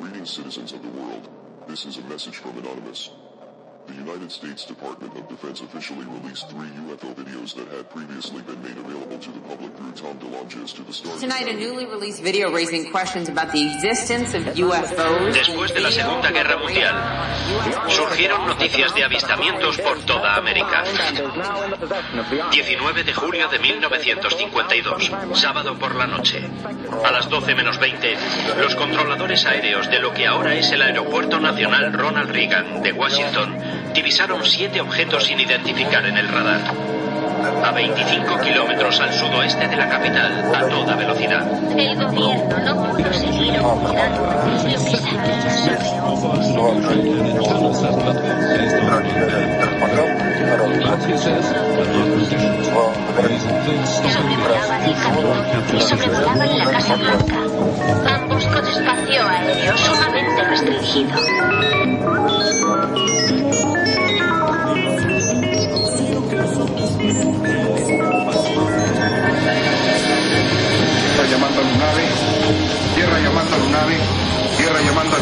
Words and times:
Greetings, 0.00 0.30
citizens 0.30 0.72
of 0.72 0.82
the 0.82 0.88
world. 0.90 1.26
This 1.66 1.86
is 1.86 1.96
a 1.96 2.02
message 2.02 2.36
from 2.36 2.58
Anonymous. 2.58 3.08
The 3.88 3.94
United 3.94 4.30
States 4.30 4.66
Department 4.66 5.16
of 5.16 5.26
Defense 5.30 5.62
officially 5.62 6.04
released 6.04 6.50
three 6.50 6.68
UFO 6.68 7.14
videos 7.14 7.54
that 7.54 7.68
had 7.68 7.88
previously 7.88 8.42
been 8.42 8.62
made 8.62 8.76
available 8.76 9.18
to 9.18 9.30
the 9.32 9.40
public 9.40 9.74
through 9.76 9.92
Tom 9.92 10.18
DeLonges 10.18 10.74
to 10.76 10.82
the 10.82 10.92
Star 10.92 11.16
Tonight, 11.16 11.48
a 11.48 11.54
newly 11.54 11.86
released 11.86 12.22
video 12.22 12.52
raising 12.52 12.90
questions 12.90 13.30
about 13.30 13.50
the 13.50 13.64
existence 13.64 14.34
of 14.34 14.42
UFOs. 14.44 15.34
Después 15.34 15.72
de 15.72 15.80
la 15.80 15.90
Segunda 15.90 16.30
Guerra 16.30 16.58
Mundial, 16.58 16.94
surgieron 17.88 18.46
noticias 18.46 18.94
de 18.94 19.04
avistamientos 19.04 19.78
por 19.78 19.98
toda 20.04 20.34
América. 20.36 20.84
19 22.50 23.04
de 23.04 23.14
julio 23.14 23.48
de 23.48 23.58
1952, 23.58 25.10
sábado 25.32 25.78
por 25.78 25.94
la 25.94 26.06
noche. 26.06 26.44
A 27.04 27.10
las 27.10 27.30
12 27.30 27.54
menos 27.54 27.78
20, 27.78 28.16
los 28.60 28.74
controladores 28.74 29.46
aéreos 29.46 29.88
de 29.88 29.98
lo 29.98 30.12
que 30.12 30.26
ahora 30.26 30.54
es 30.56 30.70
el 30.72 30.82
Aeropuerto 30.82 31.40
Nacional 31.40 31.90
Ronald 31.94 32.30
Reagan 32.30 32.82
de 32.82 32.92
Washington 32.92 33.77
divisaron 33.94 34.44
siete 34.44 34.80
objetos 34.80 35.24
sin 35.24 35.40
identificar 35.40 36.04
en 36.06 36.16
el 36.16 36.28
radar. 36.28 36.60
A 37.64 37.72
25 37.72 38.40
kilómetros 38.40 39.00
al 39.00 39.12
sudoeste 39.12 39.68
de 39.68 39.76
la 39.76 39.88
capital, 39.88 40.54
a 40.54 40.68
toda 40.68 40.96
velocidad. 40.96 41.46
El 41.76 41.96
gobierno 41.96 42.58
no 42.58 42.92
pudo 42.92 43.12
seguir 43.12 43.58
ocultando 43.60 44.22
lo 44.22 44.64
que 44.64 44.78
y 55.76 55.80
sobrevolaban 55.80 56.58
la 56.58 56.64
Casa 56.70 56.96
Blanca. 56.96 58.27
Espacio 58.68 59.26
aéreo 59.26 59.76
sumamente 59.78 60.44
restringido. 60.44 61.14
Tierra 71.14 71.28
llamando 71.30 71.60
a 71.60 71.64
Lunave, 71.64 72.04
tierra 72.94 73.18
llamando 73.20 73.54
a 73.54 73.58
Lunave, 73.58 73.96
tierra 74.56 74.80
llamando 74.82 75.16
a. 75.16 75.18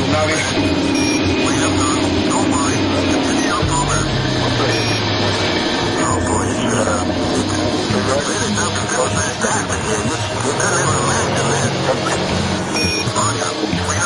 Hola, 12.78 13.84
buenas 13.86 14.05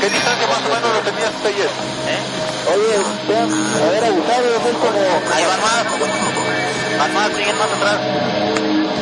¿Qué 0.00 0.08
distancia 0.08 0.46
más 0.46 0.58
o 0.58 0.68
menos 0.68 0.94
lo 0.94 1.00
tenías 1.02 1.34
hasta 1.34 1.48
ayer? 1.48 1.70
Oye, 2.72 3.02
vean, 3.28 3.50
haber 3.82 4.04
abusado 4.04 4.54
es 4.54 4.76
como... 4.76 5.00
Ahí 5.34 5.44
van 5.44 5.60
más. 5.60 5.84
Van 6.98 7.14
más, 7.14 7.28
siguen 7.36 7.58
más 7.58 7.72
atrás. 7.72 7.98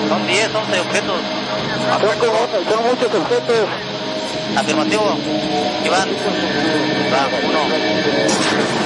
Son 0.08 0.26
10, 0.26 0.54
11 0.54 0.80
objetos. 0.80 1.20
Son, 2.00 2.18
como, 2.18 2.38
son 2.70 2.84
muchos 2.84 3.14
objetos. 3.14 3.68
Afirmativo. 4.56 5.18
Iván. 5.84 6.08
Va, 7.12 7.28
uno. 7.46 8.77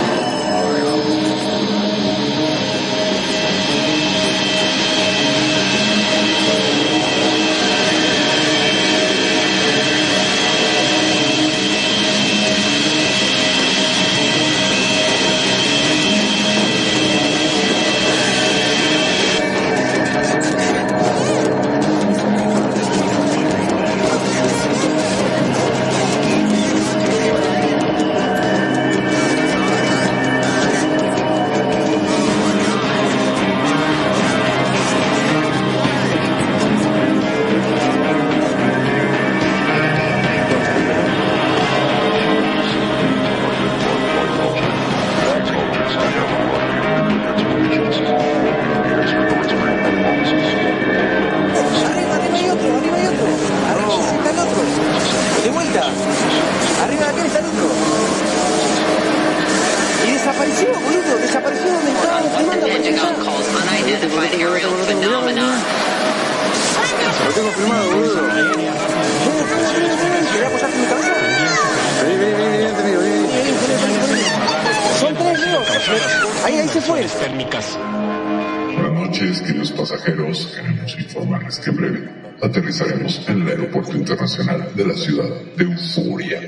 Ahí, 77.02 77.08
ahí 77.08 77.08
se 77.08 77.72
fue. 77.72 78.74
Buenas 78.74 78.92
noches, 78.92 79.40
queridos 79.40 79.72
pasajeros. 79.72 80.52
Queremos 80.54 80.96
informarles 80.98 81.58
que 81.58 81.70
en 81.70 81.76
breve 81.76 82.08
aterrizaremos 82.40 83.28
en 83.28 83.42
el 83.42 83.48
Aeropuerto 83.48 83.96
Internacional 83.96 84.70
de 84.76 84.86
la 84.86 84.94
ciudad 84.94 85.28
de 85.56 85.64
Euforia. 85.64 86.40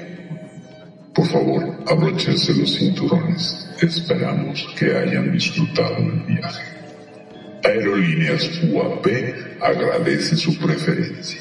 Por 1.13 1.27
favor, 1.27 1.77
abróchense 1.89 2.55
los 2.55 2.77
cinturones. 2.77 3.69
Esperamos 3.81 4.65
que 4.79 4.97
hayan 4.97 5.33
disfrutado 5.33 5.97
el 5.97 6.21
viaje. 6.23 6.65
Aerolíneas 7.65 8.49
UAP 8.63 9.07
agradece 9.61 10.37
su 10.37 10.57
preferencia. 10.59 11.41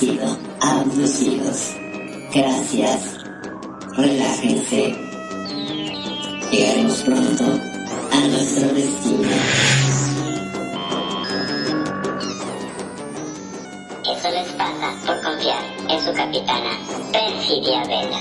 Sido 0.00 0.38
abducidos. 0.60 1.76
Gracias. 2.34 3.18
Relájense. 3.98 4.96
Llegaremos 6.50 7.02
pronto 7.02 7.44
a 7.44 8.28
nuestro 8.28 8.68
destino. 8.68 9.28
Eso 14.16 14.30
les 14.30 14.48
pasa 14.52 14.94
por 15.06 15.22
confiar 15.22 15.62
en 15.90 16.00
su 16.00 16.12
capitana, 16.14 16.78
Perfidia 17.12 17.82
Vela. 17.84 18.20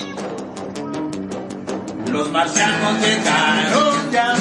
Los 2.11 2.29
marcianos 2.29 2.99
llegaron 3.01 4.11
ya 4.11 4.35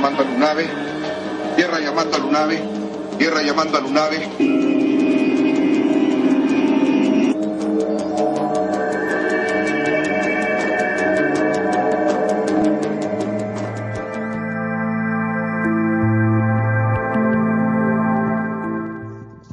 llamando 0.00 0.22
a 0.22 0.24
Lunave. 0.24 0.66
Tierra 1.56 1.78
llamando 1.78 2.16
a 2.16 2.20
Lunave. 2.20 2.62
Tierra 3.18 3.42
llamando 3.42 3.76
a 3.76 3.80
Lunave. 3.82 4.28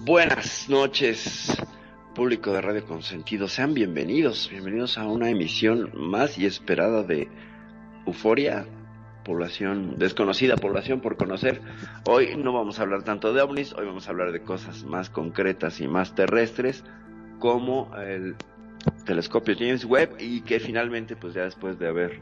Buenas 0.05 0.69
noches, 0.69 1.57
público 2.15 2.53
de 2.53 2.61
Radio 2.61 2.85
Consentido. 2.85 3.49
Sean 3.49 3.73
bienvenidos, 3.73 4.47
bienvenidos 4.49 4.97
a 4.97 5.07
una 5.07 5.29
emisión 5.29 5.91
más 5.93 6.37
y 6.37 6.45
esperada 6.45 7.03
de 7.03 7.27
Euforia, 8.05 8.65
población 9.27 9.99
desconocida, 9.99 10.55
población 10.55 11.01
por 11.01 11.17
conocer. 11.17 11.59
Hoy 12.05 12.37
no 12.37 12.53
vamos 12.53 12.79
a 12.79 12.83
hablar 12.83 13.03
tanto 13.03 13.33
de 13.33 13.41
ovnis, 13.41 13.73
hoy 13.73 13.85
vamos 13.85 14.07
a 14.07 14.11
hablar 14.11 14.31
de 14.31 14.39
cosas 14.41 14.85
más 14.85 15.09
concretas 15.09 15.81
y 15.81 15.87
más 15.89 16.15
terrestres, 16.15 16.85
como 17.37 17.91
el 17.97 18.35
telescopio 19.05 19.53
James 19.59 19.83
Webb 19.83 20.15
y 20.19 20.41
que 20.41 20.61
finalmente, 20.61 21.17
pues 21.17 21.33
ya 21.33 21.43
después 21.43 21.77
de 21.77 21.89
haber 21.89 22.21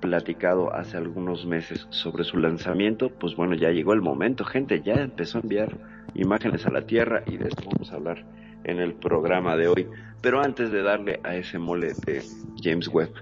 platicado 0.00 0.74
hace 0.74 0.96
algunos 0.96 1.46
meses 1.46 1.86
sobre 1.90 2.24
su 2.24 2.38
lanzamiento, 2.38 3.08
pues 3.08 3.36
bueno, 3.36 3.54
ya 3.54 3.70
llegó 3.70 3.92
el 3.92 4.02
momento, 4.02 4.44
gente, 4.44 4.82
ya 4.82 4.94
empezó 4.94 5.38
a 5.38 5.42
enviar 5.42 5.78
imágenes 6.14 6.66
a 6.66 6.72
la 6.72 6.82
Tierra 6.82 7.22
y 7.24 7.36
de 7.36 7.50
esto 7.50 7.62
vamos 7.72 7.92
a 7.92 7.94
hablar 7.94 8.24
en 8.64 8.80
el 8.80 8.94
programa 8.94 9.56
de 9.56 9.68
hoy. 9.68 9.88
Pero 10.20 10.42
antes 10.42 10.72
de 10.72 10.82
darle 10.82 11.20
a 11.22 11.36
ese 11.36 11.60
mole 11.60 11.92
de 12.04 12.20
James 12.60 12.88
Webb, 12.88 13.12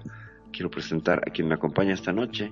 quiero 0.53 0.71
presentar 0.71 1.19
a 1.19 1.31
quien 1.31 1.49
me 1.49 1.55
acompaña 1.55 1.93
esta 1.93 2.13
noche 2.13 2.51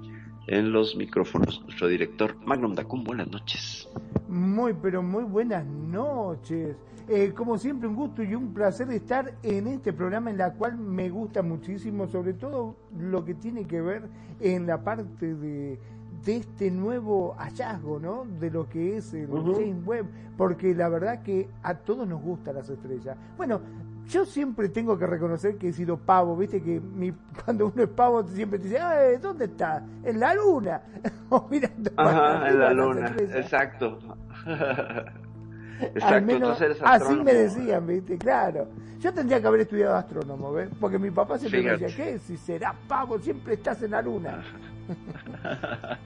en 0.49 0.73
los 0.73 0.97
micrófonos, 0.97 1.63
nuestro 1.63 1.89
director 1.89 2.35
Magnum 2.45 2.75
Dacum. 2.75 3.05
Buenas 3.05 3.31
noches. 3.31 3.89
Muy, 4.29 4.73
pero 4.73 5.03
muy 5.03 5.25
buenas 5.25 5.65
noches. 5.65 6.77
Eh, 7.09 7.33
como 7.35 7.57
siempre, 7.59 7.89
un 7.89 7.95
gusto 7.95 8.23
y 8.23 8.35
un 8.35 8.53
placer 8.53 8.91
estar 8.91 9.35
en 9.43 9.67
este 9.67 9.93
programa 9.93 10.31
en 10.31 10.39
la 10.39 10.53
cual 10.55 10.77
me 10.77 11.09
gusta 11.11 11.43
muchísimo, 11.43 12.07
sobre 12.09 12.33
todo 12.33 12.77
lo 12.99 13.25
que 13.25 13.35
tiene 13.35 13.67
que 13.67 13.81
ver 13.81 14.09
en 14.41 14.67
la 14.67 14.83
parte 14.83 15.35
de, 15.35 15.79
de 16.25 16.37
este 16.37 16.71
nuevo 16.71 17.35
hallazgo, 17.39 17.99
¿no? 17.99 18.27
De 18.41 18.51
lo 18.51 18.69
que 18.69 18.97
es 18.97 19.15
el 19.15 19.29
James 19.29 19.87
Webb, 19.87 20.07
porque 20.37 20.75
la 20.75 20.89
verdad 20.89 21.23
que 21.23 21.49
a 21.63 21.75
todos 21.75 22.07
nos 22.07 22.23
gustan 22.23 22.57
las 22.57 22.69
estrellas. 22.69 23.17
Bueno, 23.37 23.61
yo 24.09 24.25
siempre 24.25 24.69
tengo 24.71 24.99
que 24.99 25.07
reconocer 25.07 25.57
que 25.57 25.69
he 25.69 25.73
sido 25.73 25.97
pavo, 25.99 26.37
viste 26.37 26.63
que 26.63 26.81
mi, 26.81 27.13
cuando 27.45 27.67
uno 27.67 27.83
es 27.85 27.89
pavo 27.91 28.23
siempre 28.25 28.59
te 28.59 28.65
dice, 28.69 28.79
"Ay, 28.81 29.17
¿dónde 29.21 29.45
está? 29.47 29.85
En 30.03 30.19
la 30.19 30.35
luna. 30.35 30.81
o 31.29 31.47
mirando 31.51 31.91
Ajá, 31.97 32.49
en 32.49 32.59
la 32.59 32.73
luna, 32.73 33.07
estrellas. 33.07 33.37
exacto. 33.37 33.99
Al 34.47 35.87
Exacto, 35.95 36.27
menos 36.27 36.61
así 36.83 37.15
me 37.23 37.33
decían, 37.35 37.87
¿viste? 37.87 38.19
Claro. 38.19 38.67
Yo 38.99 39.15
tendría 39.15 39.41
que 39.41 39.47
haber 39.47 39.61
estudiado 39.61 39.95
astrónomo, 39.95 40.53
¿ves? 40.53 40.69
Porque 40.81 40.99
mi 40.99 41.11
papá 41.13 41.39
siempre 41.39 41.63
me 41.63 41.65
Fíjate. 41.77 41.85
decía, 41.85 42.05
¿qué? 42.05 42.19
Si 42.19 42.37
serás 42.37 42.75
pavo, 42.89 43.17
siempre 43.21 43.55
estás 43.55 43.81
en 43.83 43.93
la 43.93 44.03
luna. 44.03 44.43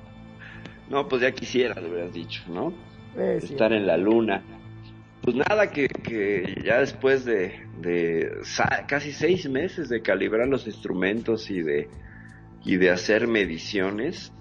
No, 0.91 1.09
pues 1.09 1.23
ya 1.23 1.33
quisiera, 1.33 1.81
le 1.81 1.89
hubieras 1.91 2.13
dicho, 2.13 2.43
¿no? 2.49 2.71
Eh, 3.17 3.39
sí. 3.41 3.53
Estar 3.55 3.73
en 3.73 3.87
la 3.87 3.97
luna. 3.97 4.43
Pues 5.23 5.37
nada, 5.37 5.71
que, 5.71 5.87
ya 6.65 6.81
después 6.81 7.25
de, 7.25 7.63
casi 8.89 9.13
seis 9.13 9.49
meses 9.49 9.89
de 9.89 10.03
calibrar 10.03 10.49
los 10.49 10.67
instrumentos 10.67 11.49
y 11.49 11.63
de, 11.63 11.89
y 12.65 12.77
de 12.77 12.91
hacer 12.91 13.29
mediciones, 13.29 14.33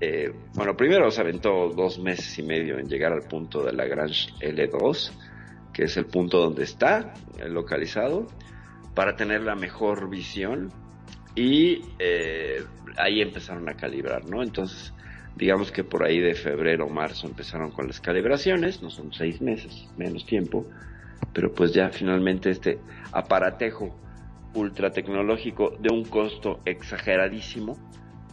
eh, 0.00 0.32
bueno, 0.54 0.74
primero 0.74 1.10
se 1.10 1.20
aventó 1.20 1.68
dos 1.68 1.98
meses 1.98 2.38
y 2.38 2.42
medio 2.42 2.78
en 2.78 2.88
llegar 2.88 3.12
al 3.12 3.28
punto 3.28 3.62
de 3.62 3.74
Lagrange 3.74 4.30
L2, 4.40 5.12
que 5.74 5.84
es 5.84 5.96
el 5.98 6.06
punto 6.06 6.38
donde 6.38 6.64
está 6.64 7.12
eh, 7.38 7.48
localizado, 7.50 8.26
para 8.94 9.16
tener 9.16 9.42
la 9.42 9.54
mejor 9.54 10.08
visión 10.08 10.72
y 11.34 11.82
eh, 11.98 12.64
ahí 12.96 13.20
empezaron 13.20 13.68
a 13.68 13.74
calibrar, 13.74 14.24
¿no? 14.24 14.42
Entonces, 14.42 14.94
digamos 15.36 15.70
que 15.70 15.84
por 15.84 16.04
ahí 16.04 16.18
de 16.18 16.34
febrero 16.34 16.86
o 16.86 16.88
marzo 16.88 17.26
empezaron 17.26 17.70
con 17.70 17.86
las 17.86 18.00
calibraciones, 18.00 18.82
no 18.82 18.90
son 18.90 19.12
seis 19.12 19.40
meses, 19.40 19.88
menos 19.96 20.26
tiempo, 20.26 20.66
pero 21.32 21.52
pues 21.52 21.72
ya 21.72 21.90
finalmente 21.90 22.50
este 22.50 22.78
aparatejo 23.12 23.94
ultra 24.54 24.90
tecnológico 24.90 25.76
de 25.78 25.94
un 25.94 26.04
costo 26.04 26.60
exageradísimo 26.64 27.76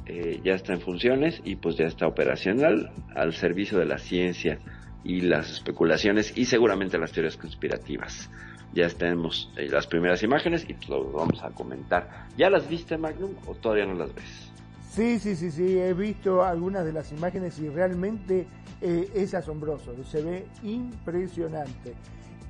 eh, 0.05 0.41
ya 0.43 0.53
está 0.53 0.73
en 0.73 0.81
funciones 0.81 1.41
y 1.45 1.55
pues 1.55 1.77
ya 1.77 1.85
está 1.85 2.07
operacional 2.07 2.91
al 3.15 3.33
servicio 3.33 3.79
de 3.79 3.85
la 3.85 3.97
ciencia 3.97 4.59
y 5.03 5.21
las 5.21 5.49
especulaciones 5.49 6.37
y 6.37 6.45
seguramente 6.45 6.97
las 6.97 7.11
teorías 7.11 7.37
conspirativas. 7.37 8.29
Ya 8.73 8.87
tenemos 8.89 9.51
eh, 9.55 9.69
las 9.69 9.87
primeras 9.87 10.23
imágenes 10.23 10.65
y 10.67 10.73
pues 10.73 10.89
lo 10.89 11.11
vamos 11.11 11.41
a 11.43 11.51
comentar. 11.51 12.27
¿Ya 12.37 12.49
las 12.49 12.67
viste, 12.67 12.97
Magnum, 12.97 13.35
o 13.45 13.55
todavía 13.55 13.85
no 13.85 13.93
las 13.93 14.13
ves? 14.13 14.52
Sí, 14.93 15.17
sí, 15.17 15.35
sí, 15.35 15.49
sí, 15.49 15.79
he 15.79 15.91
visto 15.95 16.43
algunas 16.43 16.85
de 16.85 16.93
las 16.93 17.11
imágenes 17.11 17.57
y 17.57 17.67
realmente 17.67 18.45
eh, 18.79 19.09
es 19.15 19.33
asombroso, 19.33 19.91
se 20.03 20.21
ve 20.21 20.45
impresionante. 20.61 21.95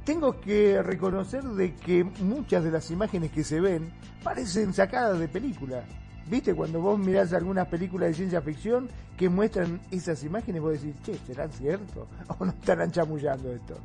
Tengo 0.03 0.41
que 0.41 0.83
reconocer 0.83 1.41
de 1.41 1.73
que 1.73 2.03
muchas 2.03 2.65
de 2.65 2.71
las 2.71 2.91
imágenes 2.91 3.31
que 3.31 3.45
se 3.45 3.61
ven 3.61 3.93
parecen 4.25 4.73
sacadas 4.73 5.19
de 5.19 5.29
película. 5.29 5.85
¿Viste? 6.27 6.53
Cuando 6.53 6.81
vos 6.81 6.99
mirás 6.99 7.31
algunas 7.31 7.69
películas 7.69 8.09
de 8.09 8.15
ciencia 8.15 8.41
ficción 8.41 8.89
que 9.17 9.29
muestran 9.29 9.79
esas 9.89 10.21
imágenes, 10.25 10.61
vos 10.61 10.73
decís, 10.73 10.95
che, 11.03 11.17
¿serán 11.25 11.49
cierto? 11.49 12.09
¿O 12.39 12.43
no 12.43 12.51
estarán 12.51 12.91
chamullando 12.91 13.53
esto? 13.53 13.77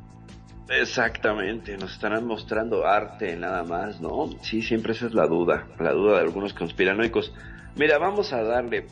Exactamente, 0.67 1.77
nos 1.77 1.93
estarán 1.93 2.25
mostrando 2.25 2.85
arte 2.85 3.37
nada 3.37 3.63
más, 3.63 4.01
¿no? 4.01 4.29
Sí, 4.41 4.61
siempre 4.61 4.91
esa 4.91 5.05
es 5.05 5.13
la 5.13 5.27
duda, 5.27 5.65
la 5.79 5.93
duda 5.93 6.15
de 6.15 6.23
algunos 6.23 6.53
conspiranoicos. 6.53 7.33
Mira, 7.75 7.97
vamos 7.97 8.33
a 8.33 8.43
darle 8.43 8.85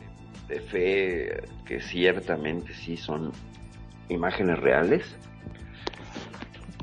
de 0.47 0.59
fe 0.61 1.43
que 1.65 1.81
ciertamente 1.81 2.73
sí 2.73 2.97
son 2.97 3.31
imágenes 4.09 4.59
reales. 4.59 5.17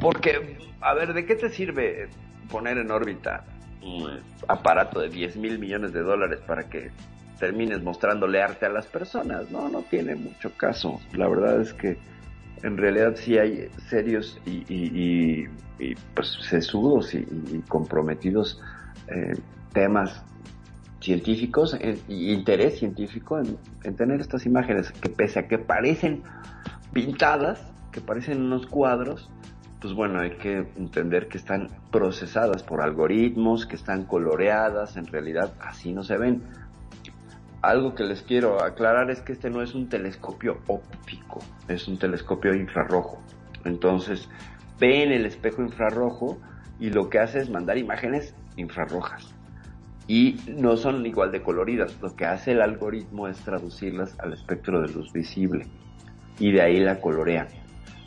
Porque, 0.00 0.58
a 0.80 0.94
ver, 0.94 1.14
¿de 1.14 1.24
qué 1.24 1.36
te 1.36 1.48
sirve 1.48 2.08
poner 2.50 2.78
en 2.78 2.90
órbita 2.90 3.44
un 3.82 4.20
aparato 4.48 5.00
de 5.00 5.08
10 5.08 5.36
mil 5.36 5.58
millones 5.58 5.92
de 5.92 6.00
dólares 6.00 6.40
para 6.46 6.68
que 6.68 6.90
termines 7.38 7.82
mostrándole 7.82 8.42
arte 8.42 8.66
a 8.66 8.70
las 8.70 8.86
personas? 8.86 9.50
No, 9.50 9.68
no 9.68 9.82
tiene 9.82 10.14
mucho 10.14 10.50
caso. 10.56 11.00
La 11.12 11.28
verdad 11.28 11.60
es 11.60 11.72
que 11.72 11.96
en 12.62 12.76
realidad 12.76 13.14
sí 13.16 13.38
hay 13.38 13.68
serios 13.88 14.40
y, 14.46 15.46
pues 16.14 16.38
sesudos 16.48 17.14
y, 17.14 17.18
y 17.18 17.62
comprometidos 17.68 18.60
eh, 19.08 19.34
temas 19.72 20.24
científicos 21.04 21.76
eh, 21.80 21.98
interés 22.08 22.78
científico 22.78 23.38
en, 23.38 23.58
en, 23.82 23.94
tener 23.94 24.20
estas 24.22 24.46
imágenes 24.46 24.90
que 24.90 25.10
pese 25.10 25.38
a 25.38 25.48
que 25.48 25.58
parecen 25.58 26.22
pintadas, 26.94 27.60
que 27.92 28.00
parecen 28.00 28.40
unos 28.40 28.66
cuadros, 28.66 29.30
pues 29.80 29.92
bueno, 29.92 30.20
hay 30.20 30.30
que 30.38 30.66
entender 30.78 31.28
que 31.28 31.36
están 31.36 31.68
procesadas 31.92 32.62
por 32.62 32.80
algoritmos, 32.80 33.66
que 33.66 33.76
están 33.76 34.06
coloreadas, 34.06 34.96
en 34.96 35.06
realidad 35.06 35.52
así 35.60 35.92
no 35.92 36.02
se 36.02 36.16
ven. 36.16 36.42
Algo 37.60 37.94
que 37.94 38.04
les 38.04 38.22
quiero 38.22 38.62
aclarar 38.62 39.10
es 39.10 39.20
que 39.20 39.32
este 39.32 39.50
no 39.50 39.60
es 39.60 39.74
un 39.74 39.90
telescopio 39.90 40.60
óptico, 40.68 41.40
es 41.68 41.86
un 41.86 41.98
telescopio 41.98 42.54
infrarrojo. 42.54 43.20
Entonces, 43.66 44.30
ve 44.80 45.02
en 45.02 45.12
el 45.12 45.26
espejo 45.26 45.60
infrarrojo 45.60 46.38
y 46.80 46.88
lo 46.88 47.10
que 47.10 47.18
hace 47.18 47.40
es 47.40 47.50
mandar 47.50 47.76
imágenes 47.76 48.34
infrarrojas. 48.56 49.33
Y 50.06 50.36
no 50.48 50.76
son 50.76 51.04
igual 51.06 51.32
de 51.32 51.42
coloridas, 51.42 51.96
lo 52.02 52.14
que 52.14 52.26
hace 52.26 52.52
el 52.52 52.60
algoritmo 52.60 53.26
es 53.26 53.38
traducirlas 53.38 54.18
al 54.18 54.32
espectro 54.32 54.80
de 54.82 54.88
luz 54.88 55.12
visible. 55.12 55.66
Y 56.38 56.52
de 56.52 56.60
ahí 56.60 56.80
la 56.80 57.00
colorea. 57.00 57.48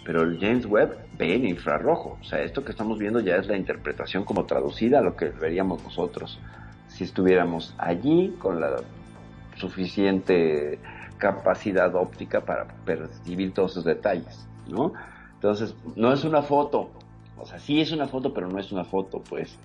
Pero 0.06 0.22
el 0.22 0.39
James 0.39 0.66
Webb 0.66 0.96
ve 1.18 1.36
en 1.36 1.48
infrarrojo. 1.48 2.18
O 2.22 2.24
sea, 2.24 2.42
esto 2.42 2.63
que 2.63 2.72
estamos 2.72 3.00
viendo 3.00 3.20
ya 3.20 3.38
es 3.38 3.48
la 3.48 3.58
interpretación 3.58 4.24
como 4.24 4.46
traducida 4.46 5.00
a 5.00 5.01
lo 5.01 5.16
que 5.16 5.30
veríamos 5.30 5.84
nosotros 5.84 6.39
si 6.88 7.04
estuviéramos 7.04 7.75
allí 7.77 8.36
con 8.39 8.60
la 8.60 8.77
suficiente 9.56 10.80
capacidad 11.18 11.94
óptica 11.96 12.42
para 12.42 12.68
percibir 12.86 13.54
todos 13.54 13.72
esos 13.72 13.86
detalles, 13.86 14.48
¿no? 14.68 14.94
Entonces, 15.36 15.75
no 15.96 16.12
es 16.12 16.24
una 16.24 16.42
foto, 16.42 16.89
o 17.38 17.46
sea, 17.46 17.60
sí 17.60 17.82
es 17.82 17.92
una 17.92 18.08
foto, 18.08 18.34
pero 18.34 18.48
no 18.48 18.60
es 18.60 18.72
una 18.72 18.84
foto, 18.84 19.22
pues 19.27 19.58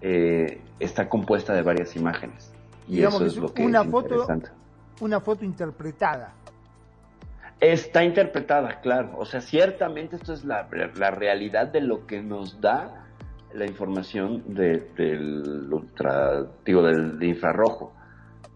eh, 0.00 0.60
está 0.78 1.08
compuesta 1.08 1.52
de 1.54 1.62
varias 1.62 1.94
imágenes. 1.96 2.52
Y 2.88 2.96
Digamos 2.96 3.16
eso 3.16 3.24
que 3.24 3.26
es 3.28 3.36
es 3.36 3.42
lo 3.42 3.54
que 3.54 3.62
una 3.64 3.82
es 3.82 3.90
foto, 3.90 4.14
interesante. 4.14 4.48
una 5.00 5.20
foto 5.20 5.44
interpretada. 5.44 6.32
Está 7.60 8.02
interpretada, 8.04 8.80
claro. 8.80 9.12
O 9.18 9.24
sea, 9.26 9.40
ciertamente 9.42 10.16
esto 10.16 10.32
es 10.32 10.44
la, 10.44 10.66
la 10.96 11.10
realidad 11.10 11.68
de 11.68 11.82
lo 11.82 12.06
que 12.06 12.22
nos 12.22 12.60
da 12.60 13.04
la 13.52 13.66
información 13.66 14.42
de- 14.54 14.88
del 14.96 15.68
ultra, 15.70 16.44
digo, 16.64 16.82
del 16.82 17.18
de 17.18 17.26
infrarrojo. 17.26 17.92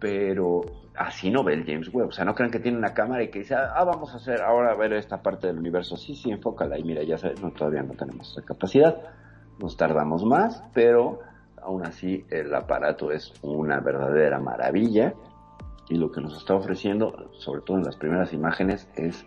Pero 0.01 0.63
así 0.97 1.31
no 1.31 1.45
ve 1.45 1.53
el 1.55 1.67
James 1.67 1.93
Webb. 1.93 2.09
O 2.09 2.13
sea, 2.13 2.25
no 2.25 2.35
crean 2.35 2.51
que 2.51 2.61
tiene 2.61 2.79
una 2.79 2.95
cámara 2.95 3.23
y 3.23 3.29
que 3.29 3.41
dice, 3.41 3.55
ah, 3.57 3.85
vamos 3.85 4.13
a 4.15 4.17
hacer 4.17 4.41
ahora 4.41 4.71
a 4.73 4.75
ver 4.75 4.95
esta 4.95 5.23
parte 5.23 5.49
del 5.49 5.59
universo. 5.59 5.97
Sí, 5.99 6.15
sí, 6.15 6.31
enfócala. 6.31 6.79
Y 6.79 6.85
mira, 6.85 7.03
ya 7.03 7.19
sabes, 7.19 7.43
no, 7.43 7.51
todavía 7.51 7.83
no 7.83 7.93
tenemos 7.95 8.33
esa 8.33 8.43
capacidad. 8.47 8.97
Nos 9.59 9.77
tardamos 9.77 10.25
más, 10.25 10.63
pero 10.73 11.21
aún 11.65 11.85
así 11.85 12.25
el 12.31 12.55
aparato 12.55 13.11
es 13.11 13.33
una 13.43 13.81
verdadera 13.81 14.39
maravilla. 14.39 15.15
Y 15.89 15.97
lo 15.97 16.11
que 16.11 16.21
nos 16.21 16.37
está 16.39 16.55
ofreciendo, 16.55 17.31
sobre 17.33 17.61
todo 17.63 17.77
en 17.77 17.85
las 17.85 17.97
primeras 17.97 18.33
imágenes, 18.33 18.89
es 18.97 19.27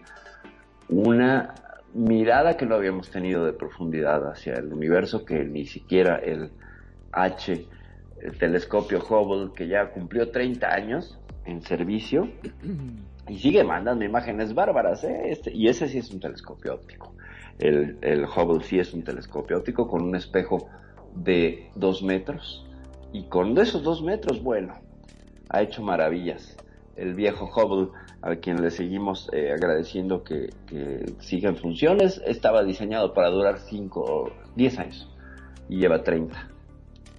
una 0.90 1.54
mirada 1.94 2.58
que 2.58 2.66
no 2.66 2.76
habíamos 2.76 3.12
tenido 3.12 3.46
de 3.46 3.54
profundidad 3.54 4.28
hacia 4.28 4.54
el 4.54 4.74
universo, 4.74 5.24
que 5.24 5.44
ni 5.44 5.66
siquiera 5.66 6.16
el 6.16 6.52
H, 7.12 7.68
el 8.22 8.38
telescopio 8.38 9.00
Hubble, 9.00 9.54
que 9.54 9.68
ya 9.68 9.92
cumplió 9.92 10.32
30 10.32 10.68
años 10.68 11.20
en 11.46 11.62
servicio, 11.62 12.28
y 13.28 13.38
sigue 13.38 13.64
mandando 13.64 14.04
imágenes 14.04 14.54
bárbaras, 14.54 15.04
¿eh? 15.04 15.30
Este, 15.30 15.54
y 15.54 15.68
ese 15.68 15.88
sí 15.88 16.00
es 16.00 16.12
un 16.12 16.20
telescopio 16.20 16.74
óptico. 16.74 17.14
El, 17.60 17.98
el 18.02 18.26
Hubble 18.26 18.64
sí 18.64 18.80
es 18.80 18.94
un 18.94 19.04
telescopio 19.04 19.58
óptico 19.58 19.88
con 19.88 20.02
un 20.02 20.16
espejo 20.16 20.70
de 21.16 21.70
2 21.76 22.04
metros, 22.04 22.66
y 23.14 23.24
con 23.24 23.58
esos 23.58 23.84
2 23.84 24.04
metros, 24.04 24.44
bueno, 24.44 24.76
ha 25.50 25.62
hecho 25.62 25.82
maravillas. 25.82 26.58
El 26.96 27.14
viejo 27.14 27.46
Hubble, 27.46 27.90
a 28.22 28.36
quien 28.38 28.62
le 28.62 28.72
seguimos 28.72 29.30
eh, 29.32 29.52
agradeciendo 29.52 30.24
que, 30.24 30.50
que 30.68 31.14
siga 31.20 31.50
en 31.50 31.58
funciones, 31.58 32.22
estaba 32.26 32.64
diseñado 32.64 33.14
para 33.14 33.30
durar 33.30 33.60
5 33.60 34.00
o 34.00 34.32
10 34.56 34.80
años 34.80 35.10
y 35.70 35.78
lleva 35.78 36.04
30. 36.04 36.36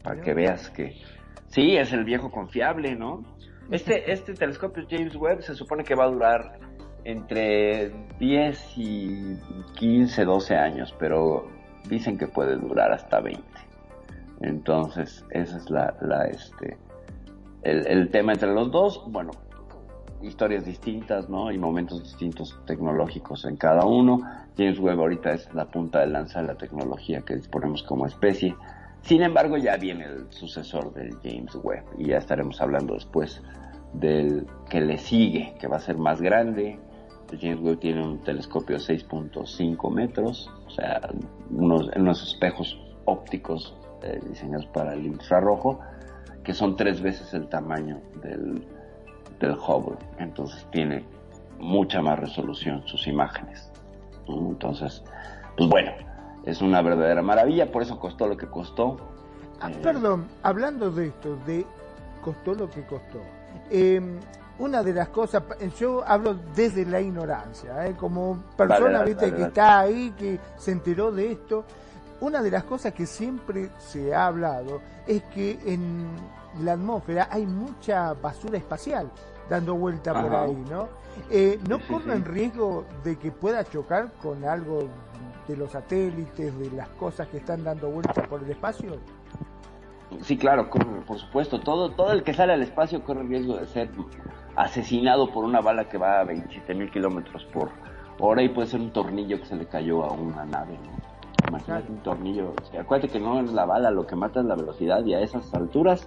Para 0.02 0.20
que 0.20 0.34
veas 0.34 0.70
que 0.70 0.96
sí, 1.48 1.76
es 1.76 1.92
el 1.92 2.04
viejo 2.04 2.30
confiable, 2.30 2.96
¿no? 2.96 3.24
Este, 3.70 4.10
este 4.10 4.34
telescopio 4.34 4.86
James 4.88 5.14
Webb 5.14 5.42
se 5.42 5.54
supone 5.54 5.84
que 5.84 5.94
va 5.94 6.04
a 6.04 6.08
durar 6.08 6.58
entre 7.04 7.92
10 8.18 8.78
y 8.78 9.36
15, 9.76 10.24
12 10.24 10.56
años, 10.56 10.94
pero 10.98 11.46
dicen 11.88 12.18
que 12.18 12.26
puede 12.26 12.56
durar 12.56 12.92
hasta 12.92 13.20
20. 13.20 13.42
Entonces, 14.40 15.24
esa 15.30 15.56
es 15.56 15.70
la, 15.70 15.94
este, 16.30 16.76
el, 17.62 17.86
el 17.86 18.10
tema 18.10 18.32
entre 18.32 18.52
los 18.52 18.70
dos. 18.70 19.02
Bueno, 19.08 19.32
historias 20.22 20.64
distintas, 20.64 21.28
¿no? 21.28 21.50
Y 21.52 21.58
momentos 21.58 22.02
distintos 22.02 22.58
tecnológicos 22.66 23.44
en 23.44 23.56
cada 23.56 23.84
uno. 23.84 24.20
James 24.56 24.78
Webb 24.78 25.00
ahorita 25.00 25.32
es 25.32 25.52
la 25.54 25.66
punta 25.66 26.00
de 26.00 26.08
lanza 26.08 26.40
de 26.40 26.48
la 26.48 26.54
tecnología 26.56 27.22
que 27.22 27.36
disponemos 27.36 27.82
como 27.82 28.06
especie. 28.06 28.54
Sin 29.02 29.22
embargo, 29.22 29.56
ya 29.56 29.76
viene 29.76 30.04
el 30.04 30.26
sucesor 30.30 30.92
del 30.92 31.14
James 31.22 31.54
Webb 31.62 31.84
y 31.98 32.08
ya 32.08 32.18
estaremos 32.18 32.60
hablando 32.60 32.94
después 32.94 33.42
del 33.92 34.46
que 34.68 34.80
le 34.80 34.98
sigue, 34.98 35.54
que 35.58 35.68
va 35.68 35.76
a 35.76 35.80
ser 35.80 35.96
más 35.96 36.20
grande. 36.20 36.78
El 37.30 37.38
James 37.38 37.60
Webb 37.60 37.78
tiene 37.80 38.04
un 38.04 38.18
telescopio 38.22 38.76
de 38.76 38.82
6.5 38.82 39.92
metros, 39.92 40.50
o 40.66 40.70
sea, 40.70 41.00
unos, 41.50 41.90
unos 41.96 42.22
espejos 42.22 42.78
ópticos 43.04 43.77
eh, 44.02 44.20
diseñados 44.28 44.66
para 44.66 44.94
el 44.94 45.06
infrarrojo, 45.06 45.80
que 46.44 46.54
son 46.54 46.76
tres 46.76 47.00
veces 47.02 47.34
el 47.34 47.48
tamaño 47.48 48.00
del, 48.22 48.66
del 49.40 49.52
Hubble. 49.52 49.98
Entonces 50.18 50.66
tiene 50.70 51.04
mucha 51.58 52.00
más 52.02 52.18
resolución 52.18 52.86
sus 52.86 53.06
imágenes. 53.06 53.70
Entonces, 54.26 55.02
pues 55.56 55.68
bueno, 55.68 55.92
es 56.44 56.60
una 56.62 56.82
verdadera 56.82 57.22
maravilla, 57.22 57.70
por 57.70 57.82
eso 57.82 57.98
costó 57.98 58.26
lo 58.28 58.36
que 58.36 58.46
costó. 58.46 58.96
Ah, 59.60 59.70
Eh, 59.70 59.78
perdón, 59.82 60.26
hablando 60.42 60.90
de 60.90 61.08
esto, 61.08 61.36
de 61.46 61.66
costó 62.22 62.54
lo 62.54 62.70
que 62.70 62.84
costó. 62.86 63.20
eh, 63.70 64.00
una 64.58 64.82
de 64.82 64.92
las 64.92 65.08
cosas, 65.10 65.44
yo 65.78 66.02
hablo 66.04 66.34
desde 66.56 66.84
la 66.84 67.00
ignorancia, 67.00 67.86
eh, 67.86 67.94
como 67.96 68.42
persona 68.56 68.98
Vale, 68.98 69.04
viste 69.14 69.26
vale, 69.26 69.36
que 69.36 69.40
vale. 69.42 69.48
está 69.48 69.78
ahí, 69.78 70.14
que 70.18 70.40
se 70.56 70.72
enteró 70.72 71.12
de 71.12 71.30
esto. 71.32 71.64
Una 72.20 72.42
de 72.42 72.50
las 72.50 72.64
cosas 72.64 72.92
que 72.92 73.06
siempre 73.06 73.70
se 73.78 74.14
ha 74.14 74.26
hablado 74.26 74.80
es 75.06 75.22
que 75.24 75.58
en 75.66 76.08
la 76.62 76.72
atmósfera 76.72 77.28
hay 77.30 77.46
mucha 77.46 78.12
basura 78.14 78.58
espacial 78.58 79.10
dando 79.48 79.74
vuelta 79.76 80.12
por 80.20 80.34
ahí, 80.34 80.64
¿no? 80.68 80.88
Eh, 81.30 81.58
¿No 81.68 81.78
Sí, 81.78 81.84
corren 81.90 82.24
sí. 82.24 82.30
riesgo 82.30 82.84
de 83.04 83.16
que 83.18 83.30
pueda 83.30 83.64
chocar 83.64 84.12
con 84.22 84.44
algo 84.44 84.88
de 85.46 85.56
los 85.56 85.72
satélites, 85.72 86.58
de 86.58 86.70
las 86.72 86.88
cosas 86.90 87.28
que 87.28 87.38
están 87.38 87.64
dando 87.64 87.88
vuelta 87.90 88.22
por 88.24 88.42
el 88.42 88.50
espacio? 88.50 88.96
Sí, 90.22 90.36
claro, 90.36 90.68
corre, 90.70 90.84
por 91.06 91.18
supuesto. 91.18 91.60
Todo, 91.60 91.90
todo 91.92 92.12
el 92.12 92.22
que 92.24 92.34
sale 92.34 92.52
al 92.52 92.62
espacio 92.62 93.02
corre 93.04 93.22
el 93.22 93.28
riesgo 93.28 93.56
de 93.56 93.66
ser 93.66 93.90
asesinado 94.56 95.30
por 95.32 95.44
una 95.44 95.60
bala 95.60 95.88
que 95.88 95.98
va 95.98 96.20
a 96.20 96.24
27 96.24 96.74
mil 96.74 96.90
kilómetros 96.90 97.44
por 97.46 97.70
hora 98.18 98.42
y 98.42 98.48
puede 98.48 98.66
ser 98.68 98.80
un 98.80 98.90
tornillo 98.92 99.38
que 99.38 99.46
se 99.46 99.56
le 99.56 99.66
cayó 99.66 100.04
a 100.04 100.12
una 100.12 100.44
nave. 100.44 100.72
¿no? 100.82 101.07
Imagínate 101.46 101.90
un 101.92 101.98
tornillo. 101.98 102.54
Acuérdate 102.78 103.12
que 103.12 103.20
no 103.20 103.40
es 103.40 103.52
la 103.52 103.64
bala, 103.64 103.90
lo 103.90 104.06
que 104.06 104.16
mata 104.16 104.40
es 104.40 104.46
la 104.46 104.56
velocidad 104.56 105.04
y 105.04 105.14
a 105.14 105.20
esas 105.20 105.52
alturas, 105.54 106.06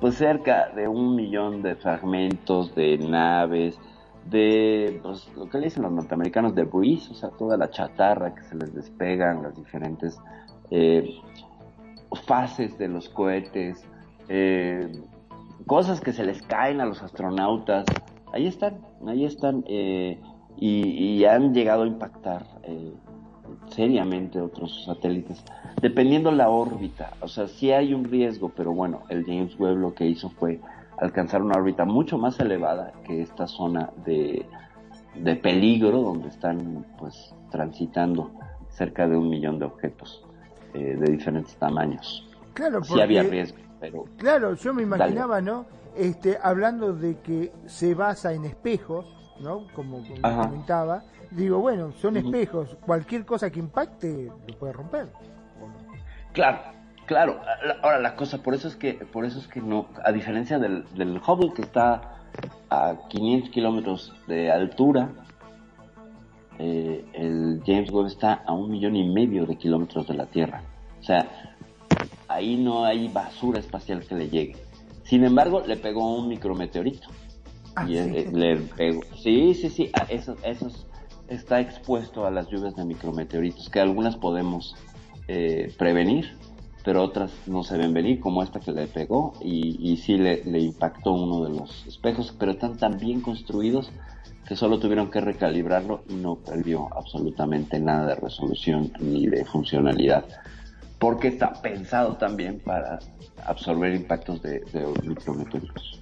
pues 0.00 0.16
cerca 0.16 0.70
de 0.74 0.88
un 0.88 1.14
millón 1.14 1.62
de 1.62 1.76
fragmentos 1.76 2.74
de 2.74 2.98
naves, 2.98 3.78
de 4.26 5.00
pues, 5.02 5.30
lo 5.36 5.48
que 5.48 5.58
le 5.58 5.64
dicen 5.64 5.82
los 5.82 5.92
norteamericanos 5.92 6.54
de 6.54 6.64
breeze, 6.64 7.10
o 7.10 7.14
sea, 7.14 7.30
toda 7.30 7.56
la 7.56 7.70
chatarra 7.70 8.34
que 8.34 8.42
se 8.42 8.56
les 8.56 8.74
despegan, 8.74 9.42
las 9.42 9.56
diferentes 9.56 10.20
eh, 10.70 11.18
fases 12.26 12.76
de 12.78 12.88
los 12.88 13.08
cohetes, 13.08 13.86
eh, 14.28 14.92
cosas 15.66 16.00
que 16.00 16.12
se 16.12 16.24
les 16.24 16.42
caen 16.42 16.80
a 16.80 16.86
los 16.86 17.02
astronautas, 17.02 17.86
ahí 18.32 18.46
están, 18.46 18.78
ahí 19.06 19.24
están, 19.24 19.64
eh, 19.66 20.20
y, 20.60 21.24
han 21.24 21.54
llegado 21.54 21.84
a 21.84 21.86
impactar 21.86 22.44
seriamente 23.68 24.40
otros 24.40 24.84
satélites, 24.84 25.42
dependiendo 25.80 26.30
la 26.32 26.48
órbita, 26.50 27.12
o 27.20 27.28
sea, 27.28 27.48
sí 27.48 27.70
hay 27.72 27.94
un 27.94 28.04
riesgo, 28.04 28.50
pero 28.56 28.72
bueno, 28.72 29.02
el 29.08 29.24
James 29.24 29.58
Webb 29.58 29.78
lo 29.78 29.94
que 29.94 30.06
hizo 30.06 30.30
fue 30.30 30.60
alcanzar 30.98 31.42
una 31.42 31.56
órbita 31.58 31.84
mucho 31.84 32.18
más 32.18 32.38
elevada 32.40 32.92
que 33.06 33.22
esta 33.22 33.46
zona 33.46 33.90
de, 34.04 34.44
de 35.14 35.36
peligro 35.36 36.00
donde 36.02 36.28
están 36.28 36.84
pues 36.98 37.34
transitando 37.50 38.30
cerca 38.70 39.06
de 39.08 39.16
un 39.16 39.28
millón 39.28 39.58
de 39.58 39.64
objetos 39.66 40.24
eh, 40.74 40.96
de 40.98 41.12
diferentes 41.12 41.54
tamaños. 41.56 42.26
Claro, 42.54 42.82
Sí 42.82 43.00
había 43.00 43.22
porque- 43.22 43.36
riesgo, 43.36 43.58
pero 43.80 44.04
Claro, 44.16 44.54
yo 44.54 44.74
me 44.74 44.82
imaginaba, 44.82 45.40
¿no? 45.40 45.66
Este, 45.96 46.36
hablando 46.42 46.92
de 46.92 47.18
que 47.20 47.52
se 47.66 47.94
basa 47.94 48.32
en 48.32 48.44
espejos, 48.44 49.06
¿no? 49.40 49.66
Como, 49.74 49.98
como 50.02 50.42
comentaba, 50.42 51.02
digo, 51.30 51.58
bueno, 51.58 51.92
son 51.92 52.16
espejos, 52.16 52.76
cualquier 52.86 53.24
cosa 53.24 53.50
que 53.50 53.58
impacte 53.60 54.30
lo 54.46 54.58
puede 54.58 54.72
romper. 54.72 55.08
Claro, 56.32 56.58
claro. 57.06 57.40
La- 57.64 57.76
Ahora 57.82 57.98
la 57.98 58.16
cosa, 58.16 58.42
por 58.42 58.54
eso 58.54 58.68
es 58.68 58.76
que, 58.76 58.94
por 58.94 59.24
eso 59.24 59.38
es 59.38 59.46
que 59.48 59.60
no, 59.60 59.86
a 60.04 60.12
diferencia 60.12 60.58
del, 60.58 60.84
del 60.94 61.16
Hubble 61.26 61.52
que 61.54 61.62
está 61.62 62.14
a 62.70 62.96
500 63.08 63.50
kilómetros 63.50 64.12
de 64.26 64.50
altura, 64.50 65.10
eh, 66.58 67.04
el 67.12 67.62
James 67.66 67.90
Webb 67.90 68.06
está 68.08 68.34
a 68.46 68.52
un 68.52 68.70
millón 68.70 68.96
y 68.96 69.08
medio 69.08 69.46
de 69.46 69.56
kilómetros 69.56 70.06
de 70.08 70.14
la 70.14 70.26
Tierra. 70.26 70.62
O 71.00 71.02
sea, 71.02 71.28
ahí 72.26 72.56
no 72.56 72.84
hay 72.84 73.08
basura 73.08 73.60
espacial 73.60 74.04
que 74.06 74.14
le 74.16 74.28
llegue. 74.28 74.56
Sin 75.04 75.24
embargo, 75.24 75.62
le 75.66 75.76
pegó 75.76 76.16
un 76.18 76.28
micrometeorito. 76.28 77.08
y 77.86 77.96
eh, 77.96 78.28
le 78.32 78.56
pegó. 78.56 79.02
Sí, 79.22 79.54
sí, 79.54 79.70
sí. 79.70 79.90
a 79.94 80.02
Eso, 80.12 80.36
esos 80.42 80.87
está 81.28 81.60
expuesto 81.60 82.26
a 82.26 82.30
las 82.30 82.48
lluvias 82.48 82.74
de 82.76 82.84
micrometeoritos, 82.84 83.68
que 83.68 83.80
algunas 83.80 84.16
podemos 84.16 84.76
eh, 85.28 85.72
prevenir, 85.78 86.36
pero 86.84 87.02
otras 87.02 87.32
no 87.46 87.62
se 87.62 87.76
ven 87.76 87.92
venir, 87.92 88.20
como 88.20 88.42
esta 88.42 88.60
que 88.60 88.72
le 88.72 88.86
pegó, 88.86 89.34
y, 89.42 89.96
sí 89.98 90.16
le, 90.16 90.42
impactó 90.58 91.12
uno 91.12 91.44
de 91.44 91.50
los 91.50 91.86
espejos, 91.86 92.34
pero 92.38 92.52
están 92.52 92.76
tan 92.76 92.98
bien 92.98 93.20
construidos 93.20 93.90
que 94.46 94.56
solo 94.56 94.78
tuvieron 94.78 95.10
que 95.10 95.20
recalibrarlo 95.20 96.02
y 96.08 96.14
no 96.14 96.36
perdió 96.36 96.88
absolutamente 96.96 97.78
nada 97.78 98.06
de 98.06 98.14
resolución 98.14 98.90
ni 99.00 99.26
de 99.26 99.44
funcionalidad, 99.44 100.24
porque 100.98 101.28
está 101.28 101.52
pensado 101.60 102.16
también 102.16 102.58
para 102.60 103.00
absorber 103.44 103.94
impactos 103.94 104.40
de 104.40 104.62
micrometeoritos. 105.04 106.00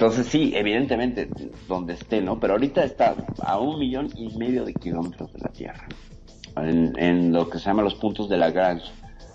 Entonces 0.00 0.28
sí, 0.28 0.54
evidentemente, 0.56 1.28
donde 1.68 1.92
esté, 1.92 2.22
¿no? 2.22 2.40
Pero 2.40 2.54
ahorita 2.54 2.82
está 2.84 3.14
a 3.42 3.58
un 3.60 3.78
millón 3.78 4.08
y 4.16 4.34
medio 4.38 4.64
de 4.64 4.72
kilómetros 4.72 5.30
de 5.34 5.40
la 5.40 5.50
Tierra, 5.50 5.86
en, 6.56 7.34
lo 7.34 7.50
que 7.50 7.58
se 7.58 7.66
llama 7.66 7.82
los 7.82 7.96
puntos 7.96 8.26
de 8.30 8.38
Lagrange, 8.38 8.90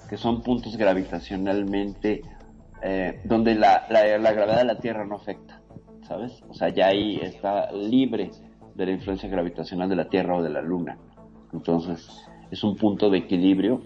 que 0.09 0.17
son 0.17 0.41
puntos 0.41 0.75
gravitacionalmente 0.75 2.23
eh, 2.81 3.21
donde 3.25 3.53
la, 3.53 3.85
la, 3.91 4.17
la 4.17 4.31
gravedad 4.33 4.57
de 4.57 4.65
la 4.65 4.79
Tierra 4.79 5.05
no 5.05 5.17
afecta, 5.17 5.61
¿sabes? 6.01 6.41
O 6.49 6.55
sea, 6.55 6.69
ya 6.69 6.87
ahí 6.87 7.19
está 7.21 7.71
libre 7.71 8.31
de 8.73 8.85
la 8.87 8.91
influencia 8.91 9.29
gravitacional 9.29 9.87
de 9.87 9.97
la 9.97 10.09
Tierra 10.09 10.35
o 10.35 10.41
de 10.41 10.49
la 10.49 10.63
Luna. 10.63 10.97
Entonces, 11.53 12.09
es 12.49 12.63
un 12.63 12.75
punto 12.75 13.11
de 13.11 13.19
equilibrio 13.19 13.83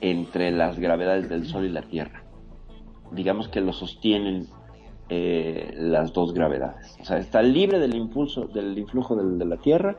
entre 0.00 0.50
las 0.50 0.78
gravedades 0.78 1.28
del 1.28 1.44
Sol 1.44 1.66
y 1.66 1.68
la 1.68 1.82
Tierra. 1.82 2.24
Digamos 3.10 3.48
que 3.48 3.60
lo 3.60 3.74
sostienen 3.74 4.48
eh, 5.08 5.72
las 5.76 6.12
dos 6.12 6.32
gravedades. 6.32 6.96
O 7.00 7.04
sea, 7.04 7.18
está 7.18 7.42
libre 7.42 7.78
del 7.78 7.94
impulso, 7.94 8.46
del 8.46 8.78
influjo 8.78 9.14
del- 9.16 9.38
de 9.38 9.44
la 9.44 9.56
Tierra, 9.58 9.96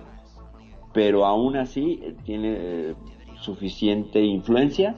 pero 0.94 1.26
aún 1.26 1.56
así 1.58 2.00
eh, 2.04 2.16
tiene 2.24 2.56
eh, 2.58 2.96
suficiente 3.42 4.22
influencia, 4.22 4.96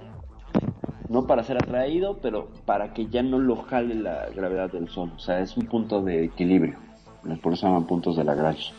no 1.10 1.28
para 1.28 1.44
ser 1.44 1.58
atraído, 1.58 2.18
pero 2.22 2.50
para 2.66 2.94
que 2.94 3.08
ya 3.08 3.22
no 3.24 3.40
lo 3.40 3.58
jale 3.58 3.96
la 3.96 4.28
gravedad 4.36 4.72
del 4.72 4.90
Sol. 4.90 5.12
O 5.16 5.20
sea, 5.20 5.40
es 5.40 5.56
un 5.58 5.66
punto 5.68 6.02
de 6.02 6.24
equilibrio. 6.26 6.78
Por 7.42 7.54
eso 7.54 7.68
llaman 7.68 7.86
puntos 7.88 8.16
de 8.18 8.24
Lagrange. 8.24 8.72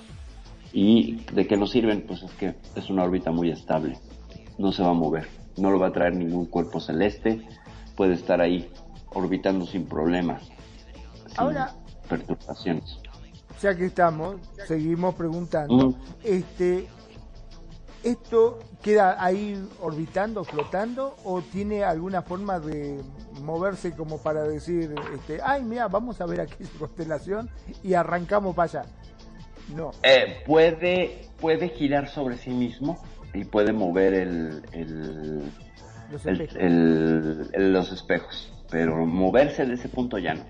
¿Y 0.72 1.16
de 1.32 1.46
qué 1.46 1.56
nos 1.56 1.70
sirven? 1.70 2.04
Pues 2.06 2.22
es 2.22 2.32
que 2.34 2.54
es 2.74 2.90
una 2.90 3.02
órbita 3.04 3.30
muy 3.32 3.50
estable. 3.50 3.96
No 4.58 4.72
se 4.72 4.82
va 4.82 4.90
a 4.90 4.94
mover. 4.94 5.26
No 5.56 5.70
lo 5.70 5.78
va 5.78 5.88
a 5.88 5.92
traer 5.92 6.14
ningún 6.14 6.46
cuerpo 6.46 6.80
celeste. 6.80 7.40
Puede 7.96 8.14
estar 8.14 8.40
ahí 8.40 8.68
orbitando 9.14 9.64
sin 9.66 9.86
problemas. 9.86 10.48
Ahora, 11.36 11.72
perturbaciones. 12.08 12.98
ya 13.62 13.74
que 13.76 13.86
estamos, 13.86 14.36
seguimos 14.66 15.14
preguntando. 15.14 15.90
Mm. 15.90 15.94
Este, 16.24 16.88
¿Esto 18.04 18.60
queda 18.82 19.16
ahí 19.22 19.60
orbitando, 19.80 20.44
flotando, 20.44 21.16
o 21.24 21.42
tiene 21.42 21.82
alguna 21.82 22.22
forma 22.22 22.60
de 22.60 23.00
moverse 23.42 23.92
como 23.96 24.18
para 24.18 24.44
decir, 24.44 24.94
este, 25.12 25.40
ay, 25.42 25.64
mira, 25.64 25.88
vamos 25.88 26.20
a 26.20 26.26
ver 26.26 26.40
aquí 26.42 26.64
su 26.64 26.78
constelación 26.78 27.50
y 27.82 27.94
arrancamos 27.94 28.54
para 28.54 28.80
allá? 28.82 28.90
No. 29.74 29.90
Eh, 30.04 30.36
puede, 30.46 31.28
puede 31.40 31.70
girar 31.70 32.08
sobre 32.08 32.36
sí 32.38 32.50
mismo 32.50 33.02
y 33.34 33.44
puede 33.44 33.72
mover 33.72 34.14
el, 34.14 34.62
el- 34.70 35.52
Los 36.12 36.24
el- 36.26 36.40
espejos. 36.42 36.56
el- 36.62 37.50
el- 37.54 37.72
los 37.72 37.90
espejos, 37.90 38.52
pero 38.70 39.04
moverse 39.04 39.66
de 39.66 39.74
ese 39.74 39.88
punto 39.88 40.18
ya 40.18 40.34
no. 40.34 40.44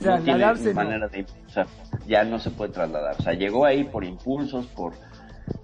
No 0.00 0.16
tiene 0.22 0.38
Trasladarse 0.38 0.68
no. 0.70 0.74
manera 0.74 1.08
de 1.08 1.18
impulsar, 1.20 1.66
ya 2.06 2.24
no 2.24 2.38
se 2.38 2.50
puede 2.50 2.72
trasladar. 2.72 3.16
O 3.18 3.22
sea, 3.22 3.34
llegó 3.34 3.64
ahí 3.66 3.84
por 3.84 4.04
impulsos, 4.04 4.66
por, 4.68 4.94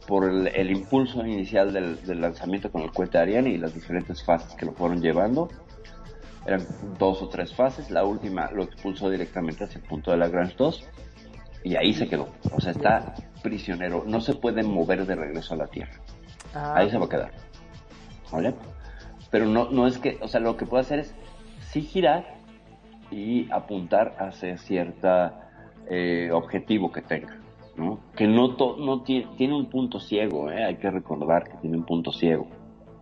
por 0.06 0.24
el, 0.28 0.48
el 0.48 0.70
impulso 0.70 1.24
inicial 1.24 1.72
del, 1.72 2.04
del 2.04 2.20
lanzamiento 2.20 2.70
con 2.70 2.82
el 2.82 2.92
cohete 2.92 3.18
Ariane 3.18 3.50
y 3.50 3.56
las 3.58 3.74
diferentes 3.74 4.22
fases 4.22 4.54
que 4.54 4.66
lo 4.66 4.72
fueron 4.72 5.00
llevando. 5.00 5.48
Eran 6.46 6.64
dos 6.98 7.22
o 7.22 7.28
tres 7.28 7.54
fases, 7.54 7.90
la 7.90 8.04
última 8.04 8.50
lo 8.52 8.62
expulsó 8.64 9.10
directamente 9.10 9.64
hacia 9.64 9.78
el 9.78 9.84
punto 9.84 10.12
de 10.12 10.18
Lagrange 10.18 10.54
2 10.56 10.88
y 11.64 11.74
ahí 11.74 11.92
se 11.92 12.06
quedó. 12.06 12.28
O 12.52 12.60
sea, 12.60 12.70
está 12.70 13.14
prisionero, 13.42 14.04
no 14.06 14.20
se 14.20 14.34
puede 14.34 14.62
mover 14.62 15.06
de 15.06 15.16
regreso 15.16 15.54
a 15.54 15.56
la 15.56 15.66
Tierra. 15.66 16.00
Ah, 16.54 16.74
Ahí 16.76 16.90
se 16.90 16.98
va 16.98 17.06
a 17.06 17.08
quedar. 17.08 17.32
¿Vale? 18.30 18.54
Pero 19.30 19.46
no, 19.46 19.70
no 19.70 19.86
es 19.88 19.98
que, 19.98 20.18
o 20.20 20.28
sea, 20.28 20.38
lo 20.40 20.56
que 20.56 20.66
puede 20.66 20.82
hacer 20.82 21.00
es 21.00 21.14
sí 21.72 21.82
girar 21.82 22.35
y 23.10 23.50
apuntar 23.50 24.14
hacia 24.18 24.56
cierta 24.58 25.50
eh, 25.88 26.30
objetivo 26.32 26.90
que 26.90 27.02
tenga, 27.02 27.36
¿no? 27.76 28.00
Que 28.16 28.26
no, 28.26 28.56
to- 28.56 28.76
no 28.78 29.02
tiene, 29.02 29.28
tiene 29.36 29.54
un 29.54 29.66
punto 29.66 30.00
ciego, 30.00 30.50
¿eh? 30.50 30.64
Hay 30.64 30.76
que 30.76 30.90
recordar 30.90 31.44
que 31.44 31.56
tiene 31.58 31.76
un 31.76 31.84
punto 31.84 32.12
ciego. 32.12 32.46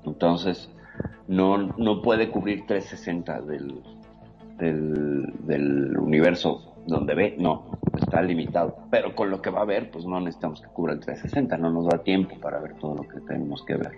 Entonces, 0.05 0.71
no, 1.27 1.57
no 1.59 2.03
puede 2.03 2.31
cubrir 2.31 2.67
360 2.67 3.41
del, 3.43 3.81
del, 4.59 5.33
del 5.47 5.97
universo 5.99 6.71
donde 6.87 7.15
ve, 7.15 7.35
no, 7.39 7.65
está 7.99 8.21
limitado. 8.21 8.77
Pero 8.91 9.15
con 9.15 9.31
lo 9.31 9.41
que 9.41 9.49
va 9.49 9.63
a 9.63 9.65
ver, 9.65 9.91
pues 9.91 10.05
no 10.05 10.21
necesitamos 10.21 10.61
que 10.61 10.69
cubra 10.69 10.93
el 10.93 11.01
360, 11.01 11.57
no 11.57 11.71
nos 11.71 11.87
da 11.89 12.03
tiempo 12.03 12.37
para 12.41 12.61
ver 12.61 12.75
todo 12.75 12.95
lo 12.97 13.09
que 13.09 13.21
tenemos 13.21 13.63
que 13.65 13.77
ver. 13.77 13.93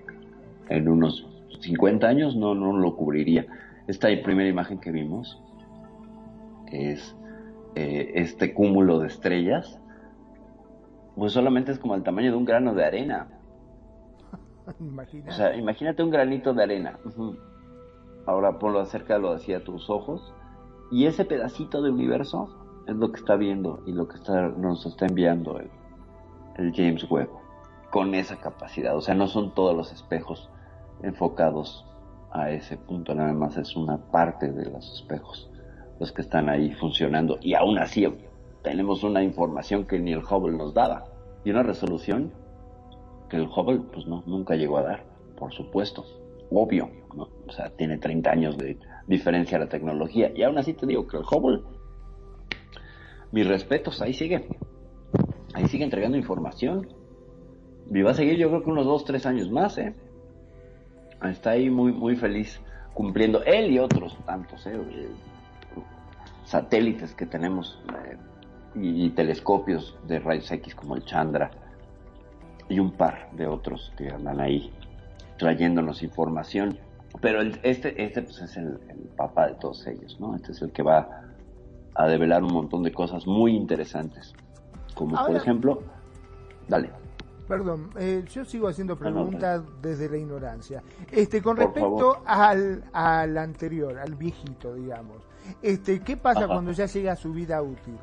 En 0.69 0.89
unos 0.89 1.27
50 1.61 2.07
años 2.07 2.37
no, 2.37 2.55
no 2.55 2.77
lo 2.77 2.95
cubriría. 2.95 3.45
Esta 3.89 4.09
primera 4.23 4.49
imagen 4.49 4.79
que 4.79 4.93
vimos 4.93 5.41
es 6.73 7.17
eh, 7.75 8.13
este 8.15 8.55
cúmulo 8.55 8.99
de 8.99 9.09
estrellas, 9.09 9.79
pues 11.15 11.33
solamente 11.33 11.73
es 11.73 11.79
como 11.79 11.95
el 11.95 12.03
tamaño 12.03 12.31
de 12.31 12.37
un 12.37 12.45
grano 12.45 12.75
de 12.75 12.85
arena. 12.85 13.29
Imagina. 14.81 15.31
O 15.31 15.33
sea, 15.33 15.57
imagínate 15.57 16.03
un 16.03 16.11
granito 16.11 16.55
de 16.55 16.63
arena. 16.63 16.99
Ahora 18.27 18.59
ponlo 18.59 18.81
acércalo 18.81 19.33
hacia 19.33 19.63
tus 19.63 19.89
ojos. 19.89 20.35
Y 20.91 21.07
ese 21.07 21.25
pedacito 21.25 21.83
de 21.83 21.91
universo 21.91 22.49
es 22.87 22.95
lo 22.95 23.11
que 23.11 23.21
está 23.21 23.37
viendo 23.37 23.83
y 23.87 23.93
lo 23.93 24.07
que 24.09 24.17
está, 24.17 24.49
nos 24.49 24.87
está 24.87 25.07
enviando 25.07 25.59
el, 25.59 25.69
el 26.57 26.73
James 26.75 27.09
Webb 27.11 27.31
con 27.91 28.15
esa 28.15 28.37
capacidad. 28.37 28.97
O 28.97 29.01
sea, 29.01 29.15
no 29.15 29.27
son 29.27 29.55
todos 29.55 29.77
los 29.77 29.93
espejos 29.93 30.51
enfocados 31.03 31.85
a 32.33 32.51
ese 32.51 32.77
punto, 32.77 33.15
nada 33.15 33.33
más 33.33 33.57
es 33.57 33.77
una 33.77 33.99
parte 33.99 34.51
de 34.53 34.71
los 34.71 35.01
espejos 35.01 35.51
los 35.99 36.13
que 36.13 36.23
están 36.23 36.49
ahí 36.49 36.73
funcionando. 36.73 37.39
Y 37.41 37.55
aún 37.55 37.79
así 37.79 38.07
tenemos 38.63 39.03
una 39.03 39.23
información 39.23 39.87
que 39.87 39.99
ni 39.99 40.13
el 40.13 40.23
Hubble 40.25 40.57
nos 40.57 40.75
daba 40.75 41.05
y 41.45 41.51
una 41.51 41.63
resolución 41.63 42.33
que 43.29 43.37
el 43.37 43.45
Hubble 43.45 43.81
pues 43.93 44.07
no, 44.07 44.23
nunca 44.27 44.55
llegó 44.57 44.79
a 44.79 44.83
dar, 44.83 45.05
por 45.37 45.53
supuesto, 45.53 46.05
obvio, 46.51 46.91
¿no? 47.15 47.29
o 47.47 47.53
sea, 47.53 47.71
tiene 47.71 47.99
30 47.99 48.31
años 48.31 48.59
de 48.59 48.79
diferencia 49.07 49.59
la 49.59 49.69
tecnología 49.69 50.33
y 50.35 50.43
aún 50.43 50.59
así 50.59 50.75
te 50.75 50.87
digo 50.87 51.07
que 51.07 51.17
el 51.17 51.25
Hubble, 51.25 51.63
mis 53.33 53.47
respetos, 53.47 54.01
ahí 54.03 54.13
sigue, 54.13 54.49
ahí 55.55 55.67
sigue 55.67 55.85
entregando 55.85 56.17
información 56.17 56.89
y 57.93 58.03
va 58.03 58.11
a 58.11 58.15
seguir 58.15 58.37
yo 58.37 58.49
creo 58.49 58.63
que 58.65 58.71
unos 58.71 58.87
2, 58.87 59.05
3 59.05 59.27
años 59.27 59.51
más, 59.51 59.79
¿eh? 59.79 59.95
Está 61.23 61.51
ahí 61.51 61.71
muy, 61.71 61.93
muy 61.93 62.17
feliz 62.17 62.61
cumpliendo, 62.95 63.43
él 63.45 63.71
y 63.73 63.79
otros 63.79 64.17
tantos, 64.25 64.67
¿eh? 64.67 64.79
Satélites 66.47 67.15
que 67.15 67.27
tenemos 67.27 67.83
eh, 68.07 68.17
y, 68.77 69.07
y 69.07 69.11
telescopios 69.11 69.99
de 70.07 70.19
rayos 70.21 70.51
X 70.51 70.75
como 70.75 70.95
el 70.97 71.05
Chandra 71.05 71.51
y 72.69 72.79
un 72.79 72.93
par 72.93 73.29
de 73.33 73.47
otros 73.47 73.93
que 73.99 74.09
andan 74.11 74.41
ahí 74.41 74.73
trayéndonos 75.39 76.03
información. 76.03 76.79
Pero 77.21 77.41
el- 77.41 77.59
este, 77.63 78.03
este 78.03 78.23
pues 78.23 78.41
es 78.43 78.57
el, 78.57 78.79
el 78.89 79.09
papá 79.17 79.49
de 79.49 79.55
todos 79.55 79.87
ellos, 79.87 80.19
¿no? 80.21 80.35
Este 80.37 80.53
es 80.53 80.63
el 80.63 80.73
que 80.73 80.83
va 80.83 81.09
a 81.95 82.07
develar 82.07 82.43
un 82.43 82.53
montón 82.53 82.83
de 82.83 82.93
cosas 82.93 83.27
muy 83.27 83.55
interesantes. 83.57 84.33
Como 84.95 85.17
por 85.27 85.37
ejemplo, 85.37 85.83
dale. 86.69 86.91
Perdón, 87.49 87.91
eh, 87.99 88.25
yo 88.29 88.45
sigo 88.45 88.69
haciendo 88.69 88.97
preguntas 88.97 89.63
desde 89.81 90.09
la 90.09 90.17
ignorancia. 90.17 90.83
Este, 91.13 91.41
con 91.41 91.57
Por 91.57 91.65
respecto 91.67 92.15
favor. 92.15 92.23
al, 92.27 92.85
al 92.93 93.39
anterior, 93.39 93.99
al 93.99 94.15
viejito, 94.15 94.75
digamos. 94.75 95.23
Este, 95.63 96.01
¿qué 96.01 96.17
pasa 96.17 96.41
Ajá. 96.41 96.49
cuando 96.49 96.73
ya 96.73 96.87
llega 96.87 97.13
a 97.13 97.17
su 97.17 97.33
vida 97.33 97.63
útil? 97.63 97.97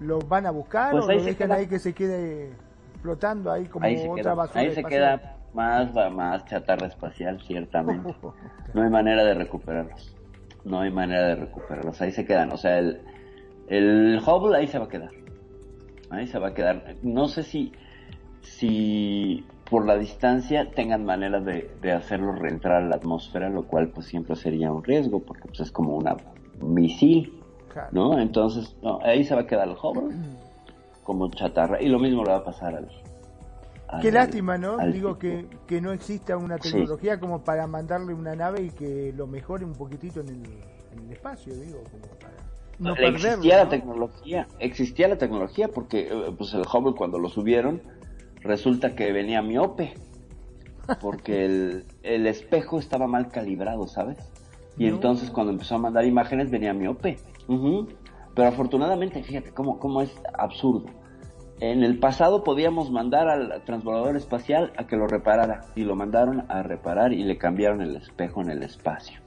¿Lo 0.00 0.18
van 0.18 0.44
a 0.46 0.50
buscar 0.50 0.90
Pues 0.90 1.04
o 1.04 1.08
lo 1.08 1.22
dejan 1.22 1.48
queda. 1.48 1.54
ahí 1.54 1.66
que 1.66 1.78
se 1.78 1.94
quede 1.94 2.52
flotando 3.00 3.50
ahí 3.50 3.66
como 3.66 3.86
ahí 3.86 3.96
otra 4.06 4.14
queda, 4.14 4.34
basura 4.34 4.60
ahí 4.60 4.70
se 4.72 4.80
espacial? 4.80 5.20
queda 5.20 5.36
más, 5.54 5.96
va 5.96 6.10
más 6.10 6.44
chatarra 6.44 6.86
espacial, 6.86 7.40
ciertamente. 7.40 8.14
No 8.74 8.82
hay 8.82 8.90
manera 8.90 9.24
de 9.24 9.32
recuperarlos. 9.32 10.14
No 10.64 10.80
hay 10.80 10.90
manera 10.90 11.28
de 11.28 11.36
recuperarlos. 11.36 11.98
Ahí 12.02 12.12
se 12.12 12.26
quedan. 12.26 12.52
O 12.52 12.58
sea, 12.58 12.78
el, 12.78 13.00
el 13.68 14.18
Hubble 14.18 14.58
ahí 14.58 14.66
se 14.66 14.78
va 14.78 14.84
a 14.84 14.88
quedar. 14.88 15.10
Ahí 16.10 16.26
se 16.26 16.38
va 16.38 16.48
a 16.48 16.54
quedar. 16.54 16.96
No 17.02 17.26
sé 17.28 17.42
si, 17.42 17.72
si 18.46 19.44
por 19.68 19.86
la 19.86 19.96
distancia 19.98 20.70
tengan 20.74 21.04
manera 21.04 21.40
de, 21.40 21.70
de 21.82 21.92
hacerlo 21.92 22.32
reentrar 22.32 22.82
a 22.82 22.86
la 22.86 22.96
atmósfera, 22.96 23.48
lo 23.50 23.64
cual 23.66 23.88
pues 23.88 24.06
siempre 24.06 24.36
sería 24.36 24.72
un 24.72 24.84
riesgo, 24.84 25.20
porque 25.20 25.48
pues 25.48 25.60
es 25.60 25.70
como 25.72 25.96
una 25.96 26.16
misil. 26.60 27.32
¿no? 27.92 28.18
Entonces, 28.18 28.74
no, 28.80 29.00
ahí 29.02 29.22
se 29.24 29.34
va 29.34 29.42
a 29.42 29.46
quedar 29.46 29.68
el 29.68 29.74
Hubble 29.74 30.16
como 31.02 31.28
chatarra. 31.30 31.82
Y 31.82 31.88
lo 31.88 31.98
mismo 31.98 32.24
le 32.24 32.30
va 32.30 32.38
a 32.38 32.44
pasar 32.44 32.74
al... 32.74 32.88
Qué 34.00 34.08
al- 34.08 34.14
lástima, 34.14 34.56
¿no? 34.56 34.78
al 34.78 34.92
Digo 34.92 35.18
que, 35.18 35.46
que 35.66 35.80
no 35.82 35.92
exista 35.92 36.36
una 36.38 36.56
Sí. 36.58 36.70
tecnología 36.70 37.20
como 37.20 37.44
para 37.44 37.66
mandarle 37.66 38.14
una 38.14 38.34
nave 38.34 38.62
y 38.62 38.70
que 38.70 39.12
lo 39.14 39.26
mejore 39.26 39.64
un 39.66 39.74
poquitito 39.74 40.20
en 40.20 40.28
el, 40.28 40.42
en 40.94 41.04
el 41.06 41.12
espacio, 41.12 41.54
digo, 41.54 41.82
como 41.90 42.02
para 42.18 42.34
no 42.78 42.94
perderlo. 42.94 43.28
existía 43.28 43.56
la 43.58 43.64
¿no? 43.64 43.70
tecnología, 43.70 44.48
existía 44.58 45.08
la 45.08 45.18
tecnología 45.18 45.68
porque 45.68 46.08
eh, 46.10 46.32
pues 46.36 46.54
el 46.54 46.62
Hubble 46.62 46.94
cuando 46.96 47.18
lo 47.18 47.28
subieron 47.28 47.82
resulta 48.46 48.94
que 48.94 49.12
venía 49.12 49.42
miope 49.42 49.94
porque 51.00 51.44
el, 51.44 51.84
el 52.02 52.26
espejo 52.26 52.78
estaba 52.78 53.06
mal 53.06 53.28
calibrado, 53.28 53.86
¿sabes? 53.88 54.18
Y 54.78 54.84
No. 54.86 54.94
entonces 54.94 55.30
cuando 55.30 55.52
empezó 55.52 55.74
a 55.74 55.78
mandar 55.78 56.04
imágenes 56.04 56.50
venía 56.50 56.72
miope. 56.72 57.16
Pero 58.34 58.48
afortunadamente, 58.48 59.22
fíjate 59.22 59.50
cómo, 59.52 59.78
cómo 59.78 60.02
es 60.02 60.12
absurdo. 60.38 60.86
En 61.58 61.82
el 61.82 61.98
pasado 61.98 62.44
podíamos 62.44 62.90
mandar 62.90 63.28
al 63.28 63.62
transbordador 63.64 64.16
espacial 64.16 64.72
a 64.76 64.86
que 64.86 64.96
lo 64.96 65.06
reparara 65.06 65.62
y 65.74 65.84
lo 65.84 65.96
mandaron 65.96 66.44
a 66.50 66.62
reparar 66.62 67.14
y 67.14 67.24
le 67.24 67.38
cambiaron 67.38 67.80
el 67.80 67.96
espejo 67.96 68.42
en 68.42 68.50
el 68.50 68.62
espacio. 68.62 69.18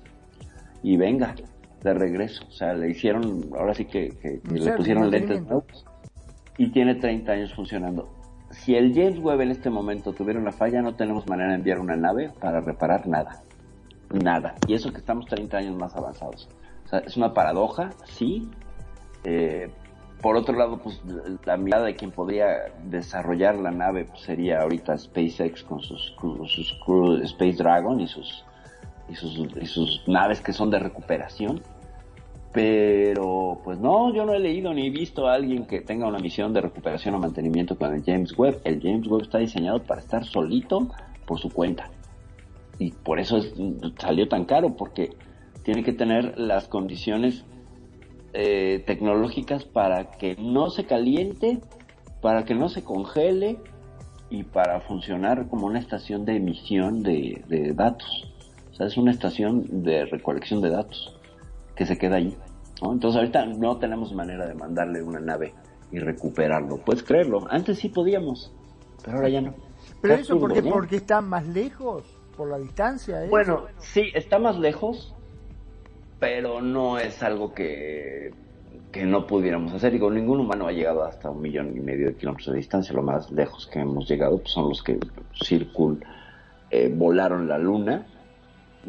Y 0.84 0.96
venga, 0.96 1.34
de 1.82 1.94
regreso. 1.94 2.46
O 2.48 2.52
sea, 2.52 2.74
le 2.76 2.92
hicieron, 2.92 3.50
ahora 3.58 3.74
sí 3.74 3.86
que, 3.86 4.10
que- 4.22 4.40
le 4.54 4.72
pusieron 4.74 5.10
lentes 5.10 5.42
nuevos 5.42 5.86
y 6.58 6.70
tiene 6.72 6.94
30 6.96 7.32
años 7.32 7.54
funcionando. 7.56 8.08
Si 8.52 8.76
el 8.76 8.94
James 8.94 9.20
Webb 9.20 9.42
en 9.42 9.52
este 9.52 9.70
momento 9.70 10.14
tuviera 10.14 10.40
una 10.40 10.52
falla, 10.52 10.82
no 10.82 10.96
tenemos 10.96 11.28
manera 11.28 11.50
de 11.50 11.56
enviar 11.56 11.80
una 11.80 11.96
nave 11.96 12.32
para 12.40 12.60
reparar 12.62 13.08
nada. 13.08 13.44
Nada. 14.12 14.56
Y 14.68 14.74
eso 14.74 14.92
que 14.92 14.98
estamos 14.98 15.26
30 15.28 15.58
años 15.58 15.78
más 15.78 15.96
avanzados. 15.96 16.50
O 16.86 16.90
sea, 16.90 17.00
es 17.00 17.16
una 17.18 17.34
paradoja, 17.34 17.92
sí, 18.06 18.50
Eh, 19.26 19.70
por 20.22 20.36
otro 20.36 20.56
lado, 20.56 20.80
pues 20.80 21.02
la 21.46 21.56
mirada 21.58 21.86
de 21.86 21.96
quien 21.96 22.12
podría 22.12 22.74
desarrollar 22.84 23.56
la 23.56 23.72
nave 23.72 24.06
pues, 24.06 24.22
sería 24.22 24.62
ahorita 24.62 24.98
SpaceX 24.98 25.64
con 25.64 25.82
sus, 25.82 26.16
sus 26.48 26.74
Crew 26.86 27.22
Space 27.24 27.58
Dragon 27.58 28.00
y 28.02 28.08
sus, 28.08 28.44
y 29.10 29.16
sus, 29.16 29.38
y 29.62 29.66
sus 29.66 30.04
naves 30.08 30.42
que 30.42 30.52
son 30.52 30.70
de 30.70 30.80
recuperación. 30.80 31.62
Pero, 32.52 33.62
pues 33.64 33.80
no, 33.80 34.14
yo 34.14 34.26
no 34.26 34.34
he 34.34 34.40
leído 34.40 34.74
ni 34.74 34.90
visto 34.90 35.28
a 35.28 35.36
alguien 35.36 35.66
que 35.66 35.82
tenga 35.82 36.08
una 36.08 36.18
misión 36.18 36.52
de 36.52 36.62
recuperación 36.62 37.14
o 37.14 37.20
mantenimiento 37.20 37.78
con 37.78 37.94
el 37.94 38.04
James 38.04 38.38
Webb. 38.38 38.62
El 38.64 38.82
James 38.82 39.08
Webb 39.08 39.22
está 39.24 39.38
diseñado 39.38 39.84
para 39.84 40.02
estar 40.02 40.26
solito 40.26 40.90
por 41.28 41.40
su 41.40 41.52
cuenta. 41.52 41.92
Y 42.80 42.92
por 42.92 43.20
eso 43.20 43.38
es- 43.38 43.54
salió 44.00 44.28
tan 44.28 44.46
caro, 44.46 44.76
porque 44.76 45.12
tiene 45.64 45.84
que 45.84 45.94
tener 45.94 46.40
las 46.40 46.68
condiciones 46.68 47.46
eh, 48.34 48.84
tecnológicas 48.86 49.66
para 49.66 50.12
que 50.12 50.36
no 50.36 50.70
se 50.70 50.86
caliente, 50.86 51.60
para 52.22 52.46
que 52.46 52.54
no 52.54 52.70
se 52.70 52.84
congele 52.84 53.58
y 54.30 54.44
para 54.44 54.82
funcionar 54.82 55.48
como 55.50 55.66
una 55.66 55.80
estación 55.80 56.26
de 56.26 56.36
emisión 56.36 57.02
de, 57.02 57.44
de 57.48 57.74
datos. 57.74 58.28
O 58.72 58.76
sea, 58.76 58.86
es 58.86 58.98
una 58.98 59.12
estación 59.12 59.84
de 59.84 60.06
recolección 60.06 60.62
de 60.62 60.70
datos 60.70 61.19
que 61.80 61.86
se 61.86 61.98
queda 61.98 62.18
allí. 62.18 62.36
¿no? 62.82 62.92
Entonces 62.92 63.18
ahorita 63.18 63.46
no 63.46 63.78
tenemos 63.78 64.14
manera 64.14 64.46
de 64.46 64.54
mandarle 64.54 65.02
una 65.02 65.22
nave 65.22 65.54
y 65.94 66.00
recuperarlo. 66.00 66.76
Puedes 66.76 67.04
creerlo. 67.04 67.48
Antes 67.50 67.80
sí 67.80 67.88
podíamos, 67.88 68.52
pero 69.02 69.16
ahora 69.16 69.30
ya 69.30 69.40
no. 69.40 69.54
Pero 70.02 70.16
eso 70.16 70.34
absurdo, 70.34 70.40
porque, 70.42 70.62
¿no? 70.62 70.72
porque 70.72 70.96
está 70.98 71.22
más 71.22 71.48
lejos, 71.48 72.04
por 72.36 72.50
la 72.50 72.60
distancia. 72.60 73.24
¿eh? 73.24 73.30
Bueno, 73.30 73.68
sí, 73.78 74.12
está 74.14 74.40
más 74.40 74.60
lejos, 74.60 75.16
pero 76.20 76.62
no 76.62 77.00
es 77.00 77.24
algo 77.24 77.54
que, 77.54 78.34
que 78.92 79.06
no 79.06 79.26
pudiéramos 79.26 79.74
hacer. 79.74 79.94
Digo, 79.94 80.12
ningún 80.12 80.42
humano 80.42 80.68
ha 80.68 80.74
llegado 80.74 81.06
hasta 81.06 81.30
un 81.30 81.42
millón 81.42 81.78
y 81.78 81.80
medio 81.80 82.08
de 82.08 82.16
kilómetros 82.16 82.52
de 82.52 82.58
distancia. 82.58 82.94
Lo 82.94 83.04
más 83.04 83.32
lejos 83.32 83.68
que 83.68 83.80
hemos 83.80 84.06
llegado 84.10 84.38
pues, 84.38 84.52
son 84.52 84.68
los 84.68 84.84
que 84.84 85.00
circul 85.46 86.04
eh, 86.72 86.94
volaron 86.94 87.48
la 87.48 87.58
luna. 87.58 88.06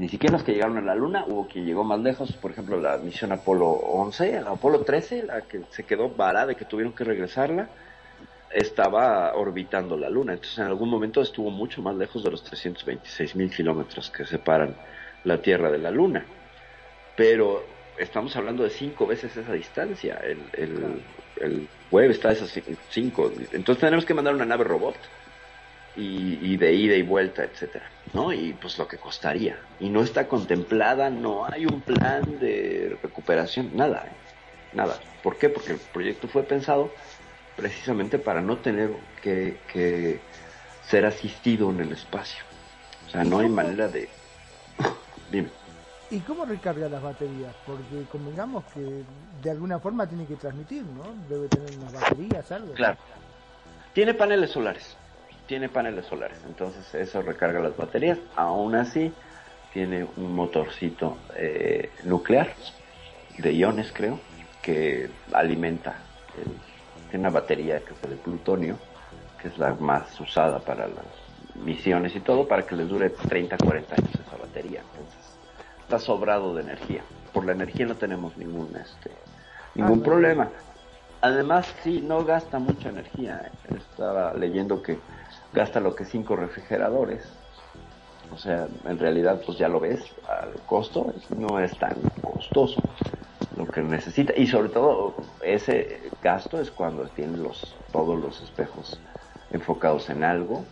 Ni 0.00 0.08
siquiera 0.08 0.32
los 0.32 0.44
que 0.44 0.52
llegaron 0.52 0.78
a 0.78 0.82
la 0.82 0.94
luna, 0.94 1.24
hubo 1.28 1.46
quien 1.46 1.66
llegó 1.66 1.84
más 1.84 2.00
lejos, 2.00 2.36
por 2.38 2.50
ejemplo, 2.52 2.80
la 2.80 2.96
misión 2.98 3.32
Apolo 3.32 3.68
11, 3.70 4.40
la 4.40 4.50
Apolo 4.52 4.82
13, 4.82 5.24
la 5.24 5.46
que 5.46 5.66
se 5.68 5.84
quedó 5.84 6.14
varada, 6.14 6.54
que 6.54 6.64
tuvieron 6.64 6.94
que 6.94 7.04
regresarla, 7.04 7.70
estaba 8.50 9.34
orbitando 9.36 9.96
la 9.98 10.10
luna. 10.10 10.34
Entonces, 10.34 10.58
en 10.58 10.66
algún 10.66 10.90
momento 10.90 11.22
estuvo 11.22 11.50
mucho 11.50 11.82
más 11.82 11.96
lejos 11.96 12.24
de 12.24 12.30
los 12.30 12.44
326 12.44 13.36
mil 13.36 13.54
kilómetros 13.54 14.10
que 14.10 14.24
separan 14.26 14.78
la 15.24 15.42
Tierra 15.42 15.70
de 15.70 15.78
la 15.78 15.90
luna. 15.90 16.28
Pero 17.14 17.92
estamos 17.96 18.36
hablando 18.36 18.64
de 18.64 18.70
cinco 18.70 19.06
veces 19.06 19.36
esa 19.36 19.52
distancia. 19.52 20.16
El, 20.22 20.50
el, 20.54 21.04
el 21.36 21.70
web 21.90 22.10
está 22.10 22.30
a 22.30 22.32
esas 22.32 22.56
cin- 22.56 22.78
cinco. 22.88 23.34
Entonces, 23.52 23.80
tenemos 23.80 24.06
que 24.06 24.14
mandar 24.14 24.34
una 24.34 24.46
nave 24.46 24.64
robot. 24.64 24.98
Y, 25.96 26.38
y 26.40 26.56
de 26.56 26.72
ida 26.72 26.94
y 26.94 27.02
vuelta, 27.02 27.42
etcétera, 27.42 27.90
¿no? 28.12 28.32
Y 28.32 28.52
pues 28.52 28.78
lo 28.78 28.86
que 28.86 28.96
costaría. 28.96 29.58
Y 29.80 29.88
no 29.88 30.02
está 30.02 30.28
contemplada, 30.28 31.10
no 31.10 31.44
hay 31.44 31.66
un 31.66 31.80
plan 31.80 32.38
de 32.38 32.96
recuperación, 33.02 33.70
nada, 33.74 34.04
¿eh? 34.06 34.12
nada. 34.72 34.98
¿Por 35.22 35.36
qué? 35.36 35.48
Porque 35.48 35.72
el 35.72 35.78
proyecto 35.78 36.28
fue 36.28 36.44
pensado 36.44 36.92
precisamente 37.56 38.18
para 38.18 38.40
no 38.40 38.58
tener 38.58 38.90
que, 39.20 39.58
que 39.72 40.20
ser 40.86 41.04
asistido 41.06 41.70
en 41.70 41.80
el 41.80 41.92
espacio. 41.92 42.44
O 43.06 43.10
sea, 43.10 43.24
no 43.24 43.40
hay 43.40 43.48
manera 43.48 43.88
de... 43.88 44.08
Dime. 45.30 45.48
¿Y 46.10 46.18
cómo 46.20 46.44
recarga 46.44 46.88
las 46.88 47.02
baterías? 47.02 47.54
Porque 47.66 48.04
convengamos 48.10 48.64
que 48.74 49.02
de 49.42 49.50
alguna 49.50 49.78
forma 49.78 50.08
tiene 50.08 50.26
que 50.26 50.36
transmitir, 50.36 50.82
¿no? 50.82 51.04
Debe 51.28 51.48
tener 51.48 51.76
unas 51.78 51.92
baterías, 51.92 52.50
algo. 52.50 52.72
Claro. 52.74 52.98
Tiene 53.92 54.14
paneles 54.14 54.50
solares. 54.50 54.96
Tiene 55.50 55.68
paneles 55.68 56.06
solares. 56.06 56.38
Entonces 56.46 56.94
eso 56.94 57.22
recarga 57.22 57.58
las 57.58 57.76
baterías. 57.76 58.20
Aún 58.36 58.76
así, 58.76 59.12
tiene 59.72 60.04
un 60.04 60.32
motorcito 60.32 61.16
eh, 61.36 61.90
nuclear 62.04 62.54
de 63.36 63.52
iones, 63.52 63.92
creo, 63.92 64.20
que 64.62 65.10
alimenta. 65.32 66.06
el- 66.36 66.60
tiene 67.10 67.26
una 67.26 67.30
batería 67.30 67.80
que 67.84 67.94
es 67.94 68.00
de 68.00 68.16
plutonio, 68.16 68.78
que 69.42 69.48
es 69.48 69.58
la 69.58 69.74
más 69.74 70.20
usada 70.20 70.60
para 70.60 70.86
las 70.86 71.06
misiones 71.56 72.14
y 72.14 72.20
todo, 72.20 72.46
para 72.46 72.64
que 72.64 72.76
les 72.76 72.88
dure 72.88 73.10
30, 73.10 73.56
40 73.56 73.96
años 73.96 74.14
esa 74.20 74.36
batería. 74.36 74.82
Entonces, 74.82 75.36
está 75.80 75.98
sobrado 75.98 76.54
de 76.54 76.62
energía. 76.62 77.02
Por 77.32 77.44
la 77.44 77.54
energía 77.54 77.86
no 77.86 77.96
tenemos 77.96 78.36
ningún, 78.36 78.76
este, 78.76 79.10
ningún 79.74 79.98
Ah, 79.98 80.04
problema. 80.04 80.52
Además, 81.22 81.66
sí, 81.82 82.00
no 82.02 82.24
gasta 82.24 82.60
mucha 82.60 82.88
energía. 82.90 83.50
Estaba 83.76 84.32
leyendo 84.34 84.80
que 84.80 84.96
gasta 85.52 85.80
lo 85.80 85.94
que 85.94 86.04
cinco 86.04 86.36
refrigeradores. 86.36 87.24
O 88.32 88.38
sea, 88.38 88.68
en 88.84 88.98
realidad, 88.98 89.42
pues 89.44 89.58
ya 89.58 89.68
lo 89.68 89.80
ves, 89.80 90.04
al 90.28 90.52
costo 90.66 91.12
no 91.36 91.58
es 91.58 91.76
tan 91.78 91.96
costoso 92.22 92.80
lo 93.56 93.66
que 93.66 93.82
necesita. 93.82 94.32
Y 94.36 94.46
sobre 94.46 94.68
todo, 94.68 95.14
ese 95.42 96.00
gasto 96.22 96.60
es 96.60 96.70
cuando 96.70 97.08
tiene 97.08 97.38
los, 97.38 97.76
todos 97.92 98.20
los 98.20 98.40
espejos 98.42 99.00
enfocados 99.50 100.08
en 100.10 100.22
algo 100.22 100.64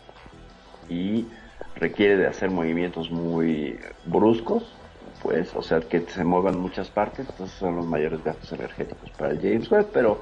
y 0.88 1.26
requiere 1.74 2.16
de 2.16 2.26
hacer 2.26 2.50
movimientos 2.50 3.10
muy 3.10 3.78
bruscos, 4.06 4.72
pues, 5.22 5.54
o 5.54 5.62
sea, 5.62 5.80
que 5.80 6.00
se 6.02 6.24
muevan 6.24 6.58
muchas 6.58 6.88
partes, 6.88 7.28
entonces 7.28 7.58
son 7.58 7.76
los 7.76 7.86
mayores 7.86 8.22
gastos 8.22 8.52
energéticos 8.52 9.10
para 9.10 9.32
el 9.32 9.40
James 9.40 9.70
Webb, 9.70 9.88
pero 9.92 10.20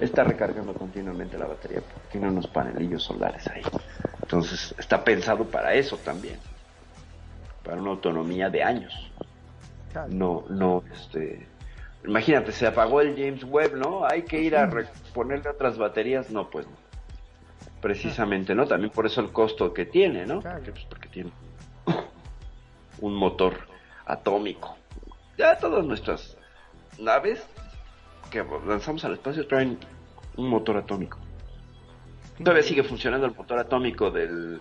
está 0.00 0.24
recargando 0.24 0.74
continuamente 0.74 1.38
la 1.38 1.46
batería, 1.46 1.80
porque 1.80 2.08
tiene 2.12 2.28
unos 2.28 2.46
panelillos 2.46 3.02
solares 3.02 3.46
ahí. 3.48 3.62
Entonces, 4.22 4.74
está 4.78 5.04
pensado 5.04 5.44
para 5.44 5.74
eso 5.74 5.96
también, 5.98 6.38
para 7.62 7.80
una 7.80 7.90
autonomía 7.90 8.50
de 8.50 8.62
años. 8.62 8.92
No, 10.08 10.44
no, 10.48 10.82
este, 10.92 11.46
imagínate, 12.04 12.50
se 12.52 12.66
apagó 12.66 13.00
el 13.00 13.14
James 13.14 13.44
Webb, 13.44 13.76
¿no? 13.76 14.04
Hay 14.04 14.22
que 14.22 14.40
ir 14.40 14.56
a 14.56 14.68
ponerle 15.12 15.50
otras 15.50 15.78
baterías, 15.78 16.30
no, 16.30 16.50
pues 16.50 16.66
no. 16.66 16.72
Precisamente, 17.80 18.54
¿no? 18.54 18.66
También 18.66 18.90
por 18.90 19.06
eso 19.06 19.20
el 19.20 19.30
costo 19.30 19.72
que 19.72 19.84
tiene, 19.84 20.26
¿no? 20.26 20.40
Porque, 20.40 20.72
pues, 20.72 20.84
porque 20.86 21.08
tiene 21.08 21.30
un 23.00 23.14
motor 23.14 23.73
atómico. 24.06 24.76
Ya 25.36 25.58
todas 25.58 25.84
nuestras 25.84 26.36
naves 26.98 27.44
que 28.30 28.44
lanzamos 28.66 29.04
al 29.04 29.14
espacio 29.14 29.46
traen 29.46 29.78
un 30.36 30.48
motor 30.48 30.76
atómico. 30.76 31.18
Todavía 32.38 32.62
sigue 32.62 32.82
funcionando 32.82 33.26
el 33.26 33.34
motor 33.34 33.58
atómico 33.58 34.10
del 34.10 34.60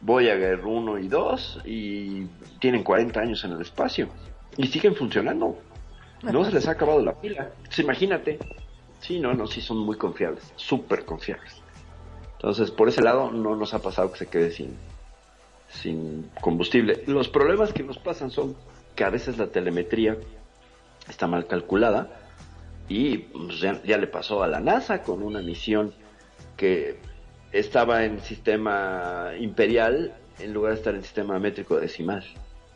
Voyager 0.00 0.64
1 0.64 0.98
y 0.98 1.08
2 1.08 1.60
y 1.64 2.26
tienen 2.58 2.82
40 2.82 3.20
años 3.20 3.44
en 3.44 3.52
el 3.52 3.60
espacio 3.60 4.08
y 4.56 4.66
siguen 4.66 4.96
funcionando. 4.96 5.58
No 6.22 6.44
se 6.44 6.52
les 6.52 6.66
ha 6.68 6.72
acabado 6.72 7.00
la 7.00 7.14
pila. 7.14 7.50
Entonces, 7.56 7.78
imagínate. 7.80 8.38
Sí, 9.00 9.18
no, 9.18 9.34
no, 9.34 9.46
sí 9.46 9.60
son 9.60 9.78
muy 9.78 9.96
confiables, 9.96 10.52
súper 10.54 11.04
confiables. 11.04 11.60
Entonces, 12.34 12.70
por 12.70 12.88
ese 12.88 13.02
lado 13.02 13.30
no 13.30 13.56
nos 13.56 13.74
ha 13.74 13.80
pasado 13.80 14.12
que 14.12 14.18
se 14.18 14.26
quede 14.26 14.50
sin, 14.50 14.76
sin 15.68 16.30
combustible. 16.40 17.02
Los 17.06 17.28
problemas 17.28 17.72
que 17.72 17.82
nos 17.82 17.98
pasan 17.98 18.30
son 18.30 18.56
que 18.94 19.04
a 19.04 19.10
veces 19.10 19.38
la 19.38 19.48
telemetría 19.48 20.16
está 21.08 21.26
mal 21.26 21.46
calculada 21.46 22.08
y 22.88 23.18
pues, 23.18 23.60
ya, 23.60 23.82
ya 23.82 23.98
le 23.98 24.06
pasó 24.06 24.42
a 24.42 24.48
la 24.48 24.60
NASA 24.60 25.02
con 25.02 25.22
una 25.22 25.40
misión 25.40 25.94
que 26.56 26.98
estaba 27.52 28.04
en 28.04 28.20
sistema 28.20 29.32
imperial 29.38 30.14
en 30.38 30.52
lugar 30.52 30.72
de 30.72 30.78
estar 30.78 30.94
en 30.94 31.02
sistema 31.02 31.38
métrico 31.38 31.78
decimal, 31.78 32.24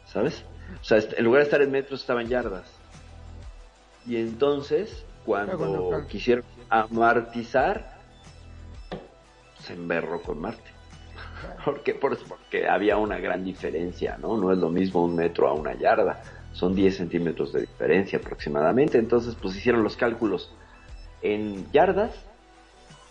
¿sabes? 0.06 0.44
O 0.80 0.84
sea, 0.84 0.98
en 0.98 1.24
lugar 1.24 1.40
de 1.40 1.44
estar 1.44 1.62
en 1.62 1.70
metros 1.70 2.00
estaba 2.00 2.22
en 2.22 2.28
yardas. 2.28 2.70
Y 4.06 4.16
entonces, 4.16 5.04
cuando 5.24 6.06
quisieron 6.08 6.44
amartizar, 6.68 7.98
se 9.60 9.72
emberró 9.72 10.22
con 10.22 10.40
Marte. 10.40 10.75
¿Por 11.64 11.82
qué? 11.82 11.94
Por- 11.94 12.18
Porque 12.26 12.68
había 12.68 12.96
una 12.96 13.18
gran 13.18 13.44
diferencia, 13.44 14.16
¿no? 14.18 14.36
No 14.36 14.52
es 14.52 14.58
lo 14.58 14.70
mismo 14.70 15.04
un 15.04 15.14
metro 15.16 15.48
a 15.48 15.52
una 15.52 15.74
yarda. 15.74 16.22
Son 16.52 16.74
10 16.74 16.96
centímetros 16.96 17.52
de 17.52 17.62
diferencia 17.62 18.18
aproximadamente. 18.18 18.98
Entonces, 18.98 19.34
pues 19.40 19.56
hicieron 19.56 19.82
los 19.82 19.96
cálculos 19.96 20.50
en 21.22 21.70
yardas 21.72 22.12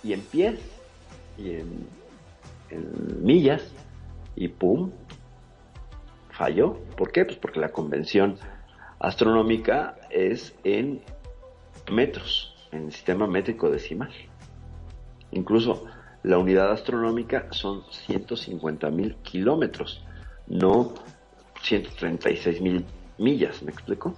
y 0.03 0.13
en 0.13 0.21
pies 0.21 0.59
y 1.38 1.51
en, 1.51 1.88
en 2.69 3.23
millas 3.25 3.71
y 4.35 4.47
¡pum! 4.47 4.91
Falló. 6.31 6.77
¿Por 6.97 7.11
qué? 7.11 7.23
Pues 7.25 7.38
porque 7.38 7.59
la 7.59 7.69
convención 7.69 8.38
astronómica 8.99 9.95
es 10.09 10.55
en 10.63 11.01
metros, 11.91 12.55
en 12.71 12.85
el 12.85 12.91
sistema 12.91 13.27
métrico 13.27 13.69
decimal. 13.69 14.11
Incluso 15.31 15.85
la 16.25 16.38
unidad 16.39 16.71
astronómica 16.71 17.47
son 17.51 17.83
150 17.91 18.89
mil 18.89 19.15
kilómetros, 19.17 20.03
no 20.47 20.93
136 21.61 22.61
mil 22.61 22.85
millas, 23.17 23.61
¿me 23.63 23.71
explico? 23.71 24.15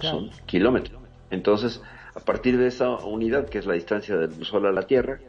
Son 0.00 0.30
kilómetros. 0.46 1.00
Entonces, 1.30 1.80
a 2.14 2.20
partir 2.20 2.58
de 2.58 2.66
esa 2.66 2.90
unidad, 2.90 3.48
que 3.48 3.58
es 3.58 3.66
la 3.66 3.74
distancia 3.74 4.16
del 4.16 4.44
Sol 4.44 4.66
a 4.66 4.72
la 4.72 4.82
Tierra, 4.86 5.20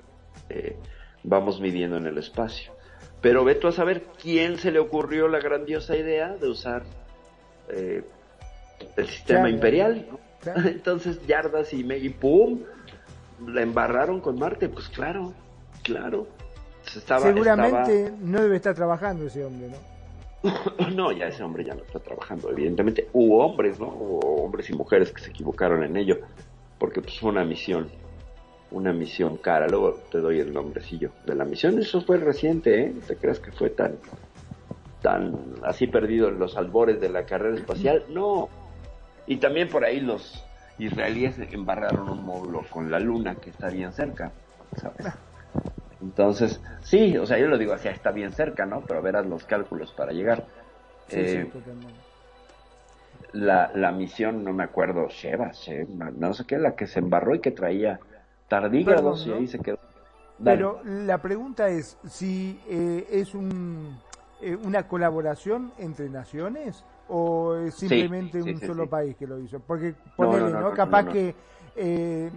eh, 0.50 0.78
vamos 1.24 1.60
midiendo 1.62 1.98
en 1.98 2.08
el 2.08 2.18
espacio. 2.18 2.72
Pero 3.22 3.44
ve 3.44 3.56
tú 3.56 3.68
a 3.68 3.72
saber 3.72 4.04
quién 4.22 4.58
se 4.58 4.72
le 4.72 4.80
ocurrió 4.80 5.28
la 5.28 5.40
grandiosa 5.40 5.96
idea 5.96 6.30
de 6.36 6.48
usar 6.50 6.84
eh, 7.70 8.04
el 8.98 9.08
sistema 9.08 9.42
Claro. 9.42 9.54
imperial. 9.56 10.08
¿no? 10.10 10.20
Claro. 10.42 10.62
Entonces 10.70 11.26
yardas 11.28 11.74
y, 11.74 11.84
me- 11.84 11.98
y 11.98 12.10
¡pum! 12.10 12.62
La 13.48 13.62
embarraron 13.62 14.20
con 14.22 14.38
Marte. 14.40 14.68
Pues 14.70 14.90
claro, 14.90 15.34
claro. 15.84 16.28
Estaba, 16.86 17.22
Seguramente 17.22 18.12
no 18.20 18.42
debe 18.42 18.58
estar 18.58 18.76
trabajando 18.76 19.26
ese 19.26 19.46
hombre, 19.46 19.70
¿no? 19.70 19.94
No, 20.96 21.12
ya 21.12 21.28
ese 21.28 21.44
hombre 21.44 21.64
ya 21.64 21.74
no 21.74 21.84
está 21.84 22.00
trabajando. 22.00 22.50
Evidentemente 22.50 23.08
hubo 23.14 23.46
hombres, 23.46 23.80
¿no? 23.80 23.88
Hubo 23.88 24.44
hombres 24.44 24.70
y 24.70 24.74
mujeres 24.74 25.12
que 25.12 25.22
se 25.22 25.30
equivocaron 25.30 25.84
en 25.84 25.96
ello. 25.96 26.20
Porque 26.78 27.02
pues 27.02 27.20
fue 27.20 27.30
una 27.30 27.46
misión. 27.46 27.90
Una 28.72 28.92
misión 28.92 29.38
cara. 29.38 29.68
Luego 29.68 29.94
te 30.12 30.20
doy 30.20 30.40
el 30.40 30.54
nombrecillo 30.54 31.12
de 31.26 31.36
la 31.36 31.46
misión. 31.46 31.80
Eso 31.80 32.02
fue 32.02 32.18
reciente, 32.18 32.82
¿eh? 32.82 32.94
Te 33.08 33.16
creas 33.16 33.40
que 33.40 33.52
fue 33.52 33.70
tan 33.70 33.98
tan 35.02 35.38
así 35.64 35.86
perdido 35.88 36.30
en 36.30 36.40
los 36.40 36.56
albores 36.56 37.00
de 37.00 37.10
la 37.10 37.26
carrera 37.26 37.56
espacial. 37.58 38.06
No. 38.10 38.50
Y 39.28 39.38
también 39.38 39.70
por 39.70 39.84
ahí 39.86 40.00
los 40.00 40.44
israelíes 40.80 41.38
embarraron 41.52 42.10
un 42.10 42.26
módulo 42.26 42.64
con 42.70 42.90
la 42.90 43.00
luna 43.00 43.36
que 43.36 43.52
está 43.52 43.70
bien 43.70 43.94
cerca, 43.94 44.32
¿sabes? 44.78 45.08
Entonces, 46.04 46.62
sí, 46.82 47.18
o 47.18 47.26
sea, 47.26 47.38
yo 47.40 47.48
lo 47.48 47.58
digo 47.58 47.74
así, 47.74 47.88
está 47.88 48.12
bien 48.12 48.32
cerca, 48.34 48.66
¿no? 48.66 48.86
Pero 48.86 49.02
verás 49.02 49.26
los 49.26 49.46
cálculos 49.46 49.94
para 49.94 50.12
llegar. 50.12 50.48
Sí, 51.08 51.26
Eh, 51.26 51.28
sí, 51.28 51.54
la, 53.34 53.72
la 53.74 53.92
misión, 53.92 54.44
no 54.44 54.54
me 54.54 54.64
acuerdo, 54.64 55.08
Sheva, 55.10 55.52
Sheva, 55.52 56.12
no 56.12 56.34
sé 56.34 56.46
qué, 56.46 56.58
la 56.58 56.76
que 56.76 56.88
se 56.88 57.00
embarró 57.00 57.36
y 57.36 57.42
que 57.42 57.52
traía 57.52 58.00
tardígrados 58.48 59.22
Perdón, 59.22 59.28
y 59.28 59.30
¿no? 59.30 59.36
ahí 59.36 59.48
se 59.48 59.60
quedó. 59.62 59.80
Dale. 60.38 60.68
Pero 60.68 60.82
la 60.84 61.22
pregunta 61.22 61.70
es 61.70 61.98
si 62.06 62.62
eh, 62.68 63.08
es 63.12 63.34
un, 63.34 64.02
eh, 64.42 64.56
una 64.56 64.88
colaboración 64.88 65.74
entre 65.78 66.10
naciones 66.10 66.86
o 67.08 67.56
es 67.56 67.76
simplemente 67.76 68.44
sí, 68.44 68.50
un 68.50 68.62
solo 68.62 68.90
país 68.90 69.16
que 69.16 69.28
lo 69.28 69.40
hizo. 69.40 69.60
Porque 69.62 69.96
No, 70.20 70.30
ponele, 70.30 70.52
no, 70.52 70.62
¿no? 70.62 70.62
no, 70.62 70.74
no, 70.74 70.74
Capaz 70.74 71.04
no, 71.04 71.12
no. 71.12 71.12
que, 71.14 71.36
eh, 71.76 72.32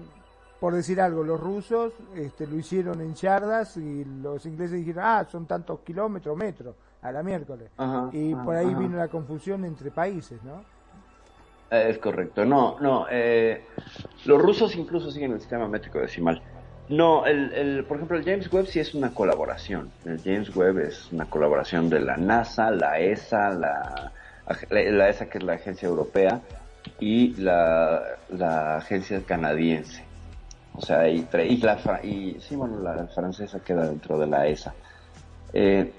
por 0.61 0.75
decir 0.75 1.01
algo, 1.01 1.23
los 1.23 1.39
rusos 1.41 1.93
este, 2.15 2.47
lo 2.47 2.57
hicieron 2.57 3.01
en 3.01 3.15
yardas 3.15 3.77
y 3.77 4.05
los 4.05 4.45
ingleses 4.47 4.79
dijeron, 4.79 5.05
ah, 5.07 5.27
son 5.31 5.47
tantos 5.47 5.81
kilómetros, 5.81 6.37
metros, 6.37 6.75
a 7.03 7.13
la 7.13 7.23
miércoles. 7.23 7.71
Ajá, 7.77 8.09
y 8.13 8.33
ajá, 8.33 8.45
por 8.45 8.57
ahí 8.57 8.67
ajá. 8.69 8.79
vino 8.79 8.97
la 8.97 9.09
confusión 9.09 9.65
entre 9.65 9.91
países, 9.91 10.43
¿no? 10.43 10.65
Eh, 11.71 11.89
Es 11.91 11.99
correcto, 11.99 12.45
no, 12.45 12.79
no. 12.81 13.07
eh, 13.11 13.65
los 14.25 14.41
rusos 14.41 14.75
incluso 14.77 15.11
siguen 15.11 15.33
el 15.33 15.41
sistema 15.41 15.69
métrico 15.69 15.99
decimal. 15.99 16.41
No, 16.89 17.27
el, 17.27 17.53
el, 17.53 17.85
por 17.85 17.97
ejemplo, 17.97 18.17
el 18.17 18.25
James 18.25 18.53
Webb 18.53 18.67
sí 18.67 18.79
es 18.79 18.95
una 18.95 19.13
colaboración. 19.13 19.91
El 20.05 20.21
James 20.23 20.55
Webb 20.55 20.79
es 20.79 21.11
una 21.13 21.27
colaboración 21.29 21.91
de 21.91 21.99
la 22.01 22.17
NASA, 22.17 22.71
la 22.71 23.01
ESA, 23.01 23.51
la, 23.51 24.13
la, 24.71 24.83
la 24.93 25.09
ESA 25.09 25.27
que 25.27 25.39
es 25.39 25.45
la 25.45 25.55
agencia 25.55 25.89
europea 25.89 26.41
y 27.01 27.35
la, 27.43 28.03
la 28.29 28.77
agencia 28.77 29.21
canadiense. 29.27 30.06
O 30.77 30.81
sea, 30.83 31.09
y, 31.09 31.27
y, 31.49 31.57
la, 31.59 32.01
y 32.05 32.39
sí, 32.41 32.55
bueno, 32.55 32.79
la 32.81 33.07
francesa 33.09 33.61
queda 33.61 33.87
dentro 33.89 34.19
de 34.19 34.27
la 34.27 34.47
ESA. 34.47 34.75
Eh, 35.53 35.91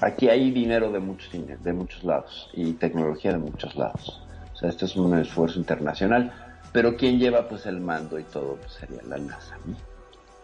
aquí 0.00 0.28
hay 0.28 0.50
dinero 0.50 0.90
de 0.90 0.98
muchos, 0.98 1.30
de 1.32 1.72
muchos 1.72 2.02
lados 2.02 2.50
y 2.52 2.72
tecnología 2.74 3.32
de 3.32 3.38
muchos 3.38 3.76
lados. 3.76 4.20
O 4.52 4.56
sea, 4.56 4.68
esto 4.68 4.86
es 4.86 4.96
un 4.96 5.16
esfuerzo 5.18 5.58
internacional, 5.60 6.32
pero 6.72 6.96
quien 6.96 7.18
lleva 7.18 7.48
pues 7.48 7.66
el 7.66 7.80
mando 7.80 8.18
y 8.18 8.24
todo 8.24 8.56
pues, 8.56 8.72
sería 8.72 9.02
la 9.04 9.18
NASA, 9.18 9.56
¿no? 9.64 9.76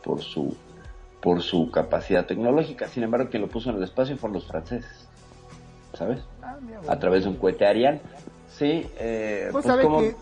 por 0.03 0.21
su 0.23 0.57
por 1.21 1.41
su 1.41 1.71
capacidad 1.71 2.27
tecnológica. 2.27 2.89
Sin 2.89 3.05
embargo, 3.05 3.31
quien 3.31 3.43
lo 3.43 3.49
puso 3.49 3.71
en 3.71 3.77
el 3.77 3.85
espacio 3.85 4.17
fueron 4.17 4.35
los 4.35 4.47
franceses, 4.49 5.09
¿sabes? 5.95 6.19
Ah, 6.43 6.57
A 6.89 6.99
través 6.99 7.23
de 7.23 7.31
un 7.31 7.37
cohete 7.37 7.65
Ariane. 7.65 8.01
Sí, 8.49 8.85
eh, 8.99 9.49
pues 9.53 9.65
sabés 9.65 9.85
como- 9.87 10.01
que 10.01 10.17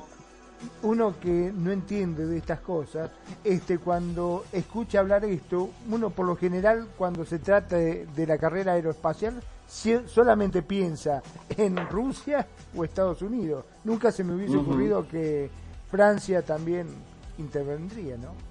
uno 0.83 1.15
que 1.21 1.53
no 1.55 1.71
entiende 1.71 2.27
de 2.27 2.39
estas 2.39 2.61
cosas, 2.61 3.11
este, 3.45 3.79
cuando 3.79 4.45
escucha 4.53 5.01
hablar 5.01 5.25
esto, 5.25 5.71
uno 5.91 6.11
por 6.11 6.27
lo 6.27 6.37
general 6.37 6.89
cuando 6.97 7.25
se 7.25 7.39
trata 7.39 7.77
de, 7.77 8.07
de 8.07 8.27
la 8.27 8.39
carrera 8.39 8.73
aeroespacial 8.73 9.43
solamente 10.07 10.63
piensa 10.63 11.23
en 11.49 11.77
Rusia 11.89 12.47
o 12.75 12.85
Estados 12.85 13.23
Unidos. 13.23 13.65
Nunca 13.85 14.11
se 14.11 14.25
me 14.25 14.35
hubiese 14.35 14.57
ocurrido 14.57 15.07
que 15.07 15.49
Francia 15.91 16.43
también 16.43 16.89
intervendría, 17.39 18.17
¿no? 18.17 18.51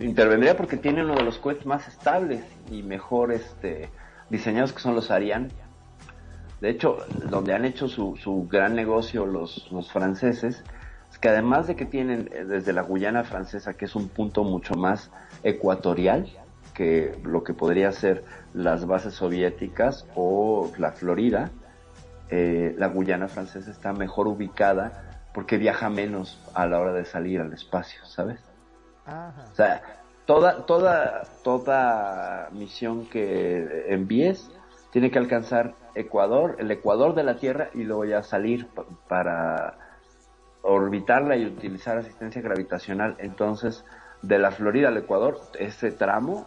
intervendría 0.00 0.56
porque 0.56 0.76
tiene 0.76 1.04
uno 1.04 1.14
de 1.14 1.22
los 1.22 1.38
cohetes 1.38 1.66
más 1.66 1.86
estables 1.88 2.42
y 2.70 2.82
mejor 2.82 3.32
este, 3.32 3.90
diseñados 4.30 4.72
que 4.72 4.80
son 4.80 4.94
los 4.94 5.10
Ariane. 5.10 5.50
De 6.62 6.70
hecho, 6.70 6.98
donde 7.28 7.54
han 7.54 7.64
hecho 7.64 7.88
su, 7.88 8.16
su 8.16 8.46
gran 8.48 8.76
negocio 8.76 9.26
los, 9.26 9.68
los 9.72 9.90
franceses, 9.90 10.62
es 11.10 11.18
que 11.18 11.28
además 11.28 11.66
de 11.66 11.74
que 11.74 11.86
tienen 11.86 12.30
eh, 12.32 12.44
desde 12.44 12.72
la 12.72 12.82
Guyana 12.82 13.24
francesa, 13.24 13.74
que 13.74 13.86
es 13.86 13.96
un 13.96 14.08
punto 14.08 14.44
mucho 14.44 14.74
más 14.74 15.10
ecuatorial 15.42 16.28
que 16.72 17.18
lo 17.24 17.42
que 17.42 17.52
podría 17.52 17.90
ser 17.90 18.24
las 18.54 18.86
bases 18.86 19.14
soviéticas 19.14 20.06
o 20.14 20.70
la 20.78 20.92
Florida, 20.92 21.50
eh, 22.30 22.76
la 22.78 22.86
Guyana 22.86 23.26
francesa 23.26 23.68
está 23.68 23.92
mejor 23.92 24.28
ubicada 24.28 25.24
porque 25.34 25.58
viaja 25.58 25.90
menos 25.90 26.40
a 26.54 26.68
la 26.68 26.78
hora 26.78 26.92
de 26.92 27.04
salir 27.04 27.40
al 27.40 27.52
espacio, 27.52 28.04
¿sabes? 28.04 28.38
Ajá. 29.04 29.48
O 29.50 29.54
sea, 29.56 29.82
toda, 30.26 30.64
toda, 30.64 31.24
toda 31.42 32.50
misión 32.52 33.06
que 33.06 33.86
envíes 33.88 34.48
tiene 34.92 35.10
que 35.10 35.18
alcanzar 35.18 35.81
Ecuador, 35.94 36.56
el 36.58 36.70
Ecuador 36.70 37.14
de 37.14 37.24
la 37.24 37.36
Tierra 37.36 37.70
y 37.74 37.82
luego 37.84 38.04
ya 38.04 38.22
salir 38.22 38.68
pa- 38.68 38.86
para 39.08 39.78
orbitarla 40.62 41.36
y 41.36 41.46
utilizar 41.46 41.98
asistencia 41.98 42.40
gravitacional. 42.42 43.16
Entonces, 43.18 43.84
de 44.22 44.38
la 44.38 44.50
Florida 44.52 44.88
al 44.88 44.96
Ecuador, 44.96 45.38
ese 45.58 45.90
tramo 45.92 46.46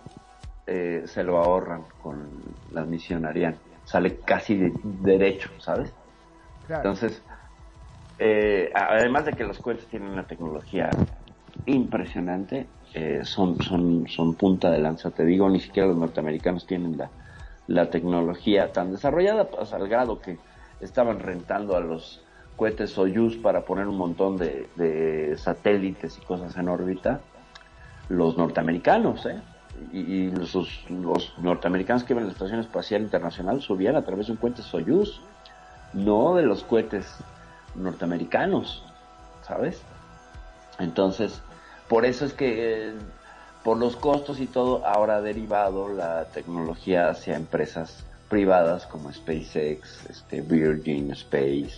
eh, 0.68 1.04
se 1.06 1.24
lo 1.24 1.38
ahorran 1.38 1.86
con 2.02 2.42
la 2.72 2.86
misión 2.86 3.26
Ariane. 3.26 3.60
Sale 3.84 4.20
casi 4.22 4.58
de- 4.58 4.74
derecho, 4.84 5.50
¿sabes? 5.60 5.94
Claro. 6.66 6.90
Entonces, 6.90 7.24
eh, 8.18 8.72
además 8.74 9.26
de 9.26 9.34
que 9.34 9.44
los 9.44 9.60
cohetes 9.60 9.88
tienen 9.88 10.10
una 10.10 10.26
tecnología 10.26 10.90
impresionante, 11.66 12.68
eh, 12.94 13.20
son, 13.24 13.62
son, 13.62 14.08
son 14.08 14.36
punta 14.36 14.72
de 14.72 14.80
lanza, 14.80 15.12
te 15.12 15.26
digo, 15.26 15.50
ni 15.50 15.60
siquiera 15.60 15.88
los 15.88 15.98
norteamericanos 15.98 16.66
tienen 16.66 16.98
la, 16.98 17.12
la 17.68 17.90
tecnología 17.90 18.72
tan 18.72 18.92
desarrollada, 18.92 19.50
pues, 19.50 19.74
al 19.74 19.88
grado 19.88 20.20
que 20.20 20.38
estaban 20.82 21.20
rentando 21.20 21.76
a 21.76 21.80
los 21.80 22.22
cohetes 22.56 22.92
Soyuz 22.92 23.38
para 23.38 23.66
poner 23.66 23.88
un 23.88 23.98
montón 23.98 24.38
de, 24.38 25.36
satélites 25.38 26.18
y 26.18 26.22
cosas 26.22 26.56
en 26.58 26.70
órbita, 26.70 27.22
los 28.10 28.38
norteamericanos, 28.38 29.26
¿eh? 29.26 29.42
Y, 29.92 30.32
los 30.32 31.34
norteamericanos 31.40 32.06
que 32.06 32.14
iban 32.14 32.24
a 32.24 32.28
la 32.28 32.34
Estación 32.34 32.60
Espacial 32.62 33.02
Internacional 33.02 33.62
subían 33.62 33.98
a 33.98 34.04
través 34.04 34.28
de 34.28 34.34
un 34.34 34.38
cohete 34.38 34.62
Soyuz, 34.62 35.22
no 35.94 36.36
de 36.36 36.44
los 36.44 36.64
cohetes 36.64 37.18
norteamericanos, 37.76 38.84
¿sabes? 39.42 39.82
Entonces, 40.80 41.42
por 41.90 42.06
eso 42.06 42.26
es 42.26 42.34
que 42.34 42.90
eh, 42.90 42.94
por 43.66 43.78
los 43.78 43.96
costos 43.96 44.40
y 44.40 44.46
todo, 44.46 44.86
ahora 44.86 45.16
ha 45.16 45.22
derivado 45.22 45.90
la 45.90 46.26
tecnología 46.26 47.10
hacia 47.10 47.36
empresas 47.36 48.04
privadas 48.30 48.86
como 48.86 49.12
SpaceX, 49.12 50.06
este 50.08 50.42
Virgin 50.42 51.10
Space 51.14 51.74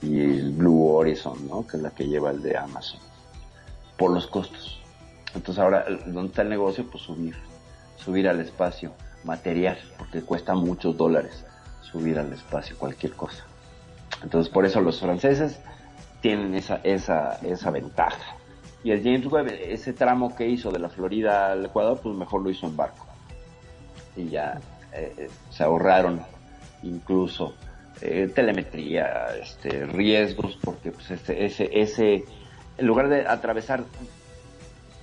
y, 0.00 0.20
el 0.20 0.52
Blue 0.52 0.94
Horizon, 0.94 1.48
¿no? 1.48 1.66
Que 1.66 1.76
es 1.76 1.82
la 1.82 1.90
que 1.90 2.06
lleva 2.06 2.30
el 2.30 2.40
de 2.40 2.56
Amazon. 2.56 3.00
Por 3.98 4.12
los 4.12 4.28
costos. 4.28 4.80
Entonces 5.34 5.58
ahora, 5.58 5.84
¿dónde 6.06 6.28
está 6.28 6.42
el 6.42 6.50
negocio? 6.50 6.88
Pues 6.88 7.02
subir, 7.02 7.34
subir 7.96 8.28
al 8.28 8.38
espacio 8.38 8.92
material, 9.24 9.78
porque 9.98 10.22
cuesta 10.22 10.54
muchos 10.54 10.96
dólares 10.96 11.44
subir 11.82 12.16
al 12.16 12.32
espacio 12.32 12.78
cualquier 12.78 13.14
cosa. 13.14 13.44
Entonces 14.22 14.52
por 14.52 14.64
eso 14.66 14.80
los 14.80 15.00
franceses 15.00 15.58
tienen 16.20 16.54
esa, 16.54 16.76
esa, 16.84 17.40
esa 17.42 17.70
ventaja. 17.72 18.36
Y 18.84 18.90
el 18.90 19.02
James 19.02 19.26
Webb, 19.26 19.48
ese 19.48 19.92
tramo 19.92 20.34
que 20.34 20.48
hizo 20.48 20.70
de 20.70 20.78
la 20.78 20.88
Florida 20.88 21.52
al 21.52 21.66
Ecuador, 21.66 22.00
pues 22.02 22.16
mejor 22.16 22.42
lo 22.42 22.50
hizo 22.50 22.66
en 22.66 22.76
barco. 22.76 23.06
Y 24.16 24.28
ya 24.28 24.60
eh, 24.92 25.12
eh, 25.16 25.30
se 25.50 25.62
ahorraron 25.62 26.20
incluso 26.82 27.54
eh, 28.00 28.30
telemetría, 28.34 29.36
este, 29.40 29.86
riesgos, 29.86 30.58
porque 30.62 30.90
pues 30.90 31.10
ese, 31.12 31.44
ese, 31.44 31.70
ese, 31.72 32.24
en 32.76 32.86
lugar 32.86 33.08
de 33.08 33.26
atravesar 33.26 33.84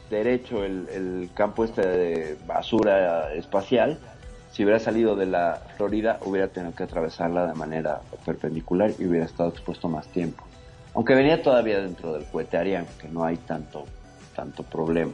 derecho 0.10 0.66
el, 0.66 0.90
el 0.90 1.30
campo 1.34 1.64
este 1.64 1.88
de 1.88 2.38
basura 2.46 3.34
espacial, 3.34 3.98
si 4.52 4.64
hubiera 4.64 4.80
salido 4.80 5.16
de 5.16 5.28
la 5.28 5.62
Florida, 5.78 6.20
hubiera 6.26 6.50
tenido 6.50 6.76
que 6.76 6.84
atravesarla 6.84 7.48
de 7.48 7.54
manera 7.54 8.02
perpendicular 8.26 8.92
y 9.00 9.06
hubiera 9.06 9.26
estado 9.26 9.50
expuesto 9.50 9.88
más 9.88 10.08
tiempo. 10.08 10.44
Aunque 10.94 11.16
venía 11.16 11.42
todavía 11.42 11.80
dentro 11.82 12.14
del 12.14 12.26
cohete 12.26 12.58
Ariane, 12.58 12.88
que 13.00 13.08
no 13.08 13.24
hay 13.24 13.38
tanto, 13.38 13.86
tanto 14.36 14.64
problema. 14.64 15.14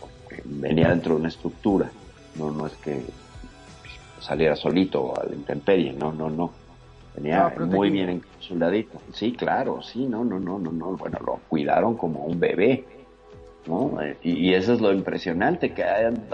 Porque 0.00 0.42
venía 0.44 0.88
dentro 0.88 1.14
de 1.14 1.20
una 1.20 1.28
estructura. 1.28 1.90
No, 2.36 2.50
no 2.50 2.66
es 2.66 2.74
que 2.76 3.04
saliera 4.20 4.56
solito 4.56 5.18
a 5.20 5.24
la 5.24 5.34
intemperie, 5.34 5.92
no, 5.92 6.12
no, 6.12 6.30
no. 6.30 6.50
Venía 7.14 7.52
muy 7.60 7.90
bien 7.90 8.08
encapsuladito. 8.08 9.00
Sí, 9.12 9.32
claro, 9.32 9.82
sí, 9.82 10.06
no, 10.06 10.24
no, 10.24 10.40
no, 10.40 10.58
no, 10.58 10.72
no. 10.72 10.96
Bueno, 10.96 11.18
lo 11.24 11.40
cuidaron 11.48 11.96
como 11.96 12.24
un 12.24 12.40
bebé. 12.40 12.84
¿no? 13.66 13.96
Y, 14.22 14.32
y 14.32 14.54
eso 14.54 14.74
es 14.74 14.80
lo 14.80 14.92
impresionante, 14.92 15.72
que 15.72 15.84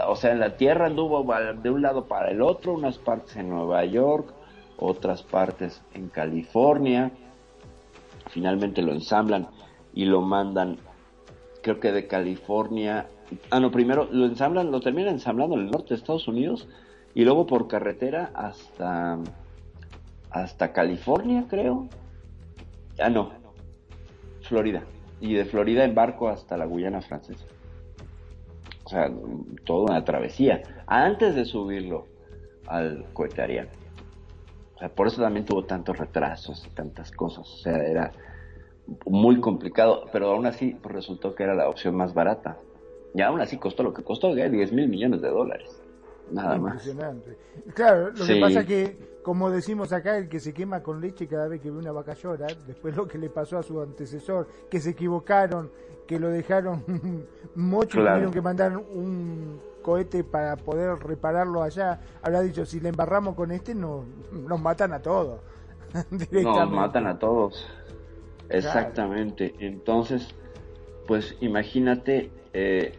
o 0.06 0.16
sea, 0.16 0.32
en 0.32 0.40
la 0.40 0.56
Tierra 0.56 0.86
anduvo 0.86 1.24
de 1.62 1.70
un 1.70 1.82
lado 1.82 2.06
para 2.06 2.30
el 2.30 2.42
otro, 2.42 2.72
unas 2.72 2.98
partes 2.98 3.36
en 3.36 3.50
Nueva 3.50 3.84
York, 3.84 4.32
otras 4.78 5.22
partes 5.22 5.80
en 5.94 6.08
California, 6.08 7.12
finalmente 8.30 8.82
lo 8.82 8.92
ensamblan 8.92 9.48
y 9.92 10.04
lo 10.04 10.22
mandan, 10.22 10.78
creo 11.62 11.80
que 11.80 11.92
de 11.92 12.06
California, 12.06 13.08
ah 13.50 13.60
no, 13.60 13.70
primero 13.70 14.08
lo 14.10 14.26
ensamblan, 14.26 14.70
lo 14.70 14.80
terminan 14.80 15.14
ensamblando 15.14 15.56
en 15.56 15.62
el 15.62 15.70
norte 15.70 15.90
de 15.90 15.96
Estados 15.96 16.28
Unidos 16.28 16.68
y 17.14 17.24
luego 17.24 17.46
por 17.46 17.68
carretera 17.68 18.30
hasta, 18.34 19.18
hasta 20.30 20.72
California, 20.72 21.46
creo, 21.48 21.88
ah 23.00 23.10
no, 23.10 23.32
Florida. 24.42 24.82
Y 25.20 25.34
de 25.34 25.44
Florida 25.44 25.84
en 25.84 25.94
barco 25.94 26.28
hasta 26.28 26.56
la 26.56 26.64
Guyana 26.64 27.02
francesa. 27.02 27.44
O 28.84 28.88
sea, 28.88 29.10
toda 29.64 29.92
una 29.92 30.04
travesía. 30.04 30.62
Antes 30.86 31.34
de 31.34 31.44
subirlo 31.44 32.06
al 32.66 33.04
cohete. 33.12 33.68
O 34.80 34.82
sea, 34.82 34.88
por 34.88 35.08
eso 35.08 35.20
también 35.20 35.44
tuvo 35.44 35.66
tantos 35.66 35.98
retrasos 35.98 36.66
y 36.66 36.70
tantas 36.70 37.10
cosas. 37.12 37.46
O 37.46 37.56
sea, 37.58 37.76
era 37.76 38.12
muy 39.04 39.38
complicado. 39.38 40.06
Pero 40.10 40.30
aún 40.30 40.46
así 40.46 40.74
pues, 40.80 40.94
resultó 40.94 41.34
que 41.34 41.42
era 41.42 41.54
la 41.54 41.68
opción 41.68 41.94
más 41.94 42.14
barata. 42.14 42.56
Y 43.14 43.20
aún 43.20 43.42
así 43.42 43.58
costó 43.58 43.82
lo 43.82 43.92
que 43.92 44.02
costó, 44.02 44.34
¿eh? 44.34 44.48
10 44.48 44.72
mil 44.72 44.88
millones 44.88 45.20
de 45.20 45.28
dólares. 45.28 45.82
Nada 46.30 46.56
más. 46.56 46.86
Impresionante. 46.86 47.36
Claro, 47.74 48.10
lo 48.12 48.24
que 48.24 48.40
pasa 48.40 48.64
que, 48.64 49.18
como 49.22 49.50
decimos 49.50 49.92
acá, 49.92 50.16
el 50.16 50.30
que 50.30 50.40
se 50.40 50.54
quema 50.54 50.82
con 50.82 50.98
leche 50.98 51.26
cada 51.26 51.46
vez 51.46 51.60
que 51.60 51.70
ve 51.70 51.76
una 51.76 51.92
vaca 51.92 52.14
llora, 52.14 52.46
después 52.66 52.96
lo 52.96 53.06
que 53.06 53.18
le 53.18 53.28
pasó 53.28 53.58
a 53.58 53.62
su 53.62 53.82
antecesor, 53.82 54.48
que 54.70 54.80
se 54.80 54.90
equivocaron, 54.90 55.70
que 56.10 56.18
lo 56.18 56.28
dejaron 56.28 56.82
mucho 57.54 58.00
Claro. 58.00 58.14
tuvieron 58.16 58.32
que 58.32 58.42
mandar 58.42 58.76
un 58.76 59.60
cohete 59.80 60.24
para 60.24 60.56
poder 60.56 60.98
repararlo 60.98 61.62
allá, 61.62 62.00
habrá 62.20 62.40
dicho, 62.40 62.66
si 62.66 62.80
le 62.80 62.88
embarramos 62.88 63.36
con 63.36 63.52
este, 63.52 63.76
no, 63.76 64.04
nos 64.32 64.60
matan 64.60 64.92
a 64.92 65.00
todos. 65.00 65.40
Nos 66.32 66.70
matan 66.70 67.06
a 67.06 67.18
todos. 67.18 67.64
Exactamente. 68.48 69.54
Entonces, 69.60 70.34
pues 71.06 71.36
imagínate 71.40 72.30
eh, 72.52 72.92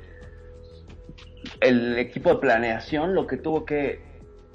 el 1.60 1.97
equipo 1.97 2.30
de 2.30 2.36
planeación 2.38 3.13
lo 3.13 3.28
que 3.28 3.38
tuvo 3.38 3.65
que 3.65 4.02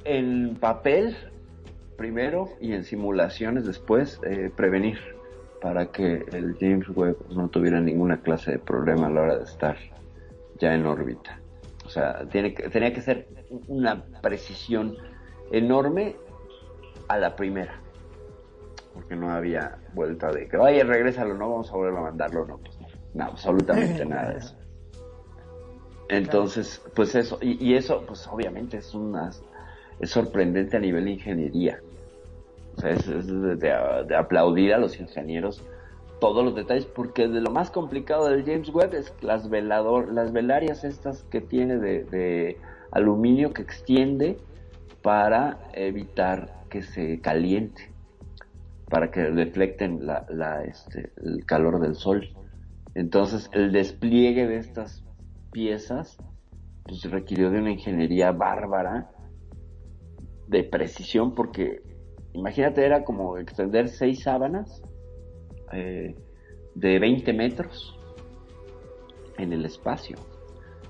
en 0.05 0.57
papel 0.57 1.17
primero 1.97 2.51
y 2.61 2.73
en 2.73 2.85
simulaciones 2.85 3.67
después 3.67 4.21
eh, 4.23 4.51
prevenir 4.55 4.99
para 5.61 5.87
que 5.87 6.25
el 6.33 6.57
James 6.61 6.89
Webb 6.89 7.17
no 7.31 7.49
tuviera 7.49 7.81
ninguna 7.81 8.21
clase 8.21 8.53
de 8.53 8.59
problema 8.59 9.07
a 9.07 9.11
la 9.11 9.21
hora 9.23 9.39
de 9.39 9.45
estar 9.45 9.77
ya 10.59 10.75
en 10.75 10.87
órbita. 10.87 11.41
O 11.85 11.89
sea, 11.89 12.27
tiene 12.29 12.55
que, 12.55 12.69
tenía 12.69 12.93
que 12.93 13.01
ser 13.01 13.29
una 13.69 14.05
precisión 14.21 14.97
enorme 15.51 16.17
a 17.09 17.19
la 17.19 17.37
primera 17.37 17.81
porque 18.97 19.15
no 19.15 19.31
había 19.31 19.77
vuelta 19.93 20.33
de 20.33 20.49
que, 20.49 20.57
oye, 20.57 20.83
regrésalo, 20.83 21.35
no 21.35 21.51
vamos 21.51 21.71
a 21.71 21.77
volver 21.77 21.99
a 21.99 22.01
mandarlo, 22.01 22.47
no, 22.47 22.57
pues 22.57 22.81
no, 22.81 22.87
no, 23.13 23.25
absolutamente 23.25 24.07
nada 24.07 24.31
de 24.31 24.39
eso. 24.39 24.57
Entonces, 26.09 26.83
pues 26.95 27.15
eso, 27.15 27.39
y, 27.43 27.63
y 27.63 27.75
eso, 27.75 28.05
pues 28.07 28.27
obviamente 28.27 28.79
es 28.79 28.95
una, 28.95 29.31
es 30.01 30.11
sorprendente 30.11 30.79
a 30.79 30.81
nivel 30.81 31.05
de 31.05 31.11
ingeniería. 31.11 31.79
Es, 32.85 33.09
es 33.09 33.27
de 33.27 34.17
aplaudir 34.17 34.75
a 34.75 34.79
los 34.79 35.01
ingenieros 35.01 35.65
todos 36.21 36.45
los 36.45 36.55
detalles, 36.55 36.87
porque 36.87 37.29
de 37.29 37.41
lo 37.41 37.51
más 37.51 37.71
complicado 37.71 38.29
del 38.29 38.45
James 38.45 38.71
Webb 38.71 38.95
es 38.95 39.13
las 39.23 39.51
velador, 39.51 40.13
las 40.13 40.33
velarias 40.33 40.85
estas 40.85 41.23
que 41.25 41.41
tiene 41.41 41.79
de, 41.79 42.05
de 42.05 42.59
aluminio 42.91 43.53
que 43.53 43.63
extiende 43.63 44.39
para 45.03 45.59
evitar 45.75 46.65
que 46.71 46.83
se 46.83 47.21
caliente 47.21 47.97
para 48.89 49.11
que 49.11 49.21
deflecten 49.21 50.07
la, 50.07 50.25
la, 50.29 50.63
este, 50.65 51.13
el 51.23 51.45
calor 51.45 51.81
del 51.81 51.95
sol. 51.95 52.29
Entonces, 52.95 53.51
el 53.53 53.73
despliegue 53.73 54.47
de 54.47 54.59
estas 54.59 55.05
piezas 55.53 56.19
pues, 56.85 57.03
requirió 57.11 57.51
de 57.51 57.59
una 57.59 57.73
ingeniería 57.73 58.33
bárbara, 58.33 59.11
de 60.47 60.63
precisión, 60.63 61.35
porque 61.35 61.83
imagínate, 62.37 62.85
era 62.85 63.05
como 63.05 63.39
extender 63.39 63.89
seis 63.89 64.23
sábanas 64.23 64.83
eh, 65.73 66.15
de 66.75 66.99
20 66.99 67.33
metros 67.33 67.99
en 69.39 69.53
el 69.53 69.65
espacio 69.65 70.17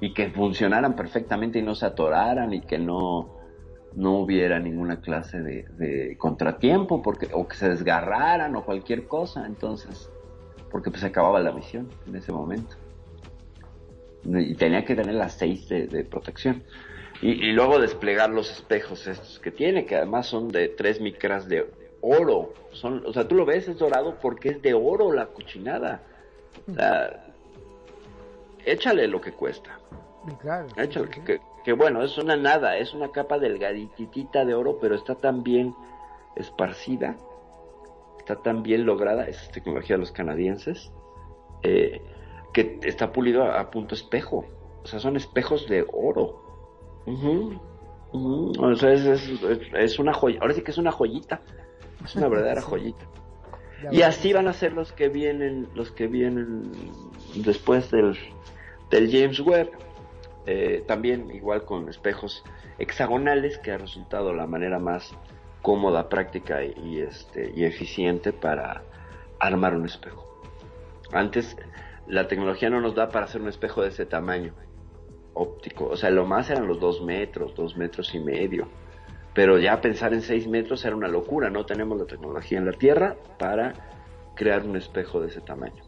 y 0.01 0.13
que 0.13 0.31
funcionaran 0.31 0.95
perfectamente 0.95 1.59
y 1.59 1.63
no 1.63 1.75
se 1.75 1.87
atoraran 1.87 2.53
y 2.53 2.61
que 2.61 2.79
no, 2.79 3.39
no 3.95 4.19
hubiera 4.19 4.59
ninguna 4.59 5.01
clase 5.01 5.41
de, 5.41 5.65
de 5.79 6.17
contratiempo 6.19 7.01
porque 7.01 7.29
o 7.33 7.49
que 7.49 7.57
se 7.57 7.69
desgarraran 7.69 8.55
o 8.57 8.65
cualquier 8.65 9.07
cosa 9.07 9.47
entonces 9.47 10.11
porque 10.71 10.91
pues 10.91 11.05
acababa 11.05 11.41
la 11.41 11.53
misión 11.53 11.89
en 12.07 12.17
ese 12.17 12.33
momento. 12.33 12.77
Y 14.25 14.57
tenía 14.57 14.85
que 14.85 14.97
tener 14.97 15.15
las 15.15 15.35
seis 15.35 15.69
de 15.69 16.05
protección 16.11 16.65
y, 17.23 17.31
y 17.49 17.53
luego 17.53 17.79
desplegar 17.79 18.31
los 18.31 18.51
espejos 18.51 19.07
estos 19.07 19.39
que 19.41 19.51
tiene 19.51 19.87
que 19.87 19.97
además 19.97 20.27
son 20.27 20.49
de 20.49 20.69
tres 20.69 21.01
micras 21.01 21.49
de 21.49 21.67
oro 22.01 22.53
son 22.73 23.05
o 23.07 23.13
sea 23.13 23.27
tú 23.27 23.35
lo 23.35 23.45
ves 23.45 23.69
es 23.69 23.79
dorado 23.79 24.19
porque 24.21 24.51
es 24.51 24.63
de 24.63 24.75
oro 24.75 25.13
la 25.13 25.27
cochinada 25.27 26.03
O 26.69 26.75
sea, 26.75 27.35
échale 28.65 29.07
lo 29.09 29.21
que 29.21 29.33
cuesta 29.33 29.79
claro. 30.41 30.67
Échale, 30.77 31.09
que, 31.11 31.23
que- 31.25 31.41
que 31.65 31.73
bueno, 31.73 32.05
es 32.05 32.17
una 32.17 32.37
nada, 32.37 32.77
es 32.79 32.95
una 32.95 33.11
capa 33.11 33.41
delgaditita 33.41 34.45
de 34.45 34.55
oro, 34.55 34.79
pero 34.81 34.95
está 34.95 35.17
tan 35.17 35.43
bien 35.43 35.75
esparcida, 36.37 37.17
está 38.21 38.37
tan 38.41 38.63
bien 38.63 38.87
lograda, 38.87 39.25
esa 39.27 39.43
es 39.43 39.51
tecnología 39.51 39.97
de 39.97 40.01
los 40.01 40.13
canadienses, 40.13 40.93
eh, 41.65 42.01
que 42.53 42.79
está 42.85 43.11
pulido 43.11 43.43
a, 43.43 43.59
a 43.59 43.71
punto 43.73 43.97
espejo. 43.97 44.45
O 44.85 44.87
sea, 44.87 45.01
son 45.01 45.17
espejos 45.17 45.69
de 45.69 45.85
oro. 45.93 46.46
Ujú, 47.07 47.61
ujú. 48.13 48.53
O 48.65 48.75
sea, 48.77 48.93
es, 48.93 49.05
es- 49.07 49.31
es 49.75 49.99
una 49.99 50.13
joya. 50.13 50.39
Ahora 50.41 50.55
sí 50.55 50.63
que 50.63 50.71
es 50.71 50.79
una 50.79 50.93
joyita. 50.93 51.41
Es 52.05 52.15
una 52.17 52.29
verdadera 52.29 52.61
joyita. 52.63 53.05
Y 53.93 54.03
así 54.03 54.33
van 54.33 54.49
a 54.49 54.53
ser 54.53 54.73
los 54.73 54.93
que 54.93 55.09
vienen, 55.09 55.69
los 55.75 55.91
que 55.93 56.07
vienen 56.07 56.73
después 57.37 57.91
del, 57.91 58.17
del 58.91 59.11
James 59.11 59.39
Webb. 59.41 59.71
Eh, 60.47 60.85
también 60.87 61.31
igual 61.35 61.65
con 61.65 61.89
espejos 61.89 62.45
hexagonales, 62.79 63.59
que 63.59 63.73
ha 63.73 63.79
resultado 63.79 64.33
la 64.33 64.47
manera 64.47 64.79
más 64.79 65.13
cómoda, 65.63 66.09
práctica 66.09 66.65
y, 66.65 66.73
y, 66.85 67.01
este, 67.01 67.53
y 67.55 67.65
eficiente 67.65 68.33
para 68.33 68.83
armar 69.41 69.75
un 69.75 69.85
espejo. 69.87 70.25
Antes 71.13 71.57
la 72.07 72.29
tecnología 72.29 72.71
no 72.71 72.81
nos 72.81 72.95
da 72.95 73.09
para 73.11 73.25
hacer 73.25 73.41
un 73.43 73.49
espejo 73.49 73.83
de 73.83 73.89
ese 73.89 74.07
tamaño 74.07 74.53
óptico. 75.37 75.87
O 75.87 75.97
sea, 75.97 76.11
lo 76.11 76.25
más 76.27 76.51
eran 76.51 76.67
los 76.67 76.81
dos 76.81 77.03
metros, 77.03 77.55
dos 77.55 77.77
metros 77.77 78.15
y 78.15 78.19
medio. 78.19 78.69
Pero 79.35 79.59
ya 79.59 79.81
pensar 79.81 80.15
en 80.15 80.23
seis 80.23 80.49
metros 80.49 80.85
era 80.85 80.97
una 80.97 81.09
locura. 81.09 81.51
No 81.51 81.67
tenemos 81.67 81.99
la 81.99 82.07
tecnología 82.07 82.59
en 82.59 82.67
la 82.67 82.73
Tierra 82.73 83.17
para 83.39 83.75
crear 84.35 84.65
un 84.65 84.77
espejo 84.77 85.21
de 85.21 85.29
ese 85.29 85.41
tamaño. 85.41 85.85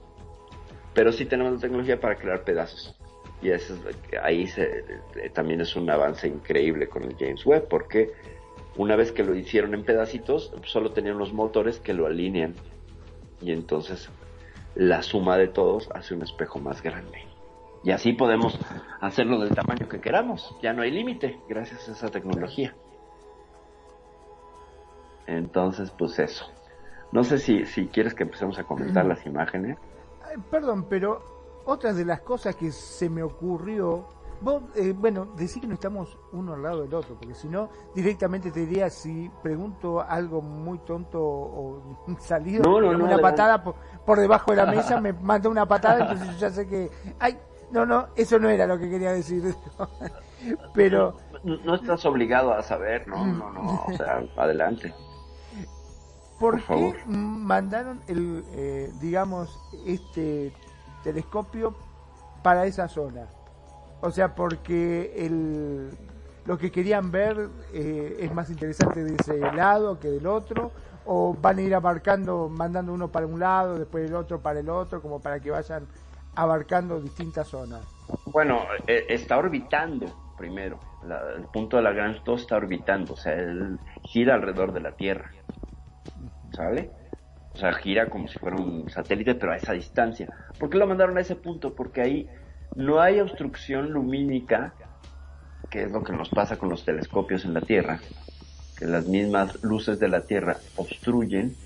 Pero 0.95 1.13
sí 1.13 1.25
tenemos 1.25 1.55
la 1.55 1.59
tecnología 1.61 1.99
para 1.99 2.17
crear 2.17 2.45
pedazos. 2.45 2.95
Y 3.41 3.51
eso 3.51 3.75
es, 3.75 4.19
ahí 4.23 4.47
se, 4.49 4.65
eh, 4.65 5.31
también 5.33 5.61
es 5.61 5.77
un 5.77 5.89
avance 5.89 6.27
increíble 6.27 6.89
con 6.89 7.05
el 7.05 7.17
James 7.17 7.47
Webb, 7.47 7.69
porque 7.69 8.13
una 8.77 8.97
vez 8.97 9.13
que 9.13 9.23
lo 9.23 9.35
hicieron 9.35 9.75
en 9.75 9.85
pedacitos, 9.85 10.53
solo 10.65 10.91
tenían 10.93 11.19
los 11.19 11.33
motores 11.33 11.79
que 11.79 11.95
lo 11.95 12.07
alinean. 12.07 12.55
Y 13.41 13.53
entonces 13.53 14.11
la 14.75 15.03
suma 15.03 15.37
de 15.37 15.49
todos 15.49 15.89
hace 15.95 16.15
un 16.15 16.23
espejo 16.23 16.59
más 16.59 16.83
grande. 16.83 17.28
Y 17.83 17.91
así 17.91 18.13
podemos 18.13 18.59
hacerlo 19.01 19.39
del 19.39 19.55
tamaño 19.55 19.89
que 19.89 20.01
queramos. 20.01 20.57
Ya 20.63 20.73
no 20.73 20.83
hay 20.83 20.91
límite 20.91 21.41
gracias 21.49 21.89
a 21.89 21.93
esa 21.93 22.09
tecnología. 22.09 22.75
Entonces, 25.27 25.91
pues 25.91 26.19
eso. 26.19 26.47
No 27.13 27.25
sé 27.25 27.39
si, 27.39 27.65
si 27.67 27.87
quieres 27.87 28.15
que 28.15 28.25
empecemos 28.25 28.59
a 28.59 28.65
comentar 28.65 29.05
las 29.07 29.25
imágenes. 29.27 29.79
Ay, 30.25 30.37
Perdón, 30.51 30.87
pero 30.89 31.63
otra 31.65 31.93
de 31.93 32.05
las 32.05 32.21
cosas 32.21 32.57
que 32.57 32.71
se 32.73 33.09
me 33.09 33.23
ocurrió 33.23 34.07
Vos, 34.41 34.63
eh, 34.77 34.95
bueno, 34.97 35.27
decir 35.37 35.61
que 35.61 35.67
no 35.67 35.75
estamos 35.75 36.17
uno 36.33 36.55
al 36.55 36.63
lado 36.63 36.83
del 36.83 36.95
otro, 36.95 37.17
porque 37.17 37.35
si 37.35 37.49
no, 37.49 37.71
directamente 37.93 38.53
te 38.53 38.61
diría, 38.61 38.89
si 38.89 39.29
pregunto 39.43 40.01
algo 40.01 40.41
muy 40.41 40.79
tonto 40.81 41.21
o 41.21 41.83
salido, 42.21 42.63
No, 42.63 42.81
no, 42.81 42.87
dame 42.87 42.99
no, 42.99 43.05
una 43.07 43.19
patada 43.19 43.63
por, 43.63 43.75
por 44.07 44.21
debajo 44.21 44.53
de 44.53 44.59
la 44.59 44.67
mesa, 44.67 45.01
me 45.01 45.13
manda 45.13 45.49
una 45.49 45.67
patada, 45.67 46.03
entonces 46.03 46.29
yo 46.35 46.39
ya 46.39 46.51
sé 46.51 46.69
que, 46.69 46.89
ay, 47.19 47.37
no, 47.71 47.85
no, 47.87 48.09
eso 48.17 48.39
no 48.39 48.49
era 48.49 48.67
lo 48.67 48.79
que 48.79 48.89
quería 48.91 49.13
decir. 49.13 49.55
Pero, 50.75 51.17
No, 51.45 51.57
no 51.65 51.75
estás 51.75 52.05
obligado 52.07 52.53
a 52.53 52.63
saber, 52.63 53.07
no, 53.09 53.17
Mm. 53.25 53.39
no, 53.39 53.51
no, 53.53 53.85
o 53.87 53.93
sea, 53.97 54.23
adelante. 54.37 54.95
¿por, 56.39 56.53
Por 56.53 56.57
qué 56.61 56.63
favor. 56.67 56.97
mandaron 57.07 58.01
el, 58.07 58.45
eh, 58.53 58.93
digamos, 59.01 59.59
este 59.87 60.53
telescopio 61.03 61.75
para 62.43 62.67
esa 62.67 62.89
zona? 62.89 63.27
O 64.01 64.11
sea, 64.13 64.35
porque 64.37 65.13
el, 65.17 65.91
lo 66.45 66.57
que 66.57 66.71
querían 66.71 67.11
ver 67.11 67.49
eh, 67.73 68.19
es 68.21 68.33
más 68.33 68.49
interesante 68.51 69.03
de 69.03 69.17
ese 69.17 69.39
lado 69.53 69.99
que 69.99 70.09
del 70.09 70.27
otro, 70.29 70.71
o 71.05 71.35
van 71.41 71.59
a 71.59 71.63
ir 71.63 71.75
abarcando, 71.75 72.49
mandando 72.49 72.93
uno 72.93 73.09
para 73.09 73.27
un 73.27 73.41
lado, 73.41 73.77
después 73.79 74.09
el 74.09 74.15
otro 74.15 74.41
para 74.41 74.61
el 74.61 74.69
otro, 74.69 75.01
como 75.03 75.21
para 75.21 75.41
que 75.41 75.51
vayan 75.51 75.87
abarcando 76.39 77.01
distintas 77.01 77.49
zonas. 77.49 77.85
Bueno, 78.27 78.63
eh, 78.87 79.07
está 79.09 79.39
orbitando 79.39 80.07
primero. 80.39 80.79
El 81.37 81.47
punto 81.53 81.77
de 81.77 81.83
la 81.83 81.91
Lagrange 81.91 82.21
2 82.25 82.41
está 82.43 82.57
orbitando, 82.57 83.15
o 83.15 83.17
sea, 83.17 83.33
él 83.35 83.77
gira 84.05 84.35
alrededor 84.35 84.73
de 84.73 84.81
la 84.81 84.93
Tierra. 84.93 85.33
¿Sale? 86.53 86.91
O 87.55 87.59
sea, 87.59 87.73
gira 87.73 88.09
como 88.09 88.29
si 88.29 88.39
fuera 88.39 88.57
un 88.57 88.89
satélite, 88.89 89.35
pero 89.35 89.51
a 89.51 89.57
esa 89.57 89.73
distancia. 89.73 90.29
¿Por 90.61 90.71
qué 90.71 90.79
lo 90.79 90.87
mandaron 90.87 91.19
a 91.19 91.23
ese 91.23 91.35
punto? 91.35 91.75
Porque 91.75 92.03
ahí 92.03 92.29
no 92.77 93.01
hay 93.01 93.19
obstrucción 93.19 93.91
lumínica, 93.91 94.75
que 95.71 95.83
es 95.83 95.91
lo 95.91 96.05
que 96.05 96.13
nos 96.13 96.29
pasa 96.29 96.57
con 96.57 96.69
los 96.69 96.85
telescopios 96.85 97.45
en 97.45 97.55
la 97.55 97.63
Tierra, 97.63 97.99
que 98.79 98.87
las 98.87 99.09
mismas 99.09 99.61
luces 99.65 99.99
de 99.99 100.07
la 100.07 100.21
Tierra 100.21 100.57
obstruyen, 100.77 101.57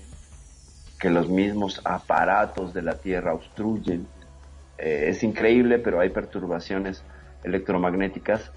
que 0.99 1.11
los 1.11 1.29
mismos 1.29 1.79
aparatos 1.85 2.73
de 2.73 2.81
la 2.81 2.95
Tierra 2.95 3.35
obstruyen. 3.35 4.07
Eh, 4.77 5.05
es 5.09 5.23
increíble, 5.23 5.79
pero 5.79 5.99
hay 5.99 6.09
perturbaciones 6.09 7.03
electromagnéticas 7.43 8.51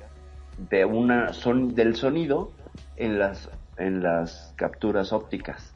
de 0.71 0.85
una 0.85 1.33
son 1.33 1.75
del 1.75 1.97
sonido 1.97 2.53
en 2.97 3.19
las 3.19 3.51
en 3.77 4.03
las 4.03 4.55
capturas 4.57 5.12
ópticas. 5.12 5.73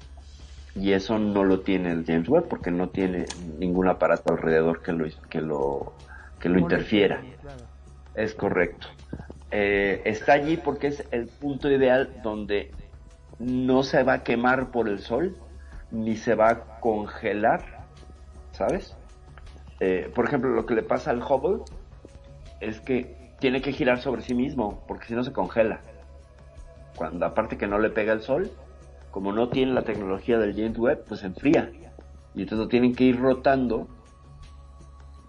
Y 0.74 0.92
eso 0.92 1.18
no 1.18 1.44
lo 1.44 1.60
tiene 1.60 1.90
el 1.90 2.04
James 2.06 2.28
Webb 2.28 2.48
porque 2.48 2.70
no 2.70 2.88
tiene 2.88 3.26
ningún 3.58 3.88
aparato 3.88 4.32
alrededor 4.32 4.82
que 4.82 4.92
lo 4.92 5.06
que 5.28 5.40
lo 5.40 5.92
que 6.38 6.48
lo 6.48 6.58
interfiera. 6.58 7.20
es 8.14 8.34
correcto. 8.34 8.86
Eh, 9.50 10.00
está 10.04 10.34
allí 10.34 10.56
porque 10.56 10.86
es 10.86 11.04
el 11.10 11.26
punto 11.26 11.68
ideal 11.70 12.20
donde 12.22 12.70
no 13.38 13.82
se 13.82 14.02
va 14.04 14.14
a 14.14 14.22
quemar 14.22 14.70
por 14.70 14.88
el 14.88 15.00
sol 15.00 15.36
ni 15.90 16.16
se 16.16 16.34
va 16.34 16.50
a 16.50 16.80
congelar 16.80 17.86
sabes 18.52 18.96
Eh, 19.80 20.10
por 20.14 20.26
ejemplo 20.26 20.50
lo 20.50 20.66
que 20.66 20.74
le 20.74 20.82
pasa 20.82 21.10
al 21.10 21.22
Hubble 21.22 21.64
es 22.60 22.80
que 22.80 23.34
tiene 23.40 23.62
que 23.62 23.72
girar 23.72 24.00
sobre 24.00 24.20
sí 24.20 24.34
mismo, 24.34 24.84
porque 24.86 25.06
si 25.06 25.14
no 25.14 25.24
se 25.24 25.32
congela. 25.32 25.80
Cuando 26.94 27.24
aparte 27.24 27.56
que 27.56 27.66
no 27.66 27.78
le 27.78 27.88
pega 27.88 28.12
el 28.12 28.20
sol, 28.20 28.50
como 29.10 29.32
no 29.32 29.48
tiene 29.48 29.72
la 29.72 29.82
tecnología 29.82 30.38
del 30.38 30.54
James 30.54 30.78
Webb, 30.78 31.04
pues 31.08 31.20
se 31.20 31.26
enfría. 31.26 31.70
Y 32.34 32.42
entonces 32.42 32.58
lo 32.58 32.68
tienen 32.68 32.94
que 32.94 33.04
ir 33.04 33.18
rotando 33.18 33.88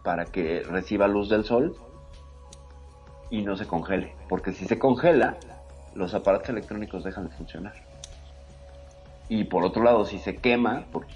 para 0.04 0.26
que 0.26 0.62
reciba 0.64 1.08
luz 1.08 1.30
del 1.30 1.46
sol 1.46 1.76
y 3.30 3.42
no 3.44 3.56
se 3.56 3.66
congele. 3.66 4.14
Porque 4.28 4.52
si 4.52 4.66
se 4.66 4.78
congela, 4.78 5.38
los 5.96 6.14
aparatos 6.14 6.50
electrónicos 6.50 7.04
dejan 7.04 7.30
de 7.30 7.36
funcionar. 7.36 7.74
Y 9.30 9.46
por 9.46 9.64
otro 9.64 9.84
lado, 9.84 10.04
si 10.06 10.20
se 10.20 10.36
quema 10.36 10.84
por 10.92 11.08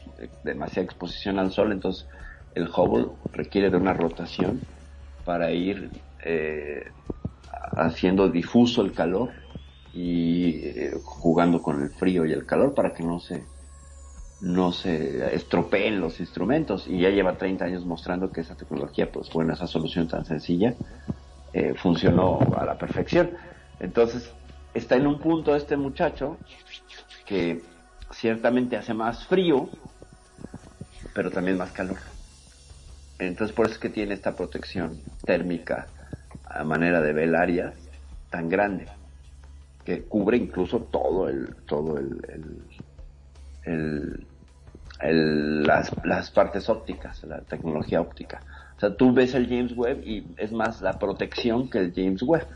demasiada 0.44 0.86
exposición 0.86 1.38
al 1.38 1.52
sol, 1.52 1.74
entonces 1.74 2.08
el 2.56 2.70
Hubble 2.70 3.08
requiere 3.34 3.70
de 3.70 3.78
una 3.78 3.94
rotación 3.94 4.62
para 5.26 5.52
ir 5.52 5.92
eh, 6.24 6.86
haciendo 7.76 8.30
difuso 8.30 8.82
el 8.82 8.94
calor 8.94 9.32
y 9.94 10.56
eh, 10.64 10.94
jugando 11.04 11.62
con 11.62 11.82
el 11.84 11.90
frío 11.90 12.26
y 12.26 12.32
el 12.32 12.46
calor 12.46 12.74
para 12.74 12.94
que 12.94 13.04
no 13.04 13.20
se 13.20 13.44
no 14.42 14.74
se 14.74 15.34
estropeen 15.34 16.02
los 16.02 16.20
instrumentos. 16.20 16.88
Y 16.88 17.00
ya 17.00 17.10
lleva 17.10 17.38
30 17.38 17.66
años 17.66 17.86
mostrando 17.86 18.32
que 18.32 18.42
esa 18.42 18.56
tecnología 18.56 19.12
pues 19.12 19.30
bueno 19.32 19.54
esa 19.54 19.68
solución 19.68 20.08
tan 20.08 20.26
sencilla 20.26 20.76
eh, 21.54 21.74
funcionó 21.76 22.40
a 22.58 22.66
la 22.66 22.78
perfección. 22.78 23.32
Entonces 23.80 24.32
está 24.74 24.96
en 24.96 25.08
un 25.08 25.20
punto 25.20 25.56
este 25.56 25.78
muchacho 25.78 26.38
que 27.26 27.62
ciertamente 28.12 28.78
hace 28.78 28.94
más 28.94 29.26
frío 29.26 29.68
pero 31.14 31.32
también 31.32 31.58
más 31.58 31.72
calor 31.72 31.98
entonces 33.20 33.56
por 33.56 33.66
eso 33.66 33.76
es 33.76 33.80
que 33.80 33.90
tiene 33.90 34.14
esta 34.14 34.36
protección 34.36 35.02
térmica 35.24 35.88
a 36.44 36.64
manera 36.64 37.02
de 37.02 37.14
velaria 37.14 37.74
tan 38.30 38.50
grande 38.50 38.88
que 39.84 40.04
cubre 40.08 40.38
incluso 40.38 40.82
todo 40.86 41.30
el 41.30 41.56
todo 41.66 41.98
el, 41.98 42.20
el- 43.66 44.28
el- 45.02 45.64
las, 45.64 45.92
las 46.06 46.32
partes 46.32 46.70
ópticas, 46.70 47.24
la 47.24 47.42
tecnología 47.42 48.02
óptica. 48.02 48.44
O 48.78 48.80
sea, 48.80 48.96
tú 48.96 49.14
ves 49.14 49.34
el 49.34 49.48
James 49.48 49.74
Webb 49.76 50.02
y 50.04 50.34
es 50.38 50.52
más 50.52 50.82
la 50.82 50.98
protección 51.00 51.70
que 51.70 51.80
el 51.80 51.94
James 51.94 52.22
Webb. 52.24 52.48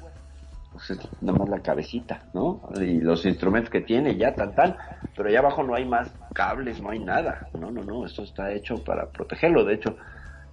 Pues 0.71 0.91
es 0.91 0.99
nada 1.21 1.37
más 1.37 1.49
la 1.49 1.61
cabecita, 1.61 2.23
¿no? 2.33 2.61
Y 2.79 3.01
los 3.01 3.25
instrumentos 3.25 3.69
que 3.71 3.81
tiene, 3.81 4.17
ya 4.17 4.35
tan 4.35 4.53
tan. 4.55 4.77
Pero 5.15 5.29
allá 5.29 5.39
abajo 5.39 5.63
no 5.63 5.75
hay 5.75 5.85
más 5.85 6.13
cables, 6.33 6.81
no 6.81 6.91
hay 6.91 6.99
nada. 6.99 7.49
No, 7.53 7.71
no, 7.71 7.83
no, 7.83 8.05
esto 8.05 8.23
está 8.23 8.51
hecho 8.53 8.83
para 8.83 9.09
protegerlo. 9.11 9.65
De 9.65 9.73
hecho, 9.73 9.97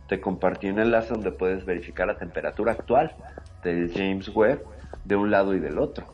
te 0.08 0.20
compartí 0.20 0.68
un 0.68 0.78
enlace 0.78 1.12
donde 1.14 1.32
puedes 1.32 1.64
verificar 1.64 2.06
la 2.06 2.16
temperatura 2.18 2.72
actual 2.72 3.12
del 3.62 3.92
James 3.92 4.28
Webb 4.34 4.62
de 5.04 5.16
un 5.16 5.30
lado 5.30 5.54
y 5.54 5.58
del 5.60 5.78
otro. 5.78 6.06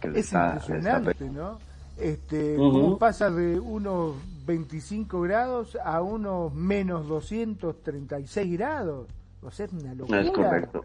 Que 0.00 0.08
Es 0.08 0.16
está- 0.16 0.54
le 0.54 0.58
está 0.78 0.98
impresionante, 0.98 1.24
¿no? 1.30 1.58
Este, 1.98 2.56
cómo 2.56 2.98
pasa 2.98 3.30
de 3.30 3.58
unos 3.60 4.14
25 4.46 5.20
grados 5.22 5.78
a 5.84 6.02
unos 6.02 6.52
menos 6.52 7.06
236 7.08 8.52
grados. 8.58 9.08
O 9.42 9.50
sea, 9.50 9.66
es 9.66 9.72
una 9.72 9.94
locura. 9.94 10.20
Es 10.20 10.30
correcto, 10.30 10.84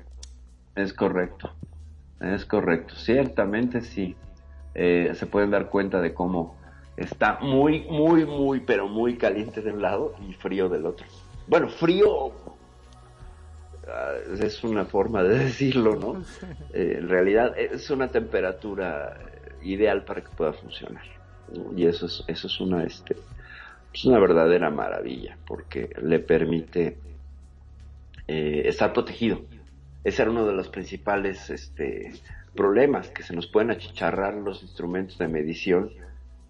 es 0.76 0.94
correcto, 0.94 1.50
es 2.20 2.46
correcto. 2.46 2.96
Ciertamente 2.96 3.82
sí. 3.82 4.16
Eh, 4.76 5.12
se 5.16 5.26
pueden 5.26 5.50
dar 5.52 5.70
cuenta 5.70 6.00
de 6.00 6.14
cómo 6.14 6.56
está 6.96 7.40
muy, 7.42 7.82
muy, 7.90 8.26
muy, 8.26 8.60
pero 8.60 8.88
muy 8.88 9.18
caliente 9.18 9.62
de 9.62 9.72
un 9.72 9.82
lado 9.82 10.14
y 10.28 10.34
frío 10.34 10.70
del 10.70 10.86
otro. 10.86 11.08
Bueno, 11.50 11.68
frío 11.68 12.32
ah, 13.88 14.14
es 14.40 14.64
una 14.64 14.86
forma 14.86 15.24
de 15.24 15.40
decirlo, 15.46 15.96
¿no? 15.96 16.24
Eh, 16.72 16.98
en 17.00 17.10
realidad 17.10 17.58
es 17.58 17.90
una 17.90 18.10
temperatura 18.10 19.18
ideal 19.64 20.06
para 20.06 20.22
que 20.22 20.30
pueda 20.30 20.54
funcionar. 20.54 21.04
Y 21.76 21.88
eso 21.88 22.06
es, 22.06 22.24
eso 22.28 22.46
es 22.46 22.60
una, 22.62 22.84
este, 22.84 23.16
es 23.92 24.06
una 24.06 24.20
verdadera 24.20 24.70
maravilla 24.70 25.38
porque 25.48 25.90
le 26.04 26.20
permite 26.20 26.98
eh, 28.28 28.62
estar 28.66 28.94
protegido. 28.94 29.42
Ese 30.04 30.22
era 30.22 30.30
uno 30.30 30.46
de 30.46 30.54
los 30.54 30.70
principales 30.70 31.50
este, 31.50 32.14
problemas, 32.56 33.10
que 33.10 33.24
se 33.24 33.36
nos 33.36 33.48
pueden 33.48 33.72
achicharrar 33.72 34.36
los 34.36 34.62
instrumentos 34.62 35.18
de 35.18 35.28
medición 35.28 35.90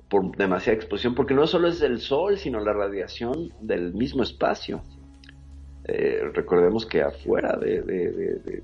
por 0.09 0.35
demasiada 0.35 0.75
exposición, 0.75 1.13
porque 1.15 1.33
no 1.33 1.45
solo 1.47 1.67
es 1.67 1.81
el 1.81 1.99
sol, 1.99 2.37
sino 2.37 2.59
la 2.59 2.73
radiación 2.73 3.49
del 3.61 3.93
mismo 3.93 4.23
espacio. 4.23 4.81
Eh, 5.85 6.21
recordemos 6.33 6.85
que 6.85 7.01
afuera 7.01 7.57
de, 7.57 7.81
de- 7.81 8.63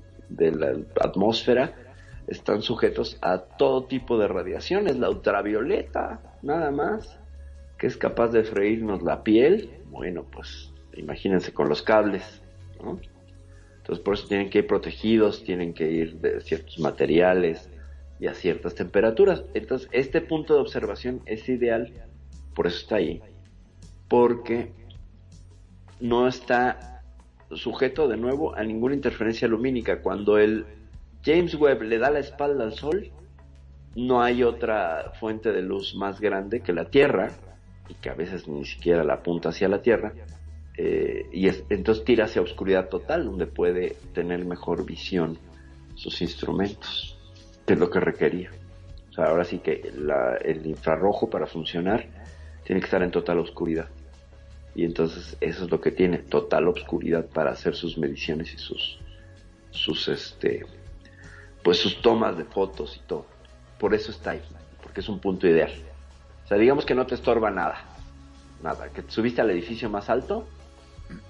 la 0.52 0.76
atmósfera 1.00 1.72
están 2.26 2.60
sujetos 2.62 3.16
a 3.22 3.38
todo 3.38 3.84
tipo 3.84 4.18
de 4.18 4.26
radiaciones, 4.26 4.98
la 4.98 5.08
ultravioleta, 5.08 6.20
nada 6.42 6.70
más, 6.72 7.18
que 7.78 7.86
es 7.86 7.96
capaz 7.96 8.28
de 8.28 8.42
freírnos 8.42 9.02
la 9.02 9.22
piel. 9.22 9.70
Bueno, 9.90 10.24
pues 10.30 10.72
imagínense 10.94 11.52
con 11.52 11.68
los 11.68 11.82
cables, 11.82 12.42
¿no? 12.82 12.98
Entonces 13.78 14.04
por 14.04 14.14
eso 14.14 14.26
tienen 14.26 14.50
que 14.50 14.58
ir 14.58 14.66
protegidos, 14.66 15.44
tienen 15.44 15.72
que 15.72 15.88
ir 15.88 16.16
de 16.16 16.40
ciertos 16.40 16.80
materiales 16.80 17.70
y 18.18 18.26
a 18.26 18.34
ciertas 18.34 18.74
temperaturas. 18.74 19.44
Entonces 19.54 19.88
este 19.92 20.20
punto 20.20 20.54
de 20.54 20.60
observación 20.60 21.20
es 21.26 21.48
ideal, 21.48 21.92
por 22.54 22.66
eso 22.66 22.78
está 22.78 22.96
ahí, 22.96 23.20
porque 24.08 24.72
no 26.00 26.26
está 26.28 27.02
sujeto 27.52 28.08
de 28.08 28.16
nuevo 28.16 28.56
a 28.56 28.62
ninguna 28.64 28.94
interferencia 28.94 29.46
lumínica. 29.48 30.02
Cuando 30.02 30.38
el 30.38 30.66
James 31.24 31.54
Webb 31.54 31.82
le 31.82 31.98
da 31.98 32.10
la 32.10 32.18
espalda 32.18 32.64
al 32.64 32.74
Sol, 32.74 33.10
no 33.94 34.22
hay 34.22 34.42
otra 34.42 35.12
fuente 35.18 35.52
de 35.52 35.62
luz 35.62 35.94
más 35.94 36.20
grande 36.20 36.60
que 36.60 36.72
la 36.72 36.90
Tierra, 36.90 37.30
y 37.88 37.94
que 37.94 38.10
a 38.10 38.14
veces 38.14 38.48
ni 38.48 38.64
siquiera 38.64 39.04
la 39.04 39.14
apunta 39.14 39.50
hacia 39.50 39.68
la 39.68 39.80
Tierra, 39.80 40.12
eh, 40.76 41.28
y 41.32 41.48
es- 41.48 41.64
entonces 41.70 42.04
tira 42.04 42.24
hacia 42.24 42.42
oscuridad 42.42 42.88
total, 42.88 43.24
donde 43.24 43.46
puede 43.46 43.96
tener 44.12 44.44
mejor 44.44 44.84
visión 44.84 45.38
sus 45.94 46.20
instrumentos, 46.20 47.15
que 47.66 47.74
es 47.74 47.78
lo 47.78 47.90
que 47.90 48.00
requería. 48.00 48.50
O 49.10 49.12
sea, 49.12 49.26
ahora 49.26 49.44
sí 49.44 49.58
que 49.58 49.92
la- 49.96 50.36
el 50.36 50.66
infrarrojo 50.66 51.28
para 51.28 51.46
funcionar 51.46 52.06
tiene 52.64 52.80
que 52.80 52.86
estar 52.86 53.02
en 53.02 53.10
total 53.10 53.38
oscuridad. 53.38 53.88
Y 54.74 54.84
entonces 54.84 55.36
eso 55.40 55.64
es 55.64 55.70
lo 55.70 55.80
que 55.80 55.90
tiene, 55.90 56.18
total 56.18 56.68
oscuridad 56.68 57.24
para 57.26 57.50
hacer 57.50 57.74
sus 57.74 57.96
mediciones 57.96 58.52
y 58.52 58.58
sus, 58.58 58.98
sus, 59.70 60.08
este, 60.08 60.66
pues 61.62 61.78
sus 61.78 62.02
tomas 62.02 62.36
de 62.36 62.44
fotos 62.44 62.96
y 62.96 63.00
todo. 63.06 63.26
Por 63.78 63.94
eso 63.94 64.10
está 64.10 64.32
ahí, 64.32 64.42
porque 64.82 65.00
es 65.00 65.08
un 65.08 65.18
punto 65.18 65.46
ideal. 65.46 65.72
O 66.44 66.48
sea, 66.48 66.58
digamos 66.58 66.84
que 66.84 66.94
no 66.94 67.06
te 67.06 67.14
estorba 67.14 67.50
nada, 67.50 67.78
nada, 68.62 68.90
que 68.90 69.02
te 69.02 69.10
subiste 69.10 69.40
al 69.40 69.50
edificio 69.50 69.88
más 69.88 70.10
alto 70.10 70.46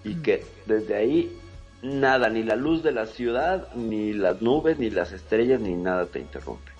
y 0.05 0.17
que 0.17 0.45
desde 0.67 0.97
ahí 0.97 1.39
nada, 1.87 2.29
ni 2.29 2.43
la 2.43 2.57
luz 2.57 2.83
de 2.83 2.93
la 2.93 3.07
ciudad, 3.07 3.73
ni 3.75 4.13
las 4.13 4.43
nubes, 4.43 4.79
ni 4.79 4.91
las 4.91 5.13
estrellas, 5.13 5.61
ni 5.61 5.75
nada 5.75 6.07
te 6.07 6.21
interrumpe. 6.21 6.71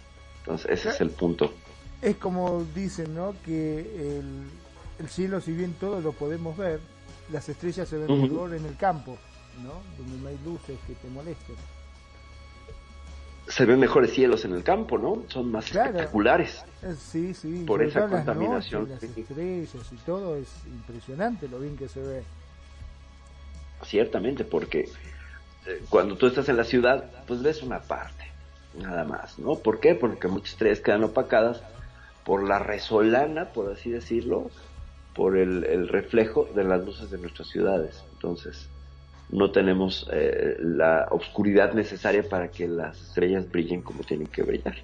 Entonces 0.41 0.71
ese 0.71 0.89
es 0.91 1.01
el 1.01 1.11
punto. 1.11 1.53
Es 2.03 2.17
como 2.17 2.65
dicen, 2.75 3.15
¿no? 3.15 3.35
Que 3.45 3.81
el, 3.81 4.45
el 4.99 5.09
cielo, 5.09 5.41
si 5.41 5.53
bien 5.53 5.75
todo 5.81 6.01
lo 6.01 6.13
podemos 6.13 6.57
ver, 6.57 6.81
las 7.33 7.49
estrellas 7.49 7.89
se 7.89 7.97
ven 7.99 8.11
Ujú. 8.11 8.23
mejor 8.33 8.55
en 8.55 8.65
el 8.67 8.77
campo, 8.77 9.17
¿no? 9.63 9.73
Donde 9.99 10.19
no 10.23 10.29
hay 10.29 10.39
luces 10.45 10.79
que 10.87 10.95
te 10.95 11.09
molesten. 11.09 11.57
Se 13.49 13.65
ven 13.65 13.79
mejores 13.79 14.13
cielos 14.13 14.45
en 14.45 14.53
el 14.55 14.65
campo, 14.65 14.99
¿no? 14.99 15.23
Son 15.29 15.51
más 15.53 15.67
Claro. 15.67 15.91
espectaculares. 15.91 16.65
Eh, 16.83 16.95
Sí, 16.99 17.33
sí. 17.33 17.65
Por 17.67 17.83
esa 17.83 18.01
las 18.01 18.11
contaminación, 18.11 18.89
noches, 18.89 19.03
las 19.11 19.17
estrellas 19.19 19.93
y 19.93 19.97
todo 20.05 20.37
es 20.37 20.49
impresionante 20.67 21.49
lo 21.49 21.61
bien 21.61 21.77
que 21.77 21.89
se 21.89 22.01
ve. 22.01 22.23
Ciertamente, 23.83 24.45
porque 24.45 24.89
eh, 25.67 25.83
cuando 25.89 26.17
tú 26.17 26.27
estás 26.27 26.49
en 26.49 26.57
la 26.57 26.65
ciudad, 26.65 27.05
pues 27.27 27.43
ves 27.43 27.63
una 27.63 27.81
parte, 27.81 28.25
nada 28.79 29.05
más, 29.05 29.39
¿no? 29.39 29.57
¿Por 29.57 29.81
qué? 29.81 29.95
Porque 29.95 30.29
muchas 30.29 30.53
estrellas 30.53 30.81
quedan 30.81 31.05
opacadas 31.05 31.63
por 32.25 32.47
la 32.47 32.59
resolana, 32.59 33.47
por 33.53 33.73
así 33.73 33.91
decirlo, 33.91 34.51
por 35.15 35.37
el, 35.39 35.89
reflejo 35.89 36.49
de 36.55 36.65
las 36.65 36.85
luces 36.85 37.11
de 37.11 37.19
nuestras 37.19 37.49
ciudades. 37.49 38.05
Entonces, 38.13 38.69
no 39.31 39.51
tenemos 39.51 40.09
eh, 40.13 40.57
la 40.61 41.07
oscuridad 41.11 41.73
necesaria 41.73 42.23
para 42.29 42.49
que 42.51 42.69
las 42.69 43.01
estrellas 43.01 43.51
brillen 43.51 43.83
como 43.83 44.03
tienen 44.03 44.27
que 44.27 44.43
brillar. 44.43 44.77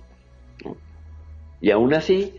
Y 1.61 1.71
aún 1.71 1.95
así, 1.95 2.35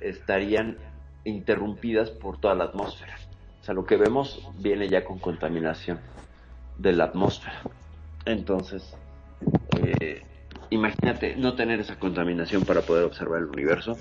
estarían 0.00 0.76
interrumpidas 1.24 2.10
por 2.10 2.38
toda 2.38 2.54
la 2.54 2.64
atmósfera. 2.64 3.16
O 3.60 3.64
sea, 3.64 3.74
lo 3.74 3.84
que 3.84 3.96
vemos 3.96 4.48
viene 4.58 4.88
ya 4.88 5.04
con 5.04 5.18
contaminación 5.18 6.00
de 6.78 6.92
la 6.92 7.04
atmósfera. 7.04 7.60
Entonces, 8.24 8.94
eh, 9.78 10.22
imagínate 10.70 11.36
no 11.36 11.54
tener 11.54 11.80
esa 11.80 11.98
contaminación 11.98 12.64
para 12.64 12.80
poder 12.82 13.04
observar 13.04 13.40
el 13.40 13.46
universo. 13.46 13.96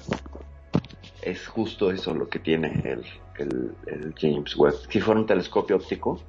Es 1.22 1.48
justo 1.48 1.92
eso 1.92 2.14
lo 2.14 2.30
que 2.30 2.40
tiene 2.40 2.82
el, 2.86 3.06
el- 3.38 3.76
el 3.88 4.16
James 4.18 4.56
Webb. 4.56 4.76
Si 4.90 5.02
fuera 5.02 5.20
un 5.20 5.26
telescopio 5.26 5.76
óptico, 5.76 6.22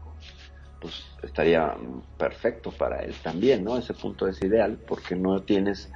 pues 0.81 0.95
estaría 1.23 1.75
perfecto 2.17 2.73
para 2.73 3.01
él 3.01 3.15
también, 3.23 3.63
¿no? 3.65 3.77
Ese 3.77 3.95
punto 3.95 4.27
es 4.27 4.43
ideal 4.43 4.79
porque 4.89 5.15
no 5.15 5.43
tienes, 5.43 5.93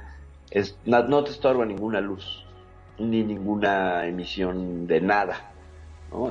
es, 0.51 0.77
no, 0.85 1.03
no 1.07 1.23
te 1.23 1.31
estorba 1.31 1.65
ninguna 1.65 1.99
luz, 1.99 2.45
ni 2.97 3.23
ninguna 3.23 4.05
emisión 4.07 4.87
de 4.87 5.01
nada, 5.01 5.54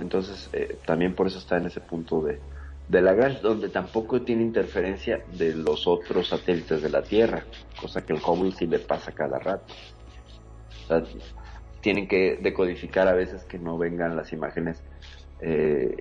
Entonces, 0.00 0.48
eh, 0.52 0.78
también 0.86 1.14
por 1.14 1.26
eso 1.26 1.38
está 1.38 1.56
en 1.58 1.66
ese 1.66 1.80
punto 1.80 2.22
de, 2.22 2.40
de 2.88 3.02
la 3.02 3.14
gas, 3.14 3.40
donde 3.42 3.68
tampoco 3.68 4.22
tiene 4.22 4.42
interferencia 4.42 5.22
de 5.32 5.54
los 5.54 5.86
otros 5.86 6.28
satélites 6.28 6.82
de 6.82 6.90
la 6.90 7.02
Tierra, 7.02 7.44
cosa 7.80 8.04
que 8.04 8.12
el 8.12 8.20
Hubble 8.24 8.52
sí 8.52 8.66
le 8.66 8.78
pasa 8.78 9.12
cada 9.12 9.38
rato. 9.38 9.74
Tienen 11.80 12.08
que 12.08 12.38
decodificar 12.40 13.08
a 13.08 13.14
veces 13.14 13.44
que 13.44 13.58
no 13.58 13.78
vengan 13.78 14.16
las 14.16 14.32
imágenes 14.32 14.82
eh, 15.40 15.96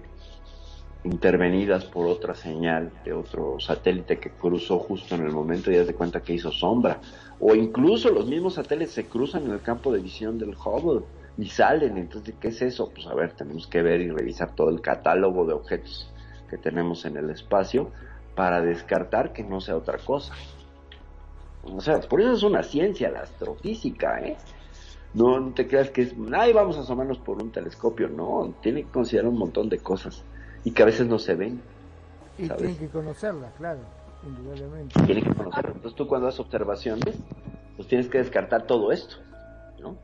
intervenidas 1.04 1.86
por 1.86 2.08
otra 2.08 2.36
señal 2.36 2.92
de 3.04 3.14
otro 3.14 3.60
satélite 3.60 4.20
que 4.20 4.30
cruzó 4.30 4.80
justo 4.80 5.16
en 5.16 5.26
el 5.26 5.32
momento 5.32 5.72
y 5.72 5.76
das 5.76 5.88
de 5.88 5.96
cuenta 5.96 6.22
que 6.22 6.34
hizo 6.34 6.52
sombra. 6.52 7.00
O 7.40 7.56
incluso 7.56 8.10
los 8.10 8.26
mismos 8.28 8.54
satélites 8.54 8.94
se 8.94 9.06
cruzan 9.06 9.46
en 9.46 9.52
el 9.52 9.62
campo 9.62 9.92
de 9.92 10.00
visión 10.00 10.38
del 10.38 10.56
Hubble 10.56 11.06
y 11.38 11.48
salen. 11.48 11.98
Entonces, 11.98 12.36
¿qué 12.40 12.50
es 12.50 12.62
eso? 12.62 12.90
Pues 12.94 13.08
a 13.08 13.14
ver, 13.14 13.34
tenemos 13.34 13.68
que 13.68 13.82
ver 13.82 14.02
y 14.02 14.10
revisar 14.10 14.56
todo 14.56 14.70
el 14.70 14.82
catálogo 14.82 15.46
de 15.46 15.54
objetos 15.54 16.12
que 16.50 16.58
tenemos 16.58 17.06
en 17.06 17.18
el 17.18 17.30
espacio 17.30 17.92
para 18.36 18.62
descartar 18.62 19.34
que 19.34 19.44
no 19.44 19.62
sea 19.62 19.78
otra 19.78 19.98
cosa. 19.98 20.34
O 21.64 21.82
sea, 21.82 22.00
por 22.02 22.22
eso 22.22 22.34
es 22.34 22.44
una 22.44 22.64
ciencia 22.64 23.10
la 23.10 23.22
astrofísica, 23.22 24.20
¿eh? 24.20 24.38
No, 25.14 25.40
no 25.40 25.54
te 25.54 25.68
creas 25.68 25.92
que 25.92 26.02
es, 26.02 26.16
ay, 26.34 26.54
vamos 26.54 26.78
a 26.78 26.82
asomarnos 26.82 27.20
por 27.20 27.42
un 27.42 27.52
telescopio, 27.52 28.10
no, 28.10 28.54
tiene 28.62 28.84
que 28.84 28.90
considerar 28.90 29.30
un 29.30 29.38
montón 29.38 29.70
de 29.70 29.78
cosas 29.78 30.24
y 30.64 30.72
que 30.72 30.82
a 30.82 30.86
veces 30.88 31.08
no 31.08 31.20
se 31.20 31.36
ven, 31.36 31.62
Y 32.38 32.48
¿sabes? 32.48 32.64
tienen 32.64 32.78
que 32.78 32.88
conocerlas, 32.88 33.54
claro, 33.54 33.80
indudablemente. 34.26 35.00
Tienen 35.06 35.24
que 35.24 35.34
conocerlo. 35.36 35.74
Entonces 35.76 35.96
tú 35.96 36.08
cuando 36.08 36.28
haces 36.28 36.40
observaciones, 36.40 37.16
pues 37.76 37.88
tienes 37.88 38.08
que 38.08 38.18
descartar 38.18 38.66
todo 38.66 38.92
esto, 38.92 39.18
¿no? 39.80 39.96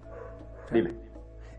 Dime. 0.71 1.08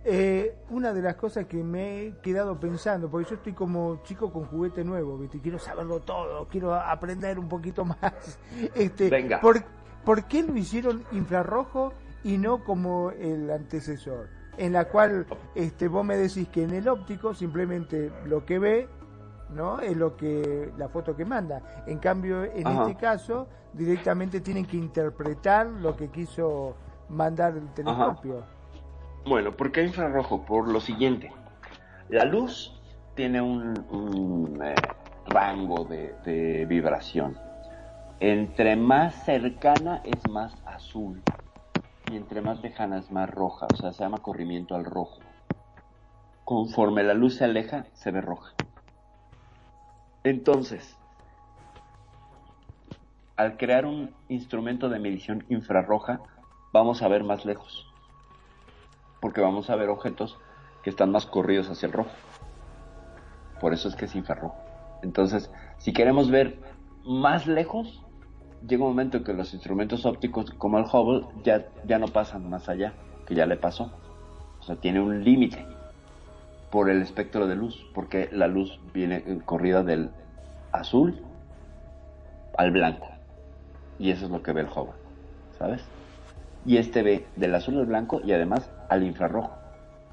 Eh, 0.03 0.57
una 0.70 0.94
de 0.94 1.03
las 1.03 1.16
cosas 1.16 1.44
que 1.44 1.62
me 1.62 2.07
he 2.07 2.12
quedado 2.22 2.59
pensando, 2.59 3.11
porque 3.11 3.28
yo 3.30 3.36
estoy 3.36 3.53
como 3.53 4.03
chico 4.03 4.32
con 4.32 4.46
juguete 4.46 4.82
nuevo, 4.82 5.18
¿viste? 5.18 5.40
quiero 5.40 5.59
saberlo 5.59 6.01
todo, 6.01 6.48
quiero 6.48 6.74
aprender 6.74 7.38
un 7.38 7.48
poquito 7.48 7.84
más. 7.84 8.38
Este, 8.74 9.11
Venga. 9.11 9.40
¿por, 9.40 9.62
por 10.05 10.24
qué 10.24 10.42
lo 10.42 10.57
hicieron 10.57 11.05
infrarrojo 11.12 11.92
y 12.24 12.38
no 12.38 12.64
como 12.64 13.11
el 13.11 13.51
antecesor? 13.51 14.28
En 14.57 14.72
la 14.72 14.86
cual 14.86 15.26
este, 15.55 15.88
vos 15.88 16.05
me 16.05 16.16
decís 16.16 16.48
que 16.48 16.62
en 16.62 16.70
el 16.70 16.88
óptico 16.88 17.34
simplemente 17.34 18.11
lo 18.26 18.44
que 18.44 18.59
ve 18.59 18.88
no 19.51 19.80
es 19.80 19.96
lo 19.96 20.16
que 20.16 20.72
la 20.78 20.88
foto 20.88 21.14
que 21.14 21.24
manda. 21.24 21.82
En 21.86 21.98
cambio, 21.98 22.44
en 22.44 22.66
Ajá. 22.66 22.82
este 22.82 22.96
caso, 22.96 23.48
directamente 23.72 24.40
tienen 24.40 24.64
que 24.66 24.76
interpretar 24.76 25.66
lo 25.66 25.96
que 25.96 26.09
quiso 26.09 26.74
mandar 27.09 27.57
el 27.57 27.68
telescopio. 27.74 28.44
Bueno, 29.26 29.54
¿por 29.54 29.70
qué 29.70 29.82
infrarrojo? 29.82 30.46
Por 30.46 30.68
lo 30.68 30.80
siguiente. 30.80 31.30
La 32.08 32.24
luz 32.24 32.74
tiene 33.14 33.40
un, 33.42 34.58
eh, 34.64 34.74
rango 35.26 35.84
de, 35.84 36.14
de 36.24 36.64
vibración. 36.64 37.38
Entre 38.18 38.76
más 38.76 39.24
cercana 39.24 40.00
es 40.04 40.26
más 40.28 40.56
azul 40.64 41.22
y 42.10 42.16
entre 42.16 42.40
más 42.40 42.62
lejana 42.62 42.98
es 42.98 43.10
más 43.10 43.28
roja. 43.28 43.66
O 43.72 43.76
sea, 43.76 43.92
se 43.92 44.02
llama 44.02 44.18
corrimiento 44.18 44.74
al 44.74 44.86
rojo. 44.86 45.20
Conforme 46.44 47.02
la 47.02 47.14
luz 47.14 47.36
se 47.36 47.44
aleja, 47.44 47.84
se 47.92 48.10
ve 48.10 48.22
roja. 48.22 48.54
Entonces, 50.24 50.96
al 53.36 53.58
crear 53.58 53.84
un 53.84 54.14
instrumento 54.28 54.88
de 54.88 54.98
medición 54.98 55.44
infrarroja, 55.50 56.20
vamos 56.72 57.02
a 57.02 57.08
ver 57.08 57.22
más 57.22 57.44
lejos 57.44 57.89
porque 59.20 59.40
vamos 59.40 59.70
a 59.70 59.76
ver 59.76 59.88
objetos 59.88 60.38
que 60.82 60.90
están 60.90 61.12
más 61.12 61.26
corridos 61.26 61.68
hacia 61.68 61.86
el 61.86 61.92
rojo. 61.92 62.10
Por 63.60 63.74
eso 63.74 63.88
es 63.88 63.96
que 63.96 64.06
es 64.06 64.14
infrarrojo. 64.14 64.56
Entonces, 65.02 65.50
si 65.78 65.92
queremos 65.92 66.30
ver 66.30 66.58
más 67.04 67.46
lejos, 67.46 68.02
llega 68.66 68.84
un 68.84 68.90
momento 68.90 69.18
en 69.18 69.24
que 69.24 69.32
los 69.32 69.52
instrumentos 69.54 70.06
ópticos 70.06 70.50
como 70.52 70.78
el 70.78 70.84
Hubble 70.84 71.26
ya, 71.44 71.66
ya 71.86 71.98
no 71.98 72.08
pasan 72.08 72.48
más 72.48 72.68
allá, 72.68 72.94
que 73.26 73.34
ya 73.34 73.46
le 73.46 73.56
pasó. 73.56 73.92
O 74.58 74.62
sea, 74.62 74.76
tiene 74.76 75.00
un 75.00 75.24
límite 75.24 75.66
por 76.70 76.88
el 76.88 77.02
espectro 77.02 77.46
de 77.46 77.56
luz, 77.56 77.86
porque 77.94 78.28
la 78.32 78.46
luz 78.46 78.80
viene 78.94 79.40
corrida 79.44 79.82
del 79.82 80.10
azul 80.72 81.22
al 82.56 82.70
blanco. 82.70 83.08
Y 83.98 84.10
eso 84.10 84.26
es 84.26 84.30
lo 84.30 84.42
que 84.42 84.52
ve 84.52 84.62
el 84.62 84.68
Hubble, 84.68 84.94
¿sabes? 85.58 85.84
Y 86.64 86.76
este 86.76 87.02
ve 87.02 87.26
del 87.36 87.54
azul 87.54 87.78
al 87.78 87.86
blanco 87.86 88.20
y 88.22 88.32
además 88.32 88.70
al 88.88 89.02
infrarrojo. 89.02 89.52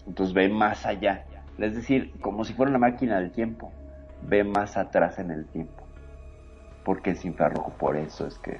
Entonces 0.05 0.33
ve 0.33 0.49
más 0.49 0.85
allá. 0.85 1.25
Es 1.57 1.75
decir, 1.75 2.13
como 2.21 2.45
si 2.45 2.53
fuera 2.53 2.69
una 2.69 2.79
máquina 2.79 3.19
del 3.19 3.31
tiempo. 3.31 3.71
Ve 4.21 4.43
más 4.43 4.77
atrás 4.77 5.19
en 5.19 5.31
el 5.31 5.45
tiempo. 5.47 5.83
Porque 6.83 7.11
es 7.11 7.25
infrarrojo. 7.25 7.71
Por 7.71 7.97
eso 7.97 8.25
es 8.25 8.37
que 8.39 8.59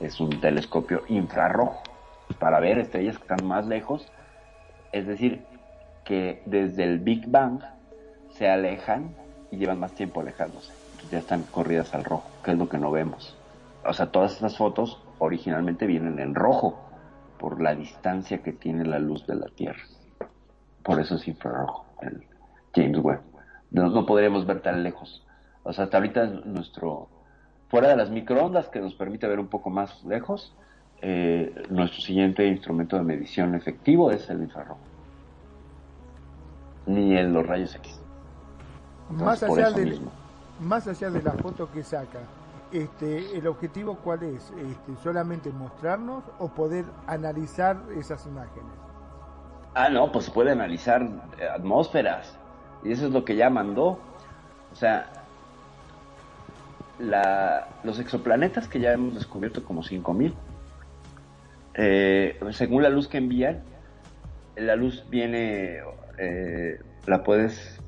es, 0.00 0.20
un 0.20 0.40
telescopio 0.40 1.02
infrarrojo. 1.08 1.82
Para 2.38 2.60
ver 2.60 2.78
estrellas 2.78 3.18
que 3.18 3.22
están 3.22 3.46
más 3.46 3.66
lejos. 3.66 4.10
Es 4.92 5.06
decir, 5.06 5.44
que 6.04 6.42
desde 6.46 6.84
el 6.84 7.00
Big 7.00 7.28
Bang 7.28 7.60
se 8.30 8.48
alejan 8.48 9.14
y 9.50 9.58
llevan 9.58 9.78
más 9.78 9.92
tiempo 9.92 10.20
alejándose. 10.20 10.72
Ya 11.10 11.18
están 11.18 11.42
corridas 11.42 11.94
al 11.94 12.04
rojo, 12.04 12.28
que 12.42 12.52
es 12.52 12.58
lo 12.58 12.68
que 12.68 12.78
no 12.78 12.90
vemos. 12.90 13.36
O 13.84 13.92
sea, 13.92 14.10
todas 14.10 14.36
esas 14.36 14.56
fotos 14.56 15.02
originalmente 15.18 15.86
vienen 15.86 16.18
en 16.18 16.34
rojo 16.34 16.89
por 17.40 17.60
la 17.60 17.74
distancia 17.74 18.42
que 18.42 18.52
tiene 18.52 18.84
la 18.84 18.98
luz 18.98 19.26
de 19.26 19.34
la 19.34 19.46
Tierra. 19.46 19.82
Por 20.82 21.00
eso 21.00 21.14
es 21.16 21.26
infrarrojo, 21.26 21.86
el 22.02 22.22
James 22.74 22.98
Webb. 22.98 23.22
No, 23.70 23.88
no 23.88 24.04
podríamos 24.04 24.46
ver 24.46 24.60
tan 24.60 24.82
lejos. 24.82 25.26
O 25.62 25.72
sea, 25.72 25.84
hasta 25.84 25.96
ahorita 25.96 26.26
nuestro 26.26 27.08
fuera 27.68 27.88
de 27.88 27.96
las 27.96 28.10
microondas 28.10 28.68
que 28.68 28.80
nos 28.80 28.94
permite 28.94 29.26
ver 29.26 29.40
un 29.40 29.48
poco 29.48 29.70
más 29.70 30.04
lejos, 30.04 30.54
eh, 31.00 31.54
nuestro 31.70 32.02
siguiente 32.02 32.46
instrumento 32.46 32.96
de 32.96 33.04
medición 33.04 33.54
efectivo 33.54 34.10
es 34.10 34.28
el 34.28 34.42
infrarrojo. 34.42 34.80
Ni 36.86 37.16
en 37.16 37.32
los 37.32 37.46
rayos 37.46 37.74
X. 37.76 38.00
Más 39.10 39.42
Entonces, 39.42 39.48
por 39.48 39.60
allá, 39.60 39.70
de, 39.70 39.84
mismo. 39.86 40.10
más 40.60 40.86
allá 40.86 41.10
de 41.10 41.22
la 41.22 41.32
foto 41.32 41.70
que 41.72 41.82
saca, 41.82 42.18
este, 42.72 43.36
¿el 43.36 43.46
objetivo 43.46 43.96
cuál 43.96 44.22
es? 44.22 44.52
Este, 44.56 44.96
¿Solamente 45.02 45.50
mostrarnos 45.50 46.24
o 46.38 46.48
poder 46.48 46.84
analizar 47.06 47.80
esas 47.96 48.26
imágenes? 48.26 48.72
Ah, 49.74 49.88
no, 49.88 50.10
pues 50.10 50.26
se 50.26 50.30
puede 50.30 50.50
analizar 50.50 51.02
eh, 51.38 51.48
atmósferas. 51.48 52.36
Y 52.82 52.92
eso 52.92 53.06
es 53.06 53.12
lo 53.12 53.24
que 53.24 53.36
ya 53.36 53.50
mandó. 53.50 53.98
O 54.72 54.74
sea, 54.74 55.10
la, 56.98 57.68
los 57.82 57.98
exoplanetas 57.98 58.68
que 58.68 58.80
ya 58.80 58.92
hemos 58.92 59.14
descubierto 59.14 59.64
como 59.64 59.82
5000, 59.82 60.34
eh, 61.74 62.38
según 62.52 62.82
la 62.82 62.88
luz 62.88 63.08
que 63.08 63.18
envían, 63.18 63.62
la 64.56 64.76
luz 64.76 65.04
viene, 65.08 65.80
eh, 66.18 66.78
la 67.06 67.22
puedes, 67.22 67.79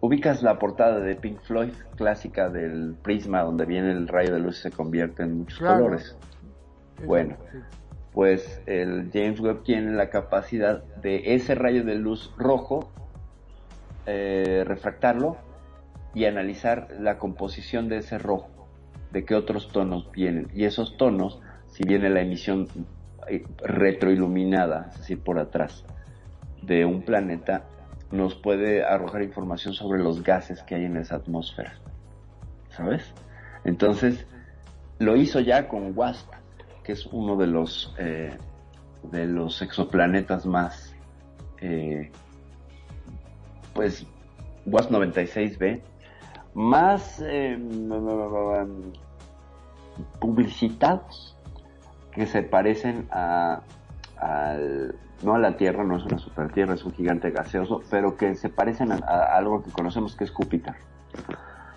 ubicas 0.00 0.42
la 0.42 0.58
portada 0.58 1.00
de 1.00 1.14
Pink 1.14 1.40
Floyd 1.40 1.72
clásica 1.96 2.48
del 2.48 2.94
prisma 3.02 3.42
donde 3.42 3.66
viene 3.66 3.90
el 3.92 4.08
rayo 4.08 4.32
de 4.32 4.40
luz 4.40 4.58
y 4.58 4.62
se 4.62 4.70
convierte 4.70 5.22
en 5.22 5.38
muchos 5.38 5.58
Claro. 5.58 5.82
colores. 5.84 6.16
Bueno, 7.06 7.36
pues 8.12 8.62
el 8.66 9.10
James 9.12 9.40
Webb 9.40 9.62
tiene 9.62 9.92
la 9.92 10.10
capacidad 10.10 10.82
de 10.96 11.34
ese 11.34 11.54
rayo 11.54 11.84
de 11.84 11.94
luz 11.94 12.32
rojo 12.36 12.90
eh, 14.06 14.64
refractarlo 14.66 15.36
y 16.14 16.24
analizar 16.24 16.88
la 16.98 17.18
composición 17.18 17.88
de 17.88 17.98
ese 17.98 18.18
rojo, 18.18 18.50
de 19.12 19.24
qué 19.24 19.34
otros 19.34 19.68
tonos 19.70 20.10
vienen. 20.12 20.48
Y 20.54 20.64
esos 20.64 20.96
tonos, 20.96 21.40
si 21.68 21.84
viene 21.84 22.10
la 22.10 22.20
emisión 22.22 22.66
eh, 23.28 23.44
retroiluminada, 23.62 24.88
es 24.90 24.98
decir, 24.98 25.20
por 25.22 25.38
atrás 25.38 25.84
de 26.62 26.84
un 26.84 27.02
planeta, 27.02 27.64
nos 28.10 28.34
puede 28.34 28.84
arrojar 28.84 29.22
información 29.22 29.74
sobre 29.74 30.02
los 30.02 30.22
gases 30.22 30.62
que 30.62 30.74
hay 30.74 30.84
en 30.84 30.96
esa 30.96 31.16
atmósfera. 31.16 31.74
¿Sabes? 32.70 33.02
Entonces, 33.64 34.26
lo 34.98 35.16
hizo 35.16 35.40
ya 35.40 35.68
con 35.68 35.92
WASP, 35.96 36.28
que 36.84 36.92
es 36.92 37.06
uno 37.06 37.36
de 37.36 37.46
los 37.46 37.94
eh, 37.98 38.36
de 39.04 39.26
los 39.26 39.62
exoplanetas 39.62 40.44
más 40.46 40.94
eh, 41.60 42.10
pues 43.74 44.06
WASP 44.66 44.90
96b 44.90 45.80
más 46.54 47.22
eh, 47.24 47.56
publicitados 50.18 51.36
que 52.12 52.26
se 52.26 52.42
parecen 52.42 53.06
a 53.10 53.62
al- 54.16 54.94
no 55.22 55.34
a 55.34 55.38
la 55.38 55.56
Tierra, 55.56 55.84
no 55.84 55.96
es 55.96 56.04
una 56.04 56.18
super 56.18 56.52
Tierra, 56.52 56.74
es 56.74 56.84
un 56.84 56.92
gigante 56.92 57.30
gaseoso, 57.30 57.82
pero 57.90 58.16
que 58.16 58.34
se 58.34 58.48
parecen 58.48 58.92
a, 58.92 58.96
algo 58.96 59.62
que 59.62 59.70
conocemos 59.70 60.16
que 60.16 60.24
es 60.24 60.30
Júpiter. 60.30 60.74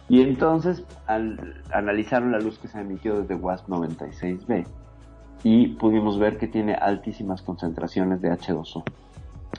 Y 0.10 0.22
entonces 0.22 0.84
al, 1.08 1.62
analizaron 1.72 2.32
la 2.32 2.40
luz 2.40 2.60
que 2.60 2.68
se 2.68 2.80
emitió 2.80 3.22
desde 3.22 3.36
WASP 3.36 3.68
96b 3.70 4.66
y 5.44 5.68
pudimos 5.76 6.20
ver 6.20 6.38
que 6.38 6.48
tiene 6.48 6.74
altísimas 6.76 7.42
concentraciones 7.42 8.22
de 8.22 8.32
H2O. 8.32 8.84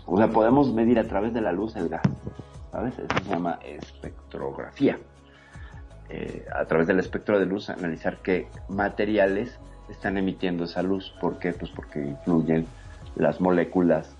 O 0.06 0.18
sea, 0.18 0.28
podemos 0.28 0.72
medir 0.72 0.98
a 0.98 1.04
través 1.04 1.32
de 1.32 1.40
la 1.40 1.52
luz 1.52 1.76
el 1.76 1.88
gas, 1.88 2.02
¿sabes? 2.72 2.98
Eso 2.98 3.24
se 3.24 3.30
llama 3.30 3.58
espectrografía. 3.64 4.98
Eh, 6.10 6.44
a 6.54 6.66
través 6.66 6.86
del 6.86 6.98
espectro 6.98 7.38
de 7.38 7.46
luz 7.46 7.70
analizar 7.70 8.18
qué 8.18 8.48
materiales 8.68 9.58
están 9.88 10.18
emitiendo 10.18 10.64
esa 10.64 10.82
luz. 10.82 11.14
¿Por 11.20 11.38
qué? 11.38 11.52
Pues 11.52 11.70
porque 11.70 12.00
influyen 12.00 12.66
las 13.16 13.40
moléculas 13.40 14.16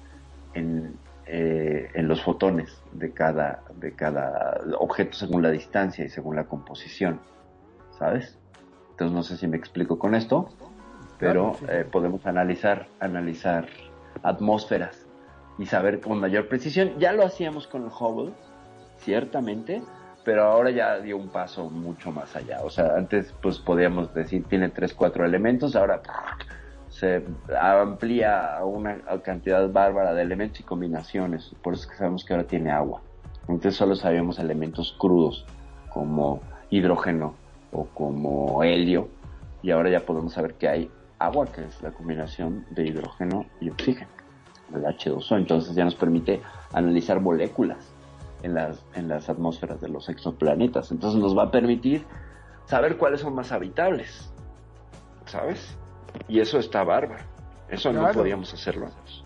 en, 0.54 0.96
eh, 1.26 1.90
en 1.94 2.08
los 2.08 2.22
fotones 2.22 2.82
de 2.92 3.12
cada, 3.12 3.62
de 3.76 3.92
cada 3.94 4.60
objeto 4.78 5.14
según 5.14 5.42
la 5.42 5.50
distancia 5.50 6.04
y 6.04 6.08
según 6.08 6.36
la 6.36 6.44
composición, 6.44 7.20
¿sabes? 7.98 8.38
Entonces 8.90 9.14
no 9.14 9.22
sé 9.22 9.36
si 9.36 9.48
me 9.48 9.56
explico 9.56 9.98
con 9.98 10.14
esto, 10.14 10.48
pero 11.18 11.56
eh, 11.68 11.86
podemos 11.90 12.26
analizar, 12.26 12.86
analizar 13.00 13.66
atmósferas 14.22 15.06
y 15.58 15.66
saber 15.66 16.00
con 16.00 16.20
mayor 16.20 16.48
precisión. 16.48 16.92
Ya 16.98 17.12
lo 17.12 17.24
hacíamos 17.24 17.66
con 17.66 17.84
el 17.84 17.88
Hubble, 17.88 18.32
ciertamente, 18.98 19.82
pero 20.24 20.44
ahora 20.44 20.70
ya 20.70 20.98
dio 20.98 21.16
un 21.16 21.28
paso 21.28 21.70
mucho 21.70 22.10
más 22.10 22.34
allá. 22.36 22.60
O 22.62 22.70
sea, 22.70 22.96
antes 22.96 23.34
pues 23.42 23.58
podíamos 23.58 24.12
decir 24.14 24.44
tiene 24.44 24.68
tres, 24.68 24.94
cuatro 24.94 25.24
elementos, 25.24 25.76
ahora 25.76 26.02
se 27.04 27.22
amplía 27.60 28.58
una 28.62 28.98
cantidad 29.22 29.70
bárbara 29.70 30.14
de 30.14 30.22
elementos 30.22 30.60
y 30.60 30.62
combinaciones. 30.62 31.54
Por 31.62 31.74
eso 31.74 31.88
sabemos 31.96 32.24
que 32.24 32.32
ahora 32.32 32.46
tiene 32.46 32.70
agua. 32.70 33.02
Antes 33.46 33.76
solo 33.76 33.94
sabíamos 33.94 34.38
elementos 34.38 34.96
crudos 34.98 35.44
como 35.92 36.40
hidrógeno 36.70 37.34
o 37.72 37.84
como 37.86 38.62
helio 38.62 39.08
y 39.62 39.70
ahora 39.70 39.90
ya 39.90 40.00
podemos 40.00 40.32
saber 40.32 40.54
que 40.54 40.68
hay 40.68 40.90
agua, 41.18 41.46
que 41.46 41.64
es 41.64 41.82
la 41.82 41.90
combinación 41.90 42.64
de 42.70 42.86
hidrógeno 42.86 43.44
y 43.60 43.68
oxígeno, 43.68 44.10
el 44.74 44.84
H2O. 44.84 45.36
Entonces 45.36 45.74
ya 45.74 45.84
nos 45.84 45.94
permite 45.94 46.40
analizar 46.72 47.20
moléculas 47.20 47.92
en 48.42 48.54
las, 48.54 48.82
en 48.94 49.08
las 49.08 49.28
atmósferas 49.28 49.80
de 49.82 49.90
los 49.90 50.08
exoplanetas. 50.08 50.90
Entonces 50.90 51.20
nos 51.20 51.36
va 51.36 51.44
a 51.44 51.50
permitir 51.50 52.06
saber 52.64 52.96
cuáles 52.96 53.20
son 53.20 53.34
más 53.34 53.52
habitables, 53.52 54.32
¿sabes? 55.26 55.76
Y 56.28 56.40
eso 56.40 56.58
está 56.58 56.84
bárbaro. 56.84 57.22
Eso 57.68 57.92
no 57.92 58.10
podíamos 58.12 58.52
hacerlo 58.52 58.86
antes. 58.86 59.22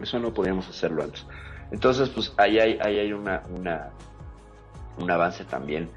Eso 0.00 0.18
no 0.18 0.32
podíamos 0.32 0.68
hacerlo 0.68 1.02
antes. 1.02 1.26
Entonces, 1.70 2.08
pues 2.10 2.32
ahí 2.36 2.58
hay, 2.58 2.78
ahí 2.80 2.98
hay 2.98 3.12
una, 3.12 3.42
una, 3.56 3.90
un 4.98 5.10
avance 5.10 5.44
también 5.44 5.90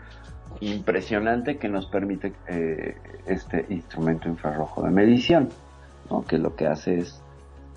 impresionante 0.62 1.58
que 1.58 1.68
nos 1.68 1.86
permite 1.88 2.34
eh, 2.48 2.96
este 3.26 3.66
instrumento 3.70 4.28
infrarrojo 4.28 4.84
de 4.84 4.92
medición, 4.92 5.50
¿no? 6.10 6.24
que 6.24 6.38
lo 6.38 6.56
que 6.56 6.68
hace 6.68 7.00
es, 7.00 7.22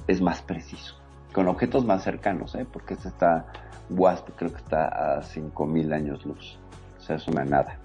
es 0.07 0.20
más 0.20 0.42
preciso, 0.42 0.94
con 1.32 1.49
objetos 1.49 1.84
más 1.84 2.05
cercanos, 2.05 2.55
¿eh? 2.55 2.66
porque 2.70 2.94
este 2.94 3.09
está, 3.09 3.46
WASP 3.90 4.30
creo 4.36 4.53
que 4.53 4.59
está 4.59 5.18
a 5.18 5.22
5000 5.22 5.92
años 5.92 6.24
luz, 6.24 6.59
o 6.99 7.01
sea, 7.01 7.16
es 7.16 7.26
una 7.26 7.44
nada, 7.44 7.78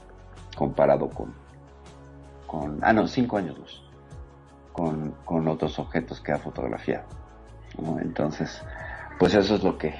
comparado 0.56 1.10
con, 1.10 1.34
con 2.46 2.80
ah, 2.82 2.94
no, 2.94 3.08
5 3.08 3.38
años 3.38 3.58
luz, 3.58 3.84
con, 4.74 5.48
otros 5.48 5.80
objetos 5.80 6.20
que 6.20 6.34
ha 6.34 6.40
fotografiado. 6.40 7.06
Entonces, 8.02 8.62
pues 9.18 9.34
eso 9.36 9.56
es 9.56 9.64
lo 9.64 9.78
que, 9.78 9.94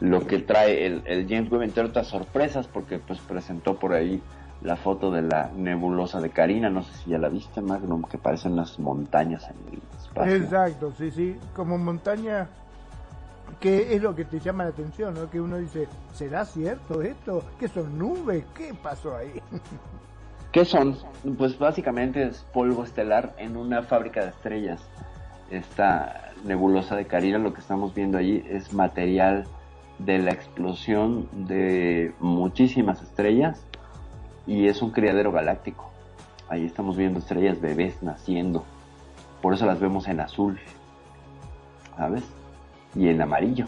lo 0.00 0.26
que 0.26 0.38
trae 0.38 0.86
el, 0.86 1.02
el 1.06 1.28
James 1.28 1.50
Webb, 1.52 1.62
entre 1.62 1.84
otras 1.84 2.08
sorpresas, 2.08 2.66
porque 2.66 2.98
pues 2.98 3.20
presentó 3.20 3.78
por 3.78 3.92
ahí 3.92 4.20
la 4.62 4.76
foto 4.76 5.10
de 5.10 5.22
la 5.22 5.50
nebulosa 5.54 6.20
de 6.20 6.30
Carina, 6.30 6.68
no 6.68 6.82
sé 6.82 6.92
si 6.94 7.10
ya 7.10 7.18
la 7.18 7.28
viste, 7.28 7.60
Magnum, 7.60 8.02
que 8.02 8.18
parecen 8.18 8.54
unas 8.54 8.78
montañas 8.78 9.48
en 9.50 9.74
el 9.74 9.82
espacio. 9.96 10.34
Exacto, 10.34 10.92
sí, 10.98 11.10
sí, 11.10 11.36
como 11.54 11.78
montaña, 11.78 12.48
que 13.60 13.94
es 13.94 14.02
lo 14.02 14.16
que 14.16 14.24
te 14.24 14.40
llama 14.40 14.64
la 14.64 14.70
atención, 14.70 15.14
¿no? 15.14 15.30
Que 15.30 15.40
uno 15.40 15.58
dice, 15.58 15.86
¿será 16.12 16.44
cierto 16.44 17.02
esto? 17.02 17.44
¿Qué 17.58 17.68
son 17.68 17.96
nubes? 17.98 18.44
¿Qué 18.54 18.74
pasó 18.74 19.16
ahí? 19.16 19.40
¿Qué 20.52 20.64
son? 20.64 20.96
Pues 21.36 21.58
básicamente 21.58 22.22
es 22.22 22.38
polvo 22.54 22.82
estelar 22.82 23.34
en 23.38 23.56
una 23.56 23.82
fábrica 23.82 24.22
de 24.22 24.30
estrellas. 24.30 24.80
Esta 25.50 26.32
nebulosa 26.44 26.96
de 26.96 27.06
Carina, 27.06 27.36
lo 27.38 27.52
que 27.52 27.60
estamos 27.60 27.94
viendo 27.94 28.16
allí 28.16 28.42
es 28.48 28.72
material 28.72 29.44
de 29.98 30.18
la 30.18 30.30
explosión 30.30 31.28
de 31.46 32.14
muchísimas 32.20 33.02
estrellas 33.02 33.62
y 34.46 34.68
es 34.68 34.80
un 34.80 34.90
criadero 34.90 35.32
galáctico. 35.32 35.90
Ahí 36.48 36.64
estamos 36.64 36.96
viendo 36.96 37.18
estrellas 37.18 37.60
bebés 37.60 38.02
naciendo. 38.02 38.64
Por 39.42 39.52
eso 39.52 39.66
las 39.66 39.78
vemos 39.78 40.08
en 40.08 40.20
azul, 40.20 40.58
¿sabes? 41.96 42.24
Y 42.94 43.08
en 43.08 43.20
amarillo, 43.20 43.66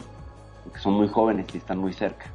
porque 0.65 0.79
son 0.79 0.95
muy 0.95 1.09
jóvenes 1.09 1.47
y 1.55 1.59
están 1.59 1.79
muy 1.79 1.93
cerca. 1.93 2.27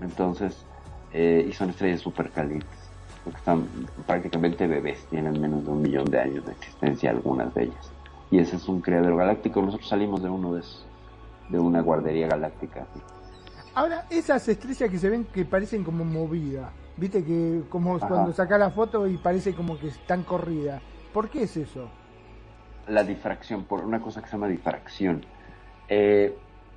Entonces, 0.00 0.64
eh, 1.12 1.44
y 1.46 1.52
son 1.52 1.68
estrellas 1.68 2.00
súper 2.00 2.30
calientes, 2.30 2.81
porque 3.24 3.38
están 3.38 3.66
prácticamente 4.06 4.66
bebés, 4.66 5.04
tienen 5.10 5.40
menos 5.40 5.64
de 5.64 5.70
un 5.70 5.82
millón 5.82 6.04
de 6.06 6.20
años 6.20 6.44
de 6.44 6.52
existencia 6.52 7.10
algunas 7.10 7.54
de 7.54 7.64
ellas. 7.64 7.92
Y 8.30 8.38
ese 8.38 8.56
es 8.56 8.68
un 8.68 8.80
criadero 8.80 9.16
galáctico. 9.16 9.60
Nosotros 9.60 9.88
salimos 9.88 10.22
de 10.22 10.30
uno 10.30 10.54
de 10.54 10.60
esos, 10.60 10.86
de 11.48 11.58
una 11.58 11.82
guardería 11.82 12.28
galáctica. 12.28 12.82
así. 12.82 13.00
Ahora, 13.74 14.06
esas 14.10 14.46
estrellas 14.48 14.90
que 14.90 14.98
se 14.98 15.10
ven 15.10 15.24
que 15.24 15.44
parecen 15.44 15.84
como 15.84 16.04
movidas, 16.04 16.70
viste 16.96 17.24
que 17.24 17.62
como 17.68 17.96
Ajá. 17.96 18.08
cuando 18.08 18.32
saca 18.32 18.58
la 18.58 18.70
foto 18.70 19.06
y 19.06 19.16
parece 19.16 19.54
como 19.54 19.78
que 19.78 19.88
están 19.88 20.24
corridas, 20.24 20.82
¿por 21.12 21.28
qué 21.28 21.44
es 21.44 21.56
eso? 21.56 21.88
la 22.88 23.04
difracción, 23.04 23.64
por 23.64 23.84
una 23.84 24.00
cosa 24.00 24.20
que 24.20 24.26
se 24.26 24.32
llama 24.32 24.48
difracción. 24.48 25.24
Eh, 25.88 26.36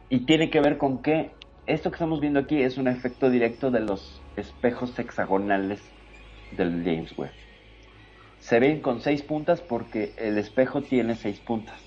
y 0.09 0.21
tiene 0.21 0.49
que 0.49 0.61
ver 0.61 0.77
con 0.77 1.01
que 1.01 1.31
esto 1.65 1.89
que 1.89 1.95
estamos 1.95 2.19
viendo 2.19 2.39
aquí 2.39 2.61
es 2.61 2.77
un 2.77 2.87
efecto 2.87 3.29
directo 3.29 3.71
de 3.71 3.79
los 3.79 4.21
espejos 4.35 4.97
hexagonales 4.99 5.81
del 6.51 6.83
James 6.83 7.17
Webb. 7.17 7.31
se 8.39 8.59
ven 8.59 8.79
con 8.81 9.01
seis 9.01 9.23
puntas 9.23 9.61
porque 9.61 10.13
el 10.17 10.37
espejo 10.37 10.83
tiene 10.83 11.15
seis 11.15 11.39
puntas. 11.39 11.81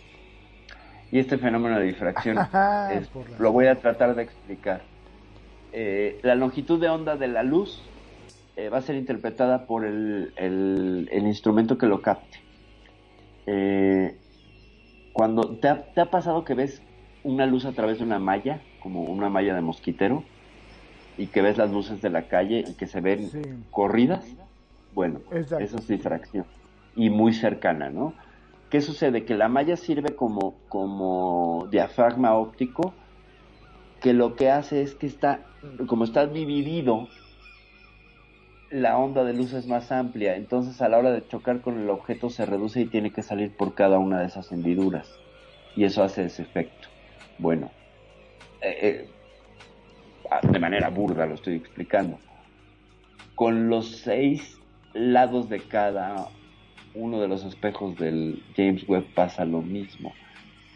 Y 1.12 1.20
este 1.20 1.38
fenómeno 1.38 1.78
de 1.78 1.84
difracción 1.86 2.36
es- 2.92 3.11
lo 3.38 3.52
voy 3.52 3.66
a 3.68 3.80
tratar 3.80 4.16
de 4.16 4.22
explicar. 4.24 4.82
Eh, 5.72 6.18
la 6.24 6.34
longitud 6.34 6.80
de 6.80 6.88
onda 6.88 7.16
de 7.16 7.28
la 7.28 7.42
luz 7.44 7.80
eh, 8.56 8.70
va 8.70 8.78
a 8.78 8.82
ser 8.82 8.96
interpretada 8.96 9.66
por 9.66 9.84
el, 9.86 10.32
el- 10.36 11.09
el 11.12 11.26
instrumento 11.28 11.78
que 11.78 11.86
lo 11.86 12.02
capte. 12.02 12.38
Eh, 13.46 14.16
cuando 15.12 15.56
te 15.61 15.68
ha, 15.68 15.84
te 15.92 16.00
ha 16.00 16.11
pasado 16.11 16.44
que 16.44 16.54
ves 16.54 16.82
una 17.22 17.46
luz 17.46 17.66
a 17.66 17.72
través 17.72 17.98
de 17.98 18.04
una 18.04 18.18
malla, 18.18 18.62
como 18.80 19.02
una 19.04 19.28
malla 19.28 19.54
de 19.54 19.61
mosquitero, 19.61 20.24
y 21.16 21.28
que 21.28 21.42
ves 21.42 21.56
las 21.56 21.70
luces 21.70 22.00
de 22.00 22.11
la 22.11 22.26
calle 22.26 22.64
y 22.66 22.74
que 22.74 22.86
se 22.88 23.00
ven 23.00 23.28
Sí. 23.30 23.42
corridas, 23.70 24.24
bueno, 24.99 25.20
Exacto. 25.30 25.64
eso 25.64 25.76
es 25.76 25.86
difracción 25.86 26.44
y 26.96 27.09
muy 27.09 27.32
cercana, 27.32 27.88
¿no? 27.88 28.14
¿Qué 28.68 28.80
sucede? 28.80 29.24
Que 29.24 29.36
la 29.36 29.49
malla 29.49 29.76
sirve 29.76 30.16
como, 30.16 30.57
como 30.68 31.68
diafragma 31.70 32.34
óptico 32.34 32.92
que 34.01 34.12
lo 34.12 34.34
que 34.34 34.51
hace 34.51 34.82
es 34.82 34.96
que 34.96 35.07
está, 35.07 35.42
como 35.86 36.03
está 36.03 36.26
dividido, 36.26 37.07
la 38.72 38.99
onda 38.99 39.22
de 39.22 39.34
luz 39.34 39.53
es 39.53 39.68
más 39.68 39.92
amplia, 39.92 40.34
entonces 40.34 40.82
a 40.82 40.88
la 40.88 40.99
hora 40.99 41.12
de 41.12 41.24
chocar 41.28 41.61
con 41.61 41.78
el 41.78 41.90
objeto 41.90 42.28
se 42.28 42.44
reduce 42.44 42.80
y 42.80 42.86
tiene 42.86 43.12
que 43.12 43.22
salir 43.22 43.57
por 43.57 43.76
cada 43.76 44.01
una 44.01 44.18
de 44.18 44.26
esas 44.26 44.51
hendiduras. 44.51 45.09
Y 45.76 45.84
eso 45.84 46.03
hace 46.03 46.24
ese 46.24 46.42
efecto. 46.42 46.88
Bueno, 47.38 47.70
eh, 48.62 48.78
eh, 48.82 49.09
ah, 50.28 50.40
de 50.42 50.59
manera 50.59 50.90
burda 50.90 51.24
lo 51.24 51.36
estoy 51.36 51.55
explicando. 51.55 52.18
Con 53.36 53.68
los 53.68 53.99
seis 53.99 54.57
lados 54.95 55.49
de 55.49 55.61
cada 55.61 56.28
uno 56.95 57.20
de 57.20 57.28
los 57.28 57.45
espejos 57.45 57.97
del 57.97 58.43
James 58.57 58.89
Webb 58.89 59.07
pasa 59.14 59.45
lo 59.45 59.62
mismo. 59.62 60.12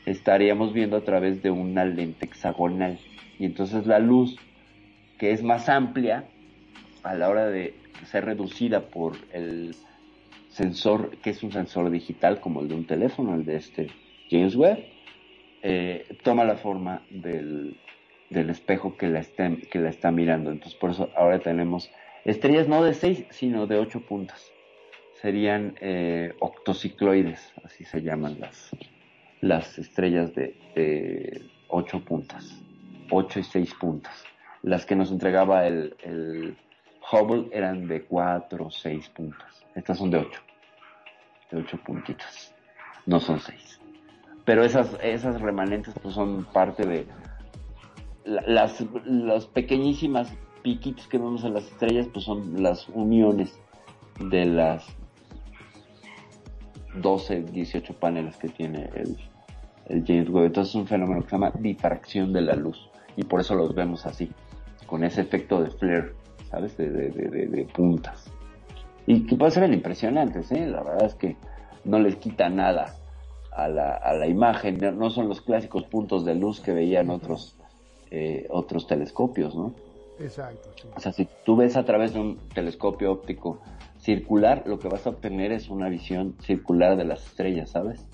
Estaríamos 0.06 0.72
viendo 0.72 0.96
a 0.96 1.04
través 1.04 1.42
de 1.42 1.50
una 1.50 1.84
lente 1.84 2.26
hexagonal. 2.26 2.98
Y 3.38 3.44
entonces 3.44 3.86
la 3.86 3.98
luz, 3.98 4.36
que 5.18 5.32
es 5.32 5.42
más 5.42 5.68
amplia, 5.68 6.24
a 7.02 7.14
la 7.14 7.28
hora 7.28 7.46
de 7.46 7.74
ser 8.04 8.24
reducida 8.24 8.88
por 8.88 9.16
el 9.32 9.74
sensor, 10.48 11.16
que 11.18 11.30
es 11.30 11.42
un 11.42 11.52
sensor 11.52 11.90
digital 11.90 12.40
como 12.40 12.60
el 12.60 12.68
de 12.68 12.74
un 12.74 12.86
teléfono, 12.86 13.34
el 13.34 13.44
de 13.44 13.56
este 13.56 13.88
James 14.30 14.54
Webb, 14.54 14.84
eh, 15.62 16.18
toma 16.22 16.44
la 16.44 16.56
forma 16.56 17.02
del, 17.10 17.76
del 18.30 18.50
espejo 18.50 18.96
que 18.96 19.08
la, 19.08 19.22
que 19.22 19.78
la 19.78 19.90
está 19.90 20.10
mirando. 20.10 20.50
Entonces 20.50 20.78
por 20.78 20.90
eso 20.90 21.10
ahora 21.16 21.38
tenemos 21.38 21.90
estrellas 22.24 22.68
no 22.68 22.82
de 22.82 22.94
6, 22.94 23.26
sino 23.30 23.66
de 23.66 23.78
8 23.78 24.00
puntas. 24.06 24.50
Serían 25.20 25.74
eh, 25.80 26.34
octocicloides, 26.40 27.52
así 27.64 27.84
se 27.84 28.02
llaman 28.02 28.40
las, 28.40 28.70
las 29.40 29.78
estrellas 29.78 30.34
de, 30.34 30.56
de 30.74 31.42
8 31.68 32.04
puntas. 32.04 32.60
8 33.10 33.40
y 33.40 33.42
6 33.44 33.74
puntas. 33.74 34.24
Las 34.62 34.84
que 34.86 34.96
nos 34.96 35.10
entregaba 35.10 35.66
el, 35.66 35.96
el 36.02 36.56
Hubble 37.10 37.48
eran 37.52 37.86
de 37.88 38.02
4 38.04 38.66
o 38.66 38.70
6 38.70 39.08
puntas. 39.10 39.64
Estas 39.74 39.98
son 39.98 40.10
de 40.10 40.18
8. 40.18 40.40
De 41.50 41.58
8 41.58 41.78
puntitas. 41.84 42.54
No 43.06 43.20
son 43.20 43.38
6. 43.40 43.80
Pero 44.44 44.64
esas, 44.64 44.96
esas 45.02 45.40
remanentes 45.40 45.94
pues 46.02 46.14
son 46.14 46.44
parte 46.52 46.84
de 46.84 47.06
la- 48.24 48.42
las, 48.46 48.84
las 49.04 49.46
pequeñísimas 49.46 50.32
piquitos 50.62 51.06
que 51.08 51.18
vemos 51.18 51.44
en 51.44 51.54
las 51.54 51.64
estrellas 51.64 52.06
pues 52.12 52.24
son 52.24 52.62
las 52.62 52.88
uniones 52.88 53.58
de 54.20 54.46
las 54.46 54.84
12, 56.94 57.42
18 57.44 57.94
paneles 57.94 58.36
que 58.36 58.48
tiene 58.48 58.90
el, 58.94 59.16
James 60.06 60.28
Webb. 60.30 60.46
Entonces 60.46 60.74
es 60.74 60.80
un 60.80 60.86
fenómeno 60.86 61.22
que 61.22 61.28
se 61.30 61.36
llama 61.36 61.52
difracción 61.58 62.32
de 62.32 62.42
la 62.42 62.54
luz 62.54 62.88
y 63.16 63.24
por 63.24 63.40
eso 63.40 63.54
los 63.54 63.74
vemos 63.74 64.06
así, 64.06 64.30
con 64.86 65.04
ese 65.04 65.20
efecto 65.22 65.62
de 65.62 65.70
flare, 65.70 66.12
¿sabes? 66.50 66.76
De, 66.76 66.88
de, 66.90 67.10
de, 67.10 67.46
de- 67.46 67.64
puntas. 67.64 68.30
Y 69.06 69.26
que 69.26 69.36
puede 69.36 69.50
ser 69.50 69.70
impresionantes, 69.72 70.50
¿eh? 70.52 70.66
La 70.66 70.82
verdad 70.82 71.06
es 71.06 71.14
que 71.14 71.36
no 71.84 71.98
les 71.98 72.16
quita 72.16 72.48
nada 72.48 72.94
a 73.50 73.68
la, 73.68 73.94
a 73.96 74.14
la 74.14 74.28
imagen, 74.28 74.78
no 74.96 75.10
son 75.10 75.28
los 75.28 75.40
clásicos 75.42 75.84
puntos 75.84 76.24
de 76.24 76.34
luz 76.36 76.60
que 76.60 76.72
veían 76.72 77.10
otros, 77.10 77.56
eh, 78.10 78.46
otros 78.50 78.86
telescopios, 78.86 79.54
¿no? 79.54 79.74
Exacto. 80.22 80.70
O 80.94 81.00
sea, 81.00 81.12
si 81.12 81.28
tú 81.44 81.56
ves 81.56 81.76
a 81.76 81.84
través 81.84 82.14
de 82.14 82.20
un 82.20 82.38
telescopio 82.54 83.10
óptico 83.10 83.60
circular, 83.98 84.62
lo 84.66 84.78
que 84.78 84.88
vas 84.88 85.06
a 85.06 85.10
obtener 85.10 85.52
es 85.52 85.68
una 85.68 85.88
visión 85.88 86.36
circular 86.40 86.96
de 86.96 87.04
las 87.04 87.24
estrellas, 87.26 87.70
¿sabes? 87.70 88.06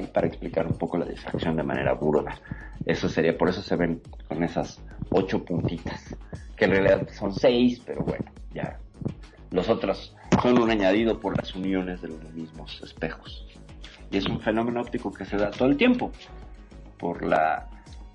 Y 0.00 0.06
para 0.06 0.26
explicar 0.26 0.66
un 0.66 0.76
poco 0.76 0.98
la 0.98 1.06
difracción 1.06 1.56
de 1.56 1.62
manera 1.62 1.94
burda. 1.94 2.38
Eso 2.84 3.08
sería, 3.08 3.36
por 3.36 3.48
eso 3.48 3.62
se 3.62 3.76
ven 3.76 4.02
con 4.28 4.42
esas 4.42 4.80
ocho 5.10 5.44
puntitas, 5.44 6.16
que 6.56 6.66
en 6.66 6.70
realidad 6.72 7.08
son 7.10 7.32
seis, 7.32 7.80
pero 7.84 8.02
bueno, 8.02 8.26
ya. 8.52 8.78
Los 9.50 9.68
otros 9.68 10.14
son 10.42 10.60
un 10.60 10.70
añadido 10.70 11.18
por 11.20 11.36
las 11.36 11.54
uniones 11.54 12.02
de 12.02 12.08
los 12.08 12.32
mismos 12.34 12.82
espejos. 12.82 13.46
Y 14.10 14.18
es 14.18 14.26
un 14.26 14.40
fenómeno 14.40 14.80
óptico 14.80 15.12
que 15.12 15.24
se 15.24 15.36
da 15.36 15.50
todo 15.50 15.68
el 15.68 15.76
tiempo. 15.76 16.10
Por 16.98 17.24
la. 17.24 17.68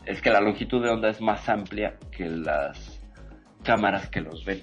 Es 0.06 0.22
que 0.22 0.30
la 0.30 0.41
longitud 0.41 0.84
de 0.84 0.89
onda 0.89 1.10
es 1.10 1.22
más 1.22 1.47
amplia 1.49 1.95
que 2.12 2.28
las 2.28 3.01
cámaras 3.64 4.10
que 4.10 4.22
los 4.22 4.43
ven. 4.45 4.62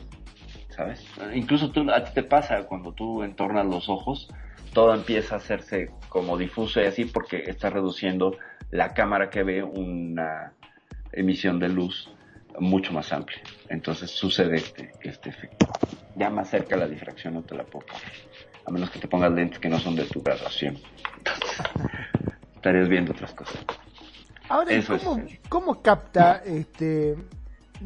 ¿Sabes? 0.68 1.04
Incluso 1.34 1.70
tú, 1.70 1.90
a 1.90 2.04
ti 2.04 2.12
te 2.14 2.22
pasa 2.22 2.64
cuando 2.64 2.92
tú 2.92 3.22
entornas 3.22 3.66
los 3.66 3.88
ojos, 3.88 4.28
todo 4.72 4.94
empieza 4.94 5.34
a 5.34 5.38
hacerse 5.38 5.90
como 6.08 6.38
difuso 6.38 6.80
y 6.80 6.84
así 6.84 7.04
porque 7.04 7.44
está 7.46 7.70
reduciendo 7.70 8.36
la 8.70 8.94
cámara 8.94 9.30
que 9.30 9.42
ve 9.42 9.62
una 9.62 10.52
emisión 11.12 11.58
de 11.58 11.68
luz 11.68 12.12
mucho 12.58 12.92
más 12.92 13.12
amplia. 13.12 13.42
Entonces 13.68 14.10
sucede 14.10 14.56
este, 14.56 14.92
este 15.02 15.30
efecto. 15.30 15.66
Ya 16.16 16.30
más 16.30 16.50
cerca 16.50 16.76
la 16.76 16.86
difracción 16.86 17.34
no 17.34 17.42
te 17.42 17.54
la 17.54 17.64
puedo 17.64 17.86
poner. 17.86 18.12
A 18.66 18.70
menos 18.70 18.90
que 18.90 18.98
te 18.98 19.08
pongas 19.08 19.32
lentes 19.32 19.58
que 19.58 19.68
no 19.68 19.78
son 19.78 19.96
de 19.96 20.04
tu 20.04 20.22
graduación. 20.22 20.78
Entonces, 21.18 21.60
estarías 22.56 22.88
viendo 22.88 23.12
otras 23.12 23.32
cosas. 23.32 23.64
Ahora, 24.50 24.72
Eso 24.72 24.96
es. 24.96 25.02
¿cómo, 25.04 25.24
cómo 25.48 25.80
capta 25.80 26.42
este 26.44 27.16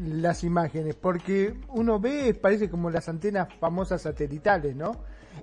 las 0.03 0.43
imágenes? 0.43 0.95
Porque 0.95 1.53
uno 1.69 1.99
ve, 1.99 2.33
parece 2.33 2.71
como 2.71 2.89
las 2.89 3.07
antenas 3.07 3.53
famosas 3.59 4.01
satelitales, 4.01 4.75
¿no? 4.75 4.93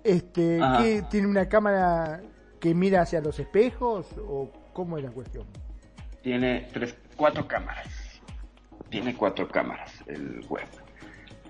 Este, 0.02 0.58
que 0.78 1.04
tiene 1.08 1.28
una 1.28 1.48
cámara 1.48 2.20
que 2.58 2.74
mira 2.74 3.02
hacia 3.02 3.20
los 3.20 3.38
espejos 3.38 4.06
o 4.18 4.50
cómo 4.72 4.98
es 4.98 5.04
la 5.04 5.12
cuestión. 5.12 5.46
Tiene 6.22 6.68
tres, 6.72 6.96
cuatro 7.14 7.46
cámaras. 7.46 7.86
Tiene 8.90 9.14
cuatro 9.14 9.46
cámaras 9.46 9.92
el 10.08 10.44
web. 10.48 10.66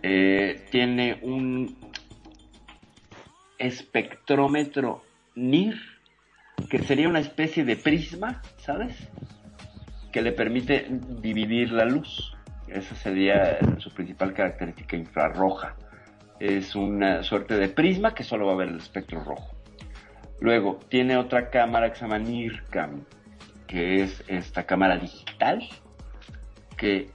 Eh, 0.02 0.66
tiene 0.70 1.18
un 1.22 1.78
espectrómetro 3.56 5.02
NIR, 5.34 5.76
que 6.68 6.78
sería 6.80 7.08
una 7.08 7.20
especie 7.20 7.64
de 7.64 7.76
prisma, 7.76 8.42
¿sabes? 8.58 8.96
Que 10.12 10.22
le 10.22 10.32
permite 10.32 10.86
dividir 11.20 11.72
la 11.72 11.84
luz. 11.84 12.36
Esa 12.68 12.94
sería 12.94 13.58
su 13.78 13.92
principal 13.92 14.32
característica 14.32 14.96
infrarroja. 14.96 15.76
Es 16.38 16.74
una 16.74 17.22
suerte 17.22 17.56
de 17.56 17.68
prisma 17.68 18.14
que 18.14 18.24
solo 18.24 18.46
va 18.46 18.52
a 18.52 18.56
ver 18.56 18.68
el 18.68 18.76
espectro 18.76 19.22
rojo. 19.24 19.56
Luego, 20.40 20.80
tiene 20.88 21.16
otra 21.16 21.50
cámara 21.50 21.90
que 21.90 21.96
se 21.96 22.02
llama 22.02 22.18
NIRCAM, 22.18 23.04
que 23.66 24.02
es 24.02 24.24
esta 24.26 24.64
cámara 24.64 24.96
digital, 24.96 25.62
que 26.76 27.10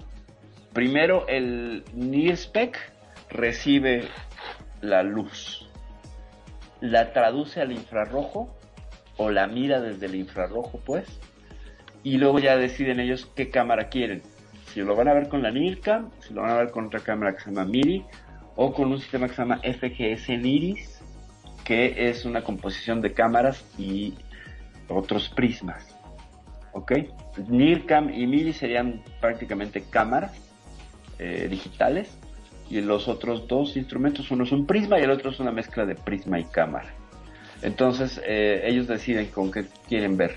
primero 0.74 1.28
el 1.28 1.84
NIRSPEC 1.94 2.78
recibe 3.30 4.08
la 4.82 5.04
luz, 5.04 5.70
la 6.80 7.12
traduce 7.12 7.60
al 7.62 7.74
infrarrojo, 7.74 8.56
o 9.18 9.30
la 9.30 9.48
mira 9.48 9.82
desde 9.82 10.06
el 10.06 10.16
infrarrojo, 10.16 10.80
pues, 10.86 11.06
y 12.04 12.18
luego 12.18 12.40
ya 12.40 12.58
deciden 12.58 13.00
ellos 13.00 13.32
qué 13.36 13.50
cámara 13.50 13.90
quieren. 13.90 14.22
Si 14.74 14.82
lo 14.82 14.96
van 14.96 15.08
a 15.08 15.14
ver 15.14 15.28
con 15.28 15.42
la 15.42 15.52
NIRCAM, 15.52 16.12
si 16.20 16.34
lo 16.34 16.42
van 16.42 16.52
a 16.52 16.58
ver 16.58 16.72
con 16.72 16.86
otra 16.86 17.00
cámara 17.00 17.34
que 17.34 17.44
se 17.44 17.52
llama 17.52 17.66
MIRI, 17.66 18.06
o 18.56 18.74
con 18.74 18.92
un 18.92 19.00
sistema 19.00 19.28
que 19.28 19.36
se 19.36 19.42
llama 19.42 19.60
FGS 19.60 20.30
NIRIS, 20.30 21.02
que 21.64 22.10
es 22.10 22.26
una 22.26 22.44
composición 22.44 23.02
de 23.02 23.14
cámaras 23.14 23.66
y 23.78 24.14
otros 24.88 25.30
prismas. 25.30 25.96
¿Ok? 26.74 26.94
NIRCAM 27.48 28.10
y 28.14 28.28
MIRI 28.28 28.54
serían 28.54 29.04
prácticamente 29.20 29.84
cámaras 29.90 30.32
eh, 31.20 31.48
digitales 31.50 32.18
y 32.70 32.82
los 32.82 33.08
otros 33.08 33.48
dos 33.48 33.78
instrumentos, 33.78 34.30
uno 34.32 34.44
es 34.44 34.52
un 34.52 34.66
prisma 34.66 35.00
y 35.00 35.04
el 35.04 35.12
otro 35.12 35.32
es 35.32 35.40
una 35.40 35.52
mezcla 35.52 35.86
de 35.86 35.96
prisma 35.96 36.40
y 36.40 36.46
cámara. 36.46 36.94
Entonces 37.62 38.22
eh, 38.26 38.62
ellos 38.66 38.88
deciden 38.88 39.28
con 39.28 39.52
qué 39.52 39.66
quieren 39.88 40.18
ver. 40.18 40.36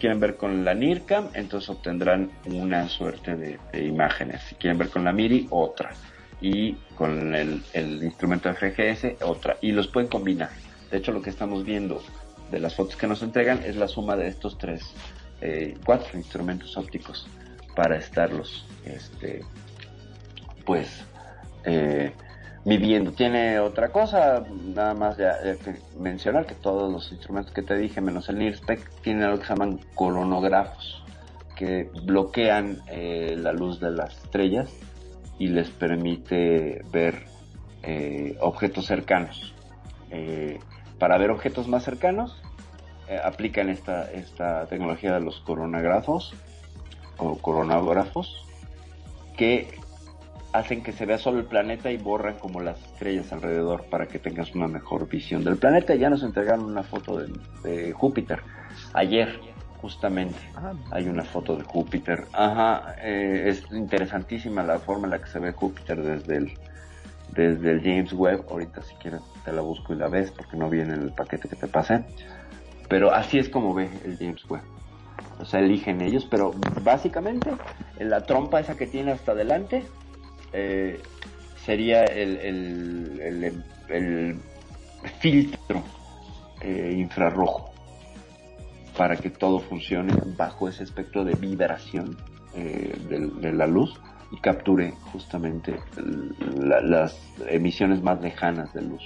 Quieren 0.00 0.18
ver 0.18 0.36
con 0.36 0.64
la 0.64 0.72
NIRCAM, 0.72 1.28
entonces 1.34 1.68
obtendrán 1.68 2.30
una 2.46 2.88
suerte 2.88 3.36
de, 3.36 3.58
imágenes. 3.84 4.40
Si 4.48 4.54
quieren 4.54 4.78
ver 4.78 4.88
con 4.88 5.04
la 5.04 5.12
MIRI, 5.12 5.48
otra. 5.50 5.90
y 6.40 6.72
con 6.96 7.34
el, 7.34 7.62
el 7.74 8.02
instrumento 8.02 8.50
FGS 8.54 9.22
otra 9.22 9.58
y 9.60 9.72
los 9.72 9.88
pueden 9.88 10.08
combinar. 10.08 10.48
De 10.90 10.96
hecho, 10.96 11.12
lo 11.12 11.20
que 11.20 11.28
estamos 11.28 11.64
viendo 11.64 12.02
de 12.50 12.60
las 12.60 12.74
fotos 12.74 12.96
que 12.96 13.06
nos 13.06 13.22
entregan 13.22 13.62
es 13.62 13.76
la 13.76 13.88
suma 13.88 14.16
de 14.16 14.28
estos 14.28 14.56
tres, 14.58 14.82
eh, 15.40 15.76
cuatro 15.84 16.18
instrumentos 16.18 16.76
ópticos 16.76 17.28
para 17.76 17.96
estarlos, 17.96 18.66
este, 18.84 19.44
pues, 20.64 21.04
eh, 21.64 22.12
viviendo. 22.64 23.12
Tiene 23.12 23.58
otra 23.58 23.88
cosa, 23.88 24.44
nada 24.74 24.94
más 24.94 25.16
ya, 25.16 25.36
mencionar 25.98 26.46
que 26.46 26.54
todos 26.54 26.92
los 26.92 27.10
instrumentos 27.12 27.52
que 27.52 27.62
te 27.62 27.76
dije, 27.76 28.00
menos 28.00 28.28
el 28.28 28.38
NIRSPEC, 28.38 29.02
tienen 29.02 29.24
algo 29.24 29.38
que 29.38 29.46
se 29.46 29.54
llaman 29.54 29.80
coronógrafos, 29.94 31.02
que 31.56 31.90
bloquean 32.04 32.82
eh, 32.88 33.36
la 33.38 33.52
luz 33.52 33.80
de 33.80 33.90
las 33.90 34.16
estrellas 34.24 34.70
y 35.38 35.48
les 35.48 35.70
permite 35.70 36.82
ver 36.92 37.24
eh, 37.82 38.36
objetos 38.40 38.86
cercanos. 38.86 39.54
Eh, 40.10 40.58
para 40.98 41.16
ver 41.16 41.30
objetos 41.30 41.68
más 41.68 41.84
cercanos, 41.84 42.40
aplican 43.24 43.68
esta, 43.70 44.08
esta 44.12 44.66
tecnología 44.66 45.12
de 45.14 45.20
los 45.20 45.40
coronagrafos 45.40 46.32
o 47.18 47.36
coronógrafos 47.38 48.46
que 49.36 49.79
hacen 50.52 50.82
que 50.82 50.92
se 50.92 51.06
vea 51.06 51.18
solo 51.18 51.38
el 51.38 51.46
planeta 51.46 51.90
y 51.90 51.96
borran 51.96 52.38
como 52.38 52.60
las 52.60 52.80
estrellas 52.80 53.32
alrededor 53.32 53.84
para 53.84 54.06
que 54.06 54.18
tengas 54.18 54.54
una 54.54 54.66
mejor 54.66 55.08
visión 55.08 55.44
del 55.44 55.56
planeta. 55.56 55.94
Ya 55.94 56.10
nos 56.10 56.22
entregaron 56.22 56.64
una 56.64 56.82
foto 56.82 57.18
de, 57.18 57.32
de 57.62 57.92
Júpiter 57.92 58.40
ayer, 58.94 59.40
justamente. 59.80 60.38
Hay 60.90 61.08
una 61.08 61.24
foto 61.24 61.56
de 61.56 61.64
Júpiter. 61.64 62.26
Ajá, 62.32 62.96
eh, 63.02 63.44
es 63.46 63.64
interesantísima 63.72 64.62
la 64.62 64.78
forma 64.78 65.06
en 65.06 65.10
la 65.12 65.18
que 65.20 65.28
se 65.28 65.38
ve 65.38 65.52
Júpiter 65.52 66.02
desde 66.02 66.36
el, 66.36 66.52
desde 67.32 67.70
el 67.72 67.80
James 67.80 68.12
Webb. 68.12 68.44
Ahorita 68.50 68.82
si 68.82 68.94
quieres 68.96 69.20
te 69.44 69.52
la 69.52 69.62
busco 69.62 69.92
y 69.92 69.96
la 69.96 70.08
ves 70.08 70.30
porque 70.30 70.56
no 70.56 70.68
viene 70.68 70.94
en 70.94 71.02
el 71.02 71.12
paquete 71.12 71.48
que 71.48 71.56
te 71.56 71.66
pasé. 71.66 72.04
Pero 72.88 73.14
así 73.14 73.38
es 73.38 73.48
como 73.48 73.74
ve 73.74 73.88
el 74.04 74.18
James 74.18 74.48
Webb. 74.48 74.64
O 75.38 75.44
sea, 75.44 75.60
eligen 75.60 76.02
ellos, 76.02 76.26
pero 76.30 76.52
básicamente 76.82 77.50
en 77.98 78.10
la 78.10 78.22
trompa 78.26 78.60
esa 78.60 78.76
que 78.76 78.86
tiene 78.86 79.12
hasta 79.12 79.32
adelante 79.32 79.84
eh, 80.52 81.00
sería 81.64 82.04
el, 82.04 82.36
el, 82.38 83.64
el, 83.88 84.40
filtro 85.20 85.82
eh, 86.60 86.94
infrarrojo 86.96 87.72
para 88.96 89.16
que 89.16 89.30
todo 89.30 89.60
funcione 89.60 90.12
bajo 90.36 90.68
ese 90.68 90.84
espectro 90.84 91.24
de 91.24 91.34
vibración 91.34 92.16
eh, 92.54 92.96
de, 93.08 93.52
la 93.52 93.66
luz 93.66 93.98
y 94.30 94.40
capture 94.40 94.92
justamente 95.12 95.76
la, 96.56 96.80
las 96.80 97.18
emisiones 97.48 98.02
más 98.02 98.20
lejanas 98.20 98.72
de 98.74 98.82
luz. 98.82 99.02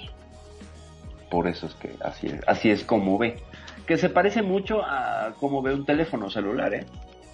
Por 1.30 1.48
eso 1.48 1.66
es 1.66 1.74
que 1.74 1.94
así 2.02 2.26
es, 2.26 2.40
así 2.46 2.70
es 2.70 2.84
como 2.84 3.18
ve. 3.18 3.36
Que 3.86 3.98
se 3.98 4.08
parece 4.08 4.42
mucho 4.42 4.82
a 4.82 5.34
cómo 5.38 5.60
ve 5.62 5.74
un 5.74 5.84
teléfono 5.84 6.30
celular, 6.30 6.72
¿eh? 6.72 6.86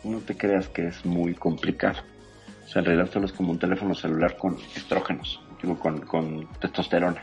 No 0.02 0.18
te 0.18 0.36
creas 0.36 0.68
que 0.68 0.88
es 0.88 1.04
muy 1.04 1.34
complicado. 1.34 2.00
O 2.70 2.72
sea, 2.72 2.80
en 2.80 2.86
realidad 2.86 3.10
solo 3.12 3.26
es 3.26 3.32
como 3.32 3.50
un 3.50 3.58
teléfono 3.58 3.96
celular 3.96 4.36
con 4.36 4.56
estrógenos, 4.76 5.42
digo, 5.60 5.76
con, 5.76 6.02
con 6.02 6.46
testosterona, 6.60 7.20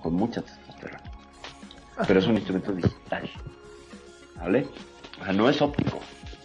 con 0.00 0.14
mucha 0.14 0.40
testosterona. 0.40 1.02
Pero 2.06 2.20
es 2.20 2.26
un 2.28 2.36
instrumento 2.36 2.70
digital. 2.70 3.28
¿Vale? 4.36 4.68
O 5.20 5.24
sea, 5.24 5.32
no 5.32 5.50
es 5.50 5.60
óptico. 5.60 5.98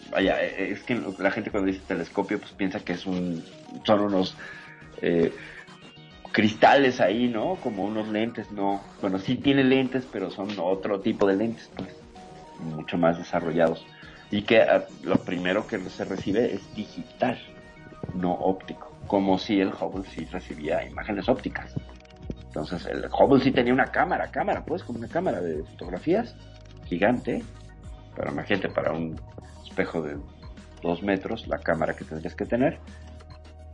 Vaya, 0.10 0.42
es 0.42 0.82
que 0.82 1.00
la 1.20 1.30
gente 1.30 1.52
cuando 1.52 1.72
dice 1.72 1.84
telescopio, 1.88 2.40
pues 2.40 2.52
piensa 2.54 2.80
que 2.80 2.94
es 2.94 3.06
un, 3.06 3.46
son 3.86 4.00
unos 4.00 4.36
eh, 5.04 5.32
cristales 6.32 7.02
ahí, 7.02 7.28
¿no? 7.28 7.54
Como 7.58 7.86
unos 7.86 8.08
lentes, 8.08 8.52
no. 8.52 8.82
Bueno, 9.00 9.20
sí 9.20 9.36
tiene 9.36 9.64
lentes, 9.64 10.08
pero 10.12 10.32
son 10.32 10.50
otro 10.58 11.02
tipo 11.02 11.28
de 11.28 11.36
lentes, 11.36 11.70
pues, 11.76 11.90
mucho 12.58 12.98
más 12.98 13.20
desarrollados. 13.20 13.86
Y 14.32 14.42
que 14.42 14.64
a, 14.64 14.88
lo 15.04 15.18
primero 15.18 15.68
que 15.68 15.80
se 15.92 16.04
recibe 16.04 16.56
es 16.56 16.74
digital, 16.74 17.40
no 18.14 18.34
óptico. 18.34 18.94
Como 19.08 19.38
si 19.38 19.60
el 19.60 19.70
Hubble 19.70 20.08
sí 20.10 20.26
recibía 20.26 20.86
imágenes 20.86 21.28
ópticas. 21.30 21.74
Entonces, 22.46 22.86
el 22.88 23.06
Hubble 23.06 23.44
sí 23.44 23.52
tenía 23.52 23.74
una 23.74 23.86
cámara, 23.86 24.30
cámara, 24.32 24.64
pues, 24.66 24.84
como 24.84 25.00
una 25.00 25.08
cámara 25.08 25.42
de 25.42 25.64
fotografías 25.64 26.36
gigante. 26.86 27.44
Pero 28.16 28.32
imagínate, 28.32 28.70
para 28.70 28.92
un 28.92 29.20
espejo 29.64 30.02
de 30.02 30.18
dos 30.82 31.04
metros, 31.04 31.48
la 31.48 31.60
cámara 31.60 31.96
que 31.96 32.06
tendrías 32.06 32.36
que 32.36 32.46
tener. 32.46 32.80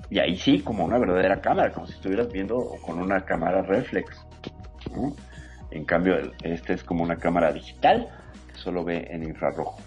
Y 0.10 0.20
ahí 0.20 0.38
sí, 0.38 0.62
como 0.62 0.86
una 0.86 0.98
verdadera 0.98 1.42
cámara, 1.42 1.72
como 1.72 1.88
si 1.88 1.94
estuvieras 1.94 2.32
viendo 2.32 2.76
con 2.86 3.00
una 3.00 3.22
cámara 3.22 3.62
reflex. 3.62 4.26
En 5.72 5.84
cambio, 5.86 6.16
este 6.44 6.74
es 6.74 6.84
como 6.84 7.04
una 7.04 7.18
cámara 7.18 7.52
digital 7.52 8.08
que 8.48 8.56
solo 8.56 8.84
ve 8.84 9.08
en 9.10 9.24
infrarrojo. 9.24 9.78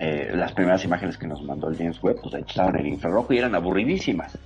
Eh, 0.00 0.32
las 0.34 0.52
primeras 0.52 0.84
imágenes 0.84 1.16
que 1.16 1.26
nos 1.26 1.42
mandó 1.42 1.68
el 1.68 1.76
James 1.76 2.02
Webb, 2.02 2.20
pues 2.22 2.34
ahí 2.34 2.44
estaban 2.46 2.78
en 2.78 2.86
infrarrojo 2.86 3.32
y 3.32 3.38
eran 3.38 3.54
aburridísimas. 3.54 4.36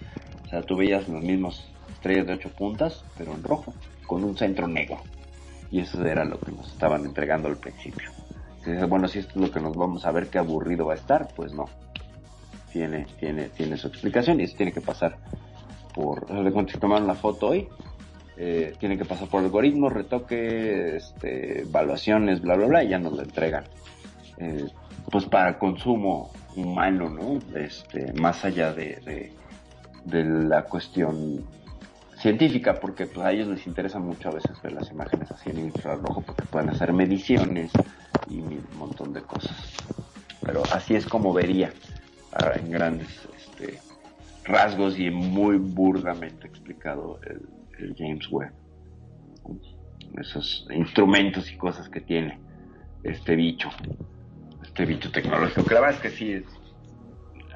O 0.44 0.48
sea, 0.48 0.62
tú 0.62 0.76
veías 0.76 1.08
los 1.08 1.22
mismos 1.22 1.68
estrellas 1.92 2.26
de 2.26 2.34
ocho 2.34 2.50
puntas, 2.50 3.04
pero 3.16 3.32
en 3.32 3.42
rojo, 3.42 3.72
con 4.06 4.24
un 4.24 4.36
centro 4.36 4.66
negro. 4.66 4.98
Y 5.70 5.80
eso 5.80 6.04
era 6.04 6.24
lo 6.24 6.38
que 6.38 6.52
nos 6.52 6.72
estaban 6.72 7.04
entregando 7.04 7.48
al 7.48 7.56
principio. 7.56 8.10
Entonces, 8.58 8.88
bueno, 8.88 9.08
si 9.08 9.20
esto 9.20 9.32
es 9.36 9.48
lo 9.48 9.50
que 9.50 9.60
nos 9.60 9.76
vamos 9.76 10.04
a 10.04 10.12
ver, 10.12 10.28
qué 10.28 10.38
aburrido 10.38 10.86
va 10.86 10.94
a 10.94 10.96
estar, 10.96 11.28
pues 11.34 11.52
no. 11.52 11.66
Tiene, 12.72 13.06
tiene, 13.18 13.48
tiene 13.48 13.76
su 13.76 13.88
explicación 13.88 14.40
y 14.40 14.44
eso 14.44 14.56
tiene 14.56 14.72
que 14.72 14.80
pasar 14.80 15.16
por, 15.94 16.26
de 16.26 16.70
se 16.70 16.78
tomaron 16.78 17.06
la 17.06 17.14
foto 17.14 17.48
hoy, 17.48 17.66
eh, 18.36 18.74
tiene 18.78 18.96
que 18.96 19.04
pasar 19.04 19.26
por 19.28 19.42
algoritmos, 19.42 19.92
retoque, 19.92 20.96
este, 20.96 21.62
evaluaciones, 21.62 22.40
bla, 22.40 22.54
bla, 22.54 22.66
bla, 22.66 22.84
y 22.84 22.90
ya 22.90 22.98
nos 22.98 23.14
lo 23.14 23.22
entregan. 23.22 23.64
Eh, 24.36 24.66
pues 25.10 25.24
para 25.26 25.58
consumo 25.58 26.30
humano, 26.56 27.08
¿no? 27.08 27.38
Este, 27.58 28.12
más 28.14 28.44
allá 28.44 28.72
de, 28.72 29.32
de, 30.04 30.24
la 30.24 30.64
cuestión 30.64 31.44
científica, 32.16 32.74
porque 32.80 33.06
pues, 33.06 33.26
a 33.26 33.32
ellos 33.32 33.48
les 33.48 33.66
interesa 33.66 33.98
mucho 33.98 34.28
a 34.28 34.32
veces 34.32 34.60
ver 34.62 34.72
las 34.72 34.90
imágenes 34.90 35.30
así 35.30 35.50
en 35.50 35.60
infrarrojo, 35.60 36.22
porque 36.22 36.42
pueden 36.44 36.70
hacer 36.70 36.92
mediciones 36.92 37.70
y 38.28 38.40
un 38.40 38.64
montón 38.76 39.12
de 39.12 39.22
cosas. 39.22 39.56
Pero 40.42 40.62
así 40.72 40.94
es 40.94 41.06
como 41.06 41.32
vería 41.32 41.72
en 42.56 42.70
grandes 42.70 43.28
este, 43.36 43.78
rasgos 44.44 44.98
y 44.98 45.10
muy 45.10 45.58
burdamente 45.58 46.46
explicado 46.46 47.20
el 47.78 47.94
James 47.96 48.30
Webb. 48.30 48.52
Esos 50.18 50.66
instrumentos 50.70 51.50
y 51.52 51.56
cosas 51.56 51.88
que 51.88 52.00
tiene 52.00 52.38
este 53.02 53.36
bicho, 53.36 53.70
este 54.78 54.94
bicho 54.94 55.10
tecnológico, 55.10 55.64
que 55.64 55.74
la 55.74 55.80
verdad 55.80 55.96
es 55.96 56.02
que 56.02 56.16
sí 56.16 56.32
es, 56.34 56.44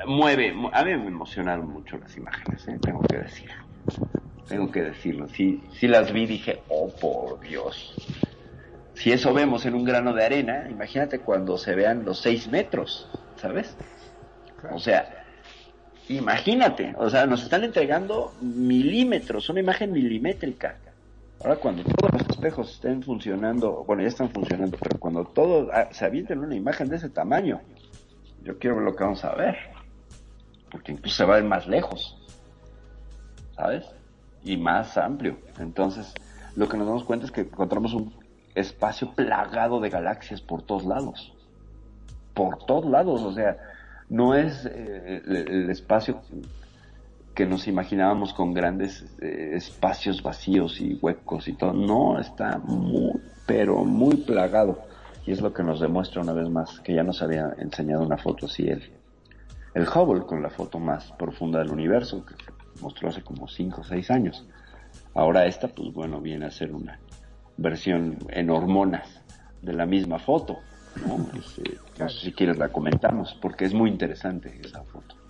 mueve, 0.07 0.53
a 0.73 0.85
mí 0.85 0.97
me 0.97 1.07
emocionaron 1.07 1.68
mucho 1.68 1.97
las 1.97 2.16
imágenes, 2.16 2.66
¿eh? 2.66 2.77
tengo 2.83 3.01
que 3.03 3.18
decirlo, 3.18 3.55
tengo 4.49 4.73
que 4.73 4.83
decirlo, 4.83 5.29
sí, 5.29 5.62
sí 5.79 5.87
las 5.87 6.12
vi 6.12 6.27
dije, 6.27 6.62
oh 6.68 6.93
por 7.01 7.39
Dios, 7.39 7.95
si 8.95 9.12
eso 9.12 9.33
vemos 9.33 9.64
en 9.66 9.75
un 9.75 9.85
grano 9.85 10.12
de 10.12 10.25
arena, 10.25 10.66
imagínate 10.68 11.20
cuando 11.20 11.57
se 11.59 11.77
vean 11.77 12.05
los 12.05 12.18
seis 12.18 12.49
metros, 12.49 13.09
¿sabes? 13.37 13.77
O 14.73 14.81
sea, 14.81 15.25
imagínate, 16.09 16.93
o 16.99 17.09
sea, 17.09 17.27
nos 17.27 17.45
están 17.45 17.62
entregando 17.62 18.35
milímetros, 18.41 19.49
una 19.49 19.61
imagen 19.61 19.93
milimétrica. 19.93 20.77
Ahora 21.43 21.57
cuando 21.57 21.82
todos 21.82 22.12
los 22.12 22.30
espejos 22.30 22.72
estén 22.72 23.03
funcionando, 23.03 23.82
bueno, 23.84 24.03
ya 24.03 24.09
están 24.09 24.30
funcionando, 24.30 24.76
pero 24.80 25.01
cuando 25.01 25.24
todo 25.24 25.68
se 25.90 26.05
avienten 26.05 26.38
una 26.38 26.55
imagen 26.55 26.88
de 26.88 26.97
ese 26.97 27.09
tamaño, 27.09 27.61
yo 28.45 28.59
quiero 28.59 28.76
ver 28.76 28.84
lo 28.84 28.95
que 28.95 29.03
vamos 29.03 29.24
a 29.24 29.34
ver. 29.34 29.57
Porque 30.70 30.93
incluso 30.93 31.16
se 31.16 31.24
va 31.24 31.34
a 31.34 31.36
ver 31.36 31.45
más 31.45 31.66
lejos, 31.66 32.16
¿sabes? 33.57 33.84
Y 34.45 34.57
más 34.57 34.97
amplio. 34.97 35.36
Entonces, 35.59 36.14
lo 36.55 36.68
que 36.68 36.76
nos 36.76 36.86
damos 36.86 37.05
cuenta 37.05 37.26
es 37.26 37.32
que 37.32 37.43
encontramos 37.43 37.93
un 37.93 38.14
espacio 38.55 39.12
plagado 39.12 39.80
de 39.80 39.90
galaxias 39.90 40.40
por 40.40 40.62
todos 40.62 40.84
lados. 40.84 41.34
Por 42.34 42.64
todos 42.66 42.86
lados, 42.86 43.20
o 43.22 43.32
sea, 43.32 43.57
no 44.09 44.34
es 44.34 44.64
eh, 44.66 45.22
el, 45.26 45.70
espacio 45.70 46.20
que 47.35 47.47
nos 47.47 47.66
imaginábamos 47.66 48.35
con 48.35 48.53
grandes 48.53 49.05
eh, 49.20 49.53
espacios 49.55 50.22
vacíos 50.22 50.80
y 50.80 50.99
huecos 51.01 51.49
y 51.49 51.55
todo. 51.55 51.72
No, 51.72 52.18
está 52.18 52.59
muy, 52.59 53.12
pero 53.47 53.85
muy 53.85 54.16
plagado. 54.16 54.83
Y 55.26 55.33
es 55.33 55.41
lo 55.41 55.53
que 55.53 55.62
nos 55.62 55.80
demuestra 55.80 56.20
una 56.20 56.33
vez 56.33 56.49
más 56.51 56.80
que 56.80 56.95
ya 56.95 57.03
nos 57.03 57.22
había 57.22 57.55
enseñado 57.59 58.05
una 58.05 58.18
foto 58.18 58.47
así 58.47 58.68
el, 58.68 58.83
el 59.74 59.87
Hubble 59.89 60.26
con 60.26 60.43
la 60.43 60.51
foto 60.51 60.78
más 60.78 61.12
profunda 61.12 61.61
del 61.61 61.70
universo 61.70 62.26
que 62.26 62.35
mostró 62.80 63.09
hace 63.09 63.22
como 63.22 63.49
5 63.49 63.80
o 63.80 63.85
6 63.85 64.11
años. 64.11 64.47
Ahora 65.14 65.47
esta, 65.47 65.68
pues 65.68 65.93
bueno, 65.93 66.20
viene 66.20 66.47
a 66.47 66.51
ser 66.51 66.72
una 66.74 66.99
versión 67.57 68.18
en 68.28 68.51
hormonas 68.51 69.22
de 69.62 69.72
la 69.72 69.87
misma 69.87 70.18
foto. 70.18 70.59
¿no? 71.07 71.26
Este, 71.39 71.78
no 71.99 72.09
sé 72.09 72.26
si 72.26 72.33
quieres 72.33 72.59
la 72.59 72.68
comentamos, 72.68 73.39
porque 73.41 73.64
es 73.64 73.72
muy 73.72 73.89
interesante 73.89 74.61
esa 74.62 74.83
foto. 74.83 75.22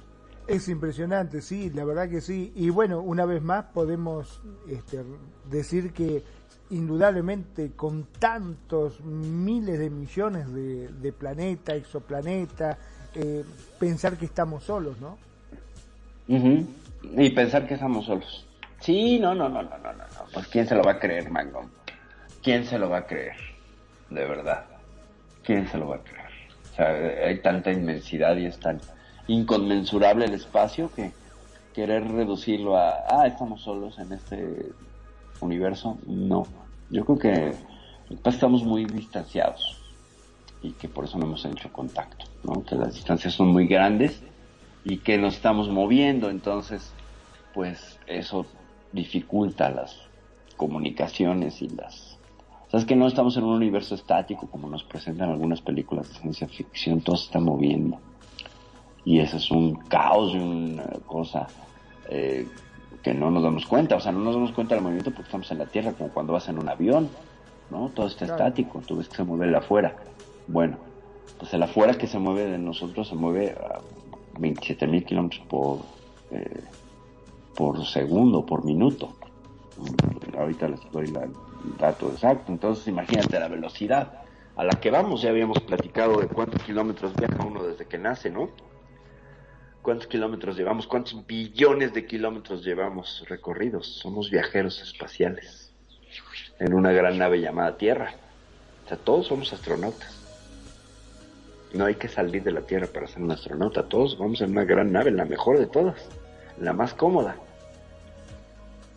Es 0.46 0.68
impresionante, 0.68 1.40
sí, 1.40 1.70
la 1.70 1.84
verdad 1.84 2.08
que 2.08 2.20
sí. 2.20 2.52
Y 2.56 2.70
bueno, 2.70 3.00
una 3.00 3.24
vez 3.24 3.42
más 3.42 3.66
podemos 3.66 4.42
este, 4.68 5.02
decir 5.50 5.92
que 5.92 6.22
indudablemente 6.70 7.72
con 7.72 8.04
tantos 8.18 9.00
miles 9.02 9.78
de 9.78 9.90
millones 9.90 10.52
de, 10.52 10.88
de 10.88 11.12
planeta, 11.12 11.74
exoplaneta, 11.74 12.78
eh, 13.14 13.44
pensar 13.78 14.16
que 14.16 14.24
estamos 14.24 14.64
solos, 14.64 14.98
¿no? 15.00 15.18
Ujú. 16.28 16.66
Y 17.16 17.30
pensar 17.30 17.66
que 17.66 17.74
estamos 17.74 18.06
solos. 18.06 18.46
Sí, 18.80 19.18
no, 19.20 19.34
no, 19.34 19.48
no, 19.48 19.62
no, 19.62 19.78
no, 19.78 19.92
no. 19.92 20.04
Pues 20.32 20.48
quién 20.48 20.66
se 20.66 20.74
lo 20.74 20.82
va 20.82 20.92
a 20.92 20.98
creer, 20.98 21.30
Mango. 21.30 21.70
¿Quién 22.42 22.64
se 22.64 22.78
lo 22.78 22.88
va 22.88 22.98
a 22.98 23.06
creer? 23.06 23.36
De 24.10 24.24
verdad. 24.24 24.64
¿Quién 25.44 25.68
se 25.68 25.78
lo 25.78 25.88
va 25.88 25.96
a 25.96 26.02
creer? 26.02 26.30
O 26.72 26.74
sea, 26.74 27.26
hay 27.26 27.40
tanta 27.40 27.70
inmensidad 27.70 28.36
y 28.36 28.46
es 28.46 28.58
tan 28.58 28.80
inconmensurable 29.28 30.24
el 30.24 30.34
espacio 30.34 30.90
que 30.94 31.12
querer 31.74 32.10
reducirlo 32.10 32.76
a, 32.76 33.04
ah, 33.08 33.26
estamos 33.26 33.62
solos 33.62 33.98
en 33.98 34.12
este 34.12 34.72
universo, 35.40 35.98
no. 36.06 36.46
Yo 36.90 37.04
creo 37.04 37.18
que 37.18 37.54
estamos 38.24 38.62
muy 38.64 38.84
distanciados 38.84 39.78
y 40.62 40.72
que 40.72 40.88
por 40.88 41.04
eso 41.04 41.18
no 41.18 41.26
hemos 41.26 41.44
hecho 41.44 41.72
contacto, 41.72 42.26
¿no? 42.44 42.64
Que 42.64 42.76
las 42.76 42.94
distancias 42.94 43.34
son 43.34 43.48
muy 43.48 43.66
grandes 43.66 44.22
y 44.84 44.98
que 44.98 45.18
nos 45.18 45.34
estamos 45.34 45.68
moviendo, 45.68 46.30
entonces, 46.30 46.92
pues 47.54 47.98
eso 48.06 48.46
dificulta 48.92 49.70
las 49.70 49.96
comunicaciones 50.56 51.62
y 51.62 51.68
las... 51.68 52.18
O 52.66 52.70
sea, 52.70 52.80
es 52.80 52.86
que 52.86 52.96
no 52.96 53.06
estamos 53.06 53.36
en 53.36 53.44
un 53.44 53.54
universo 53.54 53.94
estático 53.94 54.46
como 54.46 54.68
nos 54.68 54.84
presentan 54.84 55.30
algunas 55.30 55.60
películas 55.60 56.08
de 56.08 56.14
ciencia 56.20 56.48
ficción, 56.48 57.00
todo 57.00 57.16
se 57.16 57.26
está 57.26 57.40
moviendo. 57.40 57.98
Y 59.04 59.20
eso 59.20 59.36
es 59.36 59.50
un 59.50 59.74
caos 59.88 60.34
y 60.34 60.38
una 60.38 60.84
cosa 61.06 61.54
eh, 62.08 62.52
que 63.02 63.14
no 63.14 63.30
nos 63.30 63.42
damos 63.42 63.66
cuenta, 63.66 63.96
o 63.96 64.00
sea, 64.00 64.12
no 64.12 64.20
nos 64.20 64.34
damos 64.34 64.52
cuenta 64.52 64.74
del 64.74 64.82
movimiento 64.84 65.12
porque 65.12 65.28
estamos 65.28 65.50
en 65.50 65.58
la 65.58 65.70
Tierra, 65.70 65.94
como 65.94 66.12
cuando 66.12 66.32
vas 66.34 66.48
en 66.48 66.58
un 66.58 66.68
avión, 66.68 67.16
¿no? 67.68 67.92
Todo 67.92 68.06
está 68.06 68.26
Claro. 68.26 68.44
estático, 68.44 68.82
tú 68.86 68.96
ves 68.96 69.08
que 69.08 69.16
se 69.16 69.24
mueve 69.24 69.46
el 69.46 69.54
afuera. 69.54 69.96
Bueno, 70.46 70.78
pues 71.36 71.52
el 71.54 71.62
afuera 71.62 71.94
que 71.94 72.06
se 72.06 72.18
mueve 72.18 72.46
de 72.50 72.58
nosotros 72.58 73.08
se 73.08 73.16
mueve 73.16 73.52
a 73.52 73.82
27 74.38 74.86
mil 74.86 75.04
kilómetros 75.04 75.44
por, 75.48 75.86
eh, 76.30 76.64
por 77.54 77.84
segundo, 77.86 78.46
por 78.46 78.64
minuto. 78.64 79.16
Ahorita 80.38 80.68
les 80.68 80.80
doy 80.90 81.08
la- 81.08 81.24
el 81.24 81.76
dato 81.76 82.10
exacto. 82.10 82.52
Entonces, 82.52 82.86
imagínate 82.88 83.38
la 83.40 83.48
velocidad 83.48 84.12
a 84.54 84.64
la 84.64 84.80
que 84.80 84.90
vamos. 84.90 85.22
Ya 85.22 85.30
habíamos 85.30 85.60
platicado 85.60 86.20
de 86.20 86.28
cuántos 86.28 86.62
kilómetros 86.62 87.14
viaja 87.14 87.44
uno 87.44 87.64
desde 87.64 87.86
que 87.88 87.98
nace, 87.98 88.30
¿no? 88.30 88.50
¿Cuántos 89.82 90.06
kilómetros 90.06 90.56
llevamos? 90.56 90.86
¿Cuántos 90.86 91.26
billones 91.26 91.92
de 91.92 92.06
kilómetros 92.06 92.64
llevamos 92.64 93.24
recorridos? 93.28 93.86
Somos 93.98 94.30
viajeros 94.30 94.80
espaciales 94.80 95.72
en 96.60 96.72
una 96.72 96.92
gran 96.92 97.18
nave 97.18 97.40
llamada 97.40 97.76
Tierra. 97.76 98.14
O 98.84 98.88
sea, 98.88 98.96
todos 98.96 99.26
somos 99.26 99.52
astronautas. 99.52 100.22
No 101.74 101.84
hay 101.86 101.96
que 101.96 102.06
salir 102.06 102.44
de 102.44 102.52
la 102.52 102.60
Tierra 102.60 102.86
para 102.86 103.08
ser 103.08 103.22
un 103.22 103.32
astronauta. 103.32 103.88
Todos 103.88 104.16
vamos 104.16 104.40
en 104.40 104.52
una 104.52 104.64
gran 104.64 104.92
nave, 104.92 105.10
la 105.10 105.24
mejor 105.24 105.58
de 105.58 105.66
todas, 105.66 105.96
la 106.60 106.72
más 106.72 106.94
cómoda, 106.94 107.34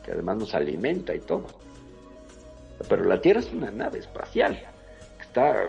que 0.04 0.12
además 0.12 0.38
nos 0.38 0.54
alimenta 0.54 1.16
y 1.16 1.20
todo. 1.20 1.48
Pero 2.88 3.06
la 3.06 3.22
Tierra 3.22 3.40
es 3.40 3.52
una 3.52 3.72
nave 3.72 4.00
espacial, 4.00 4.62
que 5.18 5.24
está 5.24 5.68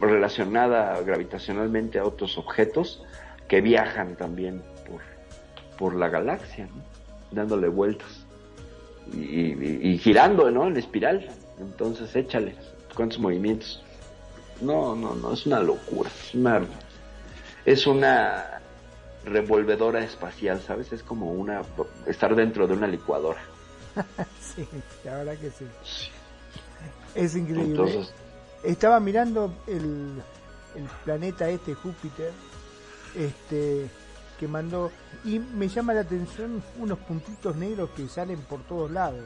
relacionada 0.00 1.00
gravitacionalmente 1.02 1.98
a 1.98 2.04
otros 2.04 2.36
objetos 2.38 3.02
que 3.48 3.60
viajan 3.60 4.16
también 4.16 4.62
por, 4.88 5.00
por 5.78 5.94
la 5.94 6.08
galaxia, 6.08 6.66
¿no? 6.66 6.82
dándole 7.30 7.68
vueltas 7.68 8.08
y, 9.12 9.18
y- 9.18 9.80
y 9.82 9.98
girando 9.98 10.50
¿no? 10.50 10.66
en 10.66 10.76
espiral. 10.76 11.28
Entonces 11.58 12.14
échale, 12.16 12.54
¿cuántos 12.94 13.18
movimientos? 13.18 13.82
No, 14.60 14.94
no, 14.94 15.14
no, 15.14 15.32
es 15.32 15.46
una 15.46 15.60
locura. 15.60 16.10
Es 16.10 16.34
una, 16.34 16.62
es 17.64 17.86
una 17.86 18.60
revolvedora 19.24 20.02
espacial, 20.04 20.60
¿sabes? 20.60 20.92
Es 20.92 21.02
como 21.02 21.32
una 21.32 21.62
estar 22.06 22.34
dentro 22.34 22.66
de 22.66 22.74
una 22.74 22.86
licuadora. 22.86 23.40
sí, 24.40 24.66
la 25.04 25.16
verdad 25.18 25.36
que 25.38 25.50
sí. 25.50 25.66
Es 27.14 27.34
increíble. 27.36 27.64
Entonces, 27.70 28.12
Estaba 28.64 28.98
mirando 29.00 29.52
el, 29.66 30.22
el 30.74 30.84
planeta 31.04 31.48
este, 31.48 31.74
Júpiter, 31.74 32.32
este 33.14 33.88
que 34.38 34.48
mandó, 34.48 34.90
y 35.24 35.38
me 35.38 35.68
llama 35.68 35.94
la 35.94 36.00
atención 36.00 36.60
unos 36.78 36.98
puntitos 37.00 37.54
negros 37.54 37.90
que 37.96 38.08
salen 38.08 38.40
por 38.40 38.60
todos 38.62 38.90
lados. 38.90 39.22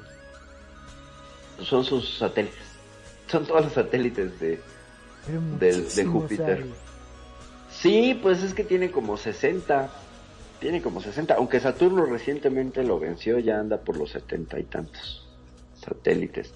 son 1.62 1.84
sus 1.84 2.18
satélites. 2.18 2.58
Son 3.26 3.46
todos 3.46 3.64
los 3.64 3.72
satélites 3.72 4.38
de, 4.40 4.60
del- 5.58 5.88
de 5.94 6.04
Júpiter. 6.04 6.66
Sí, 7.70 8.18
pues 8.22 8.42
es 8.42 8.54
que 8.54 8.64
tiene 8.64 8.90
como 8.90 9.16
60. 9.16 9.88
Tiene 10.60 10.82
como 10.82 11.00
60. 11.00 11.34
Aunque 11.34 11.60
Saturno 11.60 12.04
recientemente 12.06 12.82
lo 12.82 12.98
venció, 12.98 13.38
ya 13.38 13.58
anda 13.60 13.78
por 13.78 13.96
los 13.96 14.10
70 14.10 14.58
y 14.58 14.64
tantos 14.64 15.26
satélites. 15.80 16.52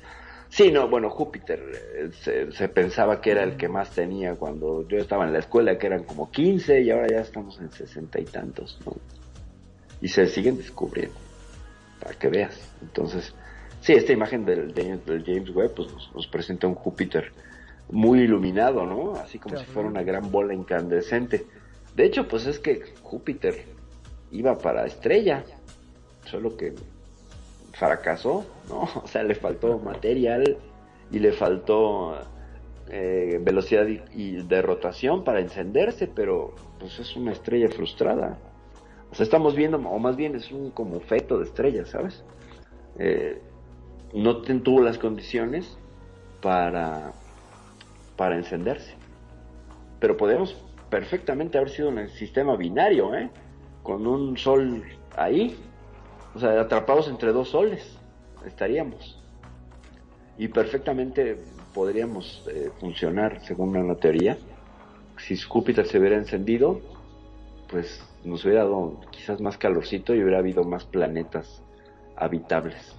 Sí, 0.55 0.71
no, 0.71 0.87
bueno, 0.87 1.09
Júpiter 1.09 1.61
eh, 1.97 2.11
se, 2.21 2.53
se 2.53 2.69
pensaba 2.69 3.23
que 3.23 3.31
era 3.31 3.43
el 3.43 3.57
que 3.57 3.69
más 3.71 3.91
tenía 3.91 4.35
cuando 4.35 4.87
yo 4.87 4.99
estaba 4.99 5.25
en 5.25 5.33
la 5.33 5.39
escuela, 5.39 5.79
que 5.79 5.87
eran 5.87 6.05
como 6.05 6.31
15 6.31 6.83
y 6.83 6.91
ahora 6.91 7.07
ya 7.11 7.21
estamos 7.21 7.59
en 7.59 7.71
60 7.73 8.21
y 8.21 8.25
tantos, 8.25 8.79
¿no? 8.85 8.95
Y 10.03 10.09
se 10.09 10.27
siguen 10.27 10.59
descubriendo, 10.59 11.17
para 11.99 12.19
que 12.19 12.29
veas. 12.29 12.71
Entonces, 12.83 13.35
sí, 13.81 13.95
esta 13.95 14.13
imagen 14.13 14.45
del, 14.45 14.75
de- 14.75 14.99
del 14.99 15.25
James 15.25 15.49
Webb 15.55 15.73
pues, 15.75 15.91
nos, 15.91 16.15
nos 16.15 16.27
presenta 16.27 16.67
un 16.67 16.75
Júpiter 16.75 17.33
muy 17.91 18.21
iluminado, 18.21 18.85
¿no? 18.85 19.15
Así 19.15 19.39
como 19.39 19.55
Claro. 19.55 19.67
si 19.67 19.73
fuera 19.73 19.89
una 19.89 20.03
gran 20.03 20.31
bola 20.31 20.53
incandescente. 20.53 21.47
De 21.97 22.05
hecho, 22.05 22.29
pues 22.29 22.45
es 22.45 22.59
que 22.59 22.83
Júpiter 23.03 23.65
iba 24.31 24.59
para 24.59 24.85
estrella, 24.85 25.45
solo 26.27 26.55
que 26.59 26.75
fracasó, 27.73 28.45
¿no? 28.69 28.89
O 29.03 29.07
sea, 29.07 29.23
le 29.23 29.35
faltó 29.35 29.79
material 29.79 30.57
y 31.11 31.19
le 31.19 31.33
faltó 31.33 32.17
eh, 32.89 33.39
velocidad 33.43 33.87
y, 33.87 34.43
de 34.43 34.63
rotación 34.63 35.25
para 35.25 35.41
encenderse, 35.41 36.07
pero 36.09 36.55
pues 36.79 36.99
es 36.99 37.17
una 37.17 37.33
estrella 37.33 37.69
frustrada. 37.69 38.39
O 39.11 39.15
sea, 39.15 39.25
estamos 39.25 39.55
viendo, 39.55 39.79
o 39.79 39.99
más 39.99 40.17
bien 40.17 40.35
es 40.35 40.51
un 40.51 40.71
como 40.71 41.01
feto 41.01 41.39
de 41.39 41.45
estrella, 41.45 41.85
¿sabes? 41.85 42.25
Eh, 42.99 43.41
no 44.15 44.39
tuvo 44.39 44.81
las 44.81 44.99
condiciones 44.99 45.79
para, 46.41 47.13
para 48.17 48.37
encenderse. 48.37 48.95
Pero 50.01 50.17
podemos 50.17 50.57
perfectamente 50.91 51.59
haber 51.59 51.71
sido 51.71 51.89
un 51.89 52.09
sistema 52.11 52.57
binario, 52.57 53.15
¿eh? 53.15 53.31
Con 53.83 54.07
un 54.07 54.37
sol 54.37 54.83
ahí, 55.17 55.57
o 56.35 56.39
sea, 56.39 56.61
atrapados 56.61 57.09
entre 57.09 57.33
dos 57.33 57.51
soles, 57.51 57.99
estaríamos. 58.47 59.19
Y 60.39 60.49
perfectamente 60.49 61.39
podríamos 61.75 62.45
eh, 62.51 62.71
funcionar 62.81 63.45
según 63.45 63.77
una 63.77 63.97
teoría. 63.97 64.39
Si 65.19 65.37
Júpiter 65.37 65.87
se 65.87 65.99
hubiera 65.99 66.17
encendido, 66.17 66.81
pues 67.69 68.05
nos 68.25 68.45
hubiera 68.45 68.65
dado 68.65 69.01
quizás 69.11 69.41
más 69.41 69.59
calorcito 69.59 70.15
y 70.15 70.23
hubiera 70.23 70.39
habido 70.39 70.65
más 70.65 70.85
planetas 70.85 71.63
habitables 72.17 72.97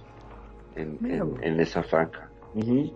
en, 0.76 1.60
esa 1.60 1.82
franja. 1.82 2.28
Ujú. 2.54 2.92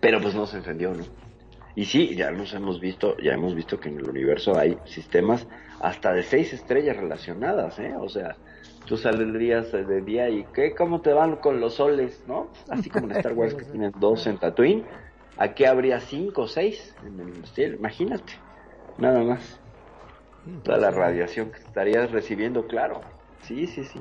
Pero 0.00 0.20
pues 0.20 0.34
no 0.34 0.46
se 0.46 0.58
encendió, 0.58 0.92
¿no? 0.94 1.04
Y 1.74 1.84
sí, 1.84 2.14
ya 2.16 2.30
nos 2.30 2.54
hemos 2.54 2.80
visto, 2.80 3.16
ya 3.18 3.34
hemos 3.34 3.54
visto 3.54 3.78
que 3.78 3.90
en 3.90 3.98
el 3.98 4.08
universo 4.08 4.56
hay 4.56 4.78
sistemas 4.86 5.46
hasta 5.80 6.12
de 6.12 6.22
seis 6.22 6.52
estrellas 6.52 6.96
relacionadas, 6.96 7.78
¿eh? 7.78 7.94
O 7.98 8.08
sea, 8.08 8.36
tú 8.86 8.96
saldrías 8.96 9.72
de 9.72 10.00
día 10.02 10.28
y 10.30 10.44
¿qué? 10.54 10.74
¿Cómo 10.74 11.00
te 11.00 11.12
van 11.12 11.36
con 11.36 11.60
los 11.60 11.74
soles, 11.74 12.22
no? 12.26 12.50
Así 12.70 12.90
como 12.90 13.06
en 13.06 13.16
Star 13.16 13.32
Wars 13.34 13.54
que 13.54 13.64
tienen 13.72 13.92
dos 13.98 14.26
en 14.26 14.38
Tatooine, 14.38 14.86
aquí 15.36 15.64
habría 15.64 16.00
cinco 16.00 16.42
o 16.42 16.48
seis 16.48 16.94
en 17.04 17.20
el 17.20 17.44
cielo, 17.46 17.76
imagínate, 17.76 18.32
nada 18.98 19.22
más. 19.22 19.60
Toda 20.62 20.78
la 20.78 20.92
radiación 20.92 21.50
que 21.50 21.58
estarías 21.58 22.12
recibiendo, 22.12 22.66
claro. 22.68 23.00
Sí, 23.42 23.66
sí, 23.66 23.84
sí. 23.84 24.00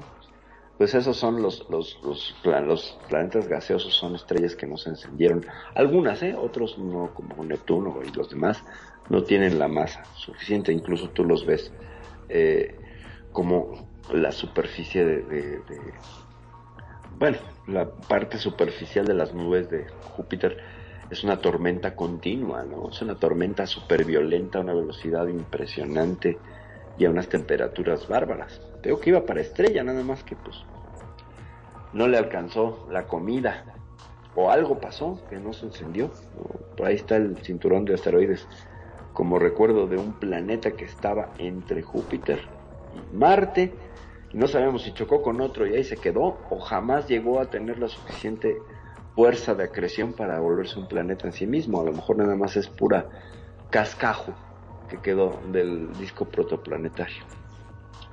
Pues 0.77 0.93
esos 0.93 1.17
son 1.17 1.41
los, 1.41 1.65
los, 1.69 1.97
los, 2.03 2.35
los 2.43 2.99
planetas 3.07 3.47
gaseosos, 3.47 3.95
son 3.95 4.15
estrellas 4.15 4.55
que 4.55 4.67
no 4.67 4.77
se 4.77 4.89
encendieron. 4.89 5.45
Algunas, 5.73 6.21
¿eh? 6.21 6.35
Otros 6.37 6.77
no, 6.77 7.13
como 7.13 7.43
Neptuno 7.45 8.01
y 8.03 8.11
los 8.11 8.29
demás, 8.29 8.63
no 9.09 9.23
tienen 9.23 9.59
la 9.59 9.67
masa 9.67 10.03
suficiente, 10.15 10.71
incluso 10.71 11.09
tú 11.09 11.23
los 11.23 11.45
ves 11.45 11.71
eh, 12.29 12.75
como 13.31 13.89
la 14.13 14.31
superficie 14.31 15.05
de, 15.05 15.61
bueno, 17.17 17.37
la 17.67 17.89
parte 17.89 18.37
superficial 18.37 19.05
de 19.05 19.13
las 19.13 19.33
nubes 19.33 19.69
de 19.69 19.87
Júpiter 20.15 20.57
es 21.09 21.23
una 21.23 21.39
tormenta 21.39 21.95
continua, 21.95 22.63
¿no? 22.63 22.89
Es 22.89 23.01
una 23.01 23.15
tormenta 23.15 23.67
súper 23.67 24.05
violenta 24.05 24.59
a 24.59 24.61
una 24.61 24.73
velocidad 24.73 25.27
impresionante 25.27 26.39
y 26.97 27.05
a 27.05 27.09
unas 27.09 27.27
temperaturas 27.27 28.07
bárbaras. 28.07 28.61
Tengo 28.81 28.99
que 28.99 29.11
iba 29.11 29.25
para 29.25 29.41
estrella, 29.41 29.83
nada 29.83 30.03
más 30.03 30.23
que 30.23 30.35
pues 30.35 30.63
no 31.93 32.07
le 32.07 32.17
alcanzó 32.17 32.87
la 32.91 33.07
comida 33.07 33.65
o 34.35 34.51
algo 34.51 34.79
pasó 34.79 35.19
que 35.29 35.37
no 35.37 35.53
se 35.53 35.67
encendió. 35.67 36.11
Por 36.75 36.87
ahí 36.87 36.95
está 36.95 37.15
el 37.15 37.37
cinturón 37.37 37.85
de 37.85 37.93
asteroides 37.93 38.47
como 39.15 39.39
recuerdo 39.39 39.87
de 39.87 39.97
un 39.97 40.11
planeta 40.11 40.71
que 40.71 40.83
estaba 40.83 41.29
entre 41.37 41.81
Júpiter 41.81 42.41
y 42.93 43.15
Marte. 43.15 43.73
No 44.33 44.45
sabemos 44.45 44.83
si 44.83 44.93
chocó 44.93 45.21
con 45.21 45.39
otro 45.39 45.65
y 45.65 45.73
ahí 45.73 45.85
se 45.85 45.95
quedó 45.95 46.37
o 46.49 46.59
jamás 46.59 47.07
llegó 47.07 47.39
a 47.39 47.49
tener 47.49 47.79
la 47.79 47.87
suficiente 47.87 48.57
fuerza 49.15 49.55
de 49.55 49.63
acreción 49.63 50.11
para 50.11 50.37
volverse 50.41 50.77
un 50.77 50.89
planeta 50.89 51.27
en 51.27 51.31
sí 51.31 51.47
mismo. 51.47 51.79
A 51.79 51.85
lo 51.85 51.93
mejor 51.93 52.17
nada 52.17 52.35
más 52.35 52.57
es 52.57 52.67
pura 52.67 53.07
cascajo 53.69 54.33
que 54.89 54.97
quedó 54.97 55.39
del 55.49 55.93
disco 55.93 56.25
protoplanetario. 56.25 57.23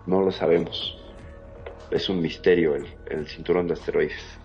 No 0.06 0.20
lo 0.20 0.30
sabemos. 0.30 0.96
Es 1.90 2.08
un 2.08 2.22
misterio 2.22 2.76
el, 2.76 3.26
cinturón 3.26 3.66
de 3.66 3.72
asteroides. 3.72 4.38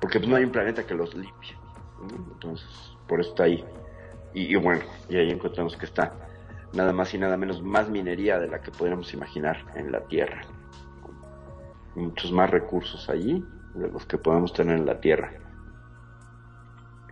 Porque 0.00 0.20
pues, 0.20 0.30
no 0.30 0.36
hay 0.36 0.44
un 0.44 0.52
planeta 0.52 0.86
que 0.86 0.94
los 0.94 1.12
limpie. 1.16 1.56
Entonces, 2.34 2.68
por 3.08 3.20
eso 3.20 3.30
está 3.30 3.42
ahí. 3.42 3.64
Y, 4.34 4.54
bueno, 4.56 4.82
y 5.08 5.16
ahí 5.16 5.30
encontramos 5.30 5.76
que 5.76 5.86
está 5.86 6.12
nada 6.72 6.92
más 6.92 7.12
y 7.14 7.18
nada 7.18 7.36
menos 7.36 7.62
más 7.62 7.88
minería 7.88 8.38
de 8.38 8.48
la 8.48 8.60
que 8.60 8.70
podríamos 8.70 9.12
imaginar 9.14 9.64
en 9.74 9.90
la 9.90 10.00
Tierra. 10.00 10.42
Muchos 11.94 12.30
más 12.30 12.50
recursos 12.50 13.08
allí 13.08 13.44
de 13.74 13.88
los 13.88 14.06
que 14.06 14.18
podemos 14.18 14.52
tener 14.52 14.76
en 14.76 14.86
la 14.86 15.00
Tierra. 15.00 15.32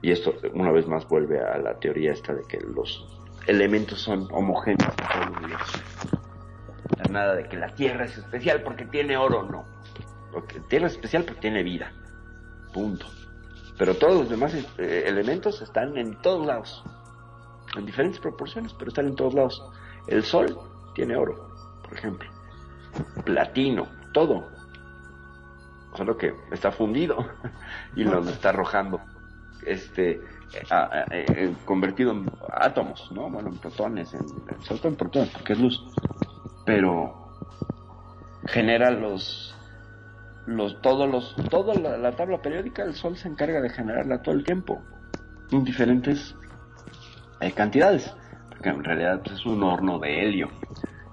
Y 0.02 0.12
esto 0.12 0.34
una 0.52 0.70
vez 0.70 0.86
más 0.86 1.08
vuelve 1.08 1.40
a 1.40 1.58
la 1.58 1.78
teoría 1.78 2.12
esta 2.12 2.34
de 2.34 2.42
que 2.42 2.60
los 2.60 3.04
elementos 3.46 4.00
son 4.00 4.28
homogéneos 4.30 4.90
en 4.90 5.08
todo 5.08 5.22
el 5.22 5.38
universo. 5.38 5.78
Nada 7.10 7.34
de 7.34 7.48
que 7.48 7.56
la 7.56 7.68
Tierra 7.74 8.04
es 8.04 8.18
especial 8.18 8.62
porque 8.62 8.84
tiene 8.84 9.16
oro, 9.16 9.44
no. 9.44 9.64
Lo 10.32 10.46
que 10.46 10.60
Tierra 10.60 10.86
es 10.86 10.92
especial 10.92 11.24
porque 11.24 11.40
tiene 11.40 11.62
vida. 11.62 11.92
Punto. 12.72 13.06
Pero 13.78 13.94
todos 13.94 14.20
los 14.20 14.30
demás 14.30 14.54
eh, 14.54 15.04
elementos 15.06 15.60
están 15.62 15.96
en 15.96 16.20
todos 16.20 16.46
lados. 16.46 16.84
En 17.76 17.86
diferentes 17.86 18.20
proporciones, 18.20 18.72
pero 18.74 18.88
están 18.88 19.06
en 19.06 19.16
todos 19.16 19.34
lados. 19.34 19.62
El 20.06 20.22
Sol 20.22 20.58
tiene 20.94 21.16
oro, 21.16 21.48
por 21.82 21.94
ejemplo. 21.94 22.28
Platino, 23.24 23.86
todo. 24.12 24.48
Solo 25.94 26.16
que 26.16 26.34
está 26.50 26.72
fundido 26.72 27.16
y 27.96 28.04
nos 28.04 28.26
está 28.28 28.50
arrojando 28.50 29.00
este 29.64 30.20
a, 30.70 30.76
a, 30.76 31.00
a, 31.00 31.64
convertido 31.64 32.12
en 32.12 32.30
átomos, 32.52 33.10
¿no? 33.12 33.28
Bueno, 33.30 33.48
en 33.48 33.58
protones, 33.58 34.12
en, 34.14 34.20
en, 34.20 34.62
sobre 34.62 34.80
todo 34.80 34.88
en 34.88 34.96
protones, 34.96 35.30
porque 35.30 35.52
es 35.54 35.58
luz. 35.58 35.84
Pero 36.64 37.26
genera 38.46 38.90
los 38.90 39.54
los 40.46 40.80
todos 40.80 41.10
los 41.10 41.34
toda 41.50 41.74
la, 41.74 41.96
la, 41.96 42.14
tabla 42.14 42.40
periódica 42.40 42.84
el 42.84 42.94
sol 42.94 43.16
se 43.16 43.26
encarga 43.26 43.60
de 43.60 43.68
generarla 43.68 44.22
todo 44.22 44.36
el 44.36 44.44
tiempo 44.44 44.80
en 45.50 45.64
diferentes 45.64 46.36
eh, 47.40 47.52
cantidades 47.52 48.14
porque 48.50 48.68
en 48.68 48.84
realidad 48.84 49.20
pues, 49.22 49.36
es 49.36 49.46
un 49.46 49.62
horno 49.62 49.98
de 49.98 50.22
helio 50.22 50.48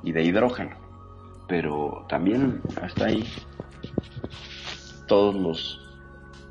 y 0.04 0.12
de 0.12 0.24
hidrógeno 0.24 0.76
pero 1.48 2.06
también 2.10 2.62
hasta 2.82 3.06
ahí 3.06 3.28
todos 5.08 5.36
los 5.36 5.82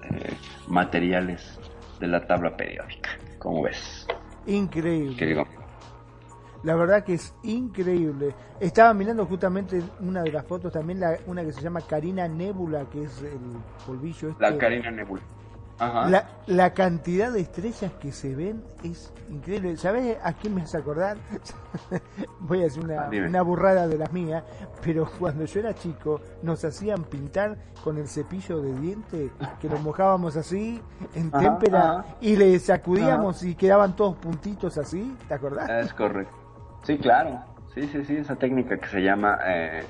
eh, 0.05 0.35
materiales 0.69 1.59
de 2.01 2.09
la 2.09 2.27
tabla 2.27 2.57
periódica 2.57 3.11
como 3.39 3.63
ves 3.63 4.07
increíble 4.47 5.17
Querido. 5.17 5.47
La 6.63 6.77
verdad 6.77 7.03
que 7.05 7.15
es 7.15 7.35
increíble. 7.43 8.35
Estaba 8.61 8.95
mirando 8.95 9.27
justamente 9.27 9.83
una 10.01 10.23
de 10.23 10.31
las 10.31 10.47
fotos 10.47 10.73
también, 10.73 11.01
la, 11.01 11.19
una 11.27 11.43
que 11.43 11.53
se 11.53 11.61
llama 11.61 11.81
Carina 11.81 12.29
Nebula, 12.29 12.85
que 12.89 13.03
es 13.03 13.23
el 13.23 13.41
polvillo 13.85 14.29
este. 14.31 14.43
La 14.43 14.57
Carina 14.57 14.91
Nebula. 14.91 15.23
La, 16.09 16.27
la, 16.47 16.73
cantidad 16.75 17.33
de 17.33 17.41
estrellas 17.41 17.91
que 18.01 18.13
se 18.13 18.35
ven 18.35 18.63
es 18.85 19.13
increíble. 19.29 19.77
¿Sabes 19.77 20.17
a 20.23 20.33
quién 20.33 20.55
me 20.55 20.63
hace 20.63 20.79
acordar? 20.79 21.17
Voy 22.41 22.63
a 22.63 22.67
una, 22.81 23.03
ah, 23.03 23.11
una, 23.11 23.43
burrada 23.43 23.89
de 23.89 23.99
las 23.99 24.13
mías, 24.13 24.45
pero 24.83 25.09
cuando 25.19 25.45
yo 25.45 25.61
era 25.61 25.75
chico 25.75 26.21
nos 26.43 26.65
hacían 26.65 27.05
pintar 27.05 27.57
con 27.83 27.99
el 27.99 28.07
cepillo 28.07 28.61
de 28.61 28.75
diente, 28.79 29.31
que 29.61 29.69
lo 29.69 29.79
mojábamos 29.79 30.37
así 30.37 30.81
en 31.15 31.29
ajá, 31.29 31.41
témpera 31.41 31.91
ajá. 31.99 32.05
y 32.21 32.37
le 32.37 32.59
sacudíamos 32.59 33.43
y 33.43 33.55
quedaban 33.57 33.97
todos 33.97 34.17
puntitos 34.17 34.79
así, 34.79 35.17
¿te 35.27 35.35
acordás? 35.35 35.69
Es 35.69 35.93
correcto. 35.93 36.35
Sí, 36.85 36.99
claro. 36.99 37.45
Sí, 37.75 37.89
sí, 37.89 38.05
sí, 38.05 38.17
esa 38.17 38.37
técnica 38.37 38.77
que 38.79 38.87
se 38.87 39.01
llama 39.01 39.39
eh, 39.47 39.83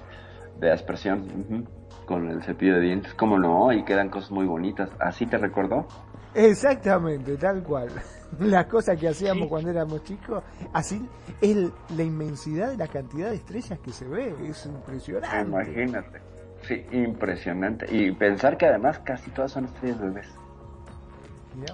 de 0.59 0.73
aspersión 0.73 1.21
uh 1.21 1.53
-huh, 1.53 1.67
con 2.13 2.29
el 2.29 2.43
cepillo 2.43 2.75
de 2.75 2.81
dientes, 2.83 3.15
¿cómo 3.15 3.39
no? 3.39 3.73
Y 3.73 3.85
quedan 3.85 4.11
cosas 4.11 4.31
muy 4.31 4.47
bonitas. 4.47 4.91
¿Así 5.01 5.25
te 5.25 5.39
recordó? 5.39 5.87
Exactamente, 6.35 7.37
tal 7.37 7.63
cual. 7.63 7.89
Las 8.39 8.67
cosas 8.67 8.99
que 8.99 9.09
hacíamos 9.09 9.45
sí. 9.45 9.49
cuando 9.49 9.71
éramos 9.71 10.05
chicos, 10.05 10.43
así 10.73 11.07
es 11.41 11.57
la 11.97 12.03
inmensidad 12.03 12.71
de 12.71 12.77
la 12.77 12.87
cantidad 12.87 13.31
de 13.31 13.37
estrellas 13.37 13.79
que 13.79 13.93
se 13.93 14.07
ve, 14.07 14.35
es 14.43 14.67
impresionante. 14.67 15.41
Imagínate. 15.41 16.21
Sí, 16.63 16.85
impresionante. 16.93 17.87
Y 17.91 18.13
pensar 18.13 18.57
que 18.57 18.67
además 18.67 18.99
casi 19.01 19.31
todas 19.31 19.53
son 19.53 19.65
estrellas 19.65 20.01
bebés. 20.01 20.29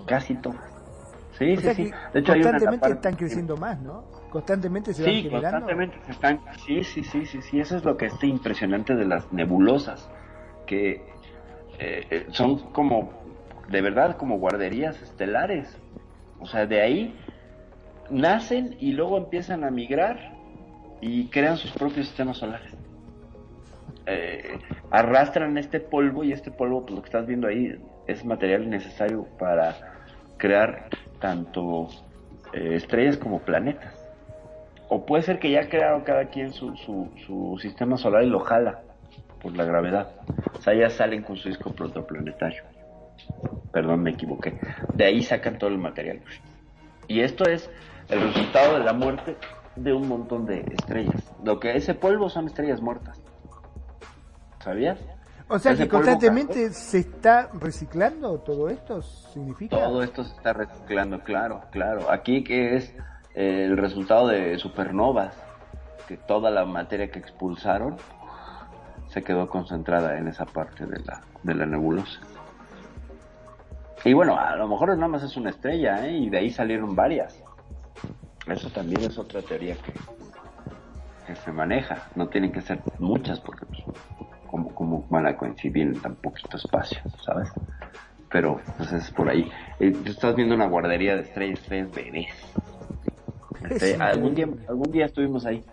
Casi 0.06 0.34
todas. 0.36 0.60
Sí, 1.38 1.52
o 1.52 1.60
sí, 1.60 1.74
sí. 1.74 1.90
De 2.12 2.20
hecho, 2.20 2.32
constantemente 2.32 2.86
hay 2.86 2.92
una 2.92 2.96
están 2.96 3.14
creciendo 3.14 3.56
más, 3.56 3.80
¿no? 3.80 4.04
Constantemente 4.30 4.92
se 4.92 5.04
sí, 5.04 5.10
van 5.10 5.22
generando. 5.22 5.66
constantemente 5.66 6.04
se 6.04 6.12
están. 6.12 6.40
Sí, 6.66 6.84
sí, 6.84 7.04
sí, 7.04 7.26
sí, 7.26 7.42
sí. 7.42 7.60
Eso 7.60 7.76
es 7.76 7.84
lo 7.84 7.96
que 7.96 8.06
es 8.06 8.24
impresionante 8.24 8.96
de 8.96 9.04
las 9.04 9.32
nebulosas, 9.32 10.10
que 10.68 11.02
eh, 11.80 12.26
son 12.30 12.58
como, 12.72 13.10
de 13.68 13.80
verdad, 13.82 14.16
como 14.16 14.38
guarderías 14.38 15.00
estelares. 15.02 15.76
O 16.38 16.46
sea, 16.46 16.66
de 16.66 16.80
ahí 16.80 17.14
nacen 18.10 18.76
y 18.78 18.92
luego 18.92 19.18
empiezan 19.18 19.64
a 19.64 19.70
migrar 19.70 20.32
y 21.00 21.26
crean 21.28 21.56
sus 21.56 21.72
propios 21.72 22.06
sistemas 22.06 22.36
solares. 22.36 22.72
Eh, 24.06 24.58
arrastran 24.90 25.58
este 25.58 25.80
polvo 25.80 26.24
y 26.24 26.32
este 26.32 26.50
polvo, 26.50 26.82
pues 26.82 26.94
lo 26.94 27.02
que 27.02 27.08
estás 27.08 27.26
viendo 27.26 27.48
ahí, 27.48 27.78
es 28.06 28.24
material 28.24 28.70
necesario 28.70 29.26
para 29.38 29.76
crear 30.38 30.88
tanto 31.20 31.88
eh, 32.52 32.74
estrellas 32.74 33.16
como 33.16 33.40
planetas. 33.40 33.94
O 34.88 35.04
puede 35.04 35.22
ser 35.22 35.38
que 35.38 35.50
ya 35.50 35.68
crearon 35.68 36.00
cada 36.02 36.26
quien 36.26 36.52
su, 36.52 36.74
su, 36.76 37.58
sistema 37.60 37.98
solar 37.98 38.24
y 38.24 38.30
lo 38.30 38.40
jala 38.40 38.82
por 39.40 39.56
la 39.56 39.64
gravedad. 39.64 40.12
O 40.58 40.62
sea, 40.62 40.74
ya 40.74 40.90
salen 40.90 41.22
con 41.22 41.36
su 41.36 41.48
disco 41.48 41.72
protoplanetario. 41.72 42.62
Perdón, 43.72 44.02
me 44.02 44.10
equivoqué. 44.10 44.58
De 44.94 45.04
ahí 45.04 45.22
sacan 45.22 45.58
todo 45.58 45.70
el 45.70 45.78
material. 45.78 46.22
Y 47.06 47.20
esto 47.20 47.44
es 47.48 47.70
el 48.08 48.20
resultado 48.20 48.78
de 48.78 48.84
la 48.84 48.92
muerte 48.92 49.36
de 49.76 49.92
un 49.92 50.08
montón 50.08 50.46
de 50.46 50.60
estrellas. 50.60 51.22
Lo 51.44 51.60
que 51.60 51.76
ese 51.76 51.94
polvo 51.94 52.28
son 52.28 52.46
estrellas 52.46 52.80
muertas. 52.80 53.20
¿Sabías? 54.60 54.98
O 55.50 55.58
sea 55.58 55.74
que 55.74 55.88
constantemente 55.88 56.70
se 56.70 56.98
está 56.98 57.48
reciclando 57.54 58.38
todo 58.40 58.68
esto, 58.68 59.00
¿significa? 59.00 59.76
Todo 59.76 60.02
esto 60.02 60.22
se 60.22 60.34
está 60.34 60.52
reciclando, 60.52 61.20
claro, 61.20 61.62
claro. 61.70 62.10
Aquí 62.10 62.44
que 62.44 62.76
es 62.76 62.94
eh, 63.34 63.64
el 63.64 63.78
resultado 63.78 64.28
de 64.28 64.58
supernovas, 64.58 65.34
que 66.06 66.18
toda 66.18 66.50
la 66.50 66.66
materia 66.66 67.10
que 67.10 67.18
expulsaron 67.18 67.96
se 69.08 69.22
quedó 69.22 69.48
concentrada 69.48 70.18
en 70.18 70.28
esa 70.28 70.44
parte 70.44 70.86
de 70.86 71.00
la, 71.00 71.22
de 71.42 71.54
la 71.54 71.66
nebulosa. 71.66 72.20
Y 74.04 74.12
bueno, 74.12 74.38
a 74.38 74.54
lo 74.56 74.68
mejor 74.68 74.90
nada 74.96 75.08
más 75.08 75.22
es 75.22 75.36
una 75.36 75.50
estrella, 75.50 76.06
¿eh? 76.06 76.12
y 76.12 76.30
de 76.30 76.38
ahí 76.38 76.50
salieron 76.50 76.94
varias. 76.94 77.42
Eso 78.46 78.70
también 78.70 79.02
es 79.02 79.18
otra 79.18 79.42
teoría 79.42 79.74
que, 79.76 79.92
que 81.26 81.34
se 81.34 81.52
maneja. 81.52 82.08
No 82.14 82.28
tienen 82.28 82.52
que 82.52 82.60
ser 82.60 82.80
muchas, 82.98 83.40
porque 83.40 83.66
pues, 83.66 83.82
como, 84.46 84.74
como 84.74 85.06
van 85.08 85.26
a 85.26 85.36
coincidir 85.36 85.88
en 85.88 86.00
tan 86.00 86.14
poquito 86.16 86.56
espacio, 86.56 86.98
¿sabes? 87.24 87.50
Pero, 88.30 88.60
pues 88.76 88.92
es 88.92 89.10
por 89.10 89.28
ahí. 89.28 89.50
Eh, 89.80 89.90
tú 89.90 90.10
estás 90.10 90.34
viendo 90.36 90.54
una 90.54 90.66
guardería 90.66 91.16
de 91.16 91.22
estrellas, 91.22 91.60
estrellas 91.60 91.90
bebés. 91.94 92.54
Este, 93.70 93.96
algún 93.96 94.34
día, 94.34 94.48
algún 94.68 94.90
día 94.92 95.06
estuvimos 95.06 95.44
ahí. 95.44 95.64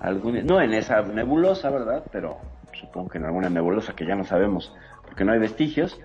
Algún 0.00 0.46
no 0.46 0.60
en 0.60 0.72
esa 0.74 1.02
nebulosa, 1.02 1.70
¿verdad? 1.70 2.04
Pero 2.12 2.38
supongo 2.72 3.08
que 3.10 3.18
en 3.18 3.24
alguna 3.24 3.50
nebulosa 3.50 3.94
que 3.94 4.06
ya 4.06 4.14
no 4.14 4.24
sabemos, 4.24 4.74
porque 5.04 5.24
no 5.24 5.32
hay 5.32 5.38
vestigios, 5.38 6.00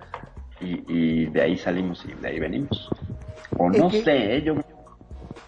y, 0.60 0.84
y 0.88 1.26
de 1.28 1.42
ahí 1.42 1.58
salimos 1.58 2.04
y 2.06 2.14
de 2.14 2.28
ahí 2.28 2.40
venimos. 2.40 2.90
O 3.58 3.70
no 3.70 3.90
que... 3.90 4.02
sé, 4.02 4.36
¿eh? 4.38 4.42
yo 4.42 4.56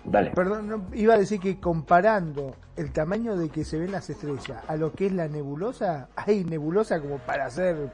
Dale. 0.05 0.31
Perdón, 0.31 0.69
no, 0.69 0.85
iba 0.93 1.15
a 1.15 1.17
decir 1.17 1.39
que 1.41 1.59
comparando 1.59 2.55
el 2.77 2.93
tamaño 2.93 3.35
de 3.35 3.49
que 3.49 3.65
se 3.65 3.77
ven 3.77 3.91
las 3.91 4.09
estrellas 4.09 4.63
a 4.65 4.77
lo 4.77 4.93
que 4.93 5.07
es 5.07 5.11
la 5.11 5.27
nebulosa, 5.27 6.07
hay 6.15 6.45
nebulosa 6.45 7.01
como 7.01 7.17
para 7.17 7.45
hacer 7.47 7.89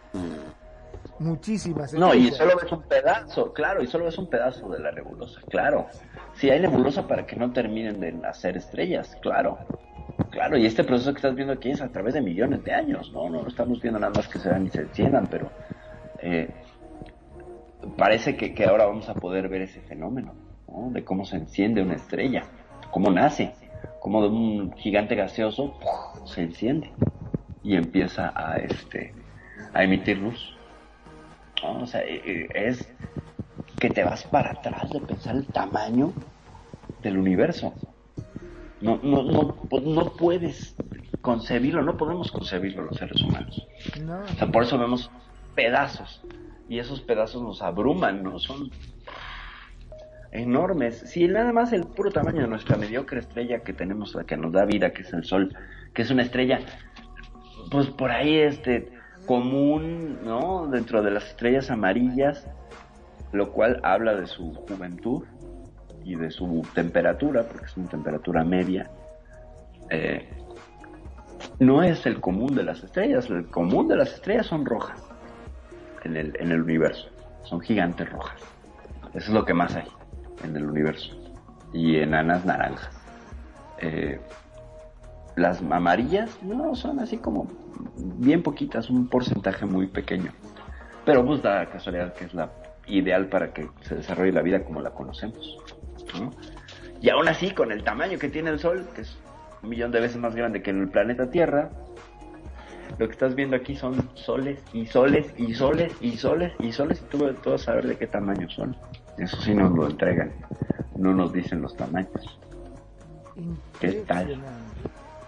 muchísimas 1.17 1.91
No, 1.93 2.13
y 2.13 2.27
estrellas. 2.27 2.37
solo 2.37 2.55
ves 2.61 2.71
un 2.71 2.81
pedazo, 2.83 3.53
claro, 3.53 3.81
y 3.81 3.87
solo 3.87 4.05
ves 4.05 4.17
un 4.19 4.29
pedazo 4.29 4.69
de 4.69 4.79
la 4.79 4.91
nebulosa, 4.91 5.41
claro. 5.49 5.87
Si 6.35 6.51
hay 6.51 6.59
nebulosa 6.59 7.07
para 7.07 7.25
que 7.25 7.35
no 7.35 7.51
terminen 7.51 7.99
de 7.99 8.11
nacer 8.11 8.57
estrellas, 8.57 9.17
claro. 9.21 9.57
Claro, 10.33 10.57
y 10.57 10.65
este 10.65 10.83
proceso 10.83 11.11
que 11.11 11.17
estás 11.17 11.35
viendo 11.35 11.53
aquí 11.53 11.69
es 11.69 11.79
a 11.79 11.89
través 11.89 12.15
de 12.15 12.21
millones 12.21 12.63
de 12.63 12.73
años, 12.73 13.11
¿no? 13.13 13.29
No 13.29 13.47
estamos 13.47 13.79
viendo 13.79 13.99
nada 13.99 14.11
más 14.15 14.27
que 14.27 14.39
se 14.39 14.49
dan 14.49 14.65
y 14.65 14.69
se 14.71 14.81
enciendan, 14.81 15.27
pero 15.27 15.51
eh, 16.17 16.49
parece 17.95 18.35
que, 18.35 18.65
ahora 18.65 18.87
vamos 18.87 19.07
a 19.09 19.13
poder 19.13 19.47
ver 19.47 19.61
ese 19.61 19.81
fenómeno, 19.81 20.33
¿no? 20.67 20.89
De 20.89 21.03
cómo 21.03 21.23
se 21.23 21.35
enciende 21.35 21.83
una 21.83 21.93
estrella, 21.93 22.45
cómo 22.89 23.11
nace, 23.11 23.53
cómo 23.99 24.23
de 24.23 24.29
un 24.29 24.73
gigante 24.73 25.13
gaseoso 25.13 25.75
se 26.25 26.41
enciende 26.41 26.89
y 27.61 27.75
empieza 27.75 28.33
a 28.35 28.57
este 28.57 29.13
a 29.71 29.83
emitir 29.83 30.17
luz. 30.17 30.57
¿no? 31.61 31.83
O 31.83 31.85
sea, 31.85 32.01
eh, 32.01 32.23
eh, 32.25 32.47
es 32.55 32.91
que 33.79 33.91
te 33.91 34.03
vas 34.03 34.23
para 34.23 34.49
atrás 34.49 34.89
de 34.89 34.99
pensar 34.99 35.35
el 35.35 35.45
tamaño 35.45 36.11
del 37.03 37.19
universo. 37.19 37.71
No, 38.83 38.99
no, 39.01 39.23
no, 39.23 39.55
pu- 39.55 39.81
no 39.83 40.11
puedes 40.13 40.75
concebirlo, 41.21 41.81
no 41.81 41.95
podemos 41.97 42.31
concebirlo 42.31 42.83
los 42.83 42.97
seres 42.97 43.21
humanos. 43.23 43.65
No, 44.05 44.19
O 44.21 44.27
sea, 44.27 44.51
por 44.51 44.63
eso 44.63 44.77
vemos 44.77 45.09
pedazos. 45.55 46.21
Y 46.69 46.79
esos 46.79 47.01
pedazos 47.01 47.41
nos 47.41 47.61
abruman, 47.61 48.23
¿no? 48.23 48.39
Son 48.39 48.69
enormes. 50.31 50.99
Si 51.05 51.27
nada 51.27 51.51
más 51.53 51.73
el 51.73 51.83
puro 51.85 52.11
tamaño 52.11 52.41
de 52.41 52.47
nuestra 52.47 52.77
mediocre 52.77 53.19
estrella 53.19 53.59
que 53.59 53.73
tenemos, 53.73 54.15
la 54.15 54.23
que 54.23 54.37
nos 54.37 54.51
da 54.51 54.65
vida, 54.65 54.91
que 54.91 55.03
es 55.03 55.13
el 55.13 55.23
Sol, 55.23 55.55
que 55.93 56.01
es 56.01 56.11
una 56.11 56.23
estrella, 56.23 56.59
pues 57.71 57.87
por 57.87 58.11
ahí 58.11 58.35
este 58.37 58.91
común, 59.25 60.19
¿no? 60.25 60.67
Dentro 60.67 61.01
de 61.03 61.11
las 61.11 61.25
estrellas 61.27 61.69
amarillas, 61.71 62.47
lo 63.31 63.51
cual 63.51 63.79
habla 63.83 64.15
de 64.15 64.27
su 64.27 64.53
juventud 64.53 65.23
y 66.03 66.15
de 66.15 66.31
su 66.31 66.65
temperatura, 66.73 67.43
porque 67.43 67.65
es 67.65 67.77
una 67.77 67.89
temperatura 67.89 68.43
media. 68.43 68.89
Eh, 69.89 70.29
no 71.59 71.83
es 71.83 72.05
el 72.05 72.19
común 72.19 72.55
de 72.55 72.63
las 72.63 72.83
estrellas, 72.83 73.29
el 73.29 73.47
común 73.47 73.87
de 73.87 73.97
las 73.97 74.13
estrellas 74.13 74.47
son 74.47 74.65
rojas 74.65 75.01
en 76.03 76.15
el, 76.15 76.35
en 76.39 76.51
el 76.51 76.61
universo, 76.61 77.09
son 77.43 77.61
gigantes 77.61 78.09
rojas. 78.09 78.39
Eso 79.13 79.27
es 79.27 79.29
lo 79.29 79.45
que 79.45 79.53
más 79.53 79.75
hay 79.75 79.87
en 80.43 80.55
el 80.55 80.65
universo. 80.65 81.15
Y 81.73 81.97
enanas 81.97 82.45
naranjas. 82.45 82.95
Eh, 83.79 84.19
las 85.35 85.61
amarillas, 85.61 86.37
no, 86.43 86.75
son 86.75 86.99
así 86.99 87.17
como 87.17 87.47
bien 87.95 88.43
poquitas, 88.43 88.89
un 88.89 89.07
porcentaje 89.07 89.65
muy 89.65 89.87
pequeño. 89.87 90.31
Pero 91.05 91.25
pues 91.25 91.41
da 91.41 91.65
casualidad 91.69 92.13
que 92.13 92.25
es 92.25 92.33
la 92.33 92.49
ideal 92.87 93.27
para 93.27 93.51
que 93.53 93.67
se 93.81 93.95
desarrolle 93.95 94.31
la 94.31 94.41
vida 94.41 94.63
como 94.63 94.81
la 94.81 94.91
conocemos. 94.91 95.57
Y 97.01 97.09
aún 97.09 97.27
así, 97.27 97.51
con 97.51 97.71
el 97.71 97.83
tamaño 97.83 98.17
que 98.17 98.29
tiene 98.29 98.49
el 98.49 98.59
Sol, 98.59 98.87
que 98.95 99.01
es 99.01 99.17
un 99.61 99.69
millón 99.69 99.91
de 99.91 99.99
veces 99.99 100.17
más 100.17 100.35
grande 100.35 100.61
que 100.61 100.71
el 100.71 100.89
planeta 100.89 101.29
Tierra, 101.29 101.69
lo 102.97 103.07
que 103.07 103.11
estás 103.11 103.35
viendo 103.35 103.55
aquí 103.55 103.75
son 103.75 104.09
soles 104.13 104.59
y 104.71 104.85
soles 104.85 105.33
y 105.37 105.53
soles 105.53 105.93
y 105.99 106.15
soles 106.15 106.53
y 106.59 106.71
soles 106.71 107.01
y 107.01 107.05
tú, 107.05 107.25
vas 107.45 107.61
a 107.61 107.65
saber 107.65 107.87
de 107.87 107.97
qué 107.97 108.07
tamaño 108.07 108.49
son. 108.49 108.75
Eso 109.17 109.37
sí 109.41 109.53
nos 109.53 109.71
lo 109.71 109.87
entregan, 109.87 110.31
no 110.95 111.13
nos 111.13 111.33
dicen 111.33 111.61
los 111.61 111.75
tamaños. 111.75 112.39
¿Qué 113.79 113.91
tal? 114.07 114.39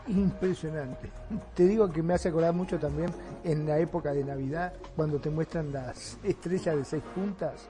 Impresionante. 0.08 1.10
Te 1.56 1.66
digo 1.66 1.92
que 1.92 2.04
me 2.04 2.14
hace 2.14 2.30
acordar 2.30 2.54
mucho 2.54 2.78
también 2.78 3.10
en 3.44 3.66
la 3.66 3.80
época 3.80 4.14
de 4.14 4.24
Navidad, 4.24 4.74
cuando 4.96 5.20
te 5.20 5.30
muestran 5.32 5.72
las 5.72 6.20
estrellas 6.24 6.76
de 6.76 6.86
seis 6.86 7.04
puntas. 7.16 7.68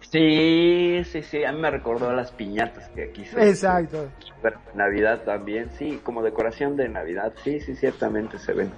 Sí, 0.00 1.02
sí, 1.04 1.22
sí, 1.22 1.44
a 1.44 1.52
mí 1.52 1.60
me 1.60 1.70
recordó 1.70 2.08
a 2.08 2.14
las 2.14 2.32
piñatas 2.32 2.88
que 2.90 3.04
aquí 3.04 3.24
se... 3.24 3.48
Exacto. 3.48 4.10
Pero 4.40 4.58
Navidad 4.74 5.22
también, 5.24 5.70
sí, 5.76 6.00
como 6.02 6.22
decoración 6.22 6.76
de 6.76 6.88
Navidad, 6.88 7.32
sí, 7.44 7.60
sí, 7.60 7.74
ciertamente 7.74 8.38
se 8.38 8.52
ven, 8.52 8.70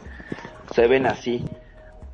se 0.73 0.87
ven 0.87 1.07
así. 1.07 1.45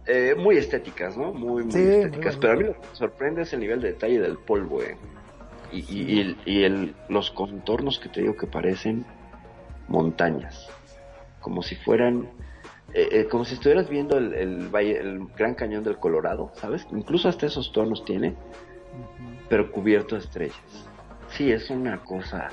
Eh, 0.07 0.35
muy 0.37 0.57
estéticas, 0.57 1.17
¿no? 1.17 1.33
Muy, 1.33 1.63
muy 1.65 1.73
Sí, 1.73 1.79
muy 1.79 1.89
estéticas. 1.89 2.37
Pero 2.37 2.53
a 2.53 2.57
mí 2.57 2.65
lo 2.65 2.73
que 2.75 2.81
me 2.89 2.95
sorprende 2.95 3.43
es 3.43 3.53
el 3.53 3.61
nivel 3.61 3.81
de 3.81 3.89
detalle 3.93 4.21
del 4.21 4.37
polvo, 4.39 4.83
eh. 4.83 4.97
Y, 5.73 5.79
y, 5.89 6.21
y 6.21 6.37
y 6.45 6.65
el- 6.65 6.95
los 7.09 7.31
contornos 7.31 7.99
que 7.99 8.09
te 8.09 8.21
digo 8.21 8.37
que 8.37 8.47
parecen 8.47 9.05
montañas. 9.89 10.69
Como 11.41 11.63
si 11.63 11.75
fueran, 11.77 12.29
eh, 12.95 13.09
eh, 13.13 13.29
como 13.29 13.45
si 13.45 13.55
estuvieras 13.55 13.89
viendo 13.89 14.17
el, 14.19 14.33
el 14.35 14.69
valle, 14.69 14.99
el 14.99 15.27
Gran 15.37 15.55
Cañón 15.55 15.85
del 15.85 15.99
Colorado, 15.99 16.53
¿sabes? 16.55 16.87
Incluso 16.93 17.29
hasta 17.29 17.47
esos 17.47 17.73
tonos 17.73 18.05
tiene, 18.05 18.35
pero 19.49 19.71
cubierto 19.71 20.15
de 20.15 20.23
estrellas. 20.23 20.89
Sí, 21.31 21.51
es 21.51 21.71
una 21.71 21.99
cosa. 21.99 22.49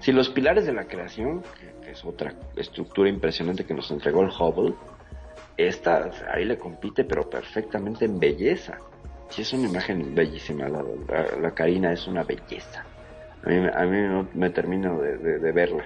Si 0.00 0.12
los 0.12 0.28
pilares 0.28 0.66
de 0.66 0.72
la 0.72 0.84
creación, 0.84 1.42
que, 1.82 1.90
es 1.90 2.04
otra 2.04 2.34
estructura 2.56 3.08
impresionante 3.08 3.64
que 3.64 3.74
nos 3.74 3.90
entregó 3.90 4.22
el 4.22 4.30
Hubble, 4.30 4.74
esta 5.56 6.10
ahí 6.32 6.44
le 6.44 6.58
compite, 6.58 7.04
pero 7.04 7.28
perfectamente 7.28 8.04
en 8.04 8.18
belleza. 8.18 8.78
Sí, 9.28 9.42
es 9.42 9.52
una 9.52 9.68
imagen 9.68 10.14
bellísima. 10.14 10.68
La, 10.68 10.84
la, 11.40 11.50
Karina 11.52 11.92
es 11.92 12.06
una 12.06 12.24
belleza. 12.24 12.84
A 13.44 13.84
mí, 13.84 14.00
no 14.02 14.28
me 14.34 14.50
termino 14.50 15.00
de, 15.00 15.52
verla. 15.52 15.84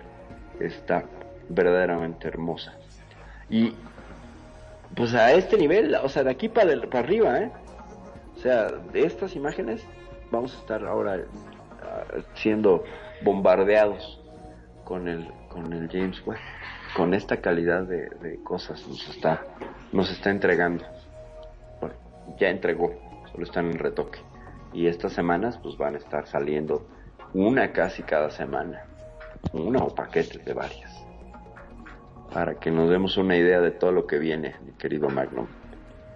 Está 0.59 1.05
verdaderamente 1.49 2.29
hermosa. 2.29 2.75
Y 3.51 3.75
pues 4.95 5.15
a 5.15 5.33
este 5.33 5.57
nivel, 5.57 5.95
o 5.95 6.09
sea, 6.09 6.25
de 6.25 6.31
aquí 6.31 6.49
para, 6.49 6.81
para 6.83 7.01
arriba, 7.01 7.39
¿eh? 7.39 7.53
O 8.37 8.41
sea, 8.41 8.67
de 8.67 9.05
estas 9.05 9.35
imágenes 9.37 9.85
vamos 10.31 10.55
a 10.55 10.59
estar 10.61 10.85
ahora 10.85 11.25
ah, 11.83 12.05
siendo 12.35 12.85
bombardeados 13.23 14.23
con 14.85 15.09
el, 15.09 15.31
con 15.49 15.73
el 15.73 15.89
James 15.91 16.21
Webb. 16.27 16.39
Con 16.97 17.13
esta 17.13 17.37
calidad 17.41 17.83
de, 17.83 18.09
de 18.23 18.43
cosas 18.43 18.87
nos 18.89 19.07
está, 19.09 19.43
nos 19.93 20.11
está 20.11 20.31
entregando. 20.31 20.85
Bueno, 21.81 21.95
ya 22.39 22.49
entregó, 22.49 22.95
solo 23.31 23.45
están 23.45 23.67
en 23.67 23.79
retoque. 23.79 24.21
Y 24.73 24.87
estas 24.87 25.13
semanas 25.13 25.59
pues 25.63 25.77
van 25.77 25.95
a 25.95 25.99
estar 25.99 26.27
saliendo 26.27 26.87
una 27.35 27.73
casi 27.73 28.03
cada 28.03 28.31
semana. 28.31 28.85
Una 29.53 29.81
o 29.81 29.95
paquetes 29.95 30.45
de 30.45 30.53
varias. 30.55 31.05
Para 32.33 32.55
que 32.59 32.71
nos 32.71 32.89
demos 32.91 33.17
una 33.17 33.37
idea 33.37 33.61
de 33.61 33.71
todo 33.71 33.93
lo 33.93 34.07
que 34.07 34.19
viene, 34.19 34.57
mi 34.65 34.73
querido 34.73 35.09
Magnum. 35.09 35.47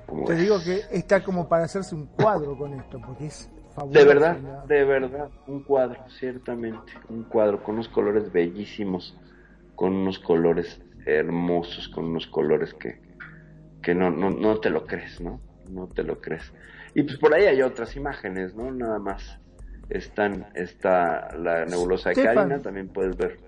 ¿Cómo 0.06 0.24
Te 0.24 0.32
ves? 0.32 0.42
digo 0.42 0.56
que 0.62 0.80
está 0.90 1.22
como 1.22 1.48
para 1.48 1.64
hacerse 1.64 1.94
un 1.94 2.06
cuadro 2.06 2.56
con 2.56 2.74
esto, 2.74 3.00
porque 3.04 3.26
es 3.26 3.50
fabuloso. 3.72 3.98
De 3.98 4.04
verdad, 4.06 4.36
de 4.66 4.84
verdad, 4.84 5.28
un 5.46 5.62
cuadro, 5.62 6.00
ciertamente, 6.18 6.92
un 7.08 7.24
cuadro 7.24 7.62
con 7.62 7.74
unos 7.76 7.88
colores 7.88 8.30
bellísimos, 8.32 9.16
con 9.74 9.94
unos 9.94 10.18
colores 10.18 10.80
hermosos, 11.06 11.88
con 11.88 12.04
unos 12.06 12.26
colores 12.26 12.74
que, 12.74 13.00
que 13.82 13.94
no, 13.94 14.10
no, 14.10 14.30
no 14.30 14.58
te 14.60 14.70
lo 14.70 14.86
crees, 14.86 15.20
¿no? 15.20 15.40
No 15.70 15.86
te 15.88 16.02
lo 16.02 16.20
crees. 16.20 16.52
Y 16.94 17.02
pues 17.02 17.16
por 17.18 17.34
ahí 17.34 17.46
hay 17.46 17.62
otras 17.62 17.96
imágenes, 17.96 18.54
¿no? 18.54 18.70
Nada 18.70 18.98
más 18.98 19.38
están, 19.88 20.46
está 20.54 21.34
la 21.36 21.64
nebulosa 21.64 22.10
de. 22.10 22.22
Carina, 22.22 22.58
también 22.60 22.88
puedes 22.88 23.16
ver. 23.16 23.38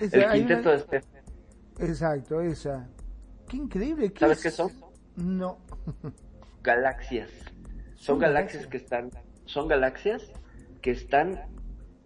Esa- 0.00 0.16
El 0.16 0.32
quinteto 0.32 0.60
una- 0.62 0.72
de 0.72 0.78
Stefan, 0.80 1.10
Exacto, 1.78 2.40
esa. 2.40 2.88
Qué 3.48 3.56
increíble. 3.58 4.12
¿qué 4.12 4.20
¿sabes 4.20 4.38
es? 4.38 4.42
qué 4.44 4.50
son? 4.50 4.70
No. 5.16 5.58
Galaxias. 6.62 7.30
Son 7.94 8.14
Son 8.14 8.18
galaxias 8.18 8.66
que 8.66 8.76
están, 8.78 9.10
son 9.46 9.68
galaxias 9.68 10.30
que 10.82 10.90
están 10.90 11.40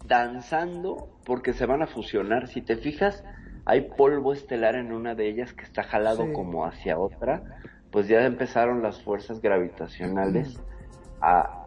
danzando 0.07 1.11
porque 1.25 1.53
se 1.53 1.67
van 1.67 1.83
a 1.83 1.87
fusionar. 1.87 2.49
Si 2.49 2.63
te 2.63 2.77
fijas, 2.77 3.25
hay 3.65 3.91
polvo 3.97 4.33
estelar 4.33 4.75
en 4.75 4.93
una 4.93 5.15
de 5.15 5.29
ellas 5.29 5.53
que 5.53 5.65
está 5.65 5.83
jalado 5.83 6.25
Sí. 6.25 6.33
como 6.33 6.65
hacia 6.65 6.99
otra, 6.99 7.43
pues 7.91 8.09
ya 8.09 8.25
empezaron 8.25 8.83
las 8.83 9.03
fuerzas 9.03 9.41
gravitacionales 9.41 10.59
a 11.21 11.67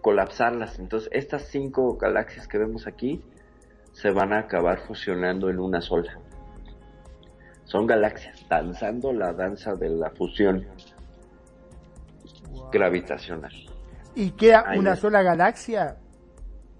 colapsarlas. 0.00 0.78
Entonces, 0.78 1.08
estas 1.12 1.42
cinco 1.48 1.96
galaxias 1.96 2.46
que 2.46 2.58
vemos 2.58 2.86
aquí 2.86 3.22
se 3.92 4.10
van 4.10 4.32
a 4.32 4.40
acabar 4.40 4.80
fusionando 4.86 5.48
en 5.48 5.58
una 5.58 5.80
sola. 5.80 6.18
Son 7.64 7.86
galaxias 7.86 8.46
danzando 8.48 9.12
la 9.12 9.32
danza 9.32 9.74
de 9.74 9.88
la 9.88 10.10
fusión 10.10 10.66
gravitacional. 12.70 13.52
¿Y 14.14 14.32
queda 14.32 14.64
una 14.76 14.96
sola 14.96 15.22
galaxia? 15.22 15.96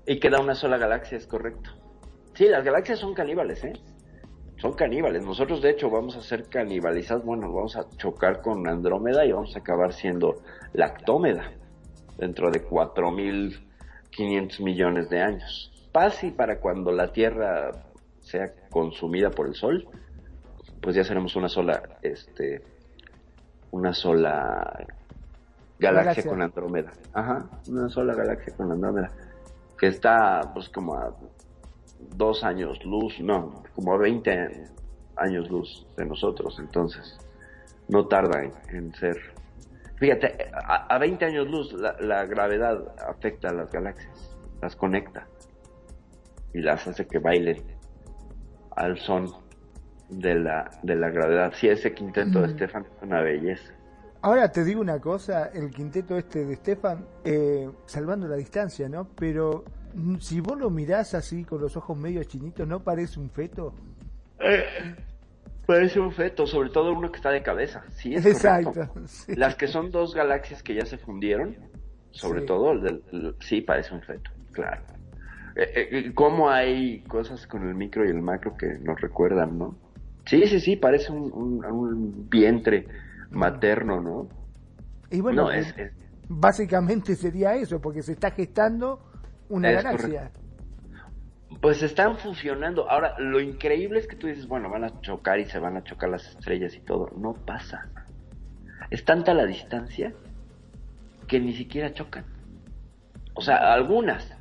Y 0.06 0.18
queda 0.18 0.40
una 0.40 0.54
sola 0.54 0.78
galaxia, 0.78 1.18
es 1.18 1.26
correcto. 1.26 1.70
Sí, 2.34 2.46
las 2.46 2.64
galaxias 2.64 2.98
son 2.98 3.14
caníbales, 3.14 3.62
¿eh? 3.64 3.72
Son 4.56 4.72
caníbales. 4.74 5.24
Nosotros, 5.24 5.62
de 5.62 5.70
hecho, 5.70 5.90
vamos 5.90 6.16
a 6.16 6.22
ser 6.22 6.48
canibalizados. 6.48 7.24
Bueno, 7.24 7.52
vamos 7.52 7.76
a 7.76 7.88
chocar 7.96 8.40
con 8.40 8.68
Andrómeda 8.68 9.24
y 9.24 9.32
vamos 9.32 9.56
a 9.56 9.60
acabar 9.60 9.92
siendo 9.92 10.42
Lactómeda 10.72 11.52
dentro 12.16 12.50
de 12.50 12.64
4.500 12.64 14.62
millones 14.62 15.08
de 15.10 15.20
años. 15.20 15.72
Paz 15.92 16.24
y 16.24 16.30
para 16.30 16.60
cuando 16.60 16.92
la 16.92 17.12
Tierra 17.12 17.70
sea 18.20 18.52
consumida 18.70 19.30
por 19.30 19.48
el 19.48 19.54
Sol, 19.54 19.88
pues 20.80 20.96
ya 20.96 21.04
seremos 21.04 21.36
una 21.36 21.48
sola, 21.48 21.82
este, 22.02 22.62
una 23.70 23.92
sola 23.92 24.86
galaxia, 25.78 26.24
Galaxia. 26.24 26.30
con 26.30 26.42
Andrómeda. 26.42 26.92
Ajá, 27.12 27.46
una 27.68 27.88
sola 27.88 28.14
galaxia 28.14 28.54
con 28.56 28.70
Andrómeda. 28.72 29.10
Que 29.78 29.88
está 29.88 30.50
pues 30.54 30.68
como 30.68 30.94
a 30.94 31.14
dos 32.16 32.44
años 32.44 32.84
luz, 32.84 33.18
no, 33.20 33.62
como 33.74 33.94
a 33.94 33.98
20 33.98 34.68
años 35.16 35.50
luz 35.50 35.86
de 35.96 36.04
nosotros, 36.04 36.58
entonces 36.58 37.18
no 37.88 38.06
tarda 38.06 38.42
en, 38.44 38.52
en 38.70 38.94
ser. 38.94 39.16
Fíjate, 39.96 40.50
a, 40.54 40.86
a 40.94 40.98
20 40.98 41.24
años 41.24 41.48
luz 41.48 41.72
la, 41.74 41.96
la 42.00 42.24
gravedad 42.26 42.94
afecta 43.08 43.50
a 43.50 43.52
las 43.52 43.70
galaxias, 43.70 44.36
las 44.60 44.76
conecta 44.76 45.26
y 46.54 46.60
las 46.60 46.86
hace 46.86 47.06
que 47.06 47.18
bailen 47.18 47.62
al 48.76 48.98
son 48.98 49.26
de 50.08 50.34
la, 50.34 50.70
de 50.82 50.96
la 50.96 51.10
gravedad. 51.10 51.52
Sí, 51.56 51.68
ese 51.68 51.92
quinteto 51.94 52.40
de 52.40 52.48
Mm. 52.48 52.56
Stefan 52.56 52.84
es 52.84 53.02
una 53.02 53.20
belleza. 53.20 53.72
Ahora 54.22 54.52
te 54.52 54.64
digo 54.64 54.80
una 54.80 55.00
cosa, 55.00 55.46
el 55.52 55.70
quinteto 55.70 56.16
este 56.16 56.44
de 56.44 56.54
Stefan, 56.56 57.04
eh, 57.24 57.68
salvando 57.86 58.28
la 58.28 58.36
distancia, 58.36 58.88
¿no? 58.88 59.08
Pero 59.16 59.64
mm, 59.94 60.16
si 60.18 60.40
vos 60.40 60.56
lo 60.58 60.70
mirás 60.70 61.14
así 61.14 61.44
con 61.44 61.60
los 61.60 61.76
ojos 61.76 61.98
medio 61.98 62.22
chinitos, 62.22 62.66
¿no 62.68 62.80
parece 62.80 63.18
un 63.18 63.30
feto? 63.30 63.74
Parece 65.66 65.98
un 66.00 66.12
feto, 66.12 66.46
sobre 66.46 66.70
todo 66.70 66.92
uno 66.92 67.10
que 67.10 67.16
está 67.16 67.30
de 67.30 67.42
cabeza. 67.42 67.82
Sí, 67.90 68.14
es 68.14 68.24
Exacto. 68.26 68.88
sí. 69.06 69.34
Las 69.34 69.56
que 69.56 69.66
son 69.66 69.90
dos 69.90 70.14
galaxias 70.14 70.62
que 70.62 70.74
ya 70.74 70.86
se 70.86 70.98
fundieron, 70.98 71.56
sobre 72.12 72.40
Sí. 72.42 72.46
todo, 72.46 72.72
el 72.72 72.82
del- 72.82 73.02
el- 73.12 73.36
sí, 73.40 73.60
parece 73.60 73.92
un 73.94 74.02
feto, 74.02 74.30
claro. 74.52 74.82
Eh, 75.56 75.62
eh, 75.74 75.88
eh, 75.90 76.12
¿Cómo 76.14 76.48
hay 76.48 77.02
cosas 77.04 77.46
con 77.46 77.68
el 77.68 77.74
micro 77.74 78.04
y 78.06 78.08
el 78.08 78.22
macro 78.22 78.56
que 78.56 78.66
nos 78.82 79.00
recuerdan, 79.00 79.58
no? 79.58 79.76
Sí, 80.26 80.46
sí, 80.46 80.60
sí, 80.60 80.76
parece 80.76 81.10
un, 81.12 81.32
un- 81.32 81.64
un 81.64 82.28
vientre 82.30 82.86
materno, 83.32 84.00
¿no? 84.00 84.28
Y 85.10 85.20
bueno, 85.20 85.44
no, 85.44 85.50
eh, 85.52 85.58
es, 85.60 85.74
es- 85.76 85.92
básicamente 86.28 87.14
sería 87.16 87.54
eso, 87.54 87.80
porque 87.80 88.02
se 88.02 88.12
está 88.12 88.30
gestando 88.30 89.00
una 89.48 89.68
galaxia. 89.84 90.30
Pues 91.60 91.82
están 91.82 92.16
fusionando. 92.16 92.90
Ahora, 92.90 93.14
lo 93.18 93.38
increíble 93.40 93.98
es 94.00 94.06
que 94.06 94.16
tú 94.16 94.26
dices, 94.26 94.48
bueno, 94.48 94.70
van 94.70 94.84
a 94.84 95.00
chocar 95.02 95.38
y 95.38 95.44
se 95.44 95.58
van 95.58 95.76
a 95.76 95.84
chocar 95.84 96.08
las 96.08 96.26
estrellas 96.26 96.74
y 96.74 96.80
todo. 96.80 97.10
No 97.16 97.34
pasa. 97.34 97.88
Es 98.90 99.04
tanta 99.04 99.34
la 99.34 99.44
distancia 99.44 100.12
que 101.28 101.38
ni 101.40 101.52
siquiera 101.52 101.92
chocan. 101.92 102.24
O 103.34 103.42
sea, 103.42 103.72
algunas 103.74 104.34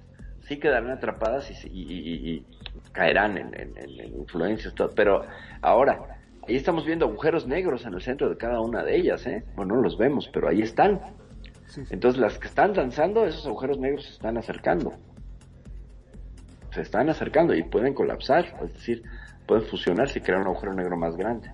sí 0.48 0.58
quedarán 0.58 0.90
atrapadas 0.92 1.50
y, 1.52 1.68
y- 1.68 1.84
y- 1.84 2.32
y 2.32 2.46
caerán 2.94 3.38
en- 3.38 3.54
en 3.56 4.00
influencias, 4.18 4.74
todo. 4.74 4.90
Pero 4.96 5.26
ahora, 5.62 6.21
ahí 6.48 6.56
estamos 6.56 6.86
viendo 6.86 7.06
agujeros 7.06 7.48
negros 7.48 7.86
en 7.86 7.94
el 7.94 8.02
centro 8.02 8.30
de 8.30 8.38
cada 8.38 8.60
una 8.62 8.84
de 8.84 8.96
ellas, 8.96 9.26
¿eh? 9.28 9.44
Bueno, 9.56 9.76
no 9.76 9.82
los 9.82 9.98
vemos, 9.98 10.30
pero 10.34 10.50
ahí 10.50 10.62
están. 10.62 11.02
Sí, 11.68 11.86
sí. 11.86 11.94
Entonces, 11.94 12.20
las 12.20 12.38
que 12.38 12.48
están 12.48 12.74
danzando, 12.74 13.26
esos 13.26 13.46
agujeros 13.46 13.80
negros 13.80 14.06
se 14.06 14.12
están 14.12 14.38
acercando. 14.38 14.94
Se 16.72 16.82
están 16.82 17.10
acercando 17.10 17.54
y 17.54 17.64
pueden 17.64 17.94
colapsar, 17.94 18.46
es 18.64 18.74
decir, 18.74 19.04
pueden 19.46 19.66
fusionarse 19.66 20.20
y 20.20 20.22
crear 20.22 20.42
un 20.42 20.48
agujero 20.48 20.74
negro 20.74 20.98
más 20.98 21.16
grande. 21.16 21.52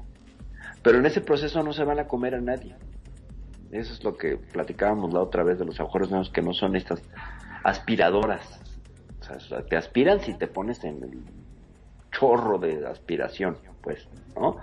Pero 0.84 0.99
en 0.99 1.05
ese 1.05 1.22
proceso 1.22 1.64
no 1.64 1.73
se 1.73 1.84
van 1.84 1.99
a 1.99 2.07
comer 2.07 2.35
a 2.35 2.41
nadie. 2.41 2.76
Eso 3.72 3.93
es 3.93 4.03
lo 4.03 4.15
que 4.15 4.38
platicábamos 4.38 5.14
la 5.14 5.22
otra 5.22 5.43
vez 5.43 5.59
de 5.59 5.65
los 5.65 5.80
agujeros 5.80 6.09
negros, 6.09 6.30
que 6.30 6.41
no 6.41 6.53
son 6.53 6.76
estas 6.76 7.01
aspiradoras. 7.64 8.61
O 9.19 9.23
sea, 9.23 9.35
o 9.35 9.39
sea, 9.39 9.65
te 9.65 9.76
aspiran 9.76 10.22
si 10.22 10.34
te 10.35 10.47
pones 10.47 10.84
en 10.84 11.03
el 11.03 11.19
chorro 12.11 12.57
de 12.59 12.88
aspiración, 12.88 13.57
pues, 13.88 14.05
¿no? 14.35 14.57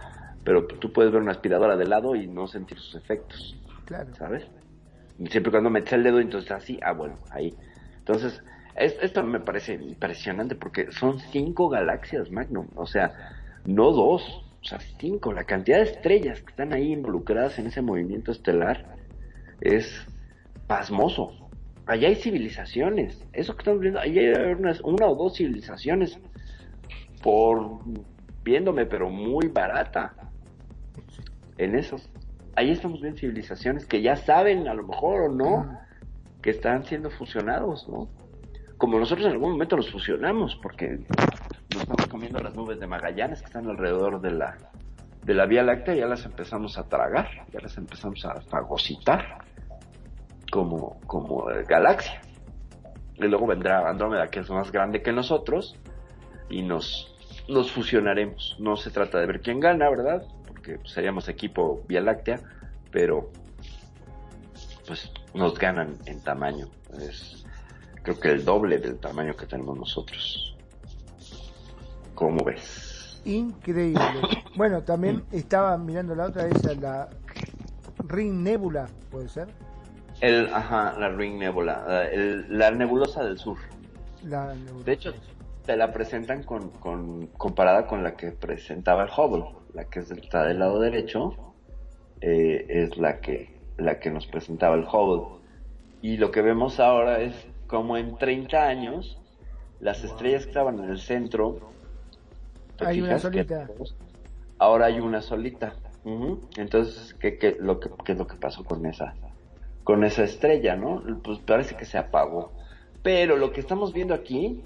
Pero 0.45 0.67
tú 0.67 0.93
puedes 0.93 1.11
ver 1.11 1.23
una 1.23 1.33
aspiradora 1.33 1.79
de 1.79 1.87
lado 1.87 2.15
y 2.15 2.27
no 2.27 2.47
sentir 2.47 2.79
sus 2.79 2.95
efectos. 2.95 3.57
Claro. 3.87 4.15
¿sabes? 4.17 4.47
Siempre 5.31 5.51
cuando 5.51 5.71
metes 5.71 5.95
el 5.95 6.03
dedo, 6.03 6.21
entonces 6.21 6.51
así, 6.51 6.79
ah, 6.83 6.93
bueno, 6.93 7.17
ahí. 7.31 7.57
Entonces, 8.01 8.43
es- 8.77 8.99
esto 9.01 9.23
me 9.23 9.41
parece 9.41 9.75
impresionante 9.75 10.57
porque 10.57 10.93
son 10.93 11.21
cinco 11.21 11.71
galaxias 11.71 12.31
Magnum, 12.31 12.67
o 12.77 12.87
sea, 12.87 13.15
no 13.65 13.93
dos, 13.93 14.23
o 14.61 14.65
sea, 14.65 14.79
cinco. 14.99 15.33
La 15.33 15.45
cantidad 15.45 15.79
de 15.79 15.85
estrellas 15.85 16.43
que 16.43 16.51
están 16.51 16.75
ahí 16.75 16.93
involucradas 16.93 17.59
en 17.59 17.69
ese 17.69 17.81
movimiento 17.81 18.31
estelar 18.31 18.97
es 19.63 20.07
pasmoso. 20.67 21.33
Allá 21.87 22.09
hay 22.09 22.17
civilizaciones, 22.17 23.25
eso 23.33 23.55
que 23.55 23.61
estamos 23.63 23.81
viendo, 23.81 24.01
allá 24.01 24.21
hay 24.21 24.53
unas, 24.53 24.83
una 24.83 25.07
o 25.07 25.15
dos 25.15 25.37
civilizaciones 25.39 26.19
por 27.23 27.81
viéndome, 28.45 28.87
pero 28.87 29.09
muy 29.09 29.49
barata 29.49 30.15
en 31.59 31.75
esos. 31.75 32.09
Ahí 32.55 32.71
estamos 32.71 33.01
viendo 33.01 33.19
civilizaciones 33.19 33.87
que 33.87 34.03
ya 34.03 34.15
saben, 34.17 34.69
a 34.69 34.75
lo 34.75 34.87
mejor 34.87 35.23
o 35.23 35.35
no, 35.35 35.79
que 36.43 36.51
están 36.51 36.85
siendo 36.85 37.11
fusionados, 37.11 37.89
¿no? 37.89 38.09
Como 38.77 38.99
nosotros 38.99 39.27
en 39.27 39.33
algún 39.33 39.53
momento 39.53 39.77
los 39.77 39.91
fusionamos, 39.91 40.57
porque 40.63 40.99
nos 41.73 41.83
estamos 41.83 42.07
comiendo 42.09 42.39
las 42.41 42.55
nubes 42.55 42.79
de 42.79 42.87
Magallanes 42.87 43.41
que 43.41 43.47
están 43.47 43.67
alrededor 43.67 44.21
de 44.21 44.33
la, 44.33 44.57
de 45.25 45.35
la 45.35 45.47
Vía 45.47 45.63
Láctea, 45.63 45.95
ya 45.95 46.07
las 46.07 46.25
empezamos 46.27 46.77
a 46.77 46.89
tragar, 46.89 47.29
ya 47.51 47.61
las 47.61 47.77
empezamos 47.79 48.25
a 48.25 48.41
fagocitar 48.43 49.39
como, 50.53 51.01
como 51.07 51.47
galaxia. 51.69 52.21
Y 53.17 53.25
luego 53.25 53.47
vendrá 53.47 53.89
Andrómeda, 53.89 54.29
que 54.29 54.41
es 54.41 54.51
más 54.51 54.71
grande 54.71 55.03
que 55.03 55.13
nosotros, 55.13 55.77
y 56.51 56.63
nos, 56.63 57.14
nos 57.49 57.71
fusionaremos. 57.73 58.57
No 58.59 58.77
se 58.77 58.91
trata 58.91 59.19
de 59.21 59.27
ver 59.27 59.41
quién 59.41 59.61
gana, 59.61 59.89
¿verdad? 59.91 60.23
Porque 60.47 60.79
seríamos 60.85 61.29
equipo 61.29 61.83
Vía 61.89 62.01
Láctea, 62.01 62.41
pero 62.91 63.31
pues 64.87 65.11
nos 65.35 65.59
ganan 65.59 65.97
en 66.07 66.21
tamaño. 66.21 66.69
Es 67.01 67.45
creo 68.03 68.21
que 68.21 68.29
el 68.31 68.45
doble 68.45 68.79
del 68.79 68.99
tamaño 68.99 69.35
que 69.35 69.47
tenemos 69.47 69.77
nosotros. 69.79 70.55
¿Cómo 72.15 72.45
ves? 72.45 73.21
Increíble. 73.25 74.01
Bueno, 74.57 74.83
también 74.85 75.25
estaba 75.33 75.77
mirando 75.77 76.15
la 76.15 76.27
otra, 76.27 76.47
esa, 76.47 76.75
la 76.75 77.09
Ring 78.07 78.35
Nebula, 78.43 78.87
¿puede 79.11 79.29
ser? 79.29 79.49
El, 80.21 80.47
ajá, 80.55 80.95
la 80.97 81.09
Ring 81.09 81.39
Nebula, 81.39 81.85
eh, 81.89 82.11
el- 82.15 82.57
la 82.57 82.71
nebulosa 82.71 83.25
del 83.25 83.37
sur. 83.37 83.59
La 84.23 84.55
nebula. 84.55 84.85
De 84.85 84.93
hecho, 84.93 85.13
te 85.67 85.77
la 85.77 85.93
presentan 85.93 86.43
con, 86.43 86.71
con, 86.71 87.27
comparada 87.29 87.87
con 87.87 88.03
la 88.03 88.17
que 88.17 88.33
presentaba 88.33 89.05
el 89.05 89.11
Hubble, 89.17 89.45
la 89.73 89.85
que 89.85 90.01
está 90.01 90.45
del 90.45 90.59
lado 90.59 90.79
derecho, 90.79 91.35
eh, 92.21 92.67
es 92.69 92.97
la 92.99 93.21
que, 93.21 93.61
la 93.79 93.99
que 93.99 94.11
nos 94.11 94.27
presentaba 94.27 94.75
el 94.77 94.85
Hubble. 94.85 95.43
Y 96.03 96.19
lo 96.19 96.31
que 96.31 96.43
vemos 96.43 96.81
ahora 96.81 97.21
es 97.21 97.35
como 97.67 97.97
en 97.97 98.17
30 98.19 98.67
años, 98.67 99.19
las 99.81 100.05
estrellas 100.05 100.45
que 100.45 100.51
estaban 100.51 100.79
en 100.79 100.91
el 100.91 100.99
centro, 101.01 101.61
¿te 102.77 102.87
Hay 102.87 103.01
una 103.01 103.19
fijas 103.19 103.23
que- 103.31 103.45
solita. 103.45 103.69
ahora 104.59 104.87
hay 104.87 105.01
una 105.01 105.21
solita. 105.23 105.75
Entonces, 106.59 107.15
¿qué, 107.15 107.39
qué, 107.39 107.57
lo 107.59 107.81
que, 107.81 107.89
¿qué 108.05 108.13
es 108.13 108.19
lo 108.19 108.27
que 108.27 108.37
pasó 108.37 108.65
con 108.65 108.85
esa, 108.85 109.15
con 109.83 110.05
esa 110.05 110.25
estrella, 110.25 110.77
no? 110.77 111.03
Pues 111.23 111.39
parece 111.39 111.75
que 111.77 111.87
se 111.87 111.97
apagó. 111.97 112.53
Pero 113.03 113.37
lo 113.39 113.53
que 113.53 113.61
estamos 113.61 113.95
viendo 113.95 114.13
aquí 114.13 114.63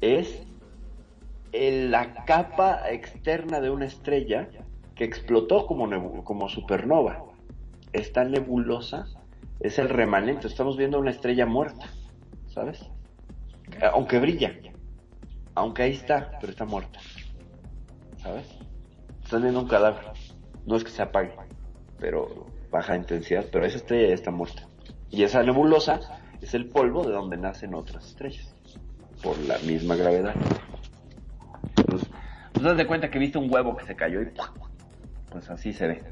es 0.00 0.42
la 1.52 2.24
capa 2.24 2.90
externa 2.90 3.60
de 3.60 3.70
una 3.70 3.86
estrella 3.86 4.48
que 4.94 5.04
explotó 5.04 5.66
como, 5.66 6.24
como 6.24 6.48
supernova. 6.48 7.24
Esta 7.92 8.24
nebulosa 8.24 9.06
es 9.60 9.78
el 9.78 9.88
remanente. 9.88 10.46
Estamos 10.46 10.76
viendo 10.76 10.98
una 10.98 11.10
estrella 11.10 11.46
muerta, 11.46 11.86
¿sabes? 12.48 12.88
Aunque 13.92 14.18
brilla. 14.18 14.52
Aunque 15.54 15.82
ahí 15.82 15.92
está, 15.92 16.38
pero 16.40 16.50
está 16.50 16.64
muerta. 16.64 16.98
¿Sabes? 18.18 18.46
Están 19.22 19.42
viendo 19.42 19.60
un 19.60 19.68
cadáver. 19.68 20.04
No 20.66 20.76
es 20.76 20.84
que 20.84 20.90
se 20.90 21.02
apague, 21.02 21.34
pero 21.98 22.46
baja 22.70 22.96
intensidad, 22.96 23.46
pero 23.52 23.64
esa 23.64 23.76
estrella 23.76 24.08
ya 24.08 24.14
está 24.14 24.30
muerta. 24.30 24.66
Y 25.10 25.22
esa 25.22 25.42
nebulosa 25.42 26.00
es 26.40 26.54
el 26.54 26.66
polvo 26.68 27.04
de 27.04 27.12
donde 27.12 27.36
nacen 27.36 27.74
otras 27.74 28.06
estrellas, 28.06 28.53
por 29.24 29.38
la 29.38 29.58
misma 29.60 29.96
gravedad. 29.96 30.34
Entonces, 31.78 32.08
pues 32.52 32.64
das 32.64 32.76
de 32.76 32.86
cuenta 32.86 33.10
que 33.10 33.18
viste 33.18 33.38
un 33.38 33.52
huevo 33.52 33.74
que 33.74 33.86
se 33.86 33.96
cayó 33.96 34.20
y 34.20 34.28
pues 35.30 35.50
así 35.50 35.72
se 35.72 35.88
ve, 35.88 36.02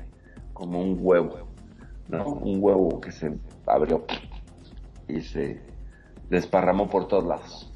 como 0.55 0.81
un 0.81 0.99
huevo, 0.99 1.47
¿no? 2.09 2.27
Un 2.27 2.57
huevo 2.61 3.01
que 3.01 3.13
se 3.13 3.39
abrió 3.67 4.05
y 5.07 5.21
se 5.21 5.61
desparramó 6.31 6.89
por 6.89 7.07
todos 7.07 7.27
lados. 7.27 7.73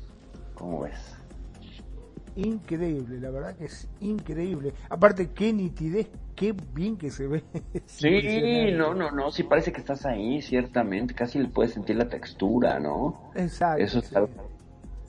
¿Cómo 0.55 0.81
ves? 0.81 1.15
Increíble, 2.35 3.21
la 3.21 3.31
verdad 3.31 3.57
que 3.57 3.67
es 3.67 3.89
increíble. 4.01 4.73
Aparte, 4.89 5.31
qué 5.31 5.53
nitidez, 5.53 6.09
qué 6.35 6.55
bien 6.75 6.97
que 6.97 7.11
se 7.11 7.27
ve. 7.27 7.45
Sí, 7.87 8.73
no, 8.73 8.95
no, 8.95 9.11
no, 9.11 9.31
sí 9.31 9.43
parece 9.43 9.73
que 9.73 9.81
estás 9.81 10.05
ahí, 10.07 10.43
ciertamente, 10.43 11.15
casi 11.15 11.39
le 11.39 11.49
puedes 11.49 11.73
sentir 11.73 11.97
la 11.97 12.09
textura, 12.09 12.79
¿no? 12.81 13.31
Exacto. 13.35 13.83
Eso 13.83 14.01
es 14.01 14.07
sí. 14.07 14.15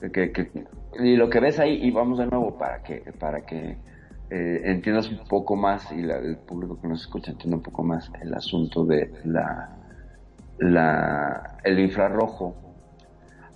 Que, 0.00 0.32
que- 0.32 0.50
y 1.00 1.16
lo 1.16 1.28
que 1.28 1.40
ves 1.40 1.58
ahí, 1.58 1.78
y 1.82 1.90
vamos 1.90 2.18
de 2.18 2.26
nuevo 2.26 2.56
para 2.56 2.82
que, 2.82 3.12
para 3.18 3.44
que 3.44 3.76
eh, 4.30 4.60
entiendas 4.64 5.10
un 5.10 5.24
poco 5.28 5.56
más, 5.56 5.90
y 5.92 6.02
la- 6.02 6.18
el 6.18 6.36
público 6.38 6.80
que 6.80 6.88
nos 6.88 7.00
escucha 7.02 7.32
entienda 7.32 7.56
un 7.56 7.62
poco 7.62 7.82
más 7.82 8.10
el 8.20 8.34
asunto 8.34 8.84
de 8.84 9.12
la, 9.24 9.68
la, 10.58 11.56
el 11.64 11.78
infrarrojo. 11.80 12.54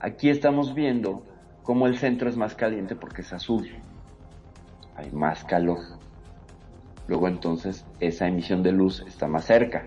Aquí 0.01 0.31
estamos 0.31 0.75
viendo 0.75 1.27
cómo 1.63 1.87
el 1.87 1.97
centro 1.97 2.29
es 2.29 2.37
más 2.37 2.55
caliente 2.55 2.97
porque 2.97 3.23
es 3.23 3.33
azul. 3.33 3.69
Hay 4.97 5.11
más 5.13 5.45
calor. 5.45 5.79
Luego 7.07 7.29
entonces 7.29 7.85
esa 8.01 8.27
emisión 8.27 8.63
de 8.63 8.73
luz 8.73 9.05
está 9.07 9.29
más 9.29 9.45
cerca. 9.45 9.87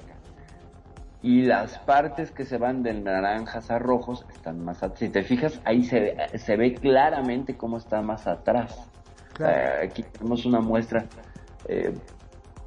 Y 1.26 1.42
las 1.42 1.80
partes 1.80 2.30
que 2.30 2.46
se 2.46 2.60
van 2.60 2.84
de 2.84 2.94
naranjas 2.94 3.72
a 3.72 3.80
rojos 3.80 4.28
están 4.32 4.64
más 4.64 4.84
atrás. 4.84 5.00
Si 5.00 5.10
te 5.10 5.24
fijas, 5.24 5.60
ahí 5.66 5.82
se 5.82 6.00
ve, 6.00 6.38
se 6.38 6.56
ve 6.56 6.76
claramente 6.76 7.58
cómo 7.58 7.78
está 7.78 8.04
más 8.04 8.28
atrás. 8.28 8.88
Eh, 9.40 9.88
aquí 9.88 10.04
tenemos 10.04 10.46
una 10.46 10.60
muestra 10.60 11.08
eh, 11.68 11.98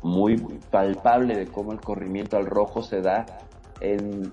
muy 0.03 0.39
palpable 0.73 1.37
de 1.37 1.47
cómo 1.47 1.71
el 1.71 1.81
corrimiento 1.81 2.37
al 2.37 2.47
rojo 2.47 2.83
se 2.83 3.01
da 3.01 3.27
en 3.81 4.33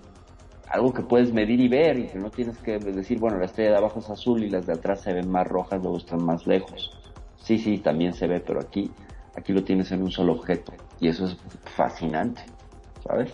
algo 0.72 0.92
que 0.92 1.04
puedes 1.04 1.32
medir 1.32 1.60
y 1.60 1.68
ver 1.68 2.00
y 2.00 2.08
que 2.08 2.18
no 2.18 2.32
tienes 2.32 2.58
que 2.58 2.80
decir, 2.80 3.20
bueno, 3.20 3.38
la 3.38 3.46
estrella 3.46 3.74
de 3.74 3.78
abajo 3.78 4.00
es 4.00 4.10
azul 4.10 4.44
y 4.44 4.50
las 4.50 4.66
de 4.66 4.74
atrás 4.74 5.02
se 5.02 5.14
ven 5.14 5.30
más 5.30 5.46
rojas, 5.46 5.80
luego 5.84 5.98
están 5.98 6.26
más 6.26 6.48
lejos. 6.48 7.14
Sí, 7.36 7.60
sí, 7.60 7.78
también 7.78 8.14
se 8.14 8.26
ve, 8.26 8.40
pero 8.40 8.60
aquí, 8.60 8.90
aquí 9.36 9.54
lo 9.54 9.64
tienes 9.64 9.92
en 9.92 10.02
un 10.02 10.10
solo 10.10 10.34
objeto 10.34 10.74
y 11.00 11.10
eso 11.10 11.26
es 11.26 11.38
fascinante, 11.64 12.42
¿sabes? 13.08 13.32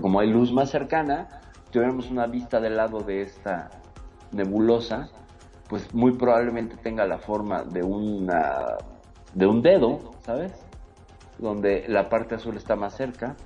Como 0.00 0.20
hay 0.20 0.30
luz 0.30 0.52
más 0.52 0.70
cercana, 0.70 1.28
tuviéramos 1.70 2.10
una 2.10 2.26
vista 2.26 2.60
del 2.60 2.76
lado 2.76 3.02
de 3.02 3.22
esta 3.22 3.70
nebulosa, 4.30 5.10
pues 5.68 5.92
muy 5.94 6.12
probablemente 6.16 6.76
tenga 6.78 7.06
la 7.06 7.18
forma 7.18 7.64
de 7.64 7.82
una 7.82 8.76
de 9.32 9.46
un 9.46 9.62
dedo, 9.62 10.18
¿sabes? 10.20 10.66
Donde 11.38 11.86
la 11.88 12.08
parte 12.08 12.34
azul 12.36 12.56
está 12.56 12.76
más 12.76 12.96
cerca 12.96 13.36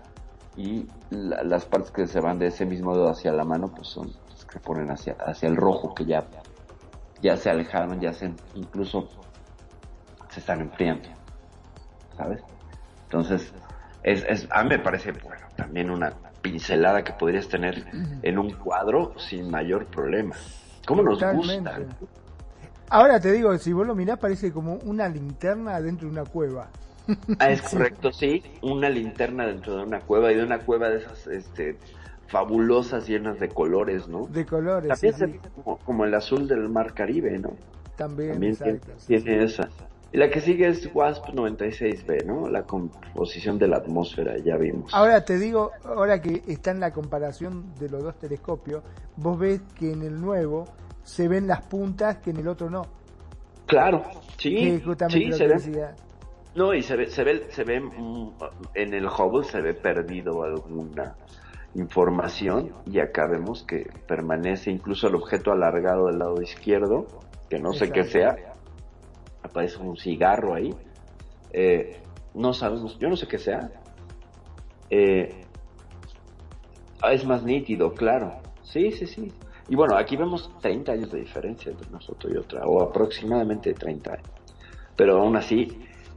y 0.54 0.90
la- 1.10 1.42
las 1.44 1.66
partes 1.66 1.90
que 1.92 2.06
se 2.06 2.20
van 2.20 2.38
de 2.38 2.48
ese 2.48 2.66
mismo 2.66 2.94
dedo 2.96 3.08
hacia 3.10 3.32
la 3.32 3.44
mano 3.44 3.72
pues 3.74 3.88
son 3.88 4.08
las 4.28 4.44
que 4.46 4.60
ponen 4.60 4.90
hacia, 4.90 5.14
hacia 5.20 5.48
el 5.48 5.56
rojo 5.56 5.94
que 5.94 6.04
ya, 6.06 6.28
ya 7.20 7.36
se 7.36 7.50
alejaron, 7.50 8.00
ya 8.00 8.12
se 8.12 8.34
incluso 8.54 9.10
se 10.30 10.40
están 10.40 10.60
enfriando, 10.60 11.08
¿sabes? 12.16 12.42
Entonces, 13.04 13.54
es, 14.02 14.24
es, 14.28 14.48
a 14.50 14.62
mí 14.62 14.70
me 14.70 14.78
parece, 14.78 15.12
bueno, 15.12 15.46
también 15.56 15.90
una 15.90 16.18
pincelada 16.46 17.02
que 17.02 17.12
podrías 17.12 17.48
tener 17.48 17.84
en 18.22 18.38
un 18.38 18.50
cuadro 18.52 19.14
sin 19.18 19.50
mayor 19.50 19.86
problema. 19.86 20.36
¿Cómo 20.86 21.02
nos 21.02 21.18
Totalmente. 21.18 21.70
gusta? 21.70 21.96
Ahora 22.88 23.18
te 23.18 23.32
digo, 23.32 23.58
si 23.58 23.72
vos 23.72 23.84
lo 23.84 23.96
mirás 23.96 24.18
parece 24.20 24.52
como 24.52 24.74
una 24.84 25.08
linterna 25.08 25.80
dentro 25.80 26.06
de 26.06 26.12
una 26.12 26.24
cueva. 26.24 26.68
Ah, 27.40 27.50
es 27.50 27.62
correcto, 27.70 28.12
sí, 28.12 28.44
una 28.62 28.88
linterna 28.88 29.44
dentro 29.44 29.76
de 29.76 29.82
una 29.82 30.00
cueva 30.00 30.30
y 30.30 30.36
de 30.36 30.44
una 30.44 30.60
cueva 30.60 30.88
de 30.88 30.98
esas 30.98 31.26
este, 31.26 31.78
fabulosas 32.28 33.08
llenas 33.08 33.40
de 33.40 33.48
colores, 33.48 34.06
¿no? 34.06 34.26
De 34.26 34.46
colores. 34.46 34.88
También 34.88 35.14
sí, 35.14 35.18
se 35.18 35.50
como, 35.50 35.78
como 35.78 36.04
el 36.04 36.14
azul 36.14 36.46
del 36.46 36.68
mar 36.68 36.94
Caribe, 36.94 37.36
¿no? 37.40 37.54
También, 37.96 38.32
También 38.32 38.56
tiene, 38.56 38.72
exacto. 38.78 38.92
sí, 38.98 39.18
tiene 39.20 39.42
esa. 39.44 39.68
Y 40.12 40.18
la 40.18 40.30
que 40.30 40.40
sigue 40.40 40.68
es 40.68 40.88
WASP 40.94 41.26
96b, 41.30 42.24
¿no? 42.24 42.48
La 42.48 42.62
composición 42.62 43.58
de 43.58 43.68
la 43.68 43.78
atmósfera, 43.78 44.36
ya 44.38 44.56
vimos. 44.56 44.94
Ahora 44.94 45.24
te 45.24 45.38
digo, 45.38 45.72
ahora 45.84 46.20
que 46.20 46.42
está 46.46 46.70
en 46.70 46.80
la 46.80 46.92
comparación 46.92 47.74
de 47.78 47.88
los 47.88 48.02
dos 48.02 48.16
telescopios, 48.18 48.82
vos 49.16 49.38
ves 49.38 49.60
que 49.78 49.92
en 49.92 50.02
el 50.02 50.20
nuevo 50.20 50.66
se 51.02 51.28
ven 51.28 51.46
las 51.46 51.62
puntas 51.66 52.18
que 52.18 52.30
en 52.30 52.38
el 52.38 52.48
otro 52.48 52.70
no. 52.70 52.82
Claro, 53.66 54.04
sí, 54.38 54.80
sí, 55.08 55.32
se 55.32 55.46
ve. 55.48 55.88
No, 56.54 56.72
y 56.72 56.82
se 56.82 56.96
ve, 56.96 57.10
se 57.10 57.22
ve, 57.22 57.46
se 57.50 57.64
ve, 57.64 57.80
mm, 57.80 58.30
en 58.74 58.94
el 58.94 59.06
Hubble 59.06 59.44
se 59.44 59.60
ve 59.60 59.74
perdido 59.74 60.42
alguna 60.42 61.14
información 61.74 62.72
y 62.86 63.00
acá 63.00 63.26
vemos 63.26 63.64
que 63.64 63.90
permanece 64.06 64.70
incluso 64.70 65.08
el 65.08 65.16
objeto 65.16 65.52
alargado 65.52 66.06
del 66.06 66.18
lado 66.18 66.40
izquierdo, 66.40 67.06
que 67.50 67.58
no 67.58 67.72
sé 67.72 67.90
qué 67.90 68.04
sea, 68.04 68.36
aparece 69.46 69.78
un 69.78 69.96
cigarro 69.96 70.54
ahí, 70.54 70.74
Eh, 71.52 72.02
no 72.34 72.52
sabemos, 72.52 72.98
yo 72.98 73.08
no 73.08 73.16
sé 73.16 73.26
qué 73.26 73.38
sea, 73.38 73.70
Eh, 74.90 75.44
es 77.10 77.24
más 77.24 77.42
nítido, 77.42 77.92
claro, 77.92 78.40
sí, 78.62 78.90
sí, 78.92 79.06
sí, 79.06 79.32
y 79.68 79.74
bueno, 79.74 79.96
aquí 79.96 80.16
vemos 80.16 80.50
30 80.60 80.92
años 80.92 81.10
de 81.10 81.20
diferencia 81.20 81.70
entre 81.72 81.88
nosotros 81.90 82.32
y 82.32 82.36
otra, 82.36 82.66
o 82.66 82.82
aproximadamente 82.82 83.74
30 83.74 84.12
años, 84.12 84.30
pero 84.96 85.20
aún 85.20 85.36
así, 85.36 85.68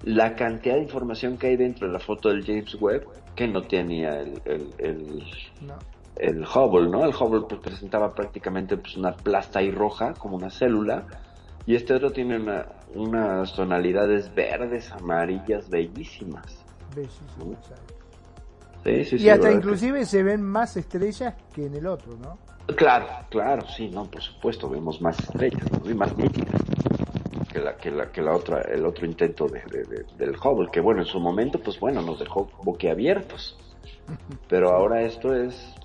la 0.03 0.35
cantidad 0.35 0.75
de 0.75 0.81
información 0.83 1.37
que 1.37 1.47
hay 1.47 1.57
dentro 1.57 1.87
de 1.87 1.93
la 1.93 1.99
foto 1.99 2.29
del 2.29 2.45
James 2.45 2.75
Webb, 2.79 3.07
que 3.35 3.47
no 3.47 3.61
tenía 3.63 4.19
el, 4.21 4.41
el, 4.45 4.73
el, 4.79 5.23
No. 5.61 5.75
el 6.17 6.43
Hubble, 6.43 6.89
¿no? 6.89 7.05
El 7.05 7.13
Hubble 7.13 7.45
pues, 7.47 7.61
presentaba 7.61 8.13
prácticamente 8.13 8.77
pues, 8.77 8.95
una 8.97 9.13
plasta 9.15 9.59
ahí 9.59 9.71
roja, 9.71 10.13
como 10.13 10.35
una 10.37 10.49
célula, 10.49 11.05
y 11.69 11.75
este 11.75 11.93
otro 11.93 12.11
tiene 12.11 12.35
una, 12.37 12.65
unas 12.95 13.53
tonalidades 13.53 14.33
verdes, 14.33 14.91
amarillas, 14.91 15.69
bellísimas. 15.69 16.65
Bellísimo, 16.95 17.53
exacto. 17.53 17.93
Sí, 18.83 19.05
sí, 19.05 19.15
y 19.17 19.19
sí, 19.19 19.29
hasta 19.29 19.51
inclusive 19.51 20.03
se 20.05 20.23
ven 20.23 20.41
más 20.41 20.75
estrellas 20.77 21.35
que 21.53 21.67
en 21.67 21.75
el 21.75 21.85
otro, 21.85 22.17
¿no? 22.17 22.39
Claro, 22.75 23.05
claro, 23.29 23.67
sí, 23.67 23.87
no, 23.89 24.05
por 24.05 24.19
supuesto, 24.19 24.67
vemos 24.67 24.99
más 24.99 25.19
estrellas, 25.19 25.61
¿no? 25.71 25.87
y 25.91 25.93
más 25.93 26.17
nítidas 26.17 26.59
que 27.53 27.59
la 27.59 27.77
que 27.77 27.91
la 27.91 28.11
que 28.11 28.21
la 28.23 28.33
otra 28.35 28.61
el 28.61 28.83
otro 28.85 29.05
intento 29.05 29.47
de, 29.47 29.61
de- 29.71 29.83
de- 29.83 30.05
del 30.17 30.35
Hubble, 30.43 30.69
que 30.71 30.79
bueno, 30.81 31.01
en 31.01 31.07
su 31.07 31.19
momento 31.19 31.59
pues 31.59 31.79
bueno, 31.79 32.01
nos 32.01 32.17
dejó 32.19 32.49
boquiabiertos. 32.63 33.59
Pero 34.49 34.71
ahora 34.71 35.03
esto 35.03 35.35
es 35.35 35.75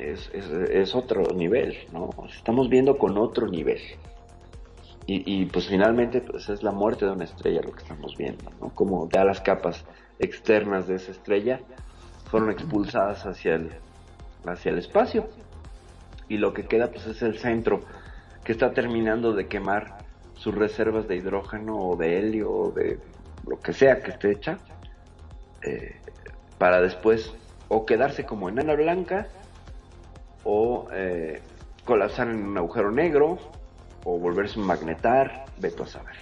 es, 0.00 0.28
es, 0.34 0.50
es 0.50 0.94
otro 0.96 1.22
nivel, 1.34 1.76
¿no? 1.92 2.10
Estamos 2.28 2.68
viendo 2.68 2.98
con 2.98 3.16
otro 3.16 3.46
nivel. 3.46 3.78
Y, 5.06 5.42
y 5.42 5.46
pues 5.46 5.68
finalmente 5.68 6.22
pues 6.22 6.48
es 6.48 6.62
la 6.62 6.72
muerte 6.72 7.04
de 7.04 7.12
una 7.12 7.24
estrella 7.24 7.60
lo 7.62 7.72
que 7.72 7.82
estamos 7.82 8.16
viendo, 8.16 8.50
¿no? 8.60 8.70
Como 8.70 9.08
ya 9.10 9.24
las 9.24 9.40
capas 9.40 9.84
externas 10.18 10.86
de 10.86 10.94
esa 10.96 11.12
estrella 11.12 11.60
fueron 12.30 12.50
expulsadas 12.50 13.26
hacia 13.26 13.56
el 13.56 13.70
hacia 14.46 14.72
el 14.72 14.78
espacio 14.78 15.28
y 16.28 16.38
lo 16.38 16.52
que 16.52 16.64
queda 16.64 16.90
pues 16.90 17.06
es 17.06 17.22
el 17.22 17.38
centro 17.38 17.80
que 18.44 18.52
está 18.52 18.72
terminando 18.72 19.32
de 19.32 19.46
quemar 19.46 19.98
sus 20.34 20.54
reservas 20.54 21.08
de 21.08 21.16
hidrógeno 21.16 21.76
o 21.76 21.96
de 21.96 22.18
helio 22.18 22.50
o 22.50 22.70
de 22.70 22.98
lo 23.46 23.60
que 23.60 23.72
sea 23.72 24.02
que 24.02 24.10
esté 24.10 24.32
hecha 24.32 24.58
eh, 25.62 25.96
para 26.58 26.80
después 26.80 27.34
o 27.68 27.86
quedarse 27.86 28.24
como 28.24 28.48
enana 28.48 28.74
blanca 28.74 29.28
o 30.44 30.88
eh, 30.92 31.40
colapsar 31.84 32.28
en 32.28 32.44
un 32.44 32.58
agujero 32.58 32.90
negro 32.90 33.38
o 34.04 34.18
volverse 34.18 34.58
un 34.58 34.66
magnetar, 34.66 35.46
veto 35.58 35.82
a 35.82 35.86
saber 35.86 36.16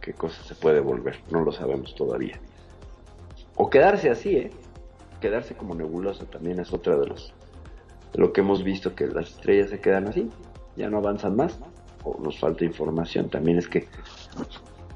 qué 0.00 0.12
cosa 0.12 0.42
se 0.42 0.54
puede 0.54 0.80
volver, 0.80 1.20
no 1.30 1.40
lo 1.40 1.52
sabemos 1.52 1.94
todavía. 1.94 2.38
O 3.56 3.70
quedarse 3.70 4.10
así, 4.10 4.36
¿eh? 4.36 4.50
Quedarse 5.20 5.54
como 5.54 5.74
nebulosa 5.74 6.26
también 6.26 6.58
es 6.60 6.72
otra 6.72 6.96
de 6.96 7.06
los 7.06 7.32
lo 8.14 8.32
que 8.32 8.42
hemos 8.42 8.62
visto 8.62 8.94
que 8.94 9.06
las 9.08 9.30
estrellas 9.30 9.70
se 9.70 9.80
quedan 9.80 10.06
así, 10.06 10.30
ya 10.76 10.88
no 10.88 10.98
avanzan 10.98 11.34
más, 11.34 11.58
o 12.04 12.16
nos 12.20 12.38
falta 12.38 12.64
información. 12.64 13.28
También 13.28 13.58
es 13.58 13.66
que 13.66 13.88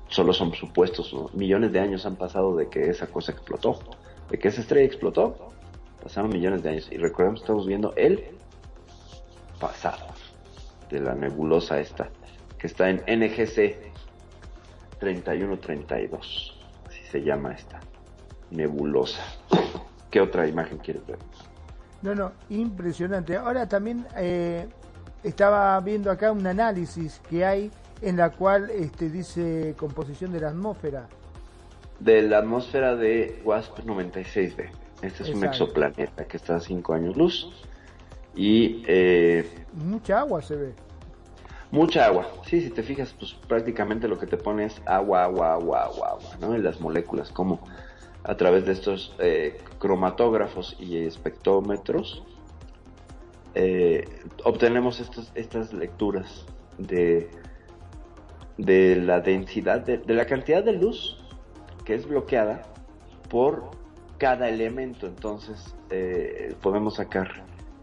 solo 0.09 0.33
son 0.33 0.55
supuestos, 0.55 1.13
¿no? 1.13 1.29
millones 1.35 1.73
de 1.73 1.81
años 1.81 2.07
han 2.07 2.17
pasado 2.17 2.55
de 2.55 2.69
que 2.69 2.89
esa 2.89 3.09
cosa 3.09 3.33
explotó, 3.33 3.79
de 4.31 4.39
que 4.39 4.49
esa 4.49 4.61
estrella 4.61 4.87
explotó, 4.87 5.51
pasaron 6.03 6.31
millones 6.31 6.63
de 6.63 6.71
años. 6.71 6.89
Y 6.93 6.97
recordemos, 6.97 7.41
estamos 7.41 7.67
viendo 7.67 7.93
el 7.97 8.25
pasado 9.59 10.07
de 10.91 11.01
la 11.01 11.15
nebulosa 11.15 11.81
esta, 11.81 12.09
que 12.59 12.67
está 12.67 12.89
en 12.91 12.97
NGC 13.07 13.77
3132, 14.99 16.61
así 16.87 17.03
se 17.11 17.23
llama 17.23 17.53
esta 17.53 17.81
nebulosa. 18.51 19.23
¿Qué 20.11 20.21
otra 20.21 20.47
imagen 20.47 20.79
quieres 20.79 21.07
ver? 21.07 21.19
No, 22.03 22.15
no, 22.15 22.33
impresionante. 22.49 23.37
Ahora 23.37 23.69
también 23.69 24.07
eh, 24.17 24.67
estaba 25.23 25.79
viendo 25.81 26.11
acá 26.11 26.33
un 26.33 26.47
análisis 26.47 27.21
que 27.29 27.45
hay 27.45 27.71
en 28.01 28.17
la 28.17 28.31
cual 28.31 28.71
este, 28.71 29.11
dice 29.11 29.75
composición 29.77 30.33
de 30.33 30.41
la 30.41 30.49
atmósfera. 30.49 31.09
de 31.99 32.23
la 32.23 32.39
atmósfera 32.39 32.95
de 32.95 33.43
WASP 33.45 33.81
96b. 33.81 34.71
Este 35.03 35.23
es 35.25 35.29
un 35.31 35.45
exoplaneta 35.45 36.25
que 36.25 36.37
está 36.37 36.57
a 36.57 36.61
5 36.61 36.95
años 36.95 37.17
luz 37.17 37.53
y 38.39 38.85
eh, 38.87 39.45
Mucha 39.75 40.21
agua 40.21 40.41
se 40.41 40.57
ve. 40.57 40.75
mucha 41.73 42.07
agua. 42.07 42.27
Sí, 42.47 42.61
si 42.61 42.71
te 42.71 42.83
fijas, 42.83 43.15
pues 43.19 43.35
prácticamente 43.35 44.09
lo 44.09 44.19
que 44.19 44.27
te 44.27 44.37
pone 44.37 44.65
es 44.65 44.81
agua, 44.87 45.25
agua, 45.25 45.53
agua, 45.55 45.83
agua, 45.85 46.09
agua, 46.11 46.37
¿no? 46.41 46.57
Y 46.57 46.63
las 46.63 46.81
moléculas, 46.81 47.31
como 47.33 47.61
a 48.23 48.37
través 48.37 48.65
de 48.65 48.73
estos 48.73 49.15
eh, 49.19 49.59
cromatógrafos 49.79 50.77
y 50.79 50.99
espectrómetros 50.99 52.23
eh, 53.55 54.05
obtenemos 54.45 55.01
estos, 55.01 55.33
estas 55.35 55.73
lecturas 55.73 56.45
de, 56.79 57.29
de 58.57 58.97
la 58.97 59.21
densidad, 59.21 59.81
de, 59.81 59.99
de 59.99 60.15
la 60.15 60.27
cantidad 60.27 60.63
de 60.63 60.73
luz 60.75 61.19
que 61.85 61.95
es 61.95 62.07
bloqueada 62.07 62.63
por 63.31 63.71
cada 64.19 64.49
elemento. 64.49 65.07
Entonces 65.07 65.75
eh, 65.91 66.55
podemos 66.61 66.97
sacar 66.97 67.43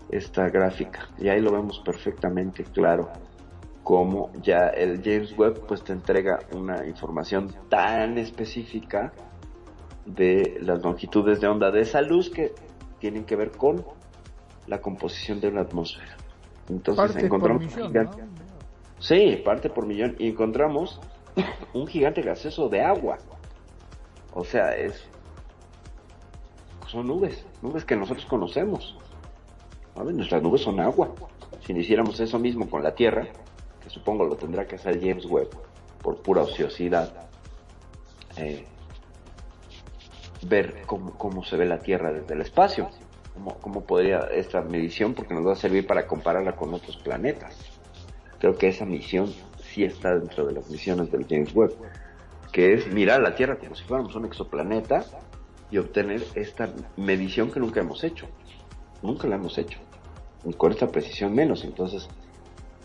esta 0.10 0.50
gráfica 0.50 1.10
y 1.18 1.30
ahí 1.30 1.42
lo 1.42 1.52
vemos 1.52 1.80
perfectamente 1.80 2.64
claro 2.64 3.10
cómo 3.84 4.32
ya 4.42 4.68
el 4.68 5.02
James 5.04 5.38
Webb 5.38 5.66
pues 5.68 5.84
te 5.84 5.94
entrega 5.94 6.40
una 6.54 6.86
información 6.88 7.54
tan 7.70 8.18
específica 8.18 9.14
de 10.06 10.58
las 10.62 10.82
longitudes 10.84 11.40
de 11.42 11.48
onda 11.48 11.72
de 11.72 11.82
esa 11.82 12.02
luz 12.02 12.30
que 12.30 12.54
tienen 13.00 13.26
que 13.26 13.36
ver 13.36 13.52
con 13.52 13.84
la 14.68 14.80
composición 14.82 15.40
de 15.40 15.48
una 15.50 15.62
atmósfera. 15.62 16.16
Entonces 16.70 17.12
por 17.14 17.24
encontramos 17.24 17.62
millón, 17.64 17.82
un 17.82 17.88
gigante- 17.92 18.24
Sí, 19.00 19.42
parte 19.44 19.70
por 19.70 19.86
millón. 19.86 20.16
Y 20.18 20.30
encontramos 20.30 21.00
un 21.74 21.86
gigante 21.86 22.22
gaseoso 22.22 22.70
de 22.70 22.82
agua. 22.82 23.18
O 24.34 24.44
sea, 24.44 24.76
es 24.76 25.08
son 26.88 27.08
nubes, 27.08 27.46
nubes 27.62 27.84
que 27.86 27.96
nosotros 27.96 28.26
conocemos. 28.26 28.98
Nuestras 29.96 30.42
nubes 30.44 30.62
son 30.62 30.80
agua. 30.80 31.14
Si 31.66 31.74
no 31.74 31.80
hiciéramos 31.80 32.20
eso 32.20 32.38
mismo 32.38 32.70
con 32.70 32.84
la 32.84 32.94
Tierra, 32.94 33.28
que 33.82 33.90
supongo 33.90 34.26
lo 34.26 34.36
tendrá 34.36 34.68
que 34.68 34.76
hacer 34.76 35.00
James 35.00 35.26
Webb 35.26 35.50
por 36.02 36.22
pura 36.22 36.42
ociosidad, 36.42 37.12
eh, 38.38 38.66
ver 40.48 40.84
cómo, 40.86 41.18
cómo 41.18 41.44
se 41.44 41.58
ve 41.58 41.66
la 41.66 41.80
Tierra 41.80 42.12
desde 42.12 42.34
el 42.34 42.42
espacio, 42.42 42.90
cómo, 43.34 43.58
cómo 43.60 43.82
podría 43.86 44.20
esta 44.32 44.62
medición, 44.62 45.14
porque 45.14 45.34
nos 45.34 45.48
va 45.48 45.54
a 45.54 45.56
servir 45.56 45.88
para 45.88 46.06
compararla 46.06 46.56
con 46.56 46.74
otros 46.74 46.98
planetas. 46.98 47.58
Creo 48.40 48.58
que 48.58 48.68
esa 48.68 48.86
misión 48.86 49.34
sí 49.64 49.86
está 49.86 50.14
dentro 50.16 50.46
de 50.46 50.54
las 50.54 50.70
misiones 50.70 51.12
del 51.12 51.26
James 51.28 51.56
Webb, 51.56 51.74
que 52.52 52.74
es 52.74 52.88
mirar 52.94 53.22
la 53.22 53.36
Tierra 53.36 53.58
como 53.58 53.76
si 53.76 53.84
fuéramos 53.86 54.16
un 54.16 54.26
exoplaneta 54.26 55.06
y 55.72 55.78
obtener 55.78 56.24
esta 56.36 56.70
medición 56.96 57.50
que 57.50 57.60
nunca 57.60 57.80
hemos 57.80 58.04
hecho. 58.04 58.28
Nunca 59.02 59.28
la 59.28 59.36
hemos 59.36 59.58
hecho. 59.58 59.80
Con 60.58 60.72
esta 60.72 60.88
precisión 60.88 61.34
menos. 61.34 61.64
Entonces, 61.64 62.08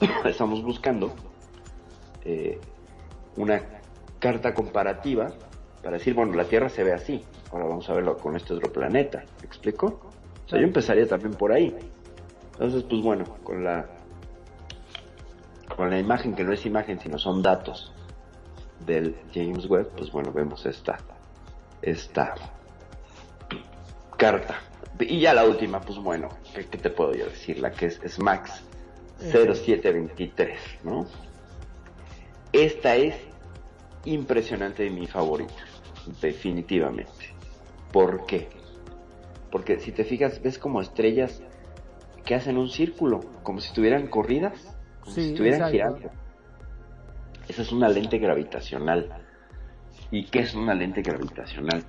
estamos 0.25 0.63
buscando 0.63 1.13
eh, 2.25 2.59
una 3.37 3.63
carta 4.19 4.55
comparativa 4.55 5.29
para 5.83 5.97
decir, 5.97 6.15
bueno, 6.15 6.35
la 6.35 6.45
Tierra 6.45 6.69
se 6.69 6.85
ve 6.85 6.93
así. 6.93 7.25
Ahora 7.53 7.67
vamos 7.67 7.89
a 7.89 7.95
verlo 7.95 8.17
con 8.17 8.37
este 8.37 8.55
otro 8.55 8.73
planeta. 8.73 9.25
¿Me 9.41 9.47
explico? 9.47 10.01
O 10.47 10.49
sea, 10.49 10.59
yo 10.59 10.67
empezaría 10.67 11.07
también 11.07 11.35
por 11.35 11.53
ahí. 11.53 11.75
Entonces, 12.53 12.83
pues 12.85 13.03
bueno, 13.03 13.25
con 13.43 13.65
la 13.65 13.87
con 15.77 15.89
la 15.89 15.99
imagen 15.99 16.35
que 16.35 16.45
no 16.45 16.53
es 16.53 16.67
imagen, 16.67 16.99
sino 17.01 17.19
son 17.19 17.43
datos 17.43 17.93
del 18.85 19.17
James 19.33 19.65
Webb, 19.71 19.93
pues 19.97 20.11
bueno, 20.11 20.33
vemos 20.33 20.67
esta 20.67 20.99
esta 21.81 22.35
carta. 24.17 24.59
Y 25.09 25.21
ya 25.21 25.35
la 25.35 25.45
última, 25.45 25.81
pues 25.81 25.99
bueno, 25.99 26.29
¿qué, 26.55 26.67
qué 26.67 26.79
te 26.79 26.91
puedo 26.91 27.13
yo 27.15 27.27
decir? 27.27 27.59
La 27.59 27.71
que 27.73 27.87
es, 27.87 28.01
es 28.03 28.19
Max 28.19 28.63
0723, 29.19 30.59
¿no? 30.85 31.07
Esta 32.53 32.97
es 32.97 33.15
impresionante 34.05 34.85
y 34.87 34.91
mi 34.91 35.07
favorita, 35.07 35.53
definitivamente. 36.21 37.35
¿Por 37.93 38.27
qué? 38.27 38.49
Porque 39.51 39.79
si 39.81 39.93
te 39.93 40.05
fijas, 40.05 40.41
ves 40.43 40.59
como 40.59 40.81
estrellas 40.81 41.43
que 42.25 42.35
hacen 42.35 42.57
un 42.57 42.69
círculo, 42.69 43.21
como 43.43 43.61
si 43.61 43.69
estuvieran 43.69 44.07
corridas, 44.07 44.77
como 45.01 45.15
Sí, 45.15 45.23
si 45.23 45.29
estuvieran 45.31 45.61
exacto. 45.61 45.99
girando. 45.99 46.11
Esa 47.49 47.63
es 47.63 47.73
una 47.73 47.89
lente 47.89 48.19
gravitacional. 48.19 49.13
¿Y 50.13 50.27
qué 50.27 50.41
es 50.41 50.55
una 50.55 50.75
lente 50.75 51.03
gravitacional? 51.03 51.85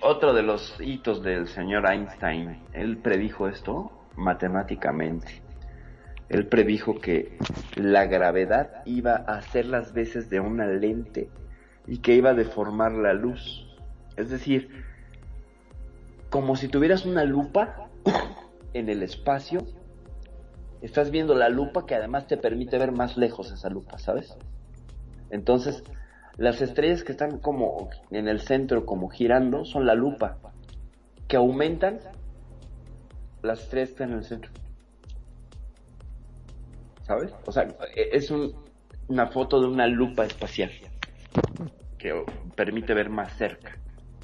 Otro 0.00 0.32
de 0.32 0.42
los 0.42 0.76
hitos 0.80 1.24
del 1.24 1.48
señor 1.48 1.90
Einstein, 1.90 2.62
él 2.72 2.98
predijo 2.98 3.48
esto 3.48 3.90
matemáticamente. 4.14 5.42
Él 6.28 6.46
predijo 6.46 7.00
que 7.00 7.36
la 7.74 8.06
gravedad 8.06 8.82
iba 8.84 9.24
a 9.26 9.38
hacer 9.38 9.66
las 9.66 9.92
veces 9.92 10.30
de 10.30 10.38
una 10.38 10.66
lente 10.66 11.30
y 11.86 11.98
que 11.98 12.14
iba 12.14 12.30
a 12.30 12.34
deformar 12.34 12.92
la 12.92 13.12
luz. 13.12 13.66
Es 14.16 14.30
decir, 14.30 14.84
como 16.30 16.54
si 16.54 16.68
tuvieras 16.68 17.04
una 17.04 17.24
lupa 17.24 17.88
en 18.74 18.88
el 18.88 19.02
espacio, 19.02 19.66
estás 20.80 21.10
viendo 21.10 21.34
la 21.34 21.48
lupa 21.48 21.86
que 21.86 21.96
además 21.96 22.28
te 22.28 22.36
permite 22.36 22.78
ver 22.78 22.92
más 22.92 23.16
lejos 23.16 23.50
esa 23.50 23.68
lupa, 23.68 23.98
¿sabes? 23.98 24.36
Entonces, 25.30 25.82
las 26.38 26.60
estrellas 26.62 27.02
que 27.04 27.12
están 27.12 27.38
como 27.38 27.90
en 28.10 28.28
el 28.28 28.40
centro, 28.40 28.86
como 28.86 29.08
girando, 29.08 29.64
son 29.64 29.84
la 29.86 29.94
lupa, 29.94 30.38
que 31.26 31.36
aumentan 31.36 31.98
las 33.42 33.60
estrellas 33.60 33.88
que 33.90 33.92
están 33.94 34.10
en 34.12 34.18
el 34.18 34.24
centro. 34.24 34.50
¿Sabes? 37.02 37.32
O 37.44 37.52
sea, 37.52 37.64
e- 37.94 38.08
es 38.12 38.30
un- 38.30 38.54
una 39.08 39.26
foto 39.26 39.60
de 39.60 39.66
una 39.66 39.86
lupa 39.86 40.24
espacial 40.24 40.70
que 41.98 42.24
permite 42.54 42.94
ver 42.94 43.10
más 43.10 43.32
cerca 43.36 43.76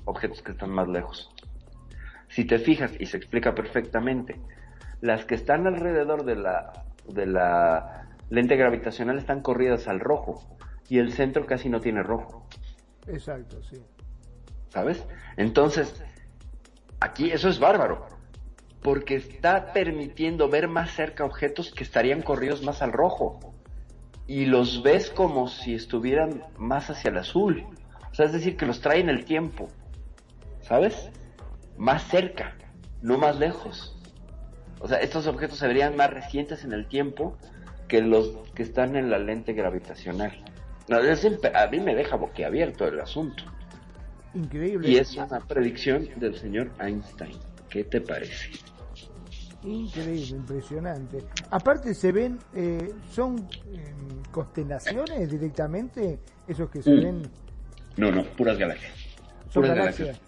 objetos 0.05 0.43
que 0.43 0.53
están 0.53 0.71
más 0.71 0.87
lejos. 0.89 1.31
Si 2.29 2.45
te 2.45 2.59
fijas, 2.59 2.93
y 2.99 3.07
se 3.07 3.17
explica 3.17 3.55
perfectamente, 3.55 4.39
las 5.01 5.25
que 5.25 5.35
están 5.35 5.67
alrededor 5.67 6.25
de 6.25 6.37
la, 6.37 6.85
de 7.09 7.27
la 7.27 8.07
lente 8.31 8.57
gravitacional 8.57 9.19
están 9.19 9.41
corridas 9.41 9.89
al 9.89 10.01
rojo 10.01 10.43
y 10.89 10.99
el 10.99 11.13
centro 11.13 11.47
casi 11.47 11.69
no 11.69 11.81
tiene 11.81 12.03
rojo, 12.03 12.47
Exacto, 13.07 13.63
sí. 13.63 13.77
¿sabes? 14.69 15.05
Entonces, 15.37 16.03
aquí 17.01 17.31
eso 17.31 17.49
es 17.49 17.59
bárbaro, 17.59 18.07
porque 18.83 19.17
está 19.17 19.73
permitiendo 19.73 20.49
ver 20.49 20.69
más 20.69 20.91
cerca 20.91 21.25
objetos 21.25 21.73
que 21.73 21.85
estarían 21.85 22.23
corridos 22.23 22.63
más 22.63 22.83
al 22.83 22.93
rojo 22.93 23.55
y 24.27 24.47
los 24.47 24.83
ves 24.83 25.11
como 25.11 25.49
si 25.49 25.75
estuvieran 25.75 26.45
más 26.57 26.91
hacia 26.91 27.11
el 27.11 27.19
azul. 27.19 27.67
O 28.11 28.15
sea, 28.15 28.27
es 28.27 28.33
decir, 28.33 28.57
que 28.57 28.67
los 28.67 28.81
trae 28.81 29.01
en 29.01 29.09
el 29.09 29.25
tiempo, 29.25 29.69
¿sabes? 30.63 31.11
Más 31.77 32.05
cerca, 32.09 32.57
no 33.03 33.19
más 33.19 33.39
lejos. 33.39 33.97
O 34.81 34.89
sea, 34.89 34.99
estos 34.99 35.27
objetos 35.27 35.59
se 35.59 35.67
verían 35.67 35.97
más 35.97 36.11
recientes 36.11 36.65
en 36.65 36.73
el 36.73 36.87
tiempo 36.87 37.37
que 37.89 38.03
los 38.03 38.29
que 38.55 38.63
están 38.63 38.97
en 38.97 39.11
la 39.11 39.19
lente 39.19 39.53
gravitacional. 39.53 40.45
No, 40.89 40.99
es 40.99 41.25
a 41.25 41.67
mí 41.69 41.81
me 41.81 41.95
deja 41.95 42.17
boquiabierto 42.17 42.87
el 42.87 43.01
asunto. 43.01 43.45
Increíble. 44.35 44.89
Y 44.89 44.97
es 44.97 45.17
una 45.17 45.41
predicción 45.41 46.09
del 46.17 46.35
señor 46.37 46.71
Einstein. 46.81 47.39
¿Qué 47.71 47.85
te 47.85 48.01
parece? 48.01 48.51
Increíble, 49.63 50.37
impresionante. 50.37 51.25
Aparte 51.51 51.95
se 51.95 52.13
ven, 52.13 52.39
eh, 52.55 52.93
son 53.11 53.49
eh, 53.73 53.95
constelaciones 54.31 55.31
directamente, 55.31 56.19
esos 56.47 56.69
que 56.69 56.83
se 56.83 56.91
Mm. 56.91 57.01
ven. 57.03 57.23
No, 57.97 58.11
no, 58.11 58.25
puras 58.25 58.59
galaxias. 58.59 58.93
Son 59.51 59.63
Puras 59.63 59.77
galaxias. 59.77 60.21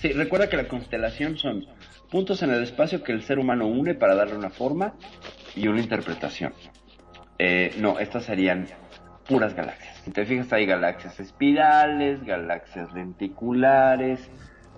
Sí, 0.00 0.12
recuerda 0.12 0.48
que 0.48 0.56
la 0.56 0.68
constelación 0.68 1.38
son 1.38 1.64
puntos 2.10 2.42
en 2.42 2.50
el 2.50 2.62
espacio 2.64 3.02
que 3.02 3.12
el 3.12 3.22
ser 3.22 3.38
humano 3.38 3.66
une 3.66 3.94
para 3.94 4.14
darle 4.14 4.36
una 4.36 4.50
forma 4.50 4.94
y 5.54 5.68
una 5.68 5.80
interpretación. 5.80 6.52
Eh, 7.38 7.74
no, 7.78 7.98
estas 7.98 8.24
serían 8.24 8.66
puras 9.28 9.54
galaxias. 9.54 9.96
Si 9.98 10.10
te 10.10 10.24
fijas, 10.24 10.52
hay 10.52 10.66
galaxias 10.66 11.18
espirales, 11.20 12.24
galaxias 12.24 12.92
lenticulares, 12.92 14.30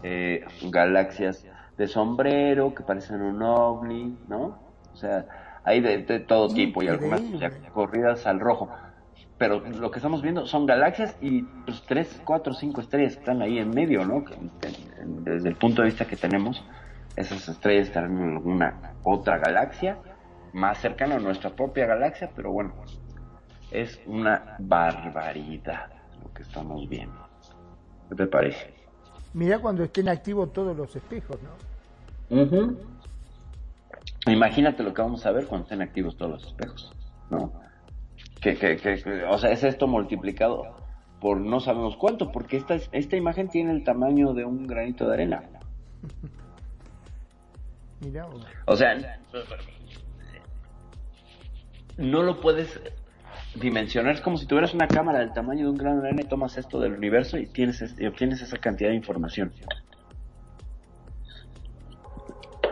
eh, 0.02 0.44
galaxias 0.70 1.44
de 1.76 1.86
sombrero 1.86 2.74
que 2.74 2.82
parecen 2.82 3.22
un 3.22 3.42
ovni, 3.42 4.18
¿no? 4.28 4.58
O 4.92 4.96
sea, 4.96 5.26
hay 5.64 5.80
de, 5.80 5.98
de 5.98 6.20
todo 6.20 6.48
tipo 6.48 6.82
y 6.82 6.88
algunas 6.88 7.22
ya 7.38 7.50
corridas 7.72 8.26
al 8.26 8.40
rojo. 8.40 8.68
Pero 9.38 9.60
lo 9.60 9.90
que 9.92 9.98
estamos 9.98 10.20
viendo 10.20 10.46
son 10.46 10.66
galaxias 10.66 11.16
y 11.20 11.42
pues 11.42 11.84
tres, 11.86 12.20
cuatro, 12.24 12.52
cinco 12.54 12.80
estrellas 12.80 13.14
que 13.14 13.20
están 13.20 13.40
ahí 13.40 13.58
en 13.58 13.70
medio, 13.70 14.04
¿no? 14.04 14.24
Desde 15.22 15.48
el 15.48 15.54
punto 15.54 15.82
de 15.82 15.86
vista 15.86 16.06
que 16.06 16.16
tenemos, 16.16 16.64
esas 17.14 17.48
estrellas 17.48 17.88
estarán 17.88 18.18
en 18.18 18.30
alguna 18.36 18.94
otra 19.04 19.38
galaxia 19.38 19.98
más 20.52 20.78
cercana 20.78 21.16
a 21.16 21.18
nuestra 21.20 21.50
propia 21.50 21.86
galaxia, 21.86 22.30
pero 22.34 22.50
bueno, 22.50 22.74
es 23.70 24.00
una 24.06 24.56
barbaridad 24.58 25.90
lo 26.22 26.32
que 26.32 26.42
estamos 26.42 26.88
viendo. 26.88 27.26
¿Qué 28.08 28.14
te 28.14 28.26
parece? 28.26 28.74
Mirá 29.34 29.58
cuando 29.58 29.84
estén 29.84 30.08
activos 30.08 30.52
todos 30.52 30.76
los 30.76 30.94
espejos, 30.96 31.38
¿no? 31.42 32.42
Ujú. 32.42 32.78
Imagínate 34.26 34.82
lo 34.82 34.92
que 34.94 35.02
vamos 35.02 35.24
a 35.26 35.30
ver 35.32 35.46
cuando 35.46 35.64
estén 35.64 35.82
activos 35.82 36.16
todos 36.16 36.32
los 36.32 36.44
espejos, 36.46 36.92
¿no? 37.30 37.52
Que, 38.40 38.56
que, 38.56 38.76
que- 38.76 39.24
o 39.24 39.38
sea, 39.38 39.50
es 39.52 39.62
esto 39.64 39.86
multiplicado 39.86 40.64
por 41.20 41.38
no 41.38 41.60
sabemos 41.60 41.96
cuánto, 41.96 42.30
porque 42.32 42.56
esta, 42.56 42.74
es- 42.74 42.88
esta 42.92 43.16
imagen 43.16 43.48
tiene 43.48 43.72
el 43.72 43.84
tamaño 43.84 44.32
de 44.34 44.44
un 44.44 44.66
granito 44.66 45.06
de 45.08 45.14
arena. 45.14 45.42
Vos. 48.00 48.46
O 48.66 48.76
sea, 48.76 48.96
no 51.96 52.22
lo 52.22 52.40
puedes 52.40 52.80
dimensionar. 53.54 54.14
Es 54.14 54.20
como 54.20 54.36
si 54.36 54.46
tuvieras 54.46 54.74
una 54.74 54.90
cámara 54.90 55.20
del 55.20 55.32
tamaño 55.32 55.64
de 55.64 55.70
un 55.70 55.76
grano 55.76 56.00
de 56.00 56.08
arena 56.08 56.22
y 56.22 56.28
tomas 56.28 56.56
esto 56.58 56.80
del 56.80 56.92
universo 56.94 57.38
y, 57.38 57.46
tienes, 57.46 57.82
es- 57.82 57.98
y 57.98 58.06
obtienes 58.06 58.42
esa 58.42 58.58
cantidad 58.58 58.90
de 58.90 58.96
información. 58.96 59.52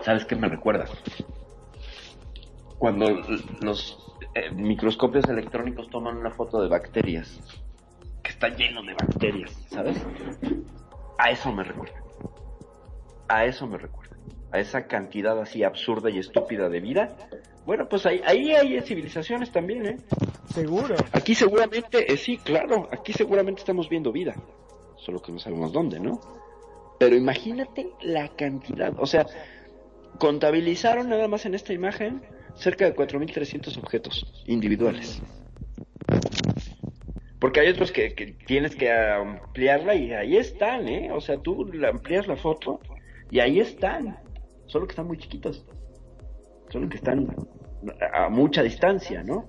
¿Sabes 0.02 0.24
qué 0.24 0.36
me 0.36 0.48
recuerda? 0.48 0.86
cuando 2.78 3.08
los 3.62 3.98
eh, 4.34 4.50
microscopios 4.52 5.28
electrónicos 5.28 5.88
toman 5.90 6.16
una 6.16 6.30
foto 6.30 6.60
de 6.60 6.68
bacterias, 6.68 7.40
que 8.22 8.30
está 8.30 8.48
lleno 8.48 8.82
de 8.82 8.94
bacterias, 8.94 9.50
¿sabes? 9.70 9.96
A 11.18 11.30
eso 11.30 11.52
me 11.52 11.64
recuerda. 11.64 12.02
A 13.28 13.44
eso 13.46 13.66
me 13.66 13.78
recuerda. 13.78 14.16
A 14.52 14.60
esa 14.60 14.86
cantidad 14.86 15.40
así 15.40 15.64
absurda 15.64 16.10
y 16.10 16.18
estúpida 16.18 16.68
de 16.68 16.80
vida. 16.80 17.16
Bueno, 17.66 17.88
pues 17.88 18.06
ahí, 18.06 18.20
ahí 18.24 18.52
hay 18.52 18.80
civilizaciones 18.80 19.50
también, 19.50 19.86
¿eh? 19.86 19.96
Seguro. 20.54 20.94
Aquí 21.10 21.34
seguramente, 21.34 22.12
eh, 22.12 22.16
sí, 22.16 22.38
claro, 22.38 22.88
aquí 22.92 23.12
seguramente 23.12 23.60
estamos 23.60 23.88
viendo 23.88 24.12
vida. 24.12 24.36
Solo 24.96 25.20
que 25.20 25.32
no 25.32 25.40
sabemos 25.40 25.72
dónde, 25.72 25.98
¿no? 25.98 26.20
Pero 27.00 27.16
imagínate 27.16 27.88
la 28.02 28.28
cantidad. 28.28 28.94
O 28.98 29.06
sea, 29.06 29.26
contabilizaron 30.18 31.08
nada 31.08 31.26
más 31.26 31.44
en 31.44 31.54
esta 31.54 31.72
imagen 31.72 32.22
cerca 32.54 32.84
de 32.84 32.94
4.300 32.94 33.76
objetos 33.78 34.32
individuales. 34.46 35.20
Porque 37.40 37.60
hay 37.60 37.68
otros 37.68 37.90
que, 37.90 38.14
que 38.14 38.28
tienes 38.46 38.76
que 38.76 38.92
ampliarla 38.92 39.96
y 39.96 40.12
ahí 40.12 40.36
están, 40.36 40.88
¿eh? 40.88 41.10
O 41.12 41.20
sea, 41.20 41.36
tú 41.38 41.64
la 41.66 41.88
amplías 41.88 42.28
la 42.28 42.36
foto 42.36 42.80
y 43.28 43.40
ahí 43.40 43.58
están. 43.58 44.18
Solo 44.66 44.86
que 44.86 44.92
están 44.92 45.08
muy 45.08 45.18
chiquitos. 45.18 45.66
Solo 46.70 46.88
que 46.88 46.96
están 46.96 47.28
a 48.12 48.28
mucha 48.28 48.62
distancia, 48.62 49.22
¿no? 49.22 49.48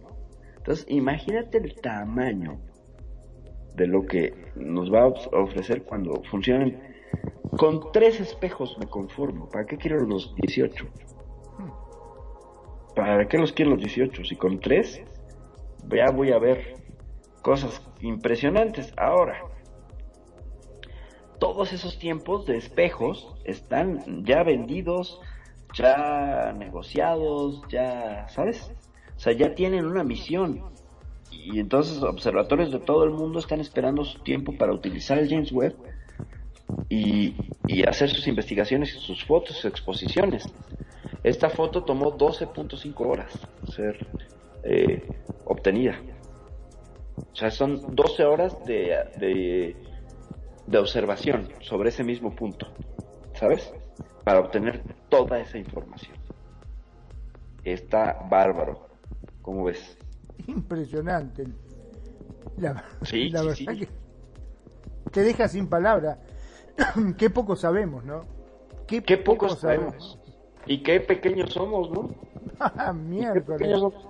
Entonces, 0.58 0.86
imagínate 0.90 1.58
el 1.58 1.76
tamaño 1.76 2.60
de 3.76 3.88
lo 3.88 4.06
que 4.06 4.52
nos 4.56 4.92
va 4.92 5.04
a 5.04 5.08
ofrecer 5.08 5.84
cuando 5.84 6.22
funcionen. 6.30 6.82
Con 7.58 7.92
tres 7.92 8.20
espejos 8.20 8.78
me 8.80 8.88
conformo. 8.88 9.50
¿Para 9.50 9.66
qué 9.66 9.78
quiero 9.78 10.00
los 10.06 10.36
18? 10.36 10.86
¿Para 12.96 13.28
qué 13.28 13.38
los 13.38 13.54
quiero 13.54 13.72
los 13.72 13.80
18? 13.80 14.26
Si 14.26 14.36
con 14.36 14.60
tres 14.60 15.02
ya 15.90 16.12
voy 16.12 16.32
a 16.32 16.40
ver 16.40 16.76
cosas 17.42 17.82
impresionantes. 18.02 18.94
Ahora, 18.98 19.42
todos 21.40 21.72
esos 21.74 22.00
tiempos 22.00 22.46
de 22.46 22.58
espejos 22.58 23.36
están 23.46 24.26
ya 24.26 24.44
vendidos, 24.44 25.22
ya 25.78 26.54
negociados, 26.58 27.62
ya, 27.70 28.28
¿sabes? 28.30 28.72
O 29.16 29.20
sea, 29.20 29.34
ya 29.34 29.54
tienen 29.54 29.86
una 29.86 30.04
misión. 30.04 30.64
Y 31.32 31.60
entonces 31.60 32.02
observatorios 32.02 32.72
de 32.72 32.80
todo 32.80 33.04
el 33.04 33.12
mundo 33.12 33.40
están 33.40 33.60
esperando 33.60 34.04
su 34.04 34.20
tiempo 34.20 34.54
para 34.58 34.74
utilizar 34.74 35.18
el 35.18 35.30
James 35.30 35.52
Webb 35.52 35.76
y, 36.90 37.36
y 37.68 37.84
hacer 37.88 38.10
sus 38.10 38.28
investigaciones, 38.28 38.92
sus 38.92 39.24
fotos, 39.24 39.56
sus 39.56 39.66
exposiciones. 39.66 40.46
Esta 41.24 41.50
foto 41.50 41.84
tomó 41.84 42.18
12.5 42.18 42.94
horas 43.06 43.40
ser 43.72 44.08
eh, 44.64 45.02
obtenida. 45.46 46.00
O 47.32 47.36
sea, 47.36 47.52
son 47.52 47.96
12 47.96 48.24
horas 48.26 48.66
de, 48.66 48.96
de, 49.18 49.76
de 50.66 50.78
observación 50.78 51.50
sobre 51.62 51.90
ese 51.90 52.04
mismo 52.04 52.36
punto, 52.36 52.68
¿sabes? 53.34 53.74
Para 54.28 54.42
obtener 54.42 54.84
toda 55.08 55.40
esa 55.40 55.58
información. 55.58 56.18
Está 57.64 58.28
bárbaro. 58.30 58.90
¿Cómo 59.42 59.64
ves? 59.64 59.98
Impresionante. 60.48 61.48
La, 62.58 62.84
Sí, 63.04 63.30
la 63.30 63.40
sí, 63.40 63.64
verdad 63.66 63.74
sí. 63.80 63.80
que 63.80 65.12
te 65.12 65.22
deja 65.22 65.48
sin 65.48 65.70
palabra. 65.70 66.20
Qué 67.18 67.30
poco 67.30 67.56
sabemos, 67.56 68.04
¿no? 68.04 68.26
Qué, 68.86 69.02
Qué 69.02 69.16
poco 69.16 69.48
sabemos. 69.48 70.20
Y 70.66 70.84
qué 70.84 71.00
pequeños 71.00 71.54
somos, 71.54 71.90
¿no? 71.90 72.14
Miércoles. 72.96 73.60
pequeños 73.60 73.80
somos. 73.80 74.08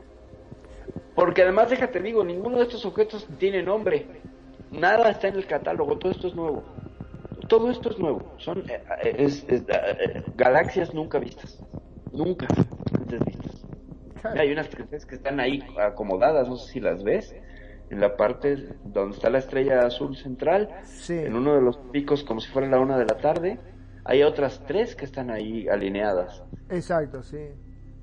Porque 1.14 1.44
además, 1.44 1.70
déjate 1.70 2.00
digo, 2.00 2.24
ninguno 2.24 2.58
de 2.58 2.64
estos 2.64 2.84
objetos 2.88 3.28
tiene 3.38 3.62
nombre. 3.62 4.08
Nada 4.72 5.12
está 5.12 5.28
en 5.28 5.36
el 5.36 5.46
catálogo, 5.46 5.96
todo 6.00 6.12
esto 6.12 6.28
es 6.28 6.34
nuevo. 6.34 6.64
Todo 7.48 7.70
esto 7.72 7.90
es 7.92 8.00
nuevo. 8.00 8.34
Son 8.38 8.60
eh, 8.60 8.84
eh, 9.04 9.16
es- 9.18 9.46
es, 9.48 9.64
eh, 9.68 10.24
galaxias 10.36 10.94
nunca 10.94 11.20
vistas. 11.20 11.64
Nunca 12.12 12.48
antes 12.98 13.24
vistas. 13.26 13.66
Hay 14.24 14.52
unas 14.52 14.70
tres 14.70 15.06
que 15.06 15.16
están 15.16 15.40
ahí 15.40 15.64
acomodadas, 15.80 16.48
no 16.50 16.58
sé 16.58 16.74
si 16.74 16.80
las 16.80 17.04
ves, 17.04 17.34
en 17.90 18.00
la 18.02 18.18
parte 18.18 18.78
donde 18.84 19.16
está 19.16 19.30
la 19.30 19.38
estrella 19.38 19.86
azul 19.86 20.18
central, 20.18 20.70
en 21.10 21.36
uno 21.36 21.56
de 21.56 21.62
los 21.62 21.78
picos 21.92 22.24
como 22.24 22.42
si 22.42 22.50
fuera 22.50 22.68
la 22.68 22.80
una 22.80 22.98
de 22.98 23.06
la 23.06 23.18
tarde, 23.18 23.60
hay 24.04 24.24
otras 24.24 24.64
tres 24.66 24.96
que 24.96 25.06
están 25.06 25.30
ahí 25.30 25.68
alineadas, 25.70 26.44
Exacto, 26.70 27.24
sí. 27.24 27.38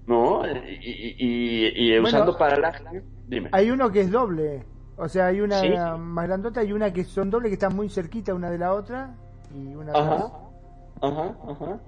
¿no? 0.06 0.46
Y, 0.46 0.50
y- 0.80 1.16
y- 1.18 1.66
y 1.74 1.90
Bueno, 1.98 2.06
usando 2.08 2.38
paralaje, 2.38 3.02
dime. 3.26 3.48
Hay 3.52 3.70
uno 3.70 3.90
que 3.90 4.00
es 4.02 4.10
doble. 4.10 4.64
O 4.96 5.08
sea, 5.08 5.26
hay 5.26 5.40
una 5.40 5.60
Sí. 5.60 5.68
más 5.98 6.26
grandota 6.28 6.62
y 6.62 6.72
una 6.72 6.92
que 6.92 7.04
son 7.04 7.28
doble 7.28 7.48
que 7.48 7.54
están 7.54 7.74
muy 7.74 7.88
cerquita 7.90 8.32
una 8.32 8.50
de 8.50 8.58
la 8.58 8.72
otra. 8.72 9.16
Y 9.54 9.74
una 9.74 9.92
Ajá, 9.92 10.32
ajá, 11.00 11.38
ajá. 11.48 11.80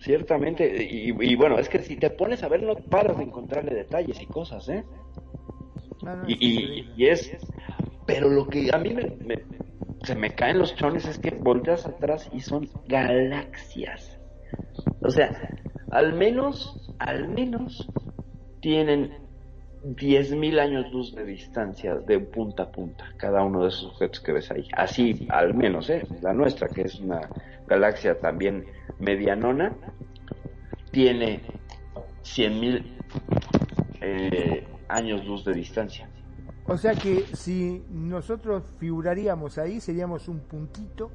Ciertamente, 0.00 0.82
y, 0.82 1.10
y 1.10 1.36
bueno, 1.36 1.58
es 1.58 1.68
que 1.68 1.78
si 1.80 1.96
te 1.96 2.10
pones 2.10 2.42
a 2.42 2.48
ver 2.48 2.62
no 2.62 2.74
paras 2.74 3.18
de 3.18 3.24
encontrarle 3.24 3.74
detalles 3.74 4.20
y 4.20 4.26
cosas, 4.26 4.68
¿eh? 4.68 4.84
No, 6.02 6.16
no, 6.16 6.24
y, 6.28 6.34
y- 6.40 6.92
y 6.96 7.06
es 7.08 7.30
pero 8.06 8.28
lo 8.28 8.48
que 8.48 8.70
a 8.72 8.78
mí 8.78 8.92
me, 8.94 9.04
me- 9.24 9.44
se 10.02 10.14
me 10.16 10.34
caen 10.34 10.58
los 10.58 10.74
chones 10.74 11.06
es 11.06 11.18
que 11.18 11.30
volteas 11.30 11.86
atrás 11.86 12.28
y 12.32 12.40
son 12.40 12.68
galaxias 12.86 14.18
o 15.02 15.10
sea 15.10 15.30
al 15.90 16.14
menos 16.14 16.92
al 16.98 17.28
menos 17.28 17.90
tienen 18.60 19.29
10.000 19.84 20.58
años 20.58 20.92
luz 20.92 21.14
de 21.14 21.24
distancia 21.24 21.94
de 21.96 22.20
punta 22.20 22.64
a 22.64 22.70
punta 22.70 23.04
cada 23.16 23.42
uno 23.42 23.62
de 23.62 23.68
esos 23.68 23.92
objetos 23.92 24.20
que 24.20 24.32
ves 24.32 24.50
ahí. 24.50 24.68
Así 24.72 25.26
al 25.30 25.54
menos 25.54 25.88
eh 25.90 26.06
la 26.20 26.32
nuestra 26.32 26.68
que 26.68 26.82
es 26.82 27.00
una 27.00 27.20
galaxia 27.66 28.18
también 28.18 28.66
medianona 28.98 29.72
tiene 30.90 31.40
100.000 32.24 32.84
eh, 34.00 34.66
años 34.88 35.24
luz 35.24 35.44
de 35.44 35.54
distancia. 35.54 36.08
O 36.66 36.76
sea 36.76 36.94
que 36.94 37.24
si 37.34 37.82
nosotros 37.90 38.62
figuraríamos 38.78 39.58
ahí, 39.58 39.80
seríamos 39.80 40.28
un 40.28 40.40
puntito 40.40 41.10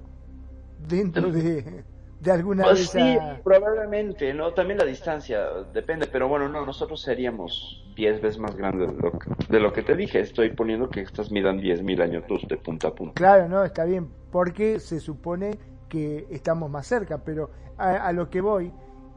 dentro 0.88 1.32
de, 1.32 1.84
de 2.20 2.32
alguna 2.32 2.64
Pues 2.64 2.88
sí, 2.90 3.18
probablemente, 3.44 4.34
¿no? 4.34 4.54
También 4.54 4.80
la 4.80 4.86
distancia, 4.86 5.48
depende, 5.74 6.08
pero 6.08 6.28
bueno, 6.28 6.50
no, 6.50 6.66
nosotros 6.66 7.02
seríamos 7.02 7.84
10 7.96 8.22
veces 8.22 8.40
más 8.40 8.56
grandes 8.56 8.90
de 8.90 9.02
lo 9.02 9.12
que, 9.12 9.30
de 9.50 9.60
lo 9.60 9.74
que 9.74 9.84
te 9.84 9.96
dije. 9.96 10.20
Estoy 10.20 10.52
poniendo 10.52 10.90
que 10.90 11.02
estas 11.02 11.32
midan 11.32 11.60
10.000 11.60 12.02
años 12.02 12.24
luz 12.30 12.48
de 12.48 12.58
punta 12.58 12.90
a 12.90 12.96
punta. 12.96 13.14
Claro, 13.16 13.48
no, 13.48 13.64
está 13.64 13.86
bien, 13.86 14.10
porque 14.32 14.80
se 14.80 15.00
supone 15.00 15.58
que 15.90 16.28
estamos 16.30 16.70
más 16.70 16.88
cerca, 16.88 17.20
pero 17.24 17.52
a, 17.78 18.08
a 18.08 18.12
lo 18.12 18.30
que 18.30 18.42
voy, 18.42 18.72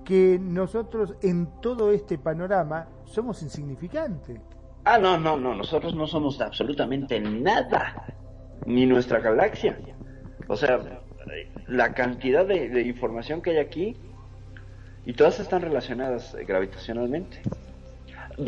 que 0.05 0.39
nosotros 0.41 1.15
en 1.23 1.61
todo 1.61 1.93
este 1.93 2.19
panorama 2.19 2.89
somos 3.05 3.43
insignificantes. 3.43 4.41
Ah, 4.85 4.99
no, 4.99 5.19
no, 5.19 5.37
no, 5.37 5.55
nosotros 5.55 5.95
no 5.95 6.07
somos 6.07 6.41
absolutamente 6.41 7.21
nada, 7.21 8.07
ni 8.65 8.87
nuestra 8.87 9.21
galaxia. 9.21 9.79
O 10.47 10.57
sea, 10.57 10.79
la 11.67 11.95
cantidad 11.95 12.47
de, 12.47 12.69
de 12.69 12.83
información 12.83 13.43
que 13.43 13.51
hay 13.51 13.59
aquí, 13.59 13.97
y 15.09 15.15
todas 15.15 15.41
están 15.41 15.63
relacionadas 15.63 16.35
eh, 16.35 16.45
gravitacionalmente. 16.45 17.41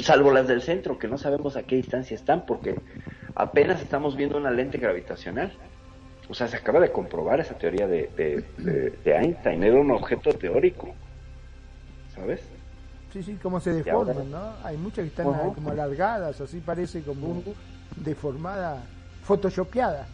Salvo 0.01 0.31
las 0.31 0.47
del 0.47 0.61
centro, 0.61 0.99
que 0.99 1.09
no 1.09 1.17
sabemos 1.17 1.57
a 1.57 1.63
qué 1.63 1.77
distancia 1.77 2.15
están, 2.15 2.45
porque 2.45 2.79
apenas 3.35 3.81
estamos 3.81 4.15
viendo 4.15 4.37
una 4.37 4.51
lente 4.51 4.77
gravitacional. 4.77 5.53
O 6.29 6.35
sea, 6.35 6.49
se 6.49 6.57
acaba 6.57 6.79
de 6.79 6.93
comprobar 6.93 7.41
esa 7.41 7.55
teoría 7.55 7.87
de, 7.87 8.11
de, 8.59 9.17
Einstein, 9.17 9.65
era 9.65 9.81
un 9.81 9.91
objeto 9.91 10.35
teórico. 10.35 10.95
¿Sabes? 12.15 12.43
Sí, 13.11 13.23
sí, 13.23 13.39
cómo 13.43 13.59
se 13.59 13.73
deforman, 13.73 14.31
¿no? 14.31 14.53
Hay 14.63 14.77
muchas 14.77 15.05
que 15.05 15.09
están 15.09 15.27
como 15.55 15.71
alargadas, 15.71 16.43
así 16.43 16.61
parece 16.61 17.01
como 17.01 17.43
deformada, 17.97 18.83
photoshopeada. 19.25 20.07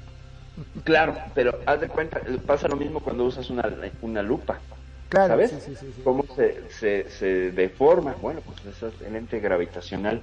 Claro, 0.85 1.17
pero 1.35 1.59
haz 1.67 1.81
de 1.81 1.89
cuenta, 1.89 2.21
pasa 2.47 2.69
lo 2.69 2.77
mismo 2.77 3.01
cuando 3.01 3.25
usas 3.25 3.51
una, 3.51 3.69
una 4.03 4.23
lupa. 4.23 4.59
Claro, 5.09 5.35
¿Sabes? 5.35 5.51
sí, 5.51 5.57
sí, 5.61 5.77
sí, 5.77 5.87
sí. 5.95 6.03
Cómo 6.03 6.25
se, 6.35 6.71
se, 6.71 7.11
se 7.11 7.51
deforma. 7.53 8.15
Bueno, 8.21 8.41
pues 8.41 8.77
esa 8.77 8.89
es 8.89 9.01
el 9.03 9.13
lente 9.13 9.39
gravitacional 9.41 10.23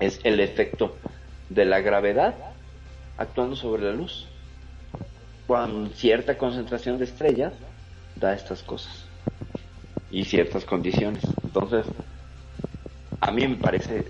es 0.00 0.20
el 0.24 0.40
efecto 0.40 0.96
de 1.48 1.64
la 1.64 1.80
gravedad 1.80 2.34
actuando 3.16 3.56
sobre 3.56 3.84
la 3.84 3.92
luz. 3.92 4.28
Con 5.46 5.90
cierta 5.90 6.38
concentración 6.38 6.98
de 6.98 7.04
estrellas 7.04 7.52
da 8.16 8.32
estas 8.32 8.62
cosas 8.62 9.06
y 10.10 10.24
ciertas 10.24 10.64
condiciones. 10.64 11.22
Entonces, 11.42 11.84
a 13.20 13.30
mí 13.30 13.46
me 13.46 13.56
parece 13.56 14.06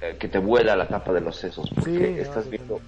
eh, 0.00 0.16
que 0.18 0.28
te 0.28 0.38
vuela 0.38 0.76
la 0.76 0.88
tapa 0.88 1.12
de 1.12 1.20
los 1.20 1.36
sesos 1.36 1.70
porque 1.70 1.90
no, 1.90 2.22
estás 2.22 2.48
viendo 2.48 2.80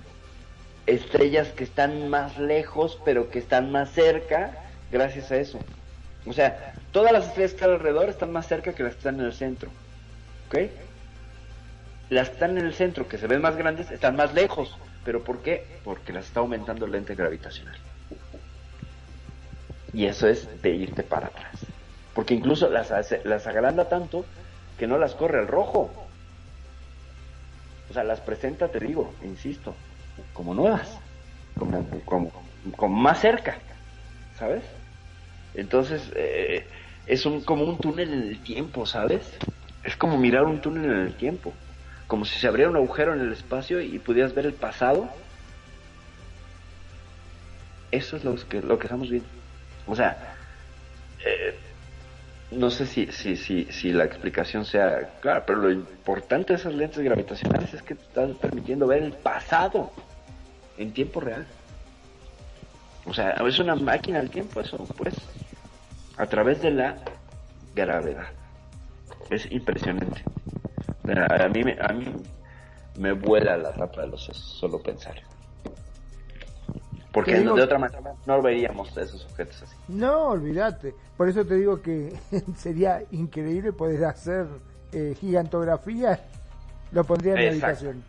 estrellas 0.90 1.48
que 1.48 1.64
están 1.64 2.08
más 2.08 2.38
lejos 2.38 2.98
pero 3.04 3.30
que 3.30 3.38
están 3.38 3.70
más 3.70 3.90
cerca 3.90 4.52
gracias 4.90 5.30
a 5.30 5.36
eso. 5.36 5.58
O 6.26 6.32
sea, 6.32 6.74
todas 6.92 7.12
las 7.12 7.26
estrellas 7.26 7.52
que 7.52 7.56
están 7.56 7.70
alrededor 7.70 8.08
están 8.08 8.32
más 8.32 8.46
cerca 8.46 8.72
que 8.74 8.82
las 8.82 8.92
que 8.92 8.98
están 8.98 9.20
en 9.20 9.26
el 9.26 9.32
centro. 9.32 9.70
¿Ok? 10.48 10.58
Las 12.10 12.28
que 12.28 12.34
están 12.34 12.58
en 12.58 12.66
el 12.66 12.74
centro, 12.74 13.08
que 13.08 13.18
se 13.18 13.26
ven 13.26 13.40
más 13.40 13.56
grandes, 13.56 13.90
están 13.90 14.16
más 14.16 14.34
lejos. 14.34 14.76
¿Pero 15.04 15.22
por 15.22 15.38
qué? 15.38 15.64
Porque 15.84 16.12
las 16.12 16.26
está 16.26 16.40
aumentando 16.40 16.84
el 16.84 16.92
lente 16.92 17.14
gravitacional. 17.14 17.78
Y 19.92 20.06
eso 20.06 20.28
es 20.28 20.62
de 20.62 20.70
irte 20.70 21.02
para 21.02 21.28
atrás. 21.28 21.66
Porque 22.14 22.34
incluso 22.34 22.68
las, 22.68 22.92
las 23.24 23.46
agranda 23.46 23.88
tanto 23.88 24.24
que 24.78 24.86
no 24.86 24.98
las 24.98 25.14
corre 25.14 25.38
al 25.38 25.48
rojo. 25.48 25.90
O 27.88 27.92
sea, 27.92 28.04
las 28.04 28.20
presenta, 28.20 28.68
te 28.68 28.78
digo, 28.80 29.12
insisto, 29.24 29.74
como 30.32 30.54
nuevas. 30.54 30.98
Como, 31.58 32.32
como, 32.76 32.96
más 32.96 33.20
cerca. 33.20 33.58
¿Sabes? 34.38 34.62
Entonces, 35.54 36.10
eh, 36.14 36.66
es 37.06 37.26
un, 37.26 37.42
como 37.42 37.64
un 37.64 37.78
túnel 37.78 38.12
en 38.12 38.22
el 38.22 38.42
tiempo, 38.42 38.86
¿sabes? 38.86 39.36
Es 39.84 39.96
como 39.96 40.16
mirar 40.18 40.44
un 40.44 40.60
túnel 40.60 40.84
en 40.84 41.00
el 41.00 41.14
tiempo. 41.14 41.52
Como 42.06 42.24
si 42.24 42.38
se 42.38 42.46
abriera 42.48 42.70
un 42.70 42.76
agujero 42.76 43.14
en 43.14 43.20
el 43.20 43.32
espacio 43.32 43.80
y 43.80 43.98
pudieras 43.98 44.34
ver 44.34 44.46
el 44.46 44.54
pasado. 44.54 45.08
Eso 47.90 48.16
es 48.16 48.24
lo 48.24 48.34
que, 48.36 48.62
lo 48.62 48.78
que 48.78 48.86
estamos 48.86 49.10
viendo. 49.10 49.28
O 49.86 49.96
sea, 49.96 50.34
eh, 51.24 51.58
no 52.50 52.70
sé 52.70 52.86
si, 52.86 53.06
si, 53.12 53.36
si, 53.36 53.64
si 53.66 53.92
la 53.92 54.04
explicación 54.04 54.64
sea 54.64 55.18
clara, 55.20 55.44
pero 55.46 55.60
lo 55.60 55.70
importante 55.70 56.52
de 56.52 56.58
esas 56.58 56.74
lentes 56.74 56.98
gravitacionales 56.98 57.72
es 57.74 57.82
que 57.82 57.94
te 57.94 58.02
están 58.02 58.34
permitiendo 58.34 58.86
ver 58.86 59.02
el 59.02 59.12
pasado 59.12 59.90
en 60.76 60.92
tiempo 60.92 61.20
real. 61.20 61.46
O 63.06 63.14
sea, 63.14 63.30
es 63.46 63.58
una 63.58 63.76
máquina 63.76 64.18
del 64.18 64.30
tiempo 64.30 64.60
eso, 64.60 64.76
pues, 64.96 65.14
a 66.16 66.26
través 66.26 66.60
de 66.60 66.70
la 66.72 66.96
gravedad. 67.74 68.28
Es 69.30 69.50
impresionante. 69.50 70.24
A, 71.06 71.48
mí, 71.48 71.62
a 71.80 71.92
mí 71.92 72.06
me 72.98 73.12
vuela 73.12 73.56
la 73.56 73.72
tapa 73.72 74.02
de 74.02 74.08
los 74.08 74.24
solo 74.24 74.82
pensar. 74.82 75.14
Porque 77.12 77.38
digo- 77.38 77.56
de 77.56 77.62
otra 77.62 77.78
manera 77.78 78.00
no 78.26 78.40
veríamos 78.42 78.96
esos 78.96 79.24
objetos 79.26 79.62
así. 79.62 79.76
No, 79.88 80.28
olvídate. 80.28 80.94
Por 81.16 81.28
eso 81.28 81.44
te 81.44 81.54
digo 81.56 81.80
que 81.82 82.12
sería 82.56 83.02
increíble 83.10 83.72
poder 83.72 84.04
hacer 84.04 84.46
eh, 84.92 85.16
gigantografía. 85.20 86.20
Lo 86.92 87.04
pondría 87.04 87.34
en 87.34 87.44
la 87.44 87.50
habitación. 87.68 88.04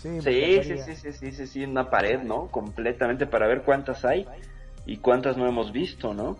Sí, 0.00 0.20
Sí, 0.20 0.62
sí, 0.62 0.78
sí, 0.78 0.96
sí, 0.96 1.12
sí, 1.12 1.32
sí, 1.32 1.46
sí, 1.46 1.64
una 1.64 1.90
pared, 1.90 2.20
¿no? 2.22 2.46
Completamente 2.46 3.26
para 3.26 3.46
ver 3.46 3.62
cuántas 3.62 4.04
hay 4.04 4.26
y 4.86 4.96
cuántas 4.96 5.36
no 5.36 5.46
hemos 5.46 5.72
visto, 5.72 6.14
¿no? 6.14 6.36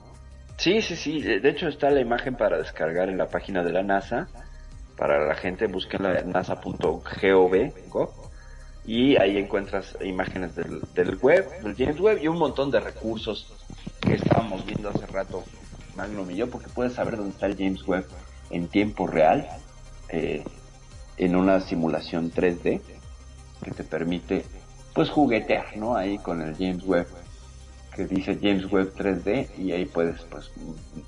Sí, 0.56 0.80
sí, 0.82 0.96
sí. 0.96 1.20
De 1.22 1.46
hecho 1.48 1.68
está 1.68 1.90
la 1.90 2.00
imagen 2.00 2.36
para 2.36 2.58
descargar 2.58 3.08
en 3.08 3.18
la 3.18 3.28
página 3.28 3.62
de 3.62 3.72
la 3.72 3.82
NASA. 3.82 4.28
Para 4.96 5.26
la 5.26 5.34
gente, 5.34 5.66
búsquenla 5.66 6.18
en 6.20 6.30
nasa.gov 6.30 7.72
gov, 7.88 8.29
y 8.86 9.16
ahí 9.16 9.38
encuentras 9.38 9.96
imágenes 10.02 10.54
del, 10.54 10.80
del 10.94 11.16
web, 11.16 11.48
del 11.62 11.76
James 11.76 12.00
Webb 12.00 12.22
y 12.22 12.28
un 12.28 12.38
montón 12.38 12.70
de 12.70 12.80
recursos 12.80 13.52
que 14.00 14.14
estábamos 14.14 14.64
viendo 14.64 14.88
hace 14.88 15.06
rato, 15.06 15.44
Magnum 15.96 16.30
y 16.30 16.36
yo, 16.36 16.50
porque 16.50 16.68
puedes 16.68 16.94
saber 16.94 17.16
dónde 17.16 17.32
está 17.32 17.46
el 17.46 17.56
James 17.56 17.86
Webb 17.86 18.06
en 18.50 18.68
tiempo 18.68 19.06
real, 19.06 19.46
eh, 20.08 20.44
en 21.16 21.36
una 21.36 21.60
simulación 21.60 22.32
3D 22.32 22.80
que 23.62 23.70
te 23.70 23.84
permite 23.84 24.44
pues 24.94 25.10
juguetear, 25.10 25.76
¿no? 25.76 25.94
Ahí 25.96 26.18
con 26.18 26.40
el 26.42 26.54
James 26.56 26.82
Webb 26.84 27.06
que 27.94 28.06
dice 28.06 28.38
James 28.40 28.70
Webb 28.70 28.94
3D 28.96 29.58
y 29.58 29.72
ahí 29.72 29.84
puedes 29.84 30.20
pues 30.22 30.50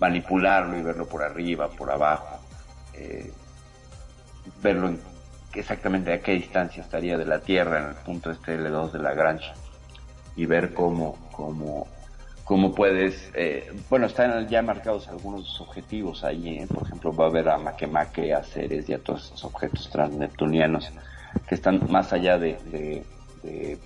manipularlo 0.01 0.79
y 0.79 0.83
verlo 0.83 1.07
por 1.07 1.23
arriba, 1.23 1.69
por 1.71 1.91
abajo, 1.91 2.41
eh, 2.95 3.33
verlo 4.63 4.89
en 4.89 5.12
exactamente 5.55 6.13
a 6.13 6.21
qué 6.21 6.33
distancia 6.33 6.83
estaría 6.83 7.17
de 7.17 7.25
la 7.25 7.41
Tierra 7.41 7.81
en 7.81 7.89
el 7.91 7.95
punto 7.97 8.31
este 8.31 8.59
L2 8.59 8.93
de 8.93 8.99
Lagrange 8.99 9.53
y 10.37 10.47
ver 10.47 10.73
cómo, 10.73 11.19
cómo, 11.33 11.87
cómo 12.45 12.75
puedes, 12.75 13.31
eh, 13.35 13.73
bueno, 13.91 14.07
están 14.07 14.49
ya 14.49 14.63
marcados 14.63 15.09
algunos 15.09 15.61
objetivos 15.61 16.25
ahí, 16.25 16.59
¿eh? 16.59 16.67
por 16.73 16.87
ejemplo, 16.87 17.15
va 17.15 17.27
a 17.27 17.31
ver 17.31 17.49
a 17.49 17.59
Makemake, 17.59 18.33
a 18.33 18.43
Ceres 18.43 18.89
y 18.89 18.95
a 18.95 18.99
todos 18.99 19.27
esos 19.27 19.45
objetos 19.45 19.91
transneptunianos 19.91 20.91
que 21.49 21.55
están 21.55 21.81
más 21.91 22.13
allá 22.13 22.39
de, 22.39 22.59
de, 22.71 23.05
de, 23.43 23.79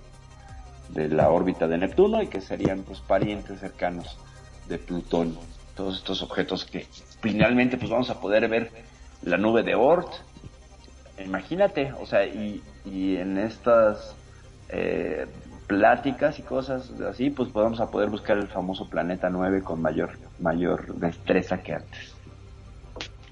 de 0.90 1.08
la 1.08 1.30
órbita 1.30 1.66
de 1.66 1.78
Neptuno 1.78 2.22
y 2.22 2.28
que 2.28 2.40
serían 2.40 2.82
pues 2.82 3.00
parientes 3.00 3.60
cercanos 3.60 4.18
de 4.68 4.78
Plutón. 4.78 5.38
Todos 5.74 5.98
estos 5.98 6.22
objetos 6.22 6.64
que 6.64 6.86
finalmente 7.20 7.76
pues 7.76 7.90
vamos 7.90 8.10
a 8.10 8.20
poder 8.20 8.48
ver 8.48 8.70
la 9.22 9.36
nube 9.36 9.62
de 9.62 9.74
Oort. 9.74 10.08
Imagínate, 11.24 11.92
o 12.00 12.06
sea, 12.06 12.26
y, 12.26 12.62
y 12.84 13.16
en 13.16 13.38
estas 13.38 14.14
eh, 14.68 15.26
pláticas 15.66 16.38
y 16.38 16.42
cosas 16.42 16.90
así, 17.00 17.30
pues 17.30 17.52
vamos 17.52 17.80
a 17.80 17.90
poder 17.90 18.10
buscar 18.10 18.36
el 18.36 18.48
famoso 18.48 18.88
planeta 18.88 19.30
9 19.30 19.62
con 19.62 19.80
mayor, 19.80 20.12
mayor 20.38 20.94
destreza 20.96 21.62
que 21.62 21.74
antes. 21.74 22.14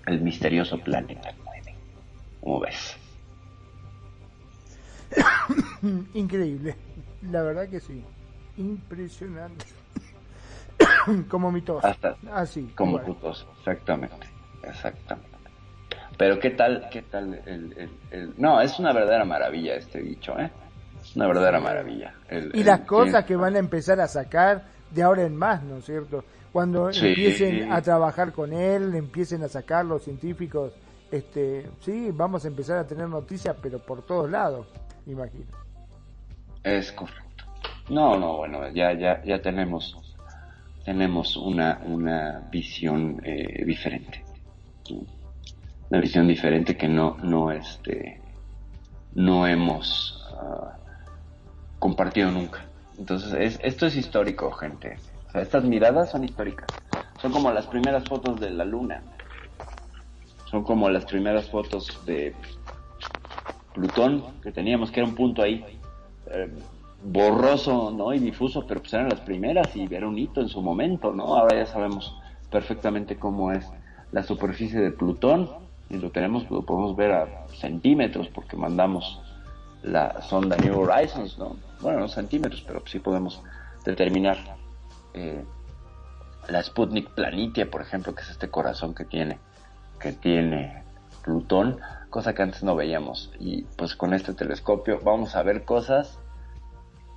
El 0.06 0.20
misterioso 0.20 0.78
planeta 0.78 1.32
9. 1.44 1.74
¿Cómo 2.40 2.60
ves? 2.60 2.96
Increíble. 6.14 6.76
La 7.30 7.42
verdad 7.42 7.68
que 7.68 7.80
sí. 7.80 8.02
Impresionante. 8.56 9.66
Como 11.28 11.52
mi 11.52 11.62
tos. 11.62 11.84
Hasta 11.84 12.16
Así. 12.32 12.72
como 12.74 12.98
igual. 12.98 13.06
tu 13.06 13.14
tos, 13.14 13.46
exactamente, 13.58 14.26
exactamente. 14.62 15.33
Pero 16.16 16.38
qué 16.38 16.50
tal, 16.50 16.88
qué 16.90 17.02
tal 17.02 17.34
el, 17.46 17.72
el- 17.76 17.90
el- 18.10 18.34
no, 18.38 18.60
es 18.60 18.78
una 18.78 18.92
verdadera 18.92 19.24
maravilla 19.24 19.74
este 19.74 20.00
bicho, 20.00 20.38
¿eh? 20.38 20.50
Es 21.02 21.16
una 21.16 21.26
verdadera 21.26 21.60
maravilla. 21.60 22.14
El- 22.28 22.50
Y 22.54 22.62
las 22.64 22.80
cosas 22.80 23.24
que 23.24 23.36
van 23.36 23.56
a 23.56 23.58
empezar 23.58 24.00
a 24.00 24.06
sacar 24.08 24.64
de 24.90 25.02
ahora 25.02 25.22
en 25.24 25.36
más, 25.36 25.62
¿no 25.62 25.78
es 25.78 25.84
cierto? 25.84 26.24
Cuando 26.52 26.92
Sí. 26.92 27.06
empiecen 27.08 27.72
a 27.72 27.82
trabajar 27.82 28.32
con 28.32 28.52
él, 28.52 28.94
empiecen 28.94 29.42
a 29.42 29.48
sacar 29.48 29.84
los 29.84 30.04
científicos, 30.04 30.72
este, 31.10 31.68
sí, 31.80 32.10
vamos 32.12 32.44
a 32.44 32.48
empezar 32.48 32.78
a 32.78 32.86
tener 32.86 33.08
noticias, 33.08 33.56
pero 33.60 33.80
por 33.80 34.02
todos 34.06 34.30
lados, 34.30 34.68
imagino. 35.06 35.46
Es 36.62 36.92
correcto. 36.92 37.44
No, 37.90 38.16
no, 38.18 38.36
bueno, 38.38 38.68
ya, 38.70 38.92
ya, 38.94 39.22
ya 39.24 39.42
tenemos, 39.42 39.96
tenemos 40.84 41.36
una, 41.36 41.80
una 41.84 42.48
visión 42.50 43.20
eh, 43.24 43.64
diferente. 43.66 44.24
¿sí? 44.84 45.06
Una 45.90 46.00
visión 46.00 46.26
diferente 46.26 46.76
que 46.76 46.88
no, 46.88 47.16
no, 47.22 47.50
este, 47.50 48.20
no 49.14 49.46
hemos 49.46 50.26
ah, 50.36 50.76
compartido 51.78 52.30
nunca. 52.30 52.64
Entonces, 52.98 53.32
es, 53.34 53.60
esto 53.62 53.86
es 53.86 53.96
histórico, 53.96 54.50
gente. 54.52 54.96
Estas 55.34 55.64
miradas 55.64 56.10
son 56.10 56.24
históricas. 56.24 56.66
Son 57.20 57.32
como 57.32 57.50
las 57.50 57.66
primeras 57.66 58.04
fotos 58.04 58.40
de 58.40 58.50
la 58.50 58.64
luna. 58.64 59.02
Son 60.50 60.62
como 60.62 60.88
las 60.88 61.04
primeras 61.04 61.50
fotos 61.50 62.00
de 62.06 62.34
Plutón 63.74 64.24
que 64.42 64.52
teníamos, 64.52 64.90
que 64.90 65.00
era 65.00 65.08
un 65.08 65.16
punto 65.16 65.42
ahí 65.42 65.64
eh, 66.30 66.48
borroso, 67.02 67.90
¿no? 67.90 68.14
Y 68.14 68.20
difuso, 68.20 68.64
pero 68.66 68.80
pues 68.80 68.94
eran 68.94 69.08
las 69.08 69.20
primeras 69.20 69.74
y 69.76 69.92
era 69.92 70.06
un 70.06 70.16
hito 70.16 70.40
en 70.40 70.48
su 70.48 70.62
momento, 70.62 71.12
¿no? 71.12 71.34
Ahora 71.34 71.56
ya 71.56 71.66
sabemos 71.66 72.16
perfectamente 72.50 73.16
cómo 73.16 73.50
es 73.50 73.68
la 74.12 74.22
superficie 74.22 74.80
de 74.80 74.92
Plutón 74.92 75.63
y 75.94 75.98
lo 75.98 76.10
tenemos, 76.10 76.50
lo 76.50 76.62
podemos 76.62 76.96
ver 76.96 77.12
a 77.12 77.46
centímetros 77.48 78.28
porque 78.28 78.56
mandamos 78.56 79.20
la 79.82 80.22
sonda 80.22 80.56
New 80.56 80.80
Horizons, 80.80 81.38
¿no? 81.38 81.56
Bueno, 81.80 82.00
no 82.00 82.08
centímetros, 82.08 82.62
pero 82.66 82.82
sí 82.86 82.98
podemos 82.98 83.42
determinar 83.84 84.38
eh, 85.12 85.44
la 86.48 86.62
Sputnik 86.62 87.10
Planitia, 87.10 87.70
por 87.70 87.82
ejemplo, 87.82 88.14
que 88.14 88.22
es 88.22 88.30
este 88.30 88.48
corazón 88.48 88.94
que 88.94 89.04
tiene, 89.04 89.38
que 90.00 90.12
tiene 90.12 90.82
Plutón, 91.22 91.78
cosa 92.10 92.34
que 92.34 92.42
antes 92.42 92.62
no 92.62 92.74
veíamos. 92.74 93.32
Y 93.38 93.62
pues 93.76 93.94
con 93.94 94.14
este 94.14 94.34
telescopio 94.34 95.00
vamos 95.02 95.36
a 95.36 95.42
ver 95.42 95.64
cosas 95.64 96.18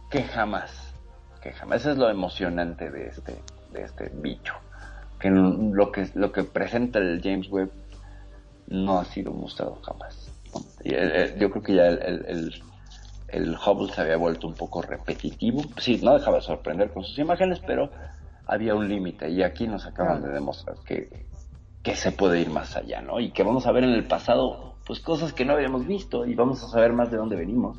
que 0.10 0.24
jamás, 0.24 0.94
que 1.42 1.52
jamás 1.52 1.82
Eso 1.82 1.92
es 1.92 1.98
lo 1.98 2.10
emocionante 2.10 2.90
de 2.90 3.08
este, 3.08 3.36
de 3.72 3.84
este 3.84 4.12
bicho. 4.14 4.54
Que 5.20 5.30
lo 5.30 5.92
que 5.92 6.10
lo 6.14 6.32
que 6.32 6.44
presenta 6.44 7.00
el 7.00 7.22
James 7.24 7.50
Webb 7.50 7.72
no 8.68 9.00
ha 9.00 9.06
sido 9.06 9.32
mostrado 9.32 9.76
jamás. 9.82 10.32
¿no? 10.54 10.62
Y 10.84 10.94
el- 10.94 11.12
el- 11.12 11.40
yo 11.40 11.50
creo 11.52 11.64
que 11.64 11.76
ya 11.76 11.88
el, 11.88 12.54
el, 13.30 13.56
Hubble 13.58 13.92
se 13.94 14.02
había 14.02 14.18
vuelto 14.18 14.48
un 14.48 14.54
poco 14.56 14.82
repetitivo. 14.82 15.62
Sí, 15.78 16.00
no 16.02 16.14
dejaba 16.14 16.38
de 16.38 16.44
sorprender 16.44 16.92
con 16.94 17.04
sus 17.04 17.18
imágenes, 17.20 17.60
pero 17.66 17.90
había 18.46 18.76
un 18.76 18.88
límite. 18.88 19.30
Y 19.30 19.44
aquí 19.44 19.68
nos 19.68 19.86
acaban 19.86 20.22
de 20.22 20.30
demostrar 20.30 20.78
que, 20.86 21.26
que 21.84 21.96
se 21.96 22.12
puede 22.12 22.40
ir 22.42 22.50
más 22.50 22.76
allá, 22.78 23.02
¿no? 23.02 23.20
Y 23.20 23.32
que 23.32 23.44
vamos 23.44 23.66
a 23.68 23.72
ver 23.72 23.84
en 23.84 23.92
el 23.92 24.08
pasado, 24.08 24.76
pues 24.86 25.00
cosas 25.02 25.34
que 25.34 25.44
no 25.46 25.54
habíamos 25.54 25.86
visto 25.86 26.26
y 26.26 26.36
vamos 26.36 26.64
a 26.64 26.68
saber 26.68 26.94
más 26.94 27.12
de 27.12 27.18
dónde 27.18 27.36
venimos. 27.36 27.78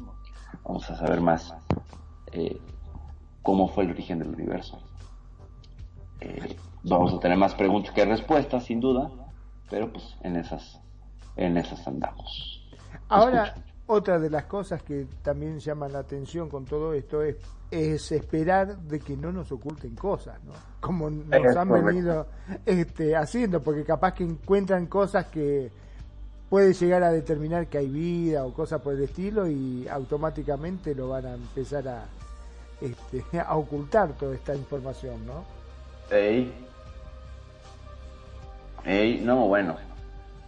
Vamos 0.64 0.90
a 0.90 0.96
saber 0.96 1.20
más 1.20 1.54
eh, 2.32 2.60
cómo 3.42 3.68
fue 3.68 3.84
el 3.84 3.90
origen 3.90 4.18
del 4.18 4.28
universo. 4.28 4.78
Eh, 6.20 6.56
vamos 6.82 7.14
a 7.14 7.20
tener 7.20 7.38
más 7.38 7.54
preguntas 7.54 7.92
que 7.94 8.04
respuestas, 8.04 8.64
sin 8.64 8.80
duda, 8.80 9.10
pero 9.70 9.92
pues 9.92 10.04
en 10.22 10.36
esas, 10.36 10.80
en 11.36 11.56
esas 11.56 11.86
andamos. 11.86 12.62
Ahora, 13.08 13.54
otra 13.86 14.18
de 14.18 14.30
las 14.30 14.44
cosas 14.44 14.82
que 14.82 15.06
también 15.22 15.58
llaman 15.58 15.92
la 15.92 16.00
atención 16.00 16.48
con 16.48 16.64
todo 16.64 16.92
esto 16.92 17.22
es, 17.22 17.36
es 17.70 18.12
esperar 18.12 18.78
de 18.78 19.00
que 19.00 19.16
no 19.16 19.32
nos 19.32 19.50
oculten 19.52 19.94
cosas, 19.94 20.42
¿no? 20.44 20.52
Como 20.80 21.08
nos 21.10 21.26
Es 21.32 21.56
han 21.56 21.68
correcto. 21.68 21.86
venido 21.86 22.26
este, 22.66 23.16
haciendo, 23.16 23.62
porque 23.62 23.84
capaz 23.84 24.12
que 24.14 24.24
encuentran 24.24 24.86
cosas 24.86 25.26
que 25.26 25.70
puede 26.48 26.72
llegar 26.72 27.02
a 27.02 27.10
determinar 27.12 27.66
que 27.68 27.78
hay 27.78 27.88
vida 27.88 28.44
o 28.44 28.52
cosas 28.54 28.80
por 28.80 28.94
el 28.94 29.02
estilo 29.02 29.46
y 29.46 29.86
automáticamente 29.88 30.94
lo 30.94 31.08
van 31.10 31.26
a 31.26 31.34
empezar 31.34 31.86
a, 31.88 32.04
este, 32.80 33.24
a 33.40 33.56
ocultar 33.56 34.12
toda 34.14 34.34
esta 34.34 34.54
información, 34.54 35.26
¿no? 35.26 35.44
Ey, 38.88 39.20
no, 39.22 39.46
bueno. 39.48 39.76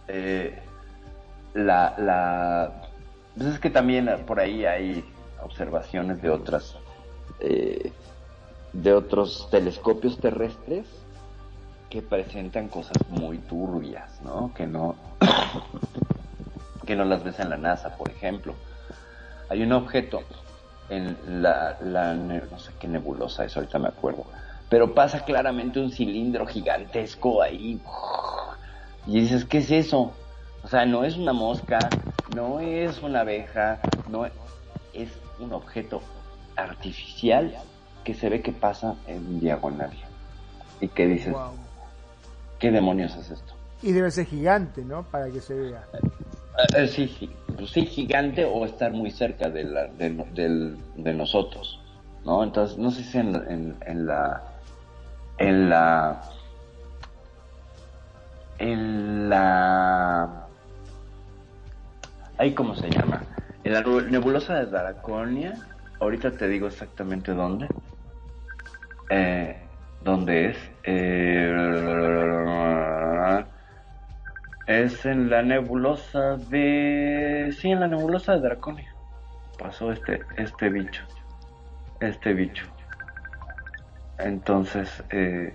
Eh, 0.07 0.57
la, 1.53 1.93
la, 1.99 2.71
pues 3.37 3.53
es 3.53 3.59
que 3.59 3.69
también 3.69 4.09
por 4.25 4.39
ahí 4.39 4.65
hay 4.65 5.05
observaciones 5.43 6.23
de 6.23 6.31
otras, 6.31 6.75
eh, 7.39 7.91
de 8.73 8.93
otros 8.93 9.47
telescopios 9.51 10.19
terrestres 10.19 10.87
que 11.91 12.01
presentan 12.01 12.67
cosas 12.67 12.97
muy 13.09 13.37
turbias, 13.37 14.19
¿no? 14.23 14.51
Que 14.55 14.65
no, 14.65 14.95
que 16.87 16.95
no 16.95 17.05
las 17.05 17.23
ves 17.23 17.39
en 17.39 17.51
la 17.51 17.57
NASA, 17.57 17.95
por 17.95 18.09
ejemplo. 18.09 18.55
Hay 19.49 19.61
un 19.61 19.71
objeto 19.71 20.23
en 20.89 21.15
la, 21.43 21.77
la 21.79 22.15
no 22.15 22.57
sé 22.57 22.71
qué 22.79 22.87
nebulosa 22.87 23.45
es, 23.45 23.55
ahorita 23.55 23.77
me 23.77 23.89
acuerdo, 23.89 24.25
pero 24.71 24.93
pasa 24.95 25.25
claramente 25.25 25.81
un 25.81 25.91
cilindro 25.91 26.47
gigantesco 26.47 27.41
ahí. 27.41 27.77
Y 29.05 29.19
dices, 29.19 29.43
¿qué 29.43 29.57
es 29.57 29.69
eso? 29.69 30.13
O 30.63 30.67
sea, 30.69 30.85
no 30.85 31.03
es 31.03 31.17
una 31.17 31.33
mosca, 31.33 31.89
no 32.33 32.61
es 32.61 33.03
una 33.03 33.19
abeja, 33.19 33.79
no 34.07 34.25
es, 34.25 34.31
es 34.93 35.09
un 35.39 35.51
objeto 35.51 36.01
artificial 36.55 37.53
que 38.05 38.13
se 38.13 38.29
ve 38.29 38.41
que 38.41 38.53
pasa 38.53 38.95
en 39.07 39.41
diagonal. 39.41 39.91
Y 40.79 40.87
que 40.87 41.05
dices, 41.05 41.33
Wow. 41.33 41.51
¿qué 42.57 42.71
demonios 42.71 43.13
es 43.17 43.29
esto? 43.29 43.53
Y 43.81 43.91
debe 43.91 44.09
ser 44.09 44.25
gigante, 44.25 44.83
¿no? 44.85 45.03
Para 45.03 45.29
que 45.29 45.41
se 45.41 45.53
vea. 45.53 45.83
Eh, 46.77 46.87
sí, 46.87 47.09
sí, 47.09 47.29
pues 47.57 47.71
sí, 47.71 47.85
gigante 47.85 48.45
o 48.45 48.63
estar 48.65 48.93
muy 48.93 49.11
cerca 49.11 49.49
de, 49.49 49.65
la, 49.65 49.87
de, 49.87 50.11
del- 50.33 50.77
de 50.95 51.13
nosotros, 51.13 51.81
¿no? 52.23 52.41
Entonces, 52.43 52.77
no 52.77 52.89
sé 52.91 53.03
si 53.03 53.17
en, 53.17 53.35
en, 53.35 53.77
en 53.85 54.05
la, 54.05 54.43
en 55.41 55.69
la, 55.69 56.21
en 58.59 59.29
la, 59.29 60.47
ahí 62.37 62.53
cómo 62.53 62.75
se 62.75 62.89
llama, 62.89 63.23
en 63.63 63.73
la 63.73 63.81
nebulosa 63.81 64.55
de 64.55 64.67
Draconia, 64.67 65.53
ahorita 65.99 66.31
te 66.31 66.47
digo 66.47 66.67
exactamente 66.67 67.33
dónde, 67.33 67.67
eh, 69.09 69.59
dónde 70.03 70.51
es, 70.51 70.57
eh, 70.83 71.51
es 74.67 75.05
en 75.05 75.29
la 75.29 75.41
nebulosa 75.41 76.37
de... 76.37 77.53
Sí, 77.57 77.71
en 77.71 77.79
la 77.81 77.87
nebulosa 77.87 78.33
de 78.33 78.41
Draconia. 78.41 78.93
Pasó 79.57 79.91
este, 79.91 80.21
este 80.37 80.69
bicho. 80.69 81.03
Este 81.99 82.33
bicho. 82.33 82.65
Entonces, 84.23 85.03
eh... 85.09 85.53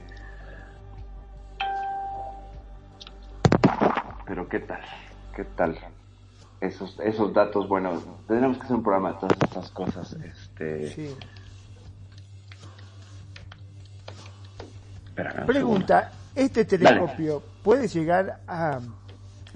Pero 4.27 4.49
¿qué 4.49 4.61
tal? 4.61 4.81
¿Qué 5.35 5.45
tal? 5.45 5.79
Esos, 6.61 6.99
esos 7.01 7.33
datos, 7.33 7.69
bueno, 7.69 8.03
tendremos 8.27 8.57
que 8.59 8.65
hacer 8.65 8.77
un 8.77 8.83
programa 8.83 9.13
de 9.13 9.19
todas 9.21 9.39
estas 9.43 9.71
cosas. 9.71 10.13
Este... 10.15 10.91
Sí. 10.91 11.17
Pregunta, 15.47 16.13
¿este 16.35 16.65
telescopio 16.65 17.43
puede 17.63 17.89
llegar 17.89 18.41
a 18.47 18.81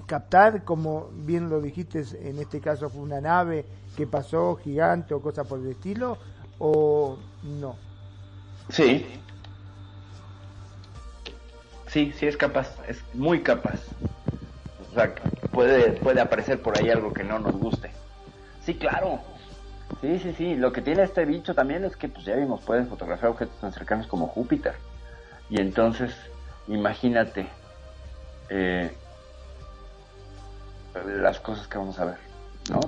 captar, 0.07 0.63
como 0.63 1.09
bien 1.13 1.49
lo 1.49 1.61
dijiste, 1.61 2.03
en 2.27 2.39
este 2.39 2.59
caso 2.59 2.89
fue 2.89 3.01
una 3.01 3.21
nave 3.21 3.65
que 3.95 4.07
pasó 4.07 4.55
gigante 4.55 5.13
o 5.13 5.21
cosa 5.21 5.43
por 5.43 5.59
el 5.59 5.67
estilo, 5.67 6.17
o 6.59 7.17
no? 7.43 7.90
Sí. 8.69 9.21
Sí, 11.87 12.13
sí 12.17 12.25
es 12.25 12.37
capaz, 12.37 12.77
es 12.87 13.03
muy 13.13 13.41
capaz. 13.41 13.81
O 14.89 14.93
sea, 14.93 15.13
puede, 15.51 15.91
puede 15.91 16.21
aparecer 16.21 16.61
por 16.61 16.77
ahí 16.77 16.89
algo 16.89 17.13
que 17.13 17.23
no 17.23 17.39
nos 17.39 17.53
guste. 17.53 17.91
Sí, 18.63 18.75
claro. 18.75 19.19
Sí, 19.99 20.19
sí, 20.19 20.33
sí. 20.33 20.55
Lo 20.55 20.71
que 20.71 20.81
tiene 20.81 21.03
este 21.03 21.25
bicho 21.25 21.53
también 21.53 21.83
es 21.83 21.95
que, 21.97 22.07
pues 22.07 22.25
ya 22.25 22.35
vimos, 22.35 22.61
puede 22.61 22.85
fotografiar 22.85 23.31
objetos 23.31 23.59
tan 23.59 23.73
cercanos 23.73 24.07
como 24.07 24.27
Júpiter. 24.27 24.73
Y 25.49 25.59
entonces, 25.59 26.15
imagínate 26.67 27.47
eh, 28.49 28.95
las 31.05 31.39
cosas 31.39 31.67
que 31.67 31.77
vamos 31.77 31.99
a 31.99 32.05
ver, 32.05 32.17
¿no? 32.69 32.79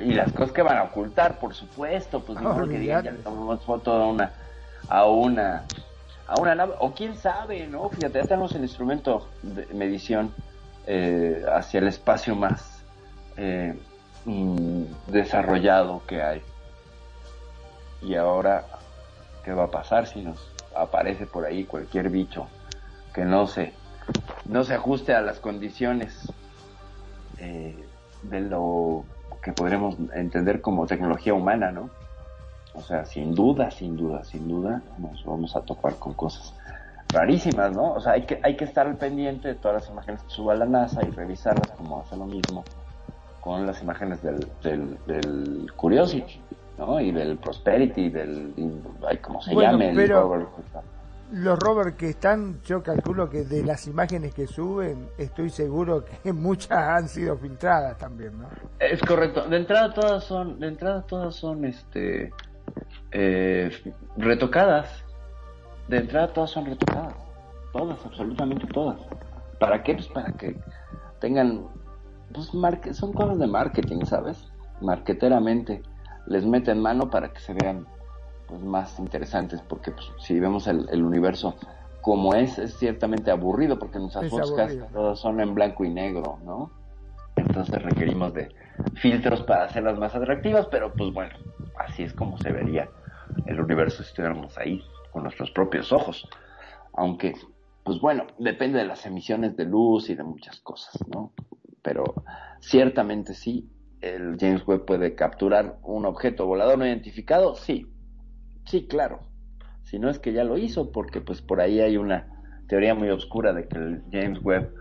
Y 0.00 0.14
las 0.14 0.32
cosas 0.32 0.52
que 0.52 0.62
van 0.62 0.78
a 0.78 0.84
ocultar, 0.84 1.38
por 1.38 1.54
supuesto. 1.54 2.20
Pues 2.24 2.40
no 2.40 2.54
porque 2.54 2.78
digan, 2.78 3.04
ya 3.04 3.12
le 3.12 3.18
tomamos 3.18 3.64
foto 3.64 3.92
a 3.92 4.08
una, 4.08 4.32
a 4.88 5.06
una, 5.06 5.64
a 6.26 6.40
una 6.40 6.54
nave. 6.54 6.74
O 6.78 6.92
quién 6.92 7.16
sabe, 7.16 7.66
¿no? 7.66 7.88
Fíjate, 7.88 8.20
ya 8.20 8.24
tenemos 8.24 8.54
el 8.54 8.62
instrumento 8.62 9.28
de 9.42 9.66
medición 9.74 10.32
eh, 10.86 11.44
hacia 11.52 11.80
el 11.80 11.88
espacio 11.88 12.34
más 12.34 12.82
eh, 13.36 13.78
mm, 14.24 14.84
desarrollado 15.08 16.02
que 16.06 16.22
hay. 16.22 16.42
Y 18.02 18.14
ahora, 18.14 18.64
¿qué 19.44 19.52
va 19.52 19.64
a 19.64 19.70
pasar 19.70 20.06
si 20.06 20.22
nos 20.22 20.52
aparece 20.74 21.26
por 21.26 21.44
ahí 21.44 21.64
cualquier 21.64 22.10
bicho 22.10 22.46
que 23.12 23.24
no 23.24 23.46
se, 23.46 23.72
no 24.44 24.64
se 24.64 24.74
ajuste 24.74 25.14
a 25.14 25.20
las 25.20 25.40
condiciones 25.40 26.32
eh, 27.38 27.76
de 28.22 28.40
lo 28.40 29.04
que 29.42 29.52
podremos 29.52 29.96
entender 30.14 30.60
como 30.60 30.86
tecnología 30.86 31.34
humana, 31.34 31.70
¿no? 31.70 31.90
O 32.78 32.82
sea, 32.82 33.04
sin 33.04 33.34
duda, 33.34 33.70
sin 33.72 33.96
duda, 33.96 34.22
sin 34.22 34.46
duda, 34.46 34.80
nos 34.98 35.24
vamos 35.24 35.56
a 35.56 35.60
topar 35.62 35.96
con 35.96 36.14
cosas 36.14 36.54
rarísimas, 37.12 37.72
¿no? 37.72 37.94
O 37.94 38.00
sea, 38.00 38.12
hay 38.12 38.22
que, 38.22 38.38
hay 38.42 38.56
que 38.56 38.64
estar 38.64 38.86
al 38.86 38.96
pendiente 38.96 39.48
de 39.48 39.54
todas 39.56 39.82
las 39.82 39.90
imágenes 39.90 40.22
que 40.22 40.30
suba 40.30 40.54
la 40.54 40.64
NASA 40.64 41.04
y 41.04 41.10
revisarlas 41.10 41.68
como 41.72 42.00
hace 42.00 42.16
lo 42.16 42.26
mismo 42.26 42.64
con 43.40 43.66
las 43.66 43.82
imágenes 43.82 44.22
del, 44.22 44.46
del, 44.62 44.96
del 45.06 45.72
Curiosity, 45.74 46.40
¿no? 46.78 47.00
Y 47.00 47.10
del 47.10 47.36
Prosperity, 47.38 48.10
del, 48.10 48.54
ay, 49.08 49.18
como 49.18 49.42
se 49.42 49.54
Bueno, 49.54 49.72
llame, 49.72 49.90
el 49.90 50.08
rover. 50.08 50.46
Los 51.30 51.58
rovers 51.58 51.94
que 51.96 52.08
están, 52.08 52.62
yo 52.62 52.82
calculo 52.82 53.28
que 53.28 53.44
de 53.44 53.62
las 53.62 53.86
imágenes 53.86 54.32
que 54.32 54.46
suben, 54.46 55.08
estoy 55.18 55.50
seguro 55.50 56.04
que 56.04 56.32
muchas 56.32 56.78
han 56.78 57.08
sido 57.08 57.36
filtradas 57.36 57.98
también, 57.98 58.38
¿no? 58.38 58.48
Es 58.78 59.00
correcto. 59.02 59.46
De 59.46 59.58
entrada 59.58 59.92
todas 59.92 60.24
son, 60.24 60.58
de 60.58 60.68
entrada 60.68 61.02
todas 61.02 61.34
son, 61.34 61.64
este, 61.66 62.32
eh, 63.12 63.70
retocadas. 64.16 65.04
De 65.88 65.98
entrada 65.98 66.32
todas 66.32 66.50
son 66.50 66.66
retocadas. 66.66 67.14
Todas, 67.72 68.04
absolutamente 68.04 68.66
todas. 68.66 69.00
¿Para 69.58 69.82
qué? 69.82 69.94
Pues 69.94 70.08
para 70.08 70.32
que 70.32 70.56
tengan, 71.20 71.64
pues 72.32 72.50
son 72.96 73.12
cosas 73.12 73.38
de 73.38 73.46
marketing, 73.46 74.04
¿sabes? 74.04 74.50
Marqueteramente 74.80 75.82
les 76.26 76.44
meten 76.44 76.80
mano 76.80 77.10
para 77.10 77.32
que 77.32 77.40
se 77.40 77.54
vean 77.54 77.86
pues 78.46 78.62
más 78.62 78.98
interesantes, 78.98 79.60
porque 79.68 79.90
pues, 79.90 80.06
si 80.18 80.38
vemos 80.38 80.66
el, 80.66 80.88
el 80.90 81.02
universo 81.02 81.54
como 82.00 82.34
es, 82.34 82.58
es 82.58 82.78
ciertamente 82.78 83.30
aburrido, 83.30 83.78
porque 83.78 83.98
nuestras 83.98 84.24
Es 84.26 84.32
aburrido. 84.32 84.86
todas 84.92 85.18
son 85.18 85.40
en 85.40 85.54
blanco 85.54 85.84
y 85.84 85.90
negro, 85.90 86.38
¿no? 86.44 86.70
Entonces 87.36 87.82
requerimos 87.82 88.32
de 88.32 88.48
filtros 88.94 89.42
para 89.42 89.64
hacerlas 89.64 89.98
más 89.98 90.14
atractivas, 90.14 90.66
pero 90.66 90.94
pues 90.94 91.12
bueno, 91.12 91.34
así 91.78 92.02
es 92.02 92.12
como 92.12 92.38
se 92.38 92.52
vería 92.52 92.88
el 93.46 93.60
universo 93.60 94.02
si 94.02 94.08
estuviéramos 94.10 94.58
ahí 94.58 94.82
con 95.12 95.22
nuestros 95.22 95.50
propios 95.50 95.92
ojos. 95.92 96.28
Aunque, 96.92 97.34
pues 97.84 98.00
bueno, 98.00 98.26
depende 98.38 98.78
de 98.78 98.86
las 98.86 99.06
emisiones 99.06 99.56
de 99.56 99.64
luz 99.64 100.10
y 100.10 100.14
de 100.14 100.24
muchas 100.24 100.60
cosas, 100.60 100.96
¿no? 101.08 101.32
Pero 101.82 102.04
ciertamente 102.60 103.34
sí, 103.34 103.70
el 104.00 104.36
James 104.38 104.66
Webb 104.66 104.84
puede 104.84 105.14
capturar 105.14 105.78
un 105.82 106.06
objeto 106.06 106.46
volador 106.46 106.78
no 106.78 106.86
identificado, 106.86 107.54
sí, 107.54 107.86
sí, 108.66 108.86
claro. 108.86 109.20
Si 109.84 109.98
no 109.98 110.10
es 110.10 110.18
que 110.18 110.32
ya 110.32 110.44
lo 110.44 110.58
hizo, 110.58 110.92
porque 110.92 111.20
pues 111.20 111.40
por 111.40 111.60
ahí 111.60 111.80
hay 111.80 111.96
una 111.96 112.28
teoría 112.68 112.94
muy 112.94 113.08
oscura 113.08 113.52
de 113.52 113.66
que 113.66 113.78
el 113.78 114.02
James 114.12 114.40
Webb 114.42 114.74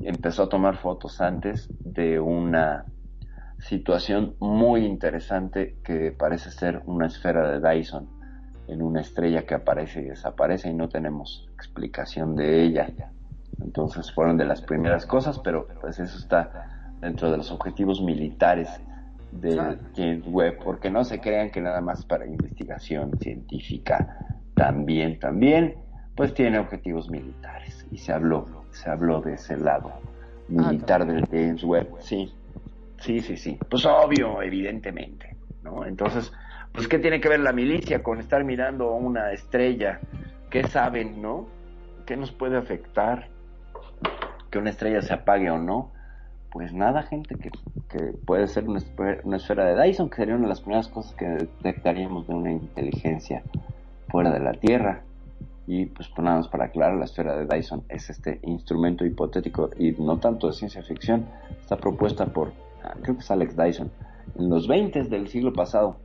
empezó 0.00 0.44
a 0.44 0.48
tomar 0.48 0.76
fotos 0.76 1.20
antes 1.20 1.70
de 1.84 2.18
una 2.18 2.86
situación 3.58 4.36
muy 4.40 4.84
interesante 4.84 5.76
que 5.84 6.12
parece 6.12 6.50
ser 6.50 6.82
una 6.86 7.06
esfera 7.06 7.50
de 7.50 7.60
Dyson 7.60 8.08
en 8.68 8.82
una 8.82 9.00
estrella 9.00 9.46
que 9.46 9.54
aparece 9.54 10.02
y 10.02 10.04
desaparece 10.04 10.70
y 10.70 10.74
no 10.74 10.88
tenemos 10.88 11.48
explicación 11.54 12.36
de 12.36 12.62
ella. 12.62 12.92
Entonces 13.60 14.12
fueron 14.12 14.36
de 14.36 14.44
las 14.44 14.62
primeras 14.62 15.06
cosas, 15.06 15.38
pero 15.38 15.66
pues 15.80 15.98
eso 15.98 16.18
está 16.18 16.94
dentro 17.00 17.30
de 17.30 17.38
los 17.38 17.50
objetivos 17.50 18.02
militares 18.02 18.68
de. 19.32 19.78
James 19.96 20.24
Webb, 20.26 20.58
porque 20.62 20.90
no 20.90 21.04
se 21.04 21.20
crean 21.20 21.50
que 21.50 21.60
nada 21.60 21.80
más 21.80 22.04
para 22.04 22.26
investigación 22.26 23.18
científica, 23.18 24.18
también, 24.54 25.18
también, 25.18 25.76
pues 26.14 26.34
tiene 26.34 26.58
objetivos 26.58 27.10
militares. 27.10 27.86
Y 27.90 27.98
se 27.98 28.12
habló, 28.12 28.64
se 28.70 28.90
habló 28.90 29.20
de 29.20 29.34
ese 29.34 29.56
lado 29.56 29.92
militar 30.48 31.06
del 31.06 31.26
James 31.26 31.62
Webb, 31.64 31.96
sí, 32.00 32.32
sí, 33.00 33.20
sí, 33.20 33.36
sí. 33.36 33.58
Pues 33.68 33.84
obvio, 33.86 34.42
evidentemente, 34.42 35.36
¿no? 35.62 35.84
Entonces, 35.84 36.32
pues 36.72 36.88
¿qué 36.88 36.98
tiene 36.98 37.20
que 37.20 37.28
ver 37.28 37.40
la 37.40 37.52
milicia 37.52 38.02
con 38.02 38.18
estar 38.18 38.44
mirando 38.44 38.92
una 38.92 39.32
estrella? 39.32 40.00
¿Qué 40.50 40.64
saben, 40.64 41.20
no? 41.20 41.48
¿Qué 42.06 42.16
nos 42.16 42.32
puede 42.32 42.56
afectar? 42.56 43.28
Que 44.50 44.58
una 44.58 44.70
estrella 44.70 45.02
se 45.02 45.12
apague 45.12 45.50
o 45.50 45.58
no. 45.58 45.92
Pues 46.50 46.72
nada, 46.72 47.02
gente, 47.02 47.34
que, 47.34 47.50
que 47.88 48.12
puede 48.24 48.46
ser 48.46 48.66
una, 48.68 48.78
esfera 49.36 49.66
de 49.66 49.82
Dyson, 49.82 50.08
que 50.08 50.16
sería 50.16 50.34
una 50.34 50.44
de 50.44 50.48
las 50.48 50.62
primeras 50.62 50.88
cosas 50.88 51.14
que 51.14 51.26
detectaríamos 51.26 52.26
de 52.26 52.34
una 52.34 52.52
inteligencia 52.52 53.42
fuera 54.08 54.32
de 54.32 54.40
la 54.40 54.52
Tierra. 54.52 55.02
Y 55.66 55.84
pues, 55.86 56.08
pues 56.08 56.24
nada 56.24 56.38
más 56.38 56.48
para 56.48 56.66
aclarar, 56.66 56.96
la 56.96 57.04
esfera 57.04 57.36
de 57.36 57.44
Dyson 57.44 57.84
es 57.90 58.08
este 58.08 58.40
instrumento 58.44 59.04
hipotético 59.04 59.68
y 59.76 59.92
no 59.92 60.18
tanto 60.18 60.46
de 60.46 60.54
ciencia 60.54 60.82
ficción. 60.82 61.26
Está 61.60 61.76
propuesta 61.76 62.24
por, 62.24 62.52
creo 63.02 63.16
que 63.16 63.22
es 63.22 63.30
Alex 63.30 63.56
Dyson, 63.56 63.90
en 64.36 64.48
los 64.48 64.66
20 64.68 65.04
del 65.04 65.28
siglo 65.28 65.52
pasado. 65.52 65.96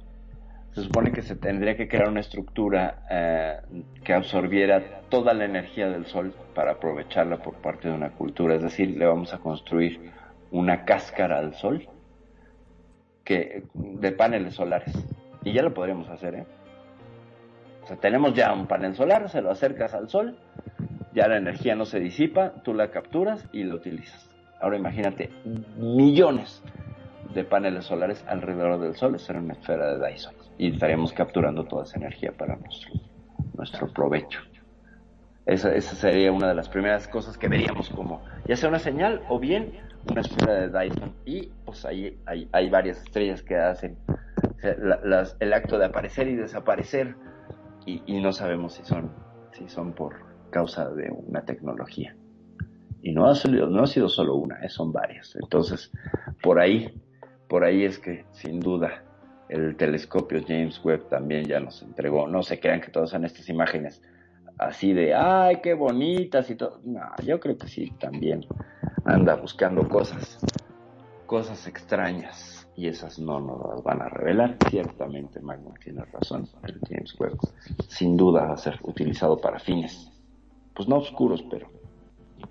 Se 0.74 0.82
supone 0.82 1.12
que 1.12 1.22
se 1.22 1.36
tendría 1.36 1.78
que 1.78 1.88
crear 1.88 2.10
una 2.10 2.22
estructura 2.22 3.06
eh, 3.10 3.58
que 4.04 4.14
absorbiera 4.14 5.02
toda 5.10 5.34
la 5.36 5.46
energía 5.46 5.88
del 5.88 6.08
sol 6.08 6.34
para 6.56 6.74
aprovecharla 6.74 7.38
por 7.38 7.56
parte 7.56 7.90
de 7.90 7.94
una 7.94 8.10
cultura. 8.10 8.56
Es 8.56 8.64
decir, 8.64 8.98
le 8.98 9.06
vamos 9.06 9.34
a 9.36 9.38
construir 9.38 10.12
una 10.50 10.84
cáscara 10.84 11.38
al 11.38 11.54
sol 11.54 11.88
que 13.24 13.64
de 13.74 14.12
paneles 14.14 14.56
solares. 14.56 14.94
Y 15.44 15.54
ya 15.54 15.62
lo 15.62 15.74
podríamos 15.74 16.10
hacer, 16.10 16.36
¿eh? 16.36 16.46
O 17.84 17.88
sea, 17.88 17.98
tenemos 17.98 18.34
ya 18.34 18.54
un 18.54 18.66
panel 18.66 18.96
solar, 18.96 19.30
se 19.30 19.42
lo 19.42 19.52
acercas 19.52 19.94
al 19.94 20.10
sol, 20.10 20.38
ya 21.14 21.28
la 21.28 21.38
energía 21.38 21.76
no 21.76 21.86
se 21.86 22.00
disipa, 22.00 22.64
tú 22.64 22.74
la 22.74 22.92
capturas 22.92 23.46
y 23.52 23.64
la 23.64 23.76
utilizas. 23.76 24.33
Ahora 24.64 24.78
imagínate, 24.78 25.30
millones 25.76 26.64
de 27.34 27.44
paneles 27.44 27.84
solares 27.84 28.24
alrededor 28.30 28.80
del 28.80 28.96
sol, 28.96 29.14
eso 29.16 29.34
era 29.34 29.42
una 29.42 29.56
esfera 29.56 29.94
de 29.98 30.08
Dyson. 30.08 30.34
Y 30.58 30.72
estaríamos 30.72 31.12
capturando 31.12 31.66
toda 31.66 31.84
esa 31.84 31.98
energía 31.98 32.32
para 32.32 32.58
nuestro, 33.58 33.88
provecho. 33.94 34.40
Esa, 35.46 35.78
sería 35.82 36.32
una 36.32 36.48
de 36.48 36.56
las 36.56 36.70
primeras 36.70 37.10
cosas 37.10 37.38
que 37.38 37.50
veríamos 37.50 37.90
como, 37.90 38.24
ya 38.48 38.56
sea 38.56 38.70
una 38.70 38.80
señal 38.80 39.22
o 39.28 39.38
bien 39.38 39.74
una 40.10 40.22
esfera 40.22 40.54
de 40.54 40.70
Dyson. 40.70 41.14
Y 41.26 41.50
pues 41.66 41.84
ahí 41.84 42.18
hay, 42.26 42.48
hay 42.54 42.70
varias 42.70 43.00
estrellas 43.04 43.44
que 43.44 43.58
hacen 43.58 43.98
la- 44.62 45.02
las- 45.04 45.36
el 45.42 45.52
acto 45.52 45.78
de 45.78 45.88
aparecer 45.88 46.30
y 46.30 46.36
desaparecer 46.38 47.18
y, 47.86 48.02
y 48.06 48.22
no 48.22 48.32
sabemos 48.32 48.76
si 48.76 48.86
son, 48.86 49.12
si 49.52 49.68
son 49.68 49.92
por 49.94 50.16
causa 50.52 50.90
de 50.90 51.12
una 51.12 51.44
tecnología. 51.44 52.16
Y 53.04 53.12
no 53.12 53.28
ha 53.28 53.36
sido, 53.36 53.68
no 53.68 53.84
ha 53.84 53.88
sido 53.88 54.08
solo 54.08 54.36
una, 54.36 54.64
eh, 54.64 54.70
son 54.70 54.94
varias. 54.94 55.36
Entonces, 55.36 55.92
por 56.42 56.60
ahí, 56.60 57.00
por 57.50 57.66
ahí 57.66 57.84
es 57.84 58.00
que 58.00 58.26
sin 58.32 58.62
duda 58.62 59.04
el 59.50 59.76
telescopio 59.76 60.42
James 60.48 60.84
Webb 60.84 61.10
también 61.10 61.46
ya 61.46 61.60
nos 61.60 61.82
entregó. 61.82 62.28
No 62.28 62.42
se 62.42 62.62
crean 62.62 62.80
que 62.80 62.92
todas 62.92 63.10
son 63.10 63.26
estas 63.26 63.50
imágenes 63.50 64.02
así 64.58 64.94
de, 64.94 65.14
ay, 65.14 65.58
qué 65.62 65.74
bonitas 65.74 66.50
y 66.50 66.56
todo. 66.56 66.80
No, 66.86 67.02
yo 67.26 67.40
creo 67.42 67.58
que 67.58 67.68
sí, 67.68 67.92
también 68.00 68.46
anda 69.04 69.36
buscando 69.36 69.88
cosas, 69.90 70.40
cosas 71.26 71.68
extrañas. 71.68 72.62
Y 72.76 72.88
esas 72.88 73.20
no 73.20 73.40
nos 73.40 73.60
las 73.70 73.84
van 73.84 74.02
a 74.02 74.10
revelar. 74.10 74.58
Ciertamente, 74.70 75.40
Magma 75.42 75.76
tiene 75.84 76.04
razón. 76.06 76.48
El 76.64 76.80
James 76.90 77.14
Webb, 77.20 77.38
sin 77.88 78.18
duda, 78.18 78.46
va 78.46 78.54
a 78.54 78.58
ser 78.58 78.80
utilizado 78.82 79.38
para 79.38 79.60
fines, 79.60 80.10
pues 80.74 80.88
no 80.88 80.98
oscuros, 80.98 81.44
pero 81.52 81.68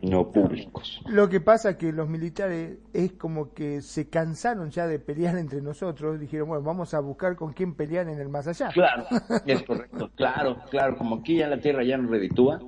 no 0.01 0.31
públicos. 0.33 1.01
Lo 1.09 1.29
que 1.29 1.41
pasa 1.41 1.77
que 1.77 1.93
los 1.93 2.09
militares 2.09 2.79
es 2.93 3.13
como 3.13 3.53
que 3.53 3.83
se 3.83 4.09
cansaron 4.09 4.71
ya 4.71 4.87
de 4.87 4.99
pelear 4.99 5.37
entre 5.37 5.61
nosotros, 5.61 6.19
dijeron, 6.19 6.49
bueno, 6.49 6.63
vamos 6.63 6.95
a 6.95 7.01
buscar 7.01 7.37
con 7.37 7.53
quién 7.53 7.75
pelear 7.75 8.09
en 8.09 8.19
el 8.19 8.29
más 8.29 8.49
allá. 8.49 8.69
Claro, 8.69 9.05
es 9.47 9.63
correcto, 9.67 10.11
claro, 10.17 10.59
claro, 10.71 10.97
como 10.97 11.17
aquí 11.17 11.37
ya 11.37 11.49
la 11.49 11.59
Tierra 11.59 11.85
ya 11.85 11.97
no 11.97 12.09
reditúa, 12.09 12.61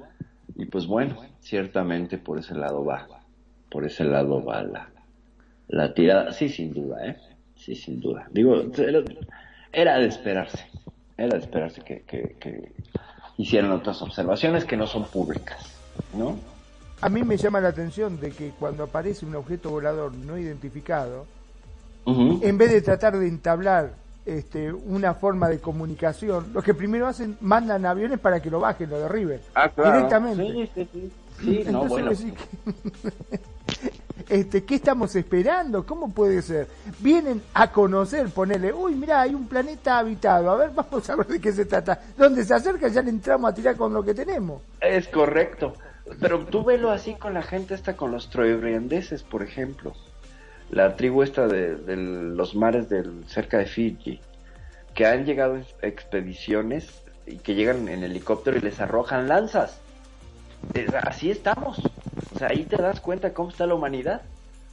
y 0.55 0.67
pues 0.67 0.87
bueno, 0.87 1.17
ciertamente 1.41 2.19
por 2.19 2.39
ese 2.39 2.55
lado 2.55 2.85
va, 2.85 3.09
por 3.71 3.85
ese 3.85 4.05
lado 4.05 4.45
va 4.45 4.63
la, 4.63 4.91
la 5.69 5.95
tirada, 5.95 6.33
sí, 6.33 6.49
sin 6.49 6.73
duda, 6.73 7.07
¿eh? 7.07 7.17
Sí, 7.57 7.75
sin 7.75 8.01
duda. 8.01 8.29
Digo, 8.31 8.63
era, 9.73 9.99
de 9.99 10.07
esperarse, 10.07 10.67
era 11.17 11.31
de 11.31 11.39
esperarse 11.39 11.81
que, 11.81 12.03
que, 12.03 12.37
que 12.39 12.73
hicieran 13.39 13.73
otras 13.73 14.03
observaciones 14.03 14.65
que 14.65 14.77
no 14.77 14.87
son 14.87 15.05
públicas, 15.05 15.75
¿no? 16.17 16.37
A 17.05 17.11
mí 17.11 17.23
me 17.23 17.37
llama 17.37 17.61
la 17.61 17.69
atención 17.69 18.19
de 18.19 18.31
que 18.31 18.53
cuando 18.59 18.85
aparece 18.85 19.27
un 19.27 19.35
objeto 19.37 19.69
volador 19.69 20.15
no 20.15 20.39
identificado, 20.39 21.27
en 22.07 22.57
vez 22.57 22.71
de 22.73 22.81
tratar 22.81 23.19
de 23.19 23.29
entablar 23.29 23.91
este, 24.25 24.73
una 24.73 25.13
forma 25.13 25.51
de 25.51 25.59
comunicación, 25.59 26.47
lo 26.55 26.63
que 26.63 26.73
primero 26.73 27.07
hacen, 27.07 27.37
mandan 27.43 27.85
aviones 27.85 28.19
para 28.21 28.41
que 28.41 28.49
lo 28.51 28.61
bajen, 28.61 28.89
lo 28.89 28.99
derriben. 29.01 29.39
Ah, 29.55 29.69
claro. 29.69 29.93
Directamente. 29.97 30.45
Sí, 30.51 30.71
sí, 30.75 30.89
sí. 30.91 31.13
Sí, 31.41 31.65
no, 31.71 31.83
Entonces 31.83 32.23
bueno. 32.23 32.37
que- 33.29 33.41
este, 34.41 34.65
¿Qué 34.65 34.77
estamos 34.77 35.15
esperando? 35.15 35.85
¿Cómo 35.85 36.11
puede 36.11 36.41
ser? 36.41 36.69
Vienen 37.01 37.43
a 37.53 37.71
conocer, 37.71 38.31
ponerle, 38.31 38.73
uy, 38.73 38.95
mira, 38.95 39.21
hay 39.21 39.35
un 39.35 39.47
planeta 39.47 39.99
habitado, 39.99 40.51
a 40.53 40.57
ver, 40.57 40.71
vamos 40.75 41.11
a 41.11 41.17
ver 41.17 41.27
de 41.27 41.39
qué 41.39 41.53
se 41.53 41.67
trata. 41.67 42.01
Donde 42.17 42.43
se 42.47 42.55
acerca 42.55 42.89
ya 42.89 43.03
le 43.03 43.11
entramos 43.11 43.51
a 43.51 43.55
tirar 43.55 43.77
con 43.77 43.93
lo 43.93 44.03
que 44.03 44.15
tenemos. 44.15 44.63
Es 44.81 45.07
correcto. 45.09 45.75
Pero 46.21 46.41
tú 46.47 46.65
velo 46.65 46.91
así 46.91 47.15
con 47.15 47.35
la 47.35 47.43
gente 47.43 47.75
esta, 47.75 47.97
con 47.97 48.11
los 48.11 48.29
troibriandeses, 48.31 49.23
por 49.23 49.43
ejemplo. 49.43 49.95
La 50.71 50.97
tribu 50.97 51.23
esta 51.23 51.47
de, 51.47 51.77
de 51.77 51.97
los 51.97 52.55
mares 52.55 52.89
del, 52.89 53.25
cerca 53.27 53.59
de 53.59 53.67
Fiji, 53.67 54.21
que 54.95 55.07
han 55.07 55.25
llegado 55.25 55.57
en 55.57 55.65
expediciones 55.83 57.03
y 57.27 57.39
que 57.39 57.55
llegan 57.55 57.89
en 57.89 58.05
helicóptero 58.05 58.57
y 58.57 58.61
les 58.61 58.81
arrojan 58.81 59.29
lanzas. 59.29 59.81
Así 61.03 61.31
estamos. 61.31 61.79
O 62.35 62.39
sea, 62.39 62.49
ahí 62.49 62.65
te 62.65 62.77
das 62.77 63.01
cuenta 63.01 63.33
cómo 63.33 63.51
está 63.51 63.67
la 63.67 63.75
humanidad. 63.75 64.23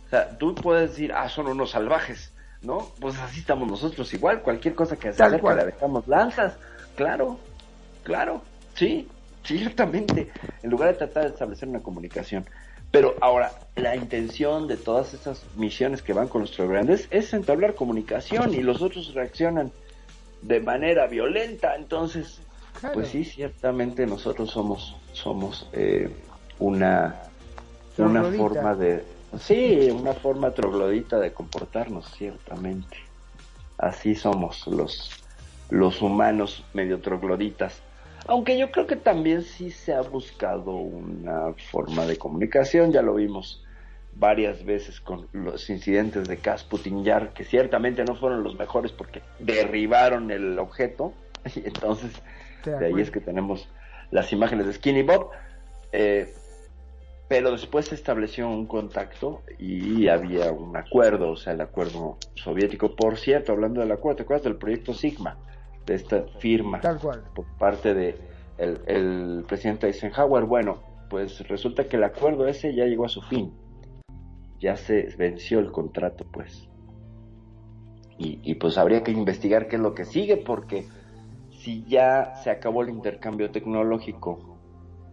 O 0.08 0.10
sea, 0.10 0.38
tú 0.38 0.56
puedes 0.56 0.92
decir, 0.92 1.14
ah, 1.14 1.30
son 1.30 1.48
unos 1.48 1.72
salvajes, 1.72 2.34
¿no? 2.62 2.92
Pues 3.00 3.18
así 3.20 3.40
estamos 3.40 3.68
nosotros 3.70 4.14
igual. 4.14 4.42
Cualquier 4.42 4.76
cosa 4.76 4.96
que 4.96 5.14
se 5.14 5.24
acerca 5.24 5.56
le 5.56 5.62
aventamos 5.62 6.08
lanzas. 6.08 6.58
Claro, 6.96 7.40
claro, 8.04 8.42
sí, 8.76 9.08
ciertamente. 9.44 10.30
En 10.64 10.70
lugar 10.70 10.90
de 10.92 10.96
tratar 10.98 11.24
de 11.24 11.30
establecer 11.30 11.68
una 11.70 11.80
comunicación. 11.82 12.46
Pero 12.92 13.16
ahora, 13.22 13.52
la 13.76 13.96
intención 13.96 14.68
de 14.68 14.76
todas 14.78 15.14
estas 15.14 15.46
misiones 15.56 16.02
que 16.02 16.12
van 16.14 16.28
con 16.28 16.42
los 16.42 16.58
grandes 16.58 17.08
es 17.10 17.34
entablar 17.34 17.74
comunicación 17.76 18.54
y 18.54 18.62
los 18.62 18.82
otros 18.82 19.14
reaccionan 19.14 19.72
de 20.42 20.60
manera 20.60 21.08
violenta. 21.08 21.76
Entonces, 21.76 22.42
Claro. 22.80 22.96
pues 22.96 23.10
sí, 23.10 23.24
ciertamente 23.26 24.06
nosotros 24.08 24.50
somos, 24.52 24.96
somos 25.14 25.70
eh, 25.74 26.10
una, 26.60 27.22
una 27.98 28.22
Troglodita. 28.22 28.38
forma 28.44 28.76
de, 28.76 29.04
sí, 29.40 29.90
una 29.92 30.14
forma 30.14 30.52
troglodita 30.52 31.20
de 31.20 31.32
comportarnos, 31.34 32.10
ciertamente. 32.18 32.98
Así 33.78 34.16
somos 34.16 34.66
los, 34.68 35.12
los 35.70 36.02
humanos 36.02 36.64
medio 36.74 37.00
trogloditas. 37.02 37.82
Aunque 38.28 38.58
yo 38.58 38.72
creo 38.72 38.88
que 38.88 38.96
también 38.96 39.42
sí 39.44 39.72
se 39.72 39.94
ha 39.94 40.02
buscado 40.02 40.72
una 40.72 41.54
forma 41.72 42.06
de 42.06 42.18
comunicación, 42.18 42.92
ya 42.92 43.02
lo 43.02 43.16
vimos 43.16 43.66
varias 44.14 44.64
veces 44.64 45.00
con 45.00 45.28
los 45.32 45.70
incidentes 45.70 46.28
de 46.28 46.38
Kasputin 46.38 47.04
Yar, 47.04 47.34
que 47.34 47.44
ciertamente 47.44 48.04
no 48.04 48.16
fueron 48.16 48.44
los 48.44 48.58
mejores 48.58 48.92
porque 48.92 49.22
derribaron 49.40 50.32
el 50.32 50.60
objeto, 50.60 51.14
y 51.56 51.66
entonces 51.66 52.22
de 52.66 52.86
ahí 52.86 53.02
es 53.02 53.10
que 53.10 53.20
tenemos 53.20 53.68
las 54.12 54.32
imágenes 54.34 54.68
de 54.68 54.74
Skinny 54.74 55.04
Bob, 55.04 55.30
eh, 55.92 56.34
pero 57.28 57.52
después 57.52 57.86
se 57.86 57.96
estableció 57.96 58.50
un 58.50 58.68
contacto 58.68 59.42
y 59.58 60.10
había 60.10 60.52
un 60.52 60.76
acuerdo, 60.76 61.32
o 61.32 61.38
sea, 61.38 61.54
el 61.54 61.62
acuerdo 61.62 62.18
soviético. 62.36 62.94
Por 62.94 63.18
cierto, 63.18 63.54
hablando 63.54 63.80
del 63.80 63.92
acuerdo, 63.94 64.18
¿te 64.18 64.24
acuerdas 64.24 64.44
del 64.44 64.58
proyecto 64.58 64.94
Sigma? 64.94 65.38
De 65.92 65.98
esta 65.98 66.24
firma 66.40 66.80
Tal 66.80 67.00
cual. 67.00 67.22
por 67.36 67.46
parte 67.58 67.94
de 67.94 68.16
el, 68.58 68.80
el 68.88 69.44
presidente 69.46 69.88
Eisenhower. 69.88 70.46
Bueno, 70.46 70.82
pues 71.10 71.46
resulta 71.50 71.84
que 71.90 71.98
el 71.98 72.04
acuerdo 72.06 72.48
ese 72.48 72.74
ya 72.74 72.86
llegó 72.86 73.04
a 73.04 73.10
su 73.10 73.22
fin. 73.22 73.54
Ya 74.58 74.78
se 74.78 75.08
venció 75.18 75.60
el 75.60 75.72
contrato, 75.72 76.26
pues. 76.32 76.70
Y, 78.18 78.40
y 78.44 78.56
pues 78.56 78.78
habría 78.78 79.04
que 79.04 79.12
investigar 79.12 79.68
qué 79.68 79.76
es 79.76 79.82
lo 79.82 79.94
que 79.94 80.06
sigue, 80.06 80.38
porque 80.38 80.86
si 81.50 81.84
ya 81.84 82.36
se 82.36 82.52
acabó 82.52 82.84
el 82.84 82.90
intercambio 82.90 83.52
tecnológico 83.52 84.58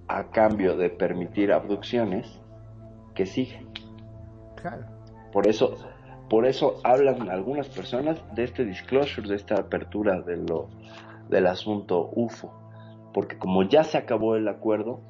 a 0.06 0.30
cambio 0.30 0.76
de 0.76 0.90
permitir 0.90 1.52
abducciones, 1.52 2.40
¿qué 3.16 3.26
sigue? 3.26 3.66
Claro. 4.56 4.86
Por 5.32 5.48
eso, 5.48 5.74
por 6.28 6.46
eso 6.46 6.80
hablan 6.84 7.30
algunas 7.30 7.68
personas 7.68 8.22
de 8.34 8.44
este 8.44 8.64
disclosure, 8.64 9.28
de 9.28 9.36
esta 9.36 9.56
apertura 9.56 10.20
de 10.20 10.36
lo, 10.36 10.68
del 11.28 11.46
asunto 11.46 12.10
UFO. 12.14 12.52
Porque 13.14 13.38
como 13.38 13.62
ya 13.62 13.84
se 13.84 13.96
acabó 13.98 14.36
el 14.36 14.48
acuerdo, 14.48 15.00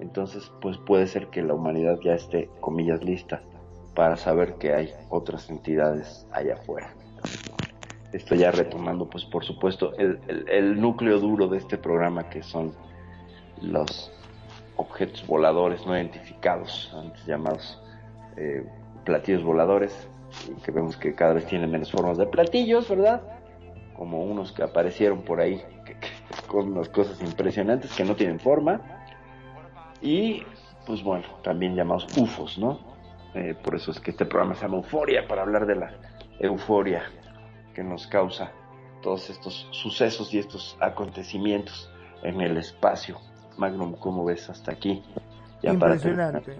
entonces 0.00 0.50
pues 0.60 0.76
puede 0.78 1.06
ser 1.06 1.28
que 1.28 1.42
la 1.42 1.54
humanidad 1.54 1.98
ya 2.02 2.14
esté, 2.14 2.50
comillas, 2.60 3.04
lista 3.04 3.42
para 3.94 4.16
saber 4.16 4.54
que 4.54 4.74
hay 4.74 4.90
otras 5.08 5.48
entidades 5.50 6.26
allá 6.32 6.54
afuera. 6.54 6.92
Esto 8.12 8.34
ya 8.34 8.50
retomando, 8.50 9.08
pues 9.08 9.24
por 9.24 9.44
supuesto, 9.44 9.92
el, 9.96 10.80
núcleo 10.80 11.18
duro 11.18 11.48
de 11.48 11.58
este 11.58 11.78
programa 11.78 12.28
que 12.28 12.42
son 12.42 12.72
los 13.60 14.12
objetos 14.76 15.24
voladores 15.26 15.86
no 15.86 15.96
identificados, 15.96 16.92
antes 16.96 17.24
llamados 17.26 17.80
eh, 18.36 18.64
platillos 19.04 19.44
voladores, 19.44 20.08
que 20.64 20.70
vemos 20.70 20.96
que 20.96 21.14
cada 21.14 21.34
vez 21.34 21.46
tienen 21.46 21.70
menos 21.70 21.90
formas 21.90 22.18
de 22.18 22.26
platillos, 22.26 22.88
¿verdad? 22.88 23.22
Como 23.96 24.22
unos 24.22 24.52
que 24.52 24.62
aparecieron 24.62 25.22
por 25.22 25.40
ahí 25.40 25.62
que, 25.84 25.94
que, 25.94 26.08
con 26.48 26.72
unas 26.72 26.88
cosas 26.88 27.20
impresionantes 27.20 27.94
que 27.94 28.04
no 28.04 28.14
tienen 28.16 28.40
forma. 28.40 28.80
Y, 30.00 30.42
pues 30.86 31.02
bueno, 31.02 31.24
también 31.42 31.74
llamados 31.74 32.06
UFOs, 32.16 32.58
¿no? 32.58 32.78
Eh, 33.34 33.54
por 33.62 33.74
eso 33.74 33.90
es 33.90 34.00
que 34.00 34.12
este 34.12 34.26
programa 34.26 34.54
se 34.54 34.62
llama 34.62 34.76
Euforia, 34.76 35.26
para 35.26 35.42
hablar 35.42 35.66
de 35.66 35.74
la 35.74 35.92
euforia 36.38 37.02
que 37.74 37.82
nos 37.82 38.06
causa 38.06 38.52
todos 39.02 39.28
estos 39.28 39.68
sucesos 39.72 40.32
y 40.32 40.38
estos 40.38 40.76
acontecimientos 40.80 41.90
en 42.22 42.40
el 42.40 42.56
espacio. 42.56 43.18
Magnum, 43.58 43.94
¿cómo 43.94 44.24
ves 44.24 44.48
hasta 44.48 44.72
aquí? 44.72 45.02
Ya 45.62 45.72
impresionante. 45.72 46.58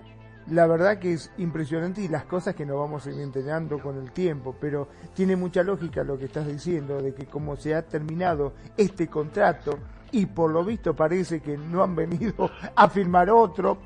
La 0.51 0.67
verdad 0.67 0.99
que 0.99 1.15
es 1.15 1.31
impresionante 1.39 2.03
y 2.03 2.09
las 2.09 2.25
cosas 2.25 2.55
que 2.55 2.67
nos 2.67 2.77
vamos 2.77 3.07
a 3.07 3.11
ir 3.11 3.21
enterando 3.21 3.79
con 3.79 3.97
el 3.97 4.13
tiempo, 4.13 4.55
pero 4.61 4.89
tiene 5.15 5.37
mucha 5.37 5.63
lógica 5.63 6.05
lo 6.05 6.19
que 6.19 6.27
estás 6.27 6.47
diciendo, 6.47 7.01
de 7.01 7.15
que 7.15 7.27
como 7.27 7.57
se 7.57 7.75
ha 7.75 7.83
terminado 7.83 8.53
este 8.77 9.09
contrato 9.09 9.79
y 10.13 10.27
por 10.27 10.51
lo 10.51 10.65
visto 10.65 10.95
parece 10.95 11.41
que 11.41 11.57
no 11.57 11.83
han 11.83 11.97
venido 11.97 12.51
a 12.77 12.89
firmar 12.89 13.31
otro, 13.31 13.79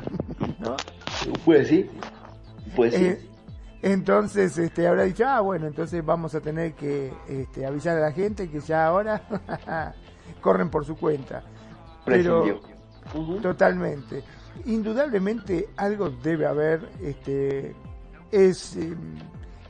¿no? 0.60 0.76
Pues 1.44 1.68
sí, 1.68 1.90
pues 2.76 2.94
sí. 2.94 3.04
Eh, 3.04 3.30
entonces 3.82 4.56
este 4.58 4.86
habrá 4.86 5.02
dicho, 5.02 5.24
ah, 5.26 5.40
bueno, 5.40 5.66
entonces 5.66 6.04
vamos 6.04 6.34
a 6.34 6.40
tener 6.40 6.74
que 6.74 7.12
este, 7.28 7.66
avisar 7.66 7.96
a 7.96 8.00
la 8.00 8.12
gente 8.12 8.48
que 8.48 8.60
ya 8.60 8.86
ahora 8.86 9.22
corren 10.40 10.70
por 10.70 10.84
su 10.84 10.96
cuenta. 10.96 11.42
Pero 12.04 12.44
uh 12.44 12.58
-huh. 13.14 13.42
totalmente. 13.42 14.22
Indudablemente 14.64 15.68
algo 15.76 16.10
debe 16.10 16.46
haber, 16.46 16.88
este 17.02 17.74
es 18.32 18.76
eh, 18.76 18.96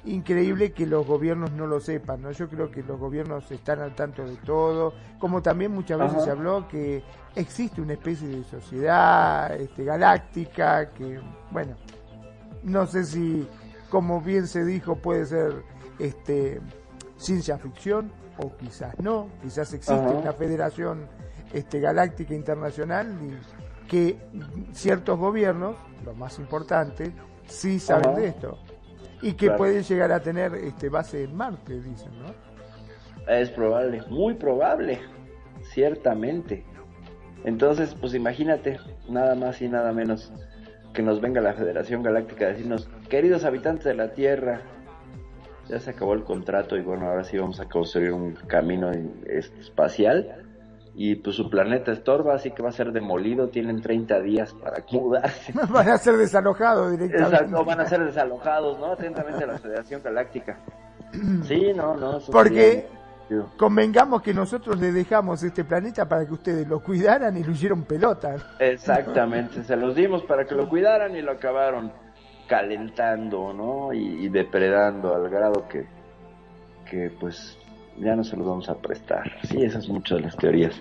increíble 0.04 0.72
que 0.72 0.86
los 0.86 1.06
gobiernos 1.06 1.52
no 1.52 1.66
lo 1.66 1.80
sepan, 1.80 2.22
¿no? 2.22 2.30
Yo 2.30 2.48
creo 2.48 2.70
que 2.70 2.82
los 2.82 2.98
gobiernos 2.98 3.50
están 3.50 3.80
al 3.80 3.94
tanto 3.94 4.24
de 4.24 4.36
todo, 4.36 4.94
como 5.18 5.42
también 5.42 5.72
muchas 5.72 5.98
veces 5.98 6.16
Ajá. 6.16 6.24
se 6.24 6.30
habló 6.30 6.68
que 6.68 7.02
existe 7.34 7.80
una 7.80 7.94
especie 7.94 8.28
de 8.28 8.44
sociedad 8.44 9.54
este, 9.60 9.84
galáctica 9.84 10.90
que, 10.90 11.20
bueno, 11.50 11.76
no 12.62 12.86
sé 12.86 13.04
si 13.04 13.46
como 13.90 14.20
bien 14.20 14.46
se 14.46 14.64
dijo, 14.64 14.96
puede 14.96 15.26
ser 15.26 15.62
este, 15.98 16.60
ciencia 17.16 17.58
ficción 17.58 18.12
o 18.38 18.54
quizás 18.56 18.98
no, 18.98 19.28
quizás 19.42 19.72
existe 19.72 19.94
Ajá. 19.94 20.10
una 20.10 20.32
federación 20.32 21.06
este, 21.52 21.80
galáctica 21.80 22.34
internacional 22.34 23.06
y 23.22 23.55
que 23.86 24.16
ciertos 24.72 25.18
gobiernos, 25.18 25.76
los 26.04 26.16
más 26.16 26.38
importantes, 26.38 27.10
sí 27.46 27.78
saben 27.78 28.10
Ajá. 28.10 28.18
de 28.20 28.28
esto 28.28 28.58
y 29.22 29.32
que 29.32 29.46
claro. 29.46 29.58
pueden 29.58 29.82
llegar 29.82 30.12
a 30.12 30.20
tener 30.20 30.54
este, 30.54 30.88
base 30.88 31.24
en 31.24 31.34
Marte, 31.34 31.80
dicen, 31.80 32.12
¿no? 32.18 33.32
Es 33.32 33.50
probable, 33.50 34.02
muy 34.08 34.34
probable, 34.34 35.00
ciertamente. 35.62 36.64
Entonces, 37.44 37.96
pues 38.00 38.14
imagínate, 38.14 38.78
nada 39.08 39.34
más 39.34 39.60
y 39.62 39.68
nada 39.68 39.92
menos 39.92 40.32
que 40.92 41.02
nos 41.02 41.20
venga 41.20 41.40
la 41.40 41.54
Federación 41.54 42.02
Galáctica 42.02 42.46
a 42.46 42.48
decirnos, 42.48 42.88
queridos 43.08 43.44
habitantes 43.44 43.84
de 43.84 43.94
la 43.94 44.12
Tierra, 44.12 44.62
ya 45.68 45.80
se 45.80 45.90
acabó 45.90 46.14
el 46.14 46.22
contrato 46.22 46.76
y 46.76 46.82
bueno, 46.82 47.08
ahora 47.08 47.24
sí 47.24 47.36
vamos 47.36 47.58
a 47.60 47.68
construir 47.68 48.12
un 48.12 48.34
camino 48.34 48.90
espacial 49.26 50.45
y 50.98 51.14
pues 51.16 51.36
su 51.36 51.50
planeta 51.50 51.92
estorba, 51.92 52.34
así 52.36 52.52
que 52.52 52.62
va 52.62 52.70
a 52.70 52.72
ser 52.72 52.90
demolido, 52.90 53.50
tienen 53.50 53.82
30 53.82 54.18
días 54.20 54.54
para 54.54 54.82
mudarse. 54.90 55.52
Van 55.70 55.90
a 55.90 55.98
ser 55.98 56.16
desalojados 56.16 56.92
directamente. 56.92 57.36
Exacto, 57.36 57.64
van 57.66 57.80
a 57.80 57.84
ser 57.84 58.02
desalojados, 58.02 58.78
¿no? 58.78 58.92
Atentamente 58.92 59.44
a 59.44 59.46
la 59.46 59.58
Federación 59.58 60.02
Galáctica. 60.02 60.58
Sí, 61.44 61.72
no, 61.74 61.96
no. 61.96 62.18
Porque 62.32 62.88
convengamos 63.56 64.22
que 64.22 64.34
nosotros 64.34 64.78
le 64.78 64.92
dejamos 64.92 65.42
este 65.42 65.64
planeta 65.64 66.06
para 66.08 66.26
que 66.26 66.32
ustedes 66.32 66.66
lo 66.66 66.80
cuidaran 66.80 67.36
y 67.36 67.44
lo 67.44 67.52
hicieron 67.52 67.84
pelota. 67.84 68.36
Exactamente, 68.58 69.62
se 69.64 69.76
los 69.76 69.94
dimos 69.94 70.24
para 70.24 70.44
que 70.44 70.54
lo 70.54 70.68
cuidaran 70.68 71.14
y 71.14 71.22
lo 71.22 71.32
acabaron 71.32 71.92
calentando, 72.48 73.52
¿no? 73.52 73.92
Y, 73.92 74.24
y 74.26 74.28
depredando 74.28 75.14
al 75.14 75.28
grado 75.28 75.66
que, 75.68 75.86
que 76.90 77.10
pues 77.18 77.56
ya 77.98 78.16
no 78.16 78.24
se 78.24 78.36
los 78.36 78.46
vamos 78.46 78.68
a 78.68 78.76
prestar. 78.76 79.32
Sí, 79.44 79.62
esas 79.62 79.84
son 79.84 79.96
muchas 79.96 80.18
de 80.18 80.24
las 80.24 80.36
teorías 80.36 80.80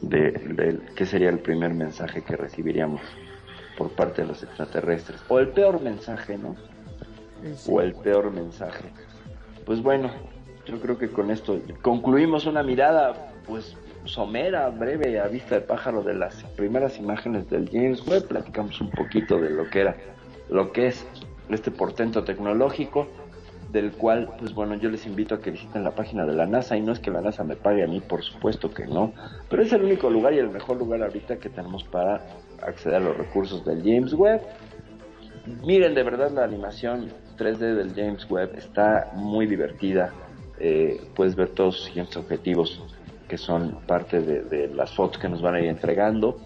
de, 0.00 0.32
de 0.32 0.78
qué 0.94 1.06
sería 1.06 1.28
el 1.28 1.38
primer 1.38 1.74
mensaje 1.74 2.22
que 2.22 2.36
recibiríamos 2.36 3.00
por 3.76 3.90
parte 3.90 4.22
de 4.22 4.28
los 4.28 4.42
extraterrestres. 4.42 5.20
O 5.28 5.38
el 5.38 5.48
peor 5.48 5.80
mensaje, 5.80 6.36
¿no? 6.36 6.56
Sí. 7.56 7.70
O 7.70 7.80
el 7.80 7.94
peor 7.94 8.32
mensaje. 8.32 8.84
Pues 9.64 9.82
bueno, 9.82 10.10
yo 10.66 10.80
creo 10.80 10.98
que 10.98 11.08
con 11.10 11.30
esto 11.30 11.60
concluimos 11.82 12.46
una 12.46 12.62
mirada, 12.62 13.32
pues, 13.46 13.76
somera, 14.04 14.68
breve, 14.70 15.20
a 15.20 15.28
vista 15.28 15.56
de 15.56 15.60
pájaro 15.60 16.02
de 16.02 16.14
las 16.14 16.42
primeras 16.56 16.98
imágenes 16.98 17.48
del 17.48 17.68
James 17.70 18.06
Webb. 18.06 18.28
Platicamos 18.28 18.80
un 18.80 18.90
poquito 18.90 19.38
de 19.38 19.50
lo 19.50 19.68
que 19.70 19.80
era, 19.80 19.96
lo 20.48 20.72
que 20.72 20.88
es 20.88 21.06
este 21.48 21.70
portento 21.70 22.24
tecnológico 22.24 23.06
del 23.70 23.92
cual, 23.92 24.30
pues 24.38 24.54
bueno, 24.54 24.74
yo 24.76 24.88
les 24.88 25.06
invito 25.06 25.34
a 25.34 25.40
que 25.40 25.50
visiten 25.50 25.84
la 25.84 25.90
página 25.90 26.24
de 26.24 26.32
la 26.32 26.46
NASA 26.46 26.76
y 26.76 26.80
no 26.80 26.92
es 26.92 27.00
que 27.00 27.10
la 27.10 27.20
NASA 27.20 27.44
me 27.44 27.56
pague 27.56 27.84
a 27.84 27.86
mí, 27.86 28.00
por 28.00 28.22
supuesto 28.22 28.70
que 28.70 28.86
no, 28.86 29.12
pero 29.50 29.62
es 29.62 29.72
el 29.72 29.82
único 29.82 30.08
lugar 30.08 30.32
y 30.32 30.38
el 30.38 30.48
mejor 30.48 30.78
lugar 30.78 31.02
ahorita 31.02 31.38
que 31.38 31.50
tenemos 31.50 31.84
para 31.84 32.22
acceder 32.62 32.96
a 32.96 33.00
los 33.00 33.16
recursos 33.16 33.64
del 33.64 33.82
James 33.82 34.14
Webb. 34.14 34.40
Miren, 35.64 35.94
de 35.94 36.02
verdad 36.02 36.30
la 36.30 36.44
animación 36.44 37.12
3D 37.36 37.74
del 37.74 37.94
James 37.94 38.28
Webb 38.30 38.56
está 38.56 39.12
muy 39.14 39.46
divertida, 39.46 40.12
eh, 40.58 41.00
puedes 41.14 41.36
ver 41.36 41.50
todos 41.50 41.76
los 41.76 41.84
siguientes 41.84 42.16
objetivos 42.16 42.82
que 43.28 43.36
son 43.36 43.80
parte 43.86 44.20
de, 44.20 44.68
las 44.68 44.94
fotos 44.94 45.18
que 45.18 45.28
nos 45.28 45.42
van 45.42 45.56
a 45.56 45.60
ir 45.60 45.68
entregando. 45.68 46.40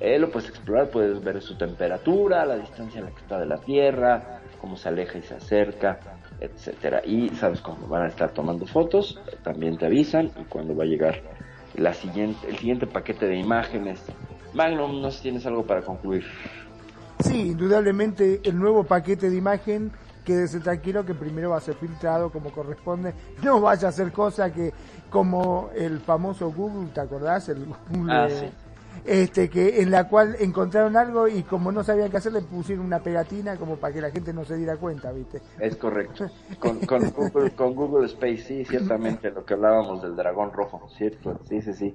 Eh, 0.00 0.18
lo 0.18 0.30
puedes 0.30 0.48
explorar, 0.50 0.90
puedes 0.90 1.22
ver 1.22 1.40
su 1.40 1.56
temperatura, 1.56 2.44
la 2.44 2.56
distancia 2.56 2.98
en 2.98 3.04
la 3.06 3.12
que 3.12 3.20
está 3.20 3.38
de 3.38 3.46
la 3.46 3.58
Tierra, 3.58 4.40
cómo 4.60 4.76
se 4.76 4.88
aleja 4.88 5.18
y 5.18 5.22
se 5.22 5.34
acerca, 5.34 6.00
etcétera. 6.40 7.02
Y 7.04 7.30
sabes 7.30 7.60
cuando 7.60 7.86
van 7.86 8.02
a 8.02 8.08
estar 8.08 8.30
tomando 8.30 8.66
fotos, 8.66 9.18
también 9.42 9.76
te 9.78 9.86
avisan 9.86 10.30
y 10.40 10.44
cuando 10.44 10.76
va 10.76 10.84
a 10.84 10.86
llegar 10.86 11.22
la 11.76 11.92
siguiente, 11.92 12.48
el 12.48 12.58
siguiente 12.58 12.86
paquete 12.86 13.26
de 13.26 13.36
imágenes. 13.36 14.00
Magnum, 14.52 15.00
no 15.00 15.10
sé 15.10 15.16
si 15.16 15.22
tienes 15.24 15.46
algo 15.46 15.64
para 15.64 15.82
concluir. 15.82 16.24
Sí, 17.20 17.48
indudablemente 17.48 18.40
el 18.44 18.58
nuevo 18.58 18.84
paquete 18.84 19.30
de 19.30 19.36
imagen 19.36 19.92
quédese 20.24 20.60
tranquilo 20.60 21.04
que 21.04 21.14
primero 21.14 21.50
va 21.50 21.58
a 21.58 21.60
ser 21.60 21.74
filtrado 21.74 22.30
como 22.30 22.50
corresponde, 22.50 23.12
no 23.42 23.60
vaya 23.60 23.88
a 23.88 23.92
ser 23.92 24.10
cosa 24.10 24.50
que 24.50 24.72
como 25.10 25.68
el 25.76 26.00
famoso 26.00 26.50
Google, 26.50 26.88
¿te 26.94 27.00
acordás? 27.00 27.50
El 27.50 27.66
Google, 27.90 28.12
ah, 28.12 28.28
sí 28.30 28.46
este 29.04 29.48
que 29.48 29.82
en 29.82 29.90
la 29.90 30.08
cual 30.08 30.36
encontraron 30.40 30.96
algo 30.96 31.28
y 31.28 31.42
como 31.42 31.72
no 31.72 31.84
sabían 31.84 32.10
qué 32.10 32.16
hacer 32.18 32.32
le 32.32 32.42
pusieron 32.42 32.86
una 32.86 33.00
pegatina 33.00 33.56
como 33.56 33.76
para 33.76 33.92
que 33.92 34.00
la 34.00 34.10
gente 34.10 34.32
no 34.32 34.44
se 34.44 34.56
diera 34.56 34.76
cuenta, 34.76 35.12
¿viste? 35.12 35.40
Es 35.58 35.76
correcto. 35.76 36.26
Con, 36.58 36.80
con, 36.80 37.10
Google, 37.10 37.50
con 37.50 37.74
Google 37.74 38.06
Space, 38.06 38.38
sí, 38.38 38.64
ciertamente, 38.64 39.30
lo 39.30 39.44
que 39.44 39.54
hablábamos 39.54 40.02
del 40.02 40.16
dragón 40.16 40.52
rojo, 40.52 40.88
¿cierto? 40.96 41.40
Sí, 41.48 41.60
sí, 41.60 41.72
sí. 41.74 41.94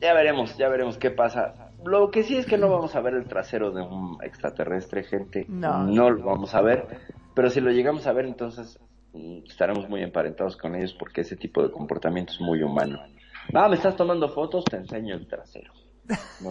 Ya 0.00 0.14
veremos, 0.14 0.56
ya 0.56 0.68
veremos 0.68 0.96
qué 0.96 1.10
pasa. 1.10 1.70
Lo 1.84 2.10
que 2.10 2.22
sí 2.22 2.36
es 2.36 2.46
que 2.46 2.58
no 2.58 2.68
vamos 2.70 2.94
a 2.94 3.00
ver 3.00 3.14
el 3.14 3.26
trasero 3.26 3.70
de 3.70 3.82
un 3.82 4.18
extraterrestre, 4.22 5.02
gente. 5.04 5.46
No. 5.48 5.84
No 5.84 6.10
lo 6.10 6.24
vamos 6.24 6.54
a 6.54 6.60
ver. 6.62 6.86
Pero 7.34 7.50
si 7.50 7.60
lo 7.60 7.70
llegamos 7.70 8.06
a 8.06 8.12
ver, 8.12 8.26
entonces 8.26 8.78
mm, 9.12 9.44
estaremos 9.46 9.88
muy 9.88 10.02
emparentados 10.02 10.56
con 10.56 10.74
ellos 10.74 10.94
porque 10.98 11.22
ese 11.22 11.36
tipo 11.36 11.62
de 11.62 11.70
comportamiento 11.70 12.32
es 12.32 12.40
muy 12.40 12.62
humano. 12.62 13.00
Ah, 13.54 13.68
me 13.68 13.76
estás 13.76 13.96
tomando 13.96 14.28
fotos, 14.28 14.64
te 14.64 14.76
enseño 14.76 15.14
el 15.14 15.26
trasero. 15.26 15.72
No, 16.42 16.50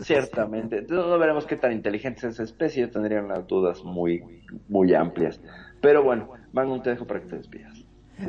ciertamente. 0.00 0.78
Entonces 0.78 1.06
no 1.06 1.18
veremos 1.18 1.44
qué 1.46 1.56
tan 1.56 1.72
inteligente 1.72 2.20
es 2.20 2.34
esa 2.34 2.44
especie. 2.44 2.82
Yo 2.82 2.90
tendría 2.90 3.20
unas 3.22 3.46
dudas 3.46 3.84
muy, 3.84 4.22
muy 4.68 4.94
amplias. 4.94 5.40
Pero 5.82 6.02
bueno, 6.02 6.30
Magnum, 6.52 6.82
te 6.82 6.90
dejo 6.90 7.06
para 7.06 7.20
que 7.20 7.26
te 7.26 7.36
despidas. 7.36 7.84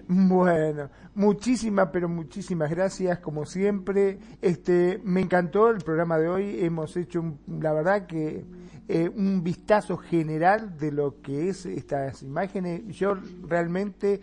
Bueno, 0.07 0.89
muchísimas, 1.13 1.89
pero 1.93 2.09
muchísimas 2.09 2.69
gracias, 2.71 3.19
como 3.19 3.45
siempre. 3.45 4.17
Este, 4.41 4.99
me 5.03 5.21
encantó 5.21 5.69
el 5.69 5.77
programa 5.77 6.17
de 6.17 6.27
hoy. 6.27 6.65
Hemos 6.65 6.97
hecho, 6.97 7.21
un- 7.21 7.39
la 7.61 7.71
verdad 7.73 8.05
que 8.07 8.43
eh, 8.87 9.09
un 9.15 9.43
vistazo 9.43 9.97
general 9.97 10.77
de 10.77 10.91
lo 10.91 11.21
que 11.21 11.49
es 11.49 11.65
estas 11.65 12.23
imágenes. 12.23 12.81
Yo 12.97 13.15
realmente 13.47 14.21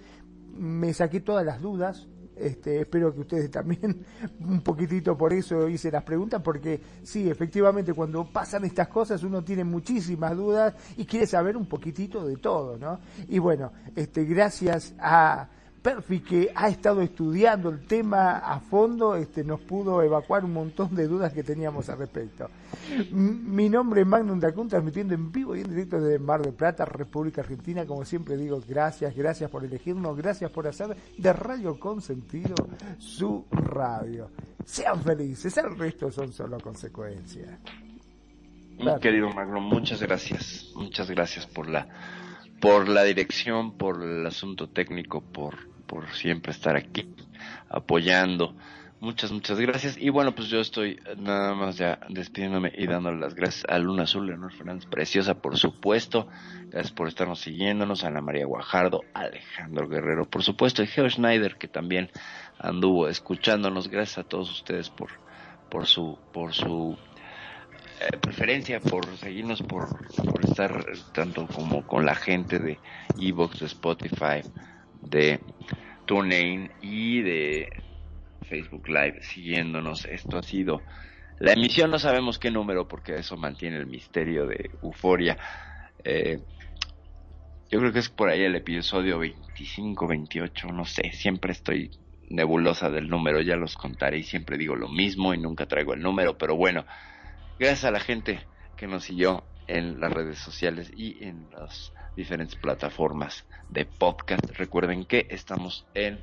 me 0.59 0.93
saqué 0.93 1.21
todas 1.21 1.47
las 1.47 1.63
dudas. 1.63 2.09
Este, 2.37 2.81
espero 2.81 3.13
que 3.13 3.21
ustedes 3.21 3.51
también, 3.51 4.05
un 4.41 4.61
poquitito 4.63 5.17
por 5.17 5.33
eso 5.33 5.69
hice 5.69 5.91
las 5.91 6.03
preguntas, 6.03 6.41
porque 6.43 6.81
sí, 7.03 7.29
efectivamente, 7.29 7.93
cuando 7.93 8.25
pasan 8.25 8.65
estas 8.65 8.89
cosas 8.89 9.23
uno 9.23 9.43
tiene 9.43 9.65
muchísimas 9.65 10.37
dudas 10.37 10.75
y 10.97 11.05
quiere 11.05 11.27
saber 11.27 11.57
un 11.57 11.67
poquitito 11.67 12.27
de 12.27 12.37
todo, 12.37 12.79
¿no? 12.79 13.01
Y 13.29 13.39
bueno, 13.39 13.73
este, 13.95 14.25
gracias 14.25 14.95
a 14.99 15.49
Perfi 15.83 16.21
que 16.21 16.53
ha 16.55 16.69
estado 16.69 17.03
estudiando 17.03 17.69
el 17.69 17.85
tema 17.87 18.39
a 18.39 18.61
fondo, 18.61 19.17
este, 19.17 19.43
nos 19.43 19.61
pudo 19.61 20.01
evacuar 20.03 20.45
un 20.45 20.53
montón 20.53 20.95
de 20.95 21.09
dudas 21.09 21.33
que 21.33 21.43
teníamos 21.43 21.89
al 21.89 21.99
respecto. 21.99 22.49
Mi 23.11 23.69
nombre 23.69 24.03
es 24.03 24.07
Magnum 24.07 24.39
Dacun, 24.39 24.69
transmitiendo 24.69 25.15
en 25.15 25.33
vivo 25.33 25.57
y 25.57 25.61
en 25.61 25.71
directo 25.71 26.01
desde 26.01 26.21
Mar 26.21 26.41
del 26.41 26.55
Plata, 26.55 26.85
República 26.85 27.41
Argentina. 27.41 27.85
Como 27.85 28.05
siempre 28.05 28.37
digo, 28.37 28.63
gracias, 28.67 29.15
gracias 29.17 29.51
por 29.51 29.65
elegirnos, 29.65 30.17
gracias 30.17 30.51
por 30.53 30.69
hacer 30.69 30.97
de 31.19 31.33
Radio 31.33 31.79
Consentido 31.81 32.55
su 32.99 33.45
radio. 33.51 34.31
Sean 34.65 35.03
felices, 35.03 35.57
el 35.57 35.77
resto 35.77 36.13
son 36.13 36.33
solo 36.33 36.61
consecuencias. 36.61 37.59
Mi 38.79 38.99
querido 39.01 39.31
Magno, 39.31 39.61
muchas 39.61 40.01
gracias. 40.01 40.73
Muchas 40.77 41.11
gracias 41.11 41.47
por 41.47 41.69
la 41.69 41.87
por 42.63 42.89
la 42.89 43.05
dirección, 43.05 43.77
por 43.77 44.03
el 44.03 44.27
asunto 44.27 44.71
técnico, 44.71 45.21
por 45.21 45.73
por 45.93 46.11
siempre 46.15 46.53
estar 46.53 46.75
aquí 46.75 47.07
apoyando. 47.69 48.55
Muchas, 49.01 49.31
muchas 49.31 49.61
gracias. 49.61 49.99
Y 49.99 50.09
bueno, 50.09 50.35
pues 50.35 50.49
yo 50.49 50.59
estoy 50.59 50.99
nada 51.19 51.55
más 51.55 51.77
ya 51.77 51.99
despidiéndome 52.09 52.73
y 52.75 52.87
dándole 52.87 53.21
las 53.21 53.35
gracias 53.35 53.67
a 53.69 53.79
Luna 53.79 54.05
Azul, 54.05 54.27
Leonor 54.27 54.55
Fernández, 54.55 54.87
preciosa, 54.87 55.35
por 55.35 55.59
supuesto. 55.59 56.29
Gracias 56.71 56.93
por 56.93 57.09
estarnos 57.09 57.41
siguiéndonos. 57.41 58.05
Ana 58.05 58.23
María 58.23 58.47
Guajardo, 58.47 59.03
Alejandro 59.13 59.87
Guerrero, 59.87 60.25
por 60.25 60.43
supuesto, 60.43 60.83
y 60.83 60.87
Geo 60.87 61.11
Schneider, 61.11 61.57
que 61.57 61.69
también 61.69 62.11
anduvo 62.59 63.07
escuchándonos. 63.07 63.89
Gracias 63.89 64.17
a 64.17 64.27
todos 64.27 64.51
ustedes 64.51 64.89
por, 64.89 65.11
por 65.69 65.87
su, 65.87 66.19
por 66.33 66.55
su 66.55 66.97
eh, 68.03 68.17
preferencia 68.19 68.81
por 68.81 69.07
seguirnos, 69.17 69.63
por, 69.63 69.89
por 70.17 70.45
estar 70.45 70.85
tanto 71.13 71.47
como 71.47 71.87
con 71.87 72.05
la 72.05 72.15
gente 72.15 72.59
de 72.59 72.79
Evox, 73.21 73.61
de 73.61 73.67
Spotify, 73.67 74.43
de 75.03 75.39
TuneIn 76.07 76.71
y 76.81 77.21
de 77.23 77.69
Facebook 78.49 78.89
Live 78.89 79.23
siguiéndonos. 79.23 80.05
Esto 80.07 80.39
ha 80.39 80.43
sido 80.43 80.83
la 81.39 81.53
emisión, 81.53 81.91
no 81.91 81.99
sabemos 81.99 82.39
qué 82.39 82.51
número 82.51 82.89
porque 82.89 83.17
eso 83.17 83.37
mantiene 83.37 83.77
el 83.77 83.87
misterio 83.87 84.47
de 84.47 84.71
Euforia. 84.83 85.37
Eh, 86.05 86.41
yo 87.71 87.79
creo 87.79 87.93
que 87.93 88.01
es 88.01 88.09
por 88.09 88.29
ahí 88.29 88.43
el 88.43 88.57
episodio 88.57 89.19
25, 89.19 90.07
28, 90.07 90.69
no 90.69 90.85
sé, 90.85 91.13
siempre 91.13 91.53
estoy 91.53 91.91
nebulosa 92.29 92.91
del 92.91 93.09
número, 93.09 93.41
ya 93.41 93.57
los 93.57 93.77
contaré 93.77 94.19
y 94.19 94.23
siempre 94.23 94.59
digo 94.59 94.75
lo 94.75 94.89
mismo 94.89 95.35
y 95.35 95.39
nunca 95.39 95.67
traigo 95.67 95.95
el 95.95 96.01
número, 96.01 96.37
pero 96.37 96.57
bueno, 96.57 96.85
gracias 97.59 97.85
a 97.85 97.91
la 97.91 98.01
gente 98.01 98.41
que 98.77 98.87
nos 98.87 99.05
siguió 99.05 99.45
en 99.67 100.01
las 100.01 100.13
redes 100.13 100.39
sociales 100.39 100.91
y 100.97 101.25
en 101.25 101.47
las 101.53 101.93
diferentes 102.17 102.57
plataformas 102.57 103.45
de 103.69 103.87
podcast. 103.87 104.45
Recuerden 104.57 105.05
que 105.05 105.27
estamos 105.31 105.87
en 105.95 106.21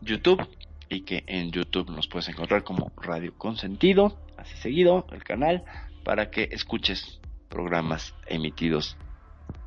YouTube 0.00 0.46
y 0.88 1.02
que 1.02 1.24
en 1.26 1.50
YouTube 1.50 1.90
nos 1.90 2.08
puedes 2.08 2.28
encontrar 2.28 2.64
como 2.64 2.92
Radio 2.96 3.34
Consentido, 3.36 4.18
así 4.36 4.56
seguido 4.56 5.06
el 5.12 5.22
canal, 5.22 5.64
para 6.04 6.30
que 6.30 6.48
escuches 6.52 7.20
programas 7.48 8.14
emitidos 8.26 8.96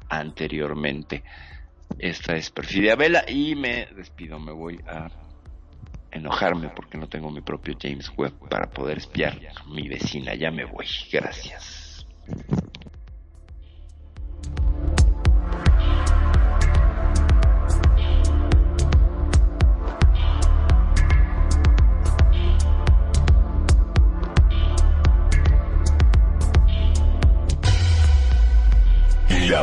anteriormente. 0.09 1.23
Esta 1.99 2.35
es 2.35 2.49
Perfidia 2.49 2.95
Vela 2.95 3.23
y 3.27 3.55
me 3.55 3.87
despido, 3.95 4.39
me 4.39 4.51
voy 4.51 4.79
a 4.87 5.09
enojarme 6.11 6.69
porque 6.69 6.97
no 6.97 7.07
tengo 7.07 7.31
mi 7.31 7.41
propio 7.41 7.75
James 7.79 8.11
Webb 8.17 8.49
para 8.49 8.69
poder 8.69 8.97
espiar 8.97 9.39
a 9.55 9.67
mi 9.69 9.87
vecina. 9.87 10.35
Ya 10.35 10.51
me 10.51 10.65
voy. 10.65 10.85
Gracias. 11.11 12.05